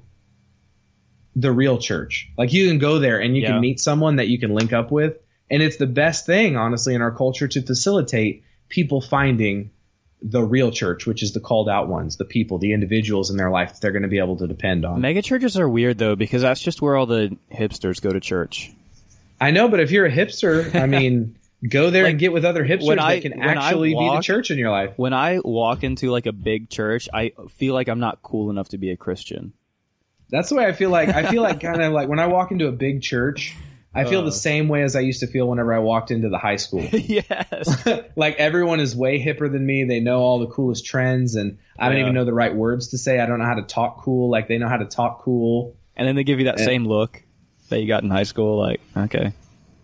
the 1.36 1.52
real 1.52 1.80
church. 1.80 2.30
Like 2.38 2.54
you 2.54 2.68
can 2.68 2.78
go 2.78 3.00
there 3.00 3.20
and 3.20 3.36
you 3.36 3.42
yeah. 3.42 3.54
can 3.54 3.62
meet 3.62 3.80
someone 3.80 4.18
that 4.18 4.28
you 4.28 4.38
can 4.38 4.54
link 4.54 4.72
up 4.72 4.92
with, 4.92 5.18
and 5.50 5.64
it's 5.64 5.78
the 5.78 5.88
best 5.88 6.28
thing 6.28 6.56
honestly 6.56 6.94
in 6.94 7.02
our 7.02 7.12
culture 7.12 7.48
to 7.48 7.64
facilitate 7.64 8.44
people 8.68 9.02
finding 9.02 9.72
the 10.22 10.44
real 10.44 10.70
church, 10.70 11.08
which 11.08 11.24
is 11.24 11.34
the 11.34 11.40
called 11.40 11.70
out 11.70 11.88
ones, 11.88 12.18
the 12.18 12.26
people, 12.26 12.60
the 12.60 12.74
individuals 12.74 13.32
in 13.32 13.38
their 13.38 13.50
life 13.50 13.74
that 13.74 13.82
they're 13.82 13.94
going 13.94 14.04
to 14.04 14.10
be 14.10 14.20
able 14.20 14.38
to 14.38 14.48
depend 14.48 14.86
on. 14.86 15.02
Megachurches 15.02 15.58
are 15.60 15.68
weird 15.68 15.98
though 15.98 16.16
because 16.16 16.44
that's 16.44 16.62
just 16.62 16.84
where 16.84 16.96
all 16.96 17.08
the 17.08 17.36
hipsters 17.52 18.00
go 18.00 18.12
to 18.12 18.20
church. 18.20 18.72
I 19.40 19.52
know, 19.52 19.70
but 19.70 19.80
if 19.80 19.92
you're 19.92 20.06
a 20.06 20.12
hipster, 20.12 20.74
I 20.76 20.86
mean, 20.88 21.38
go 21.68 21.90
there 21.90 22.04
like, 22.04 22.12
and 22.12 22.20
get 22.20 22.34
with 22.34 22.46
other 22.46 22.66
hipsters 22.66 22.88
that 22.88 23.00
I, 23.00 23.20
can 23.20 23.42
actually 23.42 23.94
walk, 23.94 24.14
be 24.14 24.18
the 24.18 24.22
church 24.22 24.52
in 24.52 24.58
your 24.58 24.72
life. 24.72 24.94
When 24.98 25.14
I 25.14 25.40
walk 25.44 25.84
into 25.84 26.12
like 26.12 26.26
a 26.26 26.34
big 26.34 26.70
church, 26.70 27.10
I 27.14 27.34
feel 27.56 27.74
like 27.74 27.88
I'm 27.88 28.00
not 28.00 28.22
cool 28.22 28.50
enough 28.50 28.70
to 28.70 28.78
be 28.78 28.92
a 28.92 28.98
Christian. 28.98 29.54
That's 30.30 30.50
the 30.50 30.56
way 30.56 30.66
I 30.66 30.74
feel 30.74 30.90
like. 30.90 31.10
I 31.10 31.30
feel 31.32 31.42
like 31.42 31.60
kind 31.60 31.82
of 31.82 31.92
like 31.92 32.08
when 32.08 32.20
I 32.20 32.28
walk 32.28 32.52
into 32.52 32.68
a 32.68 32.72
big 32.72 33.02
church, 33.02 33.56
I 33.94 34.06
feel 34.06 34.22
uh, 34.22 34.26
the 34.26 34.32
same 34.32 34.68
way 34.68 34.84
as 34.84 34.96
I 34.96 35.00
used 35.00 35.22
to 35.22 35.28
feel 35.28 35.48
whenever 35.48 35.74
I 35.74 35.80
walked 35.80 36.12
into 36.12 36.30
the 36.30 36.38
high 36.38 36.58
school. 36.58 36.82
yes. 36.92 37.88
like 38.16 38.36
everyone 38.36 38.80
is 38.80 38.96
way 38.96 39.24
hipper 39.24 39.52
than 39.52 39.66
me. 39.66 39.86
They 39.86 40.00
know 40.00 40.20
all 40.20 40.40
the 40.40 40.48
coolest 40.48 40.86
trends 40.86 41.36
and 41.36 41.58
I 41.78 41.86
yeah. 41.86 41.90
don't 41.90 42.02
even 42.02 42.14
know 42.14 42.26
the 42.26 42.34
right 42.34 42.54
words 42.54 42.90
to 42.90 43.00
say. 43.00 43.20
I 43.20 43.26
don't 43.26 43.40
know 43.40 43.46
how 43.46 43.56
to 43.56 43.64
talk 43.64 44.04
cool 44.04 44.30
like 44.30 44.48
they 44.48 44.60
know 44.60 44.70
how 44.70 44.78
to 44.78 44.86
talk 44.86 45.24
cool. 45.24 45.76
And 45.96 46.08
then 46.08 46.16
they 46.16 46.24
give 46.24 46.38
you 46.40 46.46
that 46.46 46.58
and, 46.58 46.66
same 46.66 46.86
look 46.86 47.24
that 47.70 47.82
you 47.82 47.88
got 47.88 48.04
in 48.04 48.10
high 48.10 48.24
school 48.24 48.58
like, 48.58 48.82
okay. 48.96 49.34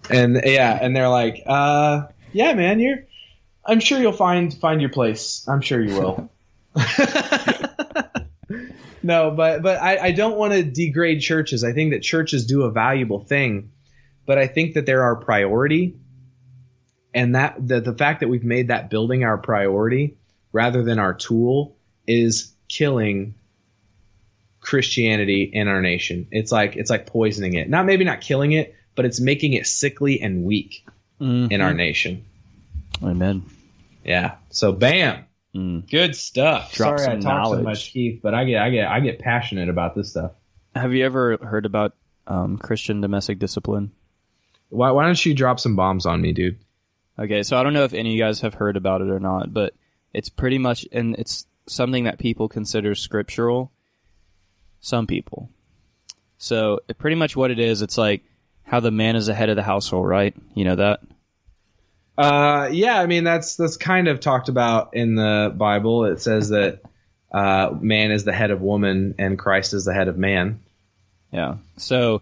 And 0.09 0.39
yeah, 0.43 0.77
and 0.79 0.95
they're 0.95 1.09
like, 1.09 1.43
uh, 1.45 2.03
yeah, 2.31 2.53
man, 2.53 2.79
you're 2.79 2.99
I'm 3.65 3.79
sure 3.79 3.99
you'll 3.99 4.13
find 4.13 4.53
find 4.53 4.81
your 4.81 4.91
place. 4.91 5.47
I'm 5.47 5.61
sure 5.61 5.81
you 5.81 5.95
will. 5.95 6.29
no, 9.03 9.31
but 9.31 9.63
but 9.63 9.81
I, 9.81 9.97
I 9.97 10.11
don't 10.11 10.37
want 10.37 10.53
to 10.53 10.63
degrade 10.63 11.21
churches. 11.21 11.63
I 11.63 11.73
think 11.73 11.93
that 11.93 12.01
churches 12.01 12.45
do 12.45 12.63
a 12.63 12.71
valuable 12.71 13.19
thing 13.19 13.71
but 14.25 14.37
I 14.37 14.47
think 14.47 14.73
that 14.73 14.85
they're 14.85 15.03
our 15.03 15.15
priority. 15.15 15.95
And 17.13 17.35
that 17.35 17.55
the, 17.65 17.79
the 17.79 17.93
fact 17.93 18.19
that 18.19 18.27
we've 18.27 18.43
made 18.43 18.67
that 18.67 18.89
building 18.89 19.23
our 19.23 19.37
priority 19.37 20.17
rather 20.51 20.83
than 20.83 20.99
our 20.99 21.13
tool 21.13 21.77
is 22.07 22.53
killing 22.67 23.35
Christianity 24.65 25.43
in 25.43 25.67
our 25.67 25.81
nation. 25.81 26.27
It's 26.31 26.51
like 26.51 26.75
it's 26.75 26.89
like 26.89 27.05
poisoning 27.05 27.53
it. 27.53 27.69
Not 27.69 27.85
maybe 27.85 28.03
not 28.03 28.21
killing 28.21 28.51
it, 28.51 28.75
but 28.95 29.05
it's 29.05 29.19
making 29.19 29.53
it 29.53 29.67
sickly 29.67 30.19
and 30.19 30.43
weak 30.43 30.85
mm-hmm. 31.21 31.51
in 31.51 31.61
our 31.61 31.73
nation. 31.73 32.25
Amen. 33.03 33.43
Yeah. 34.03 34.35
So 34.49 34.71
bam. 34.71 35.25
Mm. 35.53 35.89
Good 35.89 36.15
stuff. 36.15 36.73
Drop 36.73 36.99
Sorry 36.99 37.17
I 37.17 37.19
talk 37.19 37.47
so 37.47 37.61
much, 37.61 37.91
Keith, 37.91 38.19
but 38.21 38.33
I 38.33 38.43
get 38.43 38.61
I 38.61 38.69
get 38.71 38.87
I 38.87 38.99
get 38.99 39.19
passionate 39.19 39.69
about 39.69 39.95
this 39.95 40.09
stuff. 40.09 40.31
Have 40.75 40.93
you 40.93 41.05
ever 41.05 41.37
heard 41.37 41.65
about 41.65 41.93
um, 42.27 42.57
Christian 42.57 42.99
domestic 42.99 43.39
discipline? 43.39 43.91
Why, 44.69 44.91
why 44.91 45.05
don't 45.05 45.25
you 45.25 45.33
drop 45.33 45.59
some 45.59 45.75
bombs 45.75 46.05
on 46.05 46.21
me, 46.21 46.33
dude? 46.33 46.59
Okay, 47.17 47.43
so 47.43 47.55
I 47.55 47.63
don't 47.63 47.71
know 47.71 47.85
if 47.85 47.93
any 47.93 48.09
of 48.09 48.15
you 48.15 48.21
guys 48.21 48.41
have 48.41 48.55
heard 48.55 48.75
about 48.75 49.01
it 49.01 49.09
or 49.09 49.21
not, 49.21 49.53
but 49.53 49.73
it's 50.13 50.27
pretty 50.27 50.57
much, 50.57 50.85
and 50.91 51.15
it's 51.15 51.45
something 51.67 52.03
that 52.03 52.19
people 52.19 52.49
consider 52.49 52.93
scriptural. 52.93 53.71
Some 54.85 55.07
people. 55.07 55.49
So 56.37 56.79
pretty 56.99 57.15
much 57.15 57.35
what 57.35 57.49
it 57.49 57.57
is, 57.57 57.81
it's 57.81 57.97
like 57.97 58.21
how 58.61 58.81
the 58.81 58.91
man 58.91 59.15
is 59.15 59.25
the 59.25 59.33
head 59.33 59.49
of 59.49 59.55
the 59.55 59.63
household, 59.63 60.07
right? 60.07 60.35
You 60.53 60.63
know 60.63 60.75
that. 60.75 60.99
Uh, 62.15 62.69
yeah, 62.71 62.99
I 62.99 63.07
mean 63.07 63.23
that's 63.23 63.55
that's 63.55 63.77
kind 63.77 64.07
of 64.07 64.19
talked 64.19 64.47
about 64.47 64.93
in 64.93 65.15
the 65.15 65.51
Bible. 65.57 66.05
It 66.05 66.21
says 66.21 66.49
that 66.49 66.83
uh, 67.31 67.71
man 67.81 68.11
is 68.11 68.25
the 68.25 68.31
head 68.31 68.51
of 68.51 68.61
woman 68.61 69.15
and 69.17 69.39
Christ 69.39 69.73
is 69.73 69.85
the 69.85 69.93
head 69.95 70.07
of 70.07 70.19
man. 70.19 70.59
Yeah. 71.31 71.55
So 71.77 72.21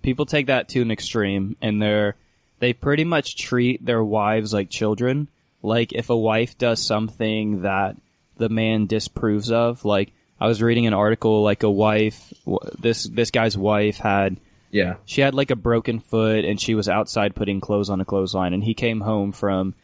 people 0.00 0.24
take 0.24 0.46
that 0.46 0.70
to 0.70 0.80
an 0.80 0.90
extreme 0.90 1.54
and 1.60 1.82
they're 1.82 2.16
they 2.60 2.72
pretty 2.72 3.04
much 3.04 3.36
treat 3.36 3.84
their 3.84 4.02
wives 4.02 4.54
like 4.54 4.70
children. 4.70 5.28
Like 5.62 5.92
if 5.92 6.08
a 6.08 6.16
wife 6.16 6.56
does 6.56 6.82
something 6.82 7.60
that 7.60 7.98
the 8.38 8.48
man 8.48 8.86
disapproves 8.86 9.50
of, 9.50 9.84
like 9.84 10.14
I 10.40 10.46
was 10.46 10.62
reading 10.62 10.86
an 10.86 10.94
article 10.94 11.42
like 11.42 11.62
a 11.62 11.70
wife 11.70 12.32
this 12.78 13.04
this 13.04 13.30
guy's 13.30 13.56
wife 13.58 13.98
had 13.98 14.40
yeah. 14.72 14.96
She 15.04 15.20
had 15.20 15.34
like 15.34 15.50
a 15.50 15.56
broken 15.56 15.98
foot 15.98 16.44
and 16.44 16.60
she 16.60 16.76
was 16.76 16.88
outside 16.88 17.34
putting 17.34 17.60
clothes 17.60 17.90
on 17.90 18.00
a 18.00 18.04
clothesline 18.04 18.54
and 18.54 18.62
he 18.62 18.74
came 18.74 19.00
home 19.00 19.32
from 19.32 19.74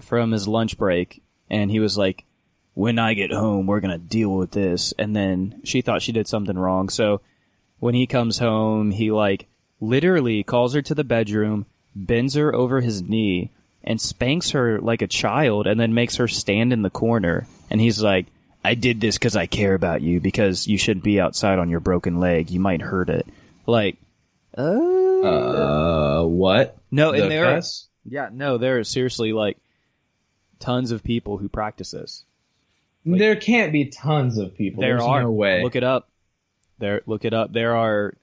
from 0.00 0.30
his 0.30 0.46
lunch 0.46 0.78
break 0.78 1.22
and 1.50 1.70
he 1.70 1.80
was 1.80 1.98
like 1.98 2.24
when 2.74 2.98
I 2.98 3.14
get 3.14 3.32
home 3.32 3.66
we're 3.66 3.80
going 3.80 3.98
to 3.98 4.06
deal 4.06 4.34
with 4.34 4.52
this 4.52 4.94
and 4.98 5.14
then 5.14 5.60
she 5.64 5.82
thought 5.82 6.02
she 6.02 6.12
did 6.12 6.28
something 6.28 6.56
wrong. 6.56 6.88
So 6.88 7.20
when 7.80 7.94
he 7.94 8.06
comes 8.06 8.38
home, 8.38 8.92
he 8.92 9.10
like 9.10 9.46
literally 9.80 10.42
calls 10.42 10.74
her 10.74 10.82
to 10.82 10.94
the 10.94 11.04
bedroom, 11.04 11.66
bends 11.94 12.34
her 12.34 12.54
over 12.54 12.80
his 12.80 13.02
knee, 13.02 13.50
and 13.82 14.00
spanks 14.00 14.50
her 14.50 14.80
like 14.80 15.02
a 15.02 15.06
child 15.06 15.66
and 15.66 15.78
then 15.78 15.92
makes 15.92 16.16
her 16.16 16.28
stand 16.28 16.72
in 16.72 16.82
the 16.82 16.90
corner. 16.90 17.46
And 17.68 17.80
he's 17.80 18.00
like, 18.02 18.26
I 18.64 18.74
did 18.74 19.00
this 19.00 19.16
because 19.18 19.36
I 19.36 19.46
care 19.46 19.74
about 19.74 20.00
you 20.00 20.20
because 20.20 20.66
you 20.66 20.78
shouldn't 20.78 21.04
be 21.04 21.20
outside 21.20 21.58
on 21.58 21.68
your 21.68 21.80
broken 21.80 22.18
leg. 22.18 22.50
You 22.50 22.60
might 22.60 22.80
hurt 22.80 23.10
it. 23.10 23.26
Like, 23.66 23.98
uh, 24.56 24.62
Uh, 24.62 26.24
what? 26.24 26.78
no, 26.90 27.12
The 27.12 27.22
and 27.22 27.30
there 27.30 27.46
are, 27.56 27.62
yeah, 28.04 28.28
no, 28.32 28.58
there 28.58 28.78
are 28.78 28.84
seriously 28.84 29.32
like 29.32 29.58
tons 30.60 30.90
of 30.90 31.02
people 31.02 31.36
who 31.38 31.48
practice 31.48 31.90
this. 31.90 32.24
Like- 33.04 33.18
there 33.18 33.36
can't 33.36 33.72
be 33.72 33.86
tons 33.86 34.38
of 34.38 34.56
people. 34.56 34.80
There 34.80 34.94
There's 34.96 35.02
are. 35.02 35.22
no 35.22 35.30
way. 35.30 35.62
Look 35.62 35.76
it 35.76 35.84
up. 35.84 36.08
There, 36.78 37.02
look 37.06 37.24
it 37.24 37.34
up. 37.34 37.52
There 37.52 37.76
are 37.76 38.14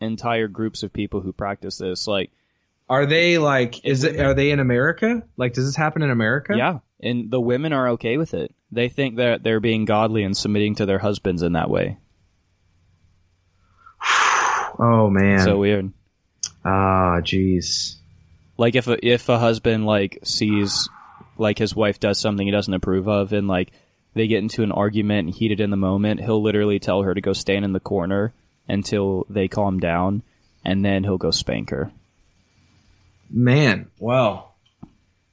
entire 0.00 0.48
groups 0.48 0.82
of 0.82 0.92
people 0.92 1.20
who 1.20 1.32
practice 1.32 1.78
this. 1.78 2.06
Like, 2.06 2.30
Are 2.90 3.06
they 3.06 3.38
like? 3.38 3.84
Is 3.84 4.04
it? 4.04 4.20
Are 4.20 4.34
they 4.34 4.50
in 4.50 4.60
America? 4.60 5.22
Like, 5.36 5.52
does 5.54 5.66
this 5.66 5.76
happen 5.76 6.02
in 6.02 6.10
America? 6.10 6.54
yeah, 6.56 6.78
and 7.00 7.30
the 7.30 7.40
women 7.40 7.72
are 7.72 7.88
okay 7.90 8.16
with 8.16 8.34
it. 8.34 8.54
They 8.70 8.88
think 8.88 9.16
that 9.16 9.42
they're 9.42 9.60
being 9.60 9.84
godly 9.84 10.22
and 10.24 10.36
submitting 10.36 10.74
to 10.76 10.86
their 10.86 10.98
husbands 10.98 11.42
in 11.42 11.52
that 11.52 11.70
way. 11.70 11.98
Oh 14.80 15.10
man. 15.10 15.40
So 15.40 15.58
weird. 15.58 15.92
ah, 16.64 17.18
jeez. 17.20 17.96
Like 18.56 18.76
if 18.76 18.86
a 18.86 19.04
if 19.04 19.28
a 19.28 19.38
husband 19.38 19.86
like 19.86 20.20
sees 20.22 20.88
like 21.36 21.58
his 21.58 21.74
wife 21.74 21.98
does 21.98 22.20
something 22.20 22.46
he 22.46 22.52
doesn't 22.52 22.72
approve 22.74 23.08
of, 23.08 23.32
and 23.32 23.48
like 23.48 23.72
they 24.14 24.28
get 24.28 24.38
into 24.38 24.62
an 24.62 24.70
argument 24.70 25.26
and 25.26 25.34
heated 25.34 25.60
in 25.60 25.70
the 25.70 25.76
moment, 25.76 26.20
he'll 26.20 26.40
literally 26.42 26.78
tell 26.78 27.02
her 27.02 27.12
to 27.12 27.20
go 27.20 27.32
stand 27.32 27.64
in 27.64 27.72
the 27.72 27.80
corner 27.80 28.32
until 28.68 29.26
they 29.28 29.48
calm 29.48 29.80
down, 29.80 30.22
and 30.64 30.84
then 30.84 31.02
he'll 31.02 31.18
go 31.18 31.32
spank 31.32 31.70
her. 31.70 31.90
Man, 33.30 33.90
well, 33.98 34.47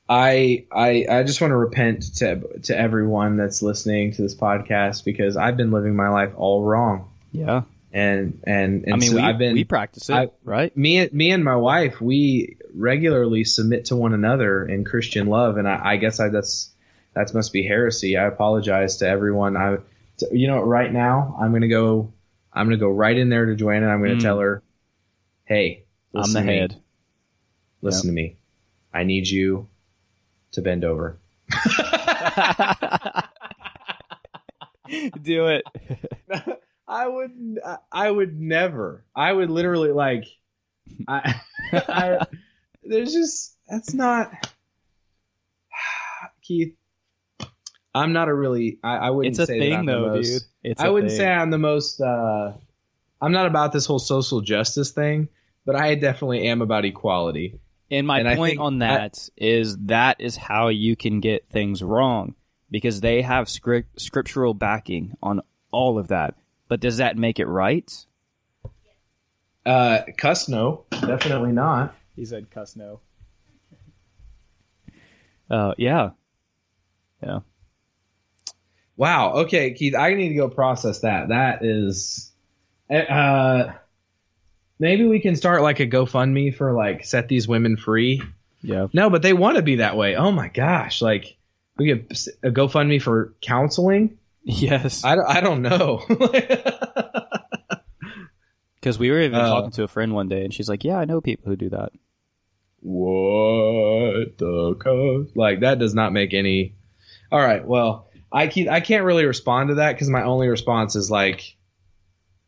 I 0.08 0.66
I 0.72 1.06
I 1.10 1.24
just 1.24 1.42
want 1.42 1.52
to 1.52 1.58
repent 1.58 2.16
to 2.18 2.42
to 2.64 2.78
everyone 2.78 3.38
that's 3.38 3.62
listening 3.62 4.12
to 4.14 4.22
this 4.22 4.36
podcast 4.36 5.04
because 5.04 5.36
I've 5.38 5.58
been 5.58 5.72
living 5.72 5.96
my 5.96 6.10
life 6.10 6.32
all 6.36 6.64
wrong, 6.64 7.10
Yeah, 7.32 7.64
and 7.92 8.40
and 8.46 8.84
and 8.86 8.94
I 8.94 8.98
mean 8.98 9.10
so 9.12 9.16
we 9.16 9.22
I've 9.24 9.40
been 9.40 9.54
we 9.54 9.64
practice 9.64 10.10
it, 10.10 10.14
I- 10.14 10.30
right? 10.44 10.76
me 10.78 11.10
me 11.12 11.32
and 11.32 11.44
my 11.44 11.56
wife 11.56 12.00
we 12.00 12.58
regularly 12.76 13.44
submit 13.46 13.86
to 13.86 13.96
one 13.96 14.14
another 14.14 14.64
in 14.66 14.84
Christian 14.86 15.26
love, 15.28 15.58
and 15.58 15.68
I, 15.68 15.82
I 15.94 15.98
guess 15.98 16.20
I 16.20 16.30
that's 16.30 16.70
that 17.16 17.34
must 17.34 17.52
be 17.52 17.64
heresy. 17.66 18.16
I 18.18 18.26
apologize 18.26 18.98
to 18.98 19.08
everyone. 19.08 19.58
I 19.58 19.78
to, 20.18 20.28
you 20.32 20.48
know 20.48 20.62
right 20.62 20.92
now 20.94 21.36
I'm 21.42 21.52
gonna 21.52 21.68
go 21.68 22.14
I'm 22.54 22.68
gonna 22.68 22.78
go 22.78 22.90
right 22.90 23.18
in 23.18 23.30
there 23.30 23.46
to 23.48 23.56
Joanna. 23.56 23.88
and 23.88 23.92
I'm 23.94 24.02
gonna 24.04 24.16
Mm. 24.18 24.22
tell 24.22 24.38
her, 24.40 24.62
hey, 25.46 25.86
I'm 26.14 26.32
the 26.32 26.40
to 26.42 26.46
me. 26.46 26.54
head. 26.60 26.76
Listen 27.82 28.10
to 28.10 28.14
me. 28.14 28.36
I 28.94 29.04
need 29.04 29.28
you 29.28 29.68
to 30.56 30.62
bend 30.62 30.84
over. 30.84 31.18
Do 35.22 35.48
it. 35.48 35.64
I 36.88 37.08
would 37.08 37.60
I- 37.66 37.78
I 37.92 38.12
would 38.12 38.40
never. 38.40 39.04
I 39.16 39.34
would 39.34 39.50
literally 39.50 39.92
like 39.92 40.26
I, 41.08 41.42
I 41.74 42.20
there's 42.84 43.12
just 43.12 43.58
that's 43.68 43.94
not 43.96 44.32
Keith 46.44 46.76
I'm 47.96 48.14
not 48.14 48.30
a 48.30 48.34
really 48.34 48.78
I, 48.84 48.98
I 48.98 49.10
wouldn't 49.10 49.34
It's 49.34 49.40
a 49.40 49.46
say 49.48 49.58
that 49.58 49.66
thing, 49.66 49.74
I'm 49.74 49.86
though, 49.88 50.08
most- 50.16 50.32
dude. 50.32 50.42
It's 50.64 50.82
I 50.82 50.88
a 50.88 50.94
wouldn't 50.94 51.10
thing. 51.12 51.18
say 51.20 51.32
I'm 51.32 51.50
the 51.50 51.58
most 51.58 52.00
uh 52.00 52.54
I'm 53.22 53.32
not 53.32 53.48
about 53.48 53.72
this 53.72 53.86
whole 53.88 53.98
social 54.00 54.42
justice 54.42 54.92
thing, 54.92 55.30
but 55.66 55.76
I 55.76 55.96
definitely 55.96 56.48
am 56.48 56.62
about 56.62 56.86
equality. 56.86 57.60
And 57.92 58.08
my 58.08 58.20
And 58.22 58.38
point 58.38 58.52
think 58.52 58.62
on 58.62 58.82
I- 58.82 58.88
that 58.98 59.30
is 59.38 59.78
that 59.86 60.20
is 60.20 60.36
how 60.36 60.70
you 60.70 60.96
can 60.96 61.20
get 61.20 61.48
things 61.48 61.84
wrong 61.84 62.36
because 62.72 63.02
they 63.02 63.22
have 63.22 63.48
script, 63.48 64.02
scriptural 64.02 64.54
backing 64.54 65.14
on 65.22 65.42
all 65.72 66.00
of 66.00 66.08
that. 66.10 66.36
But 66.68 66.80
does 66.80 66.98
that 66.98 67.18
make 67.18 67.40
it 67.40 67.46
right? 67.46 67.92
Uh 69.66 70.00
cuss 70.18 70.48
no, 70.50 70.86
definitely 70.92 71.52
not. 71.52 71.96
He 72.16 72.26
said, 72.26 72.50
"Cuss 72.50 72.76
no." 72.76 73.02
Uh, 75.50 75.74
yeah, 75.78 76.12
yeah. 77.22 77.40
Wow. 78.98 79.34
Okay, 79.44 79.74
Keith, 79.74 79.96
I 79.96 80.14
need 80.14 80.30
to 80.30 80.36
go 80.36 80.50
process 80.50 81.02
that. 81.02 81.30
That 81.30 81.64
is, 81.64 82.32
uh, 82.90 83.74
maybe 84.80 85.06
we 85.06 85.20
can 85.20 85.36
start 85.36 85.62
like 85.62 85.80
a 85.80 85.88
GoFundMe 85.88 86.56
for 86.56 86.74
like 86.74 87.06
set 87.06 87.28
these 87.28 87.48
women 87.48 87.78
free. 87.78 88.22
Yeah. 88.62 88.88
No, 88.94 89.10
but 89.10 89.22
they 89.22 89.34
want 89.34 89.58
to 89.58 89.62
be 89.64 89.78
that 89.78 89.96
way. 89.98 90.16
Oh 90.16 90.32
my 90.32 90.48
gosh! 90.48 91.02
Like 91.02 91.38
we 91.78 91.86
get 91.86 92.12
a 92.44 92.50
GoFundMe 92.52 93.02
for 93.02 93.34
counseling. 93.42 94.18
Yes. 94.44 95.04
I 95.04 95.16
don't, 95.16 95.26
I 95.30 95.42
don't 95.42 95.62
know. 95.62 96.04
Because 98.80 99.00
we 99.00 99.10
were 99.10 99.20
even 99.20 99.34
Uh, 99.40 99.50
talking 99.50 99.72
to 99.72 99.84
a 99.84 99.88
friend 99.88 100.14
one 100.14 100.28
day, 100.30 100.44
and 100.44 100.54
she's 100.54 100.70
like, 100.70 100.84
"Yeah, 100.84 101.00
I 101.00 101.06
know 101.06 101.20
people 101.20 101.50
who 101.50 101.56
do 101.56 101.70
that." 101.70 101.92
what 102.82 104.38
the 104.38 104.76
cuss? 104.80 105.36
Like 105.36 105.62
that 105.62 105.80
does 105.80 105.96
not 105.96 106.14
make 106.14 106.36
any. 106.36 106.76
All 107.32 107.40
right. 107.40 107.66
Well, 107.66 108.08
I 108.32 108.46
can 108.46 108.70
I 108.70 108.82
can't 108.82 109.04
really 109.04 109.26
respond 109.26 109.70
to 109.70 109.76
that 109.76 109.94
because 109.94 110.08
my 110.10 110.22
only 110.24 110.48
response 110.50 110.96
is 110.96 111.10
like, 111.10 111.55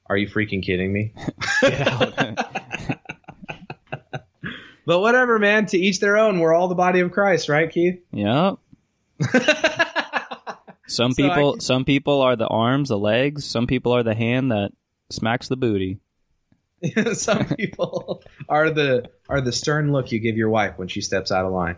"Are 0.10 0.18
you 0.18 0.28
freaking 0.28 0.64
kidding 0.64 0.92
me?" 0.94 1.14
But 4.86 5.02
whatever, 5.02 5.38
man. 5.38 5.66
To 5.68 5.78
each 5.78 6.00
their 6.00 6.18
own. 6.18 6.40
We're 6.40 6.54
all 6.54 6.70
the 6.70 6.76
body 6.76 7.02
of 7.02 7.12
Christ, 7.12 7.50
right, 7.50 7.70
Keith? 7.70 8.00
Yep. 8.14 8.56
Some 10.88 11.12
So 11.12 11.16
people, 11.24 11.52
can- 11.54 11.60
some 11.60 11.84
people 11.84 12.22
are 12.22 12.38
the 12.38 12.48
arms, 12.48 12.88
the 12.88 12.98
legs. 12.98 13.44
Some 13.44 13.68
people 13.68 13.92
are 13.92 14.04
the 14.04 14.16
hand 14.16 14.52
that 14.54 14.72
smacks 15.10 15.50
the 15.50 15.58
booty. 15.58 16.00
Some 17.14 17.44
people 17.48 18.24
are 18.48 18.70
the 18.70 19.10
are 19.28 19.42
the 19.42 19.52
stern 19.52 19.92
look 19.92 20.14
you 20.14 20.20
give 20.20 20.38
your 20.38 20.50
wife 20.50 20.78
when 20.78 20.88
she 20.88 21.02
steps 21.02 21.34
out 21.34 21.44
of 21.44 21.52
line. 21.52 21.76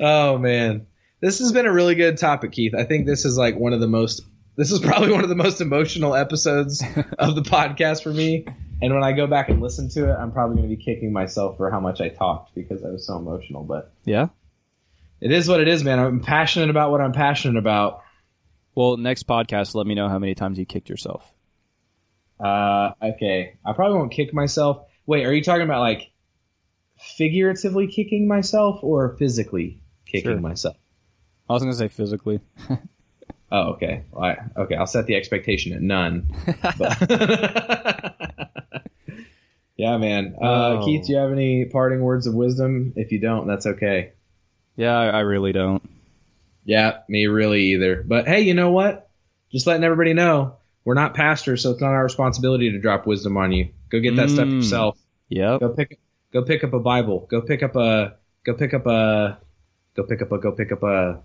Oh 0.00 0.38
man, 0.38 0.86
this 1.20 1.38
has 1.38 1.52
been 1.52 1.66
a 1.66 1.72
really 1.72 1.94
good 1.94 2.18
topic, 2.18 2.52
Keith. 2.52 2.74
I 2.74 2.84
think 2.84 3.06
this 3.06 3.24
is 3.24 3.36
like 3.36 3.56
one 3.56 3.72
of 3.72 3.80
the 3.80 3.88
most. 3.88 4.22
This 4.56 4.72
is 4.72 4.80
probably 4.80 5.12
one 5.12 5.22
of 5.22 5.28
the 5.28 5.36
most 5.36 5.60
emotional 5.60 6.14
episodes 6.14 6.82
of 7.18 7.34
the 7.34 7.42
podcast 7.42 8.02
for 8.02 8.12
me. 8.12 8.46
And 8.82 8.94
when 8.94 9.04
I 9.04 9.12
go 9.12 9.26
back 9.26 9.50
and 9.50 9.60
listen 9.60 9.88
to 9.90 10.10
it, 10.10 10.14
I'm 10.14 10.32
probably 10.32 10.56
going 10.56 10.70
to 10.70 10.76
be 10.76 10.82
kicking 10.82 11.12
myself 11.12 11.58
for 11.58 11.70
how 11.70 11.80
much 11.80 12.00
I 12.00 12.08
talked 12.08 12.54
because 12.54 12.82
I 12.82 12.88
was 12.88 13.06
so 13.06 13.18
emotional. 13.18 13.62
But 13.62 13.92
yeah. 14.04 14.28
it 15.20 15.32
is 15.32 15.48
what 15.48 15.60
it 15.60 15.68
is, 15.68 15.84
man. 15.84 15.98
I'm 15.98 16.20
passionate 16.20 16.70
about 16.70 16.90
what 16.90 17.00
I'm 17.02 17.12
passionate 17.12 17.58
about. 17.58 18.02
Well, 18.74 18.96
next 18.96 19.26
podcast, 19.26 19.74
let 19.74 19.86
me 19.86 19.94
know 19.94 20.08
how 20.08 20.18
many 20.18 20.34
times 20.34 20.58
you 20.58 20.64
kicked 20.64 20.88
yourself. 20.88 21.30
Uh, 22.42 22.92
okay, 23.02 23.58
I 23.64 23.72
probably 23.74 23.98
won't 23.98 24.12
kick 24.12 24.32
myself. 24.32 24.86
Wait, 25.04 25.26
are 25.26 25.34
you 25.34 25.42
talking 25.42 25.64
about 25.64 25.80
like 25.80 26.10
figuratively 26.98 27.86
kicking 27.88 28.26
myself 28.26 28.82
or 28.82 29.16
physically 29.18 29.82
kicking 30.06 30.30
Sure. 30.30 30.40
myself? 30.40 30.76
I 31.50 31.52
was 31.52 31.62
gonna 31.62 31.74
say 31.74 31.88
physically. 31.88 32.40
Oh, 33.52 33.70
okay. 33.72 34.04
All 34.12 34.20
right. 34.22 34.38
Okay, 34.56 34.76
I'll 34.76 34.86
set 34.86 35.06
the 35.06 35.16
expectation 35.16 35.72
at 35.72 35.82
none. 35.82 36.28
Yeah, 39.76 39.96
man. 39.96 40.36
Uh, 40.40 40.78
Oh. 40.78 40.84
Keith, 40.84 41.06
do 41.06 41.12
you 41.14 41.18
have 41.18 41.32
any 41.32 41.64
parting 41.64 42.00
words 42.00 42.26
of 42.26 42.34
wisdom? 42.34 42.92
If 42.96 43.12
you 43.12 43.18
don't, 43.18 43.46
that's 43.46 43.66
okay. 43.66 44.12
yeah, 44.76 44.96
I, 44.96 45.06
I 45.08 45.20
really 45.20 45.52
don't. 45.52 45.82
Yeah, 46.64 46.98
me 47.08 47.26
really 47.26 47.72
either. 47.72 48.04
But 48.06 48.28
hey, 48.28 48.42
you 48.42 48.52
know 48.54 48.70
what? 48.72 49.08
Just 49.50 49.66
letting 49.66 49.82
everybody 49.82 50.12
know 50.12 50.56
we're 50.84 50.94
not 50.94 51.14
pastors, 51.14 51.62
so 51.62 51.70
it's 51.70 51.80
not 51.80 51.88
our 51.92 52.04
responsibility 52.04 52.70
to 52.72 52.78
drop 52.78 53.06
wisdom 53.06 53.36
on 53.38 53.52
you. 53.52 53.70
Go 53.90 54.00
get 54.00 54.16
that 54.16 54.28
stuff 54.30 54.46
Mm. 54.46 54.56
yourself. 54.56 54.98
Yep. 55.30 55.60
Go 55.60 55.68
pick 55.70 55.98
go 56.32 56.42
pick 56.44 56.62
up 56.62 56.72
a 56.74 56.78
Bible. 56.78 57.26
Go 57.30 57.40
pick 57.40 57.62
up 57.62 57.74
a 57.74 58.16
go 58.44 58.54
pick 58.54 58.74
up 58.74 58.86
a 58.86 59.38
go 59.96 60.02
pick 60.04 60.20
up 60.22 60.30
a 60.30 60.38
go 60.38 60.52
pick 60.52 60.70
up 60.72 60.82
a, 60.82 61.20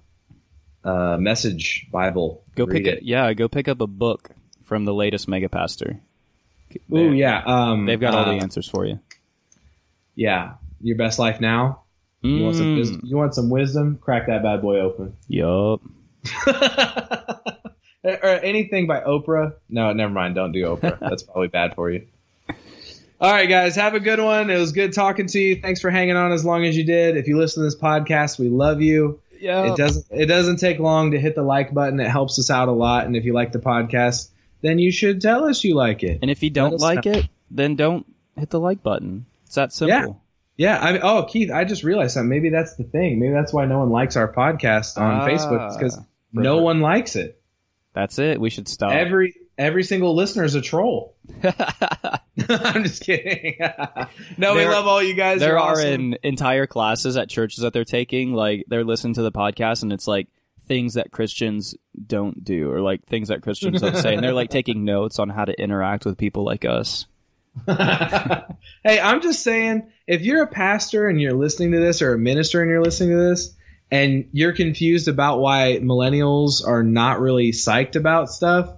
a 0.86 1.18
message 1.20 1.88
Bible. 1.92 2.42
Go 2.56 2.66
Read 2.66 2.84
pick 2.86 2.94
it. 2.94 3.04
Yeah, 3.04 3.34
go 3.34 3.48
pick 3.50 3.68
up 3.68 3.82
a 3.82 3.88
book 3.88 4.30
from 4.64 4.86
the 4.86 4.94
latest 4.94 5.28
mega 5.28 5.50
pastor. 5.50 6.00
Ooh, 6.94 7.12
They- 7.12 7.18
yeah. 7.18 7.44
Um, 7.46 7.86
They've 7.86 8.00
got 8.00 8.14
all 8.14 8.26
uh, 8.26 8.36
the 8.36 8.42
answers 8.42 8.68
for 8.70 8.86
you. 8.86 9.00
Yeah, 10.16 10.54
your 10.82 10.98
best 10.98 11.20
life 11.20 11.42
now. 11.42 11.82
You 12.22 12.44
want 12.44 12.56
some 12.56 12.74
Mm. 12.74 12.78
wisdom? 12.78 13.02
You 13.04 13.18
want 13.18 13.36
some 13.36 13.50
wisdom? 13.50 13.98
Crack 14.02 14.28
that 14.28 14.42
bad 14.42 14.62
boy 14.62 14.80
open. 14.80 15.16
Yup. 15.28 15.82
or 18.04 18.26
anything 18.44 18.88
by 18.88 19.02
Oprah? 19.02 19.54
No, 19.70 19.94
never 19.94 20.12
mind. 20.14 20.36
Don't 20.36 20.52
do 20.52 20.64
Oprah. 20.66 20.98
That's 21.02 21.24
probably 21.24 21.50
bad 21.50 21.76
for 21.76 21.92
you. 21.92 22.08
All 23.22 23.32
right, 23.32 23.48
guys, 23.48 23.76
have 23.76 23.94
a 23.94 24.00
good 24.00 24.20
one. 24.20 24.50
It 24.50 24.58
was 24.58 24.72
good 24.74 24.92
talking 24.94 25.28
to 25.28 25.40
you. 25.40 25.62
Thanks 25.62 25.80
for 25.82 25.90
hanging 25.90 26.16
on 26.18 26.32
as 26.32 26.44
long 26.44 26.66
as 26.66 26.76
you 26.76 26.84
did. 26.84 27.16
If 27.16 27.28
you 27.28 27.38
listen 27.38 27.62
to 27.64 27.66
this 27.66 27.76
podcast, 27.76 28.38
we 28.40 28.50
love 28.50 28.82
you. 28.82 29.20
Yeah. 29.40 29.74
It 29.74 29.78
doesn't 29.78 30.06
it 30.12 30.26
doesn't 30.28 30.58
take 30.58 30.80
long 30.80 31.12
to 31.12 31.20
hit 31.20 31.36
the 31.36 31.44
like 31.44 31.74
button. 31.74 32.00
It 32.00 32.10
helps 32.10 32.40
us 32.40 32.50
out 32.50 32.68
a 32.68 32.72
lot. 32.72 33.06
And 33.06 33.16
if 33.16 33.26
you 33.26 33.34
like 33.34 33.52
the 33.52 33.60
podcast, 33.60 34.30
then 34.62 34.80
you 34.80 34.92
should 34.92 35.22
tell 35.22 35.46
us 35.46 35.64
you 35.64 35.76
like 35.76 36.04
it. 36.04 36.20
And 36.22 36.32
if 36.32 36.44
you 36.44 36.50
don't 36.50 36.80
like 36.80 37.06
know. 37.06 37.12
it, 37.12 37.28
then 37.52 37.76
don't 37.76 38.06
hit 38.38 38.50
the 38.50 38.60
like 38.60 38.84
button. 38.84 39.26
It's 39.46 39.56
that 39.56 39.74
simple. 39.74 40.22
Yeah, 40.58 40.80
I 40.80 40.94
mean, 40.94 41.02
oh 41.04 41.24
Keith, 41.24 41.52
I 41.52 41.66
just 41.66 41.84
realized 41.84 42.14
something. 42.14 42.30
Maybe 42.30 42.50
that's 42.50 42.76
the 42.76 42.86
thing. 42.86 43.20
Maybe 43.20 43.34
that's 43.34 43.52
why 43.52 43.66
no 43.66 43.80
one 43.80 43.90
likes 43.90 44.16
our 44.16 44.32
podcast 44.32 44.98
on 44.98 45.22
Ah, 45.22 45.28
Facebook 45.28 45.78
because 45.78 46.00
no 46.32 46.58
one 46.62 46.80
likes 46.80 47.16
it. 47.16 47.42
That's 47.94 48.20
it. 48.20 48.40
We 48.40 48.50
should 48.50 48.68
stop. 48.68 48.92
Every 48.94 49.36
every 49.58 49.84
single 49.84 50.16
listener 50.16 50.44
is 50.44 50.56
a 50.56 50.62
troll. 50.62 51.15
I'm 52.50 52.84
just 52.84 53.04
kidding. 53.04 53.58
no, 54.38 54.56
we 54.56 54.66
love 54.66 54.88
all 54.88 55.02
you 55.02 55.14
guys. 55.14 55.40
there 55.40 55.50
You're 55.50 55.60
are 55.60 55.72
awesome. 55.72 56.14
in 56.14 56.18
entire 56.24 56.68
classes 56.68 57.18
at 57.18 57.30
churches 57.30 57.62
that 57.64 57.74
they're 57.74 57.86
taking 57.86 58.34
like 58.34 58.66
they're 58.68 58.84
listening 58.84 59.14
to 59.16 59.22
the 59.22 59.32
podcast 59.32 59.84
and 59.84 59.94
it's 59.94 60.08
like 60.08 60.28
things 60.68 60.96
that 60.96 61.12
christians 61.12 61.76
don't 62.08 62.44
do 62.44 62.72
or 62.72 62.82
like 62.82 63.06
things 63.06 63.28
that 63.28 63.44
christians 63.44 63.82
don't 63.82 63.98
say 63.98 64.16
and 64.16 64.24
they're 64.24 64.34
like 64.34 64.50
taking 64.50 64.84
notes 64.84 65.20
on 65.20 65.30
how 65.30 65.46
to 65.46 65.54
interact 65.62 66.06
with 66.06 66.18
people 66.18 66.44
like 66.44 66.66
us 66.66 67.06
hey, 67.68 69.00
I'm 69.00 69.22
just 69.22 69.44
saying, 69.44 69.92
if 70.08 70.22
you're 70.22 70.44
a 70.44 70.48
pastor 70.48 71.08
and 71.08 71.20
you're 71.22 71.34
listening 71.34 71.72
to 71.72 71.80
this, 71.80 72.02
or 72.02 72.14
a 72.14 72.20
minister 72.20 72.62
and 72.62 72.70
you're 72.70 72.84
listening 72.84 73.12
to 73.12 73.30
this, 73.30 73.56
and 73.92 74.28
you're 74.32 74.54
confused 74.54 75.08
about 75.08 75.40
why 75.40 75.80
millennials 75.82 76.66
are 76.68 76.84
not 76.84 77.20
really 77.20 77.52
psyched 77.52 77.96
about 77.96 78.30
stuff, 78.30 78.70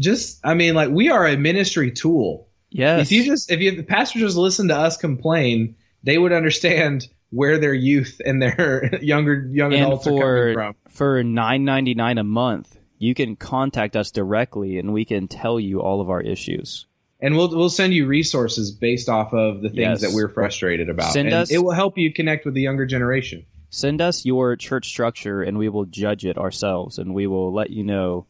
just, 0.00 0.40
I 0.42 0.54
mean, 0.54 0.74
like, 0.74 0.90
we 0.90 1.10
are 1.10 1.26
a 1.26 1.36
ministry 1.36 1.90
tool. 1.92 2.48
yes 2.70 3.02
If 3.06 3.12
you 3.12 3.24
just, 3.24 3.50
if 3.50 3.60
you, 3.60 3.76
the 3.76 3.82
pastor 3.84 4.18
just 4.18 4.36
listened 4.36 4.70
to 4.70 4.76
us 4.76 4.96
complain, 4.96 5.76
they 6.02 6.18
would 6.18 6.32
understand 6.32 7.06
where 7.30 7.58
their 7.58 7.74
youth 7.74 8.20
and 8.24 8.42
their 8.42 8.96
younger 9.02 9.46
young 9.52 9.72
and 9.72 9.82
adults 9.84 10.06
are 10.08 10.10
coming 10.10 10.54
from. 10.54 10.74
for 10.88 11.22
9.99 11.22 12.18
a 12.20 12.24
month 12.24 12.76
you 12.98 13.14
can 13.14 13.34
contact 13.36 13.94
us 13.96 14.10
directly 14.10 14.78
and 14.78 14.92
we 14.92 15.04
can 15.04 15.26
tell 15.28 15.58
you 15.60 15.80
all 15.80 16.00
of 16.00 16.10
our 16.10 16.20
issues 16.20 16.86
And 17.20 17.36
we'll 17.36 17.48
we'll 17.56 17.70
send 17.70 17.94
you 17.94 18.06
resources 18.06 18.72
based 18.72 19.08
off 19.08 19.32
of 19.32 19.62
the 19.62 19.68
things 19.68 19.78
Yes. 19.78 20.00
that 20.02 20.10
we're 20.12 20.28
frustrated 20.28 20.88
about. 20.90 21.12
Send 21.12 21.28
and 21.28 21.34
us- 21.36 21.50
it 21.52 21.58
will 21.62 21.72
help 21.72 21.96
you 21.96 22.12
connect 22.12 22.44
with 22.44 22.54
the 22.54 22.62
younger 22.62 22.84
generation. 22.86 23.46
send 23.70 24.00
us 24.00 24.24
your 24.26 24.56
church 24.56 24.88
structure 24.88 25.42
and 25.42 25.56
we 25.56 25.68
will 25.68 25.84
judge 25.86 26.24
it 26.26 26.36
ourselves 26.36 26.98
and 26.98 27.14
we 27.14 27.26
will 27.28 27.52
let 27.52 27.70
you 27.70 27.84
know 27.84 28.26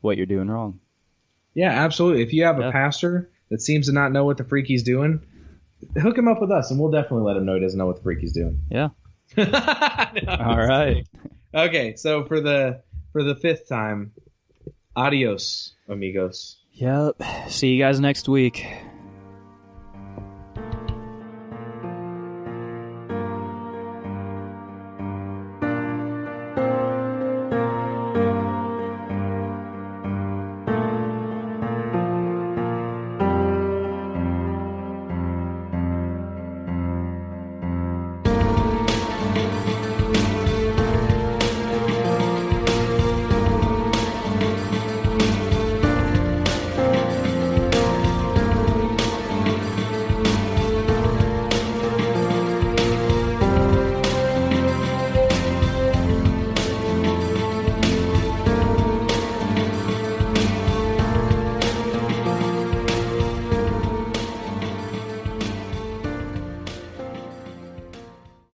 what 0.00 0.16
you're 0.16 0.26
doing 0.26 0.48
wrong 0.48 0.80
Yeah, 1.54 1.70
absolutely. 1.70 2.22
If 2.22 2.32
you 2.32 2.44
have 2.44 2.58
a 2.60 2.70
pastor 2.72 3.30
that 3.50 3.60
seems 3.62 3.86
to 3.86 3.92
not 3.92 4.12
know 4.12 4.24
what 4.24 4.36
the 4.38 4.44
freak 4.44 4.66
he's 4.66 4.82
doing, 4.82 5.20
hook 6.00 6.16
him 6.18 6.28
up 6.28 6.40
with 6.40 6.50
us, 6.50 6.70
and 6.70 6.80
we'll 6.80 6.90
definitely 6.90 7.22
let 7.26 7.36
him 7.36 7.44
know 7.44 7.54
he 7.54 7.60
doesn't 7.60 7.78
know 7.78 7.86
what 7.86 7.96
the 7.96 8.02
freak 8.02 8.18
he's 8.20 8.32
doing. 8.32 8.60
yeah 8.70 8.88
No, 9.36 10.36
all 10.38 10.56
right 10.66 11.06
Okay, 11.54 11.94
so 11.96 12.24
for 12.24 12.40
the 12.40 12.82
for 13.12 13.22
the 13.22 13.34
fifth 13.36 13.68
time, 13.68 14.12
adios, 14.96 15.74
amigos. 15.88 16.56
yep 16.72 17.14
see 17.48 17.68
you 17.74 17.82
guys 17.82 18.00
next 18.00 18.28
week 18.28 18.66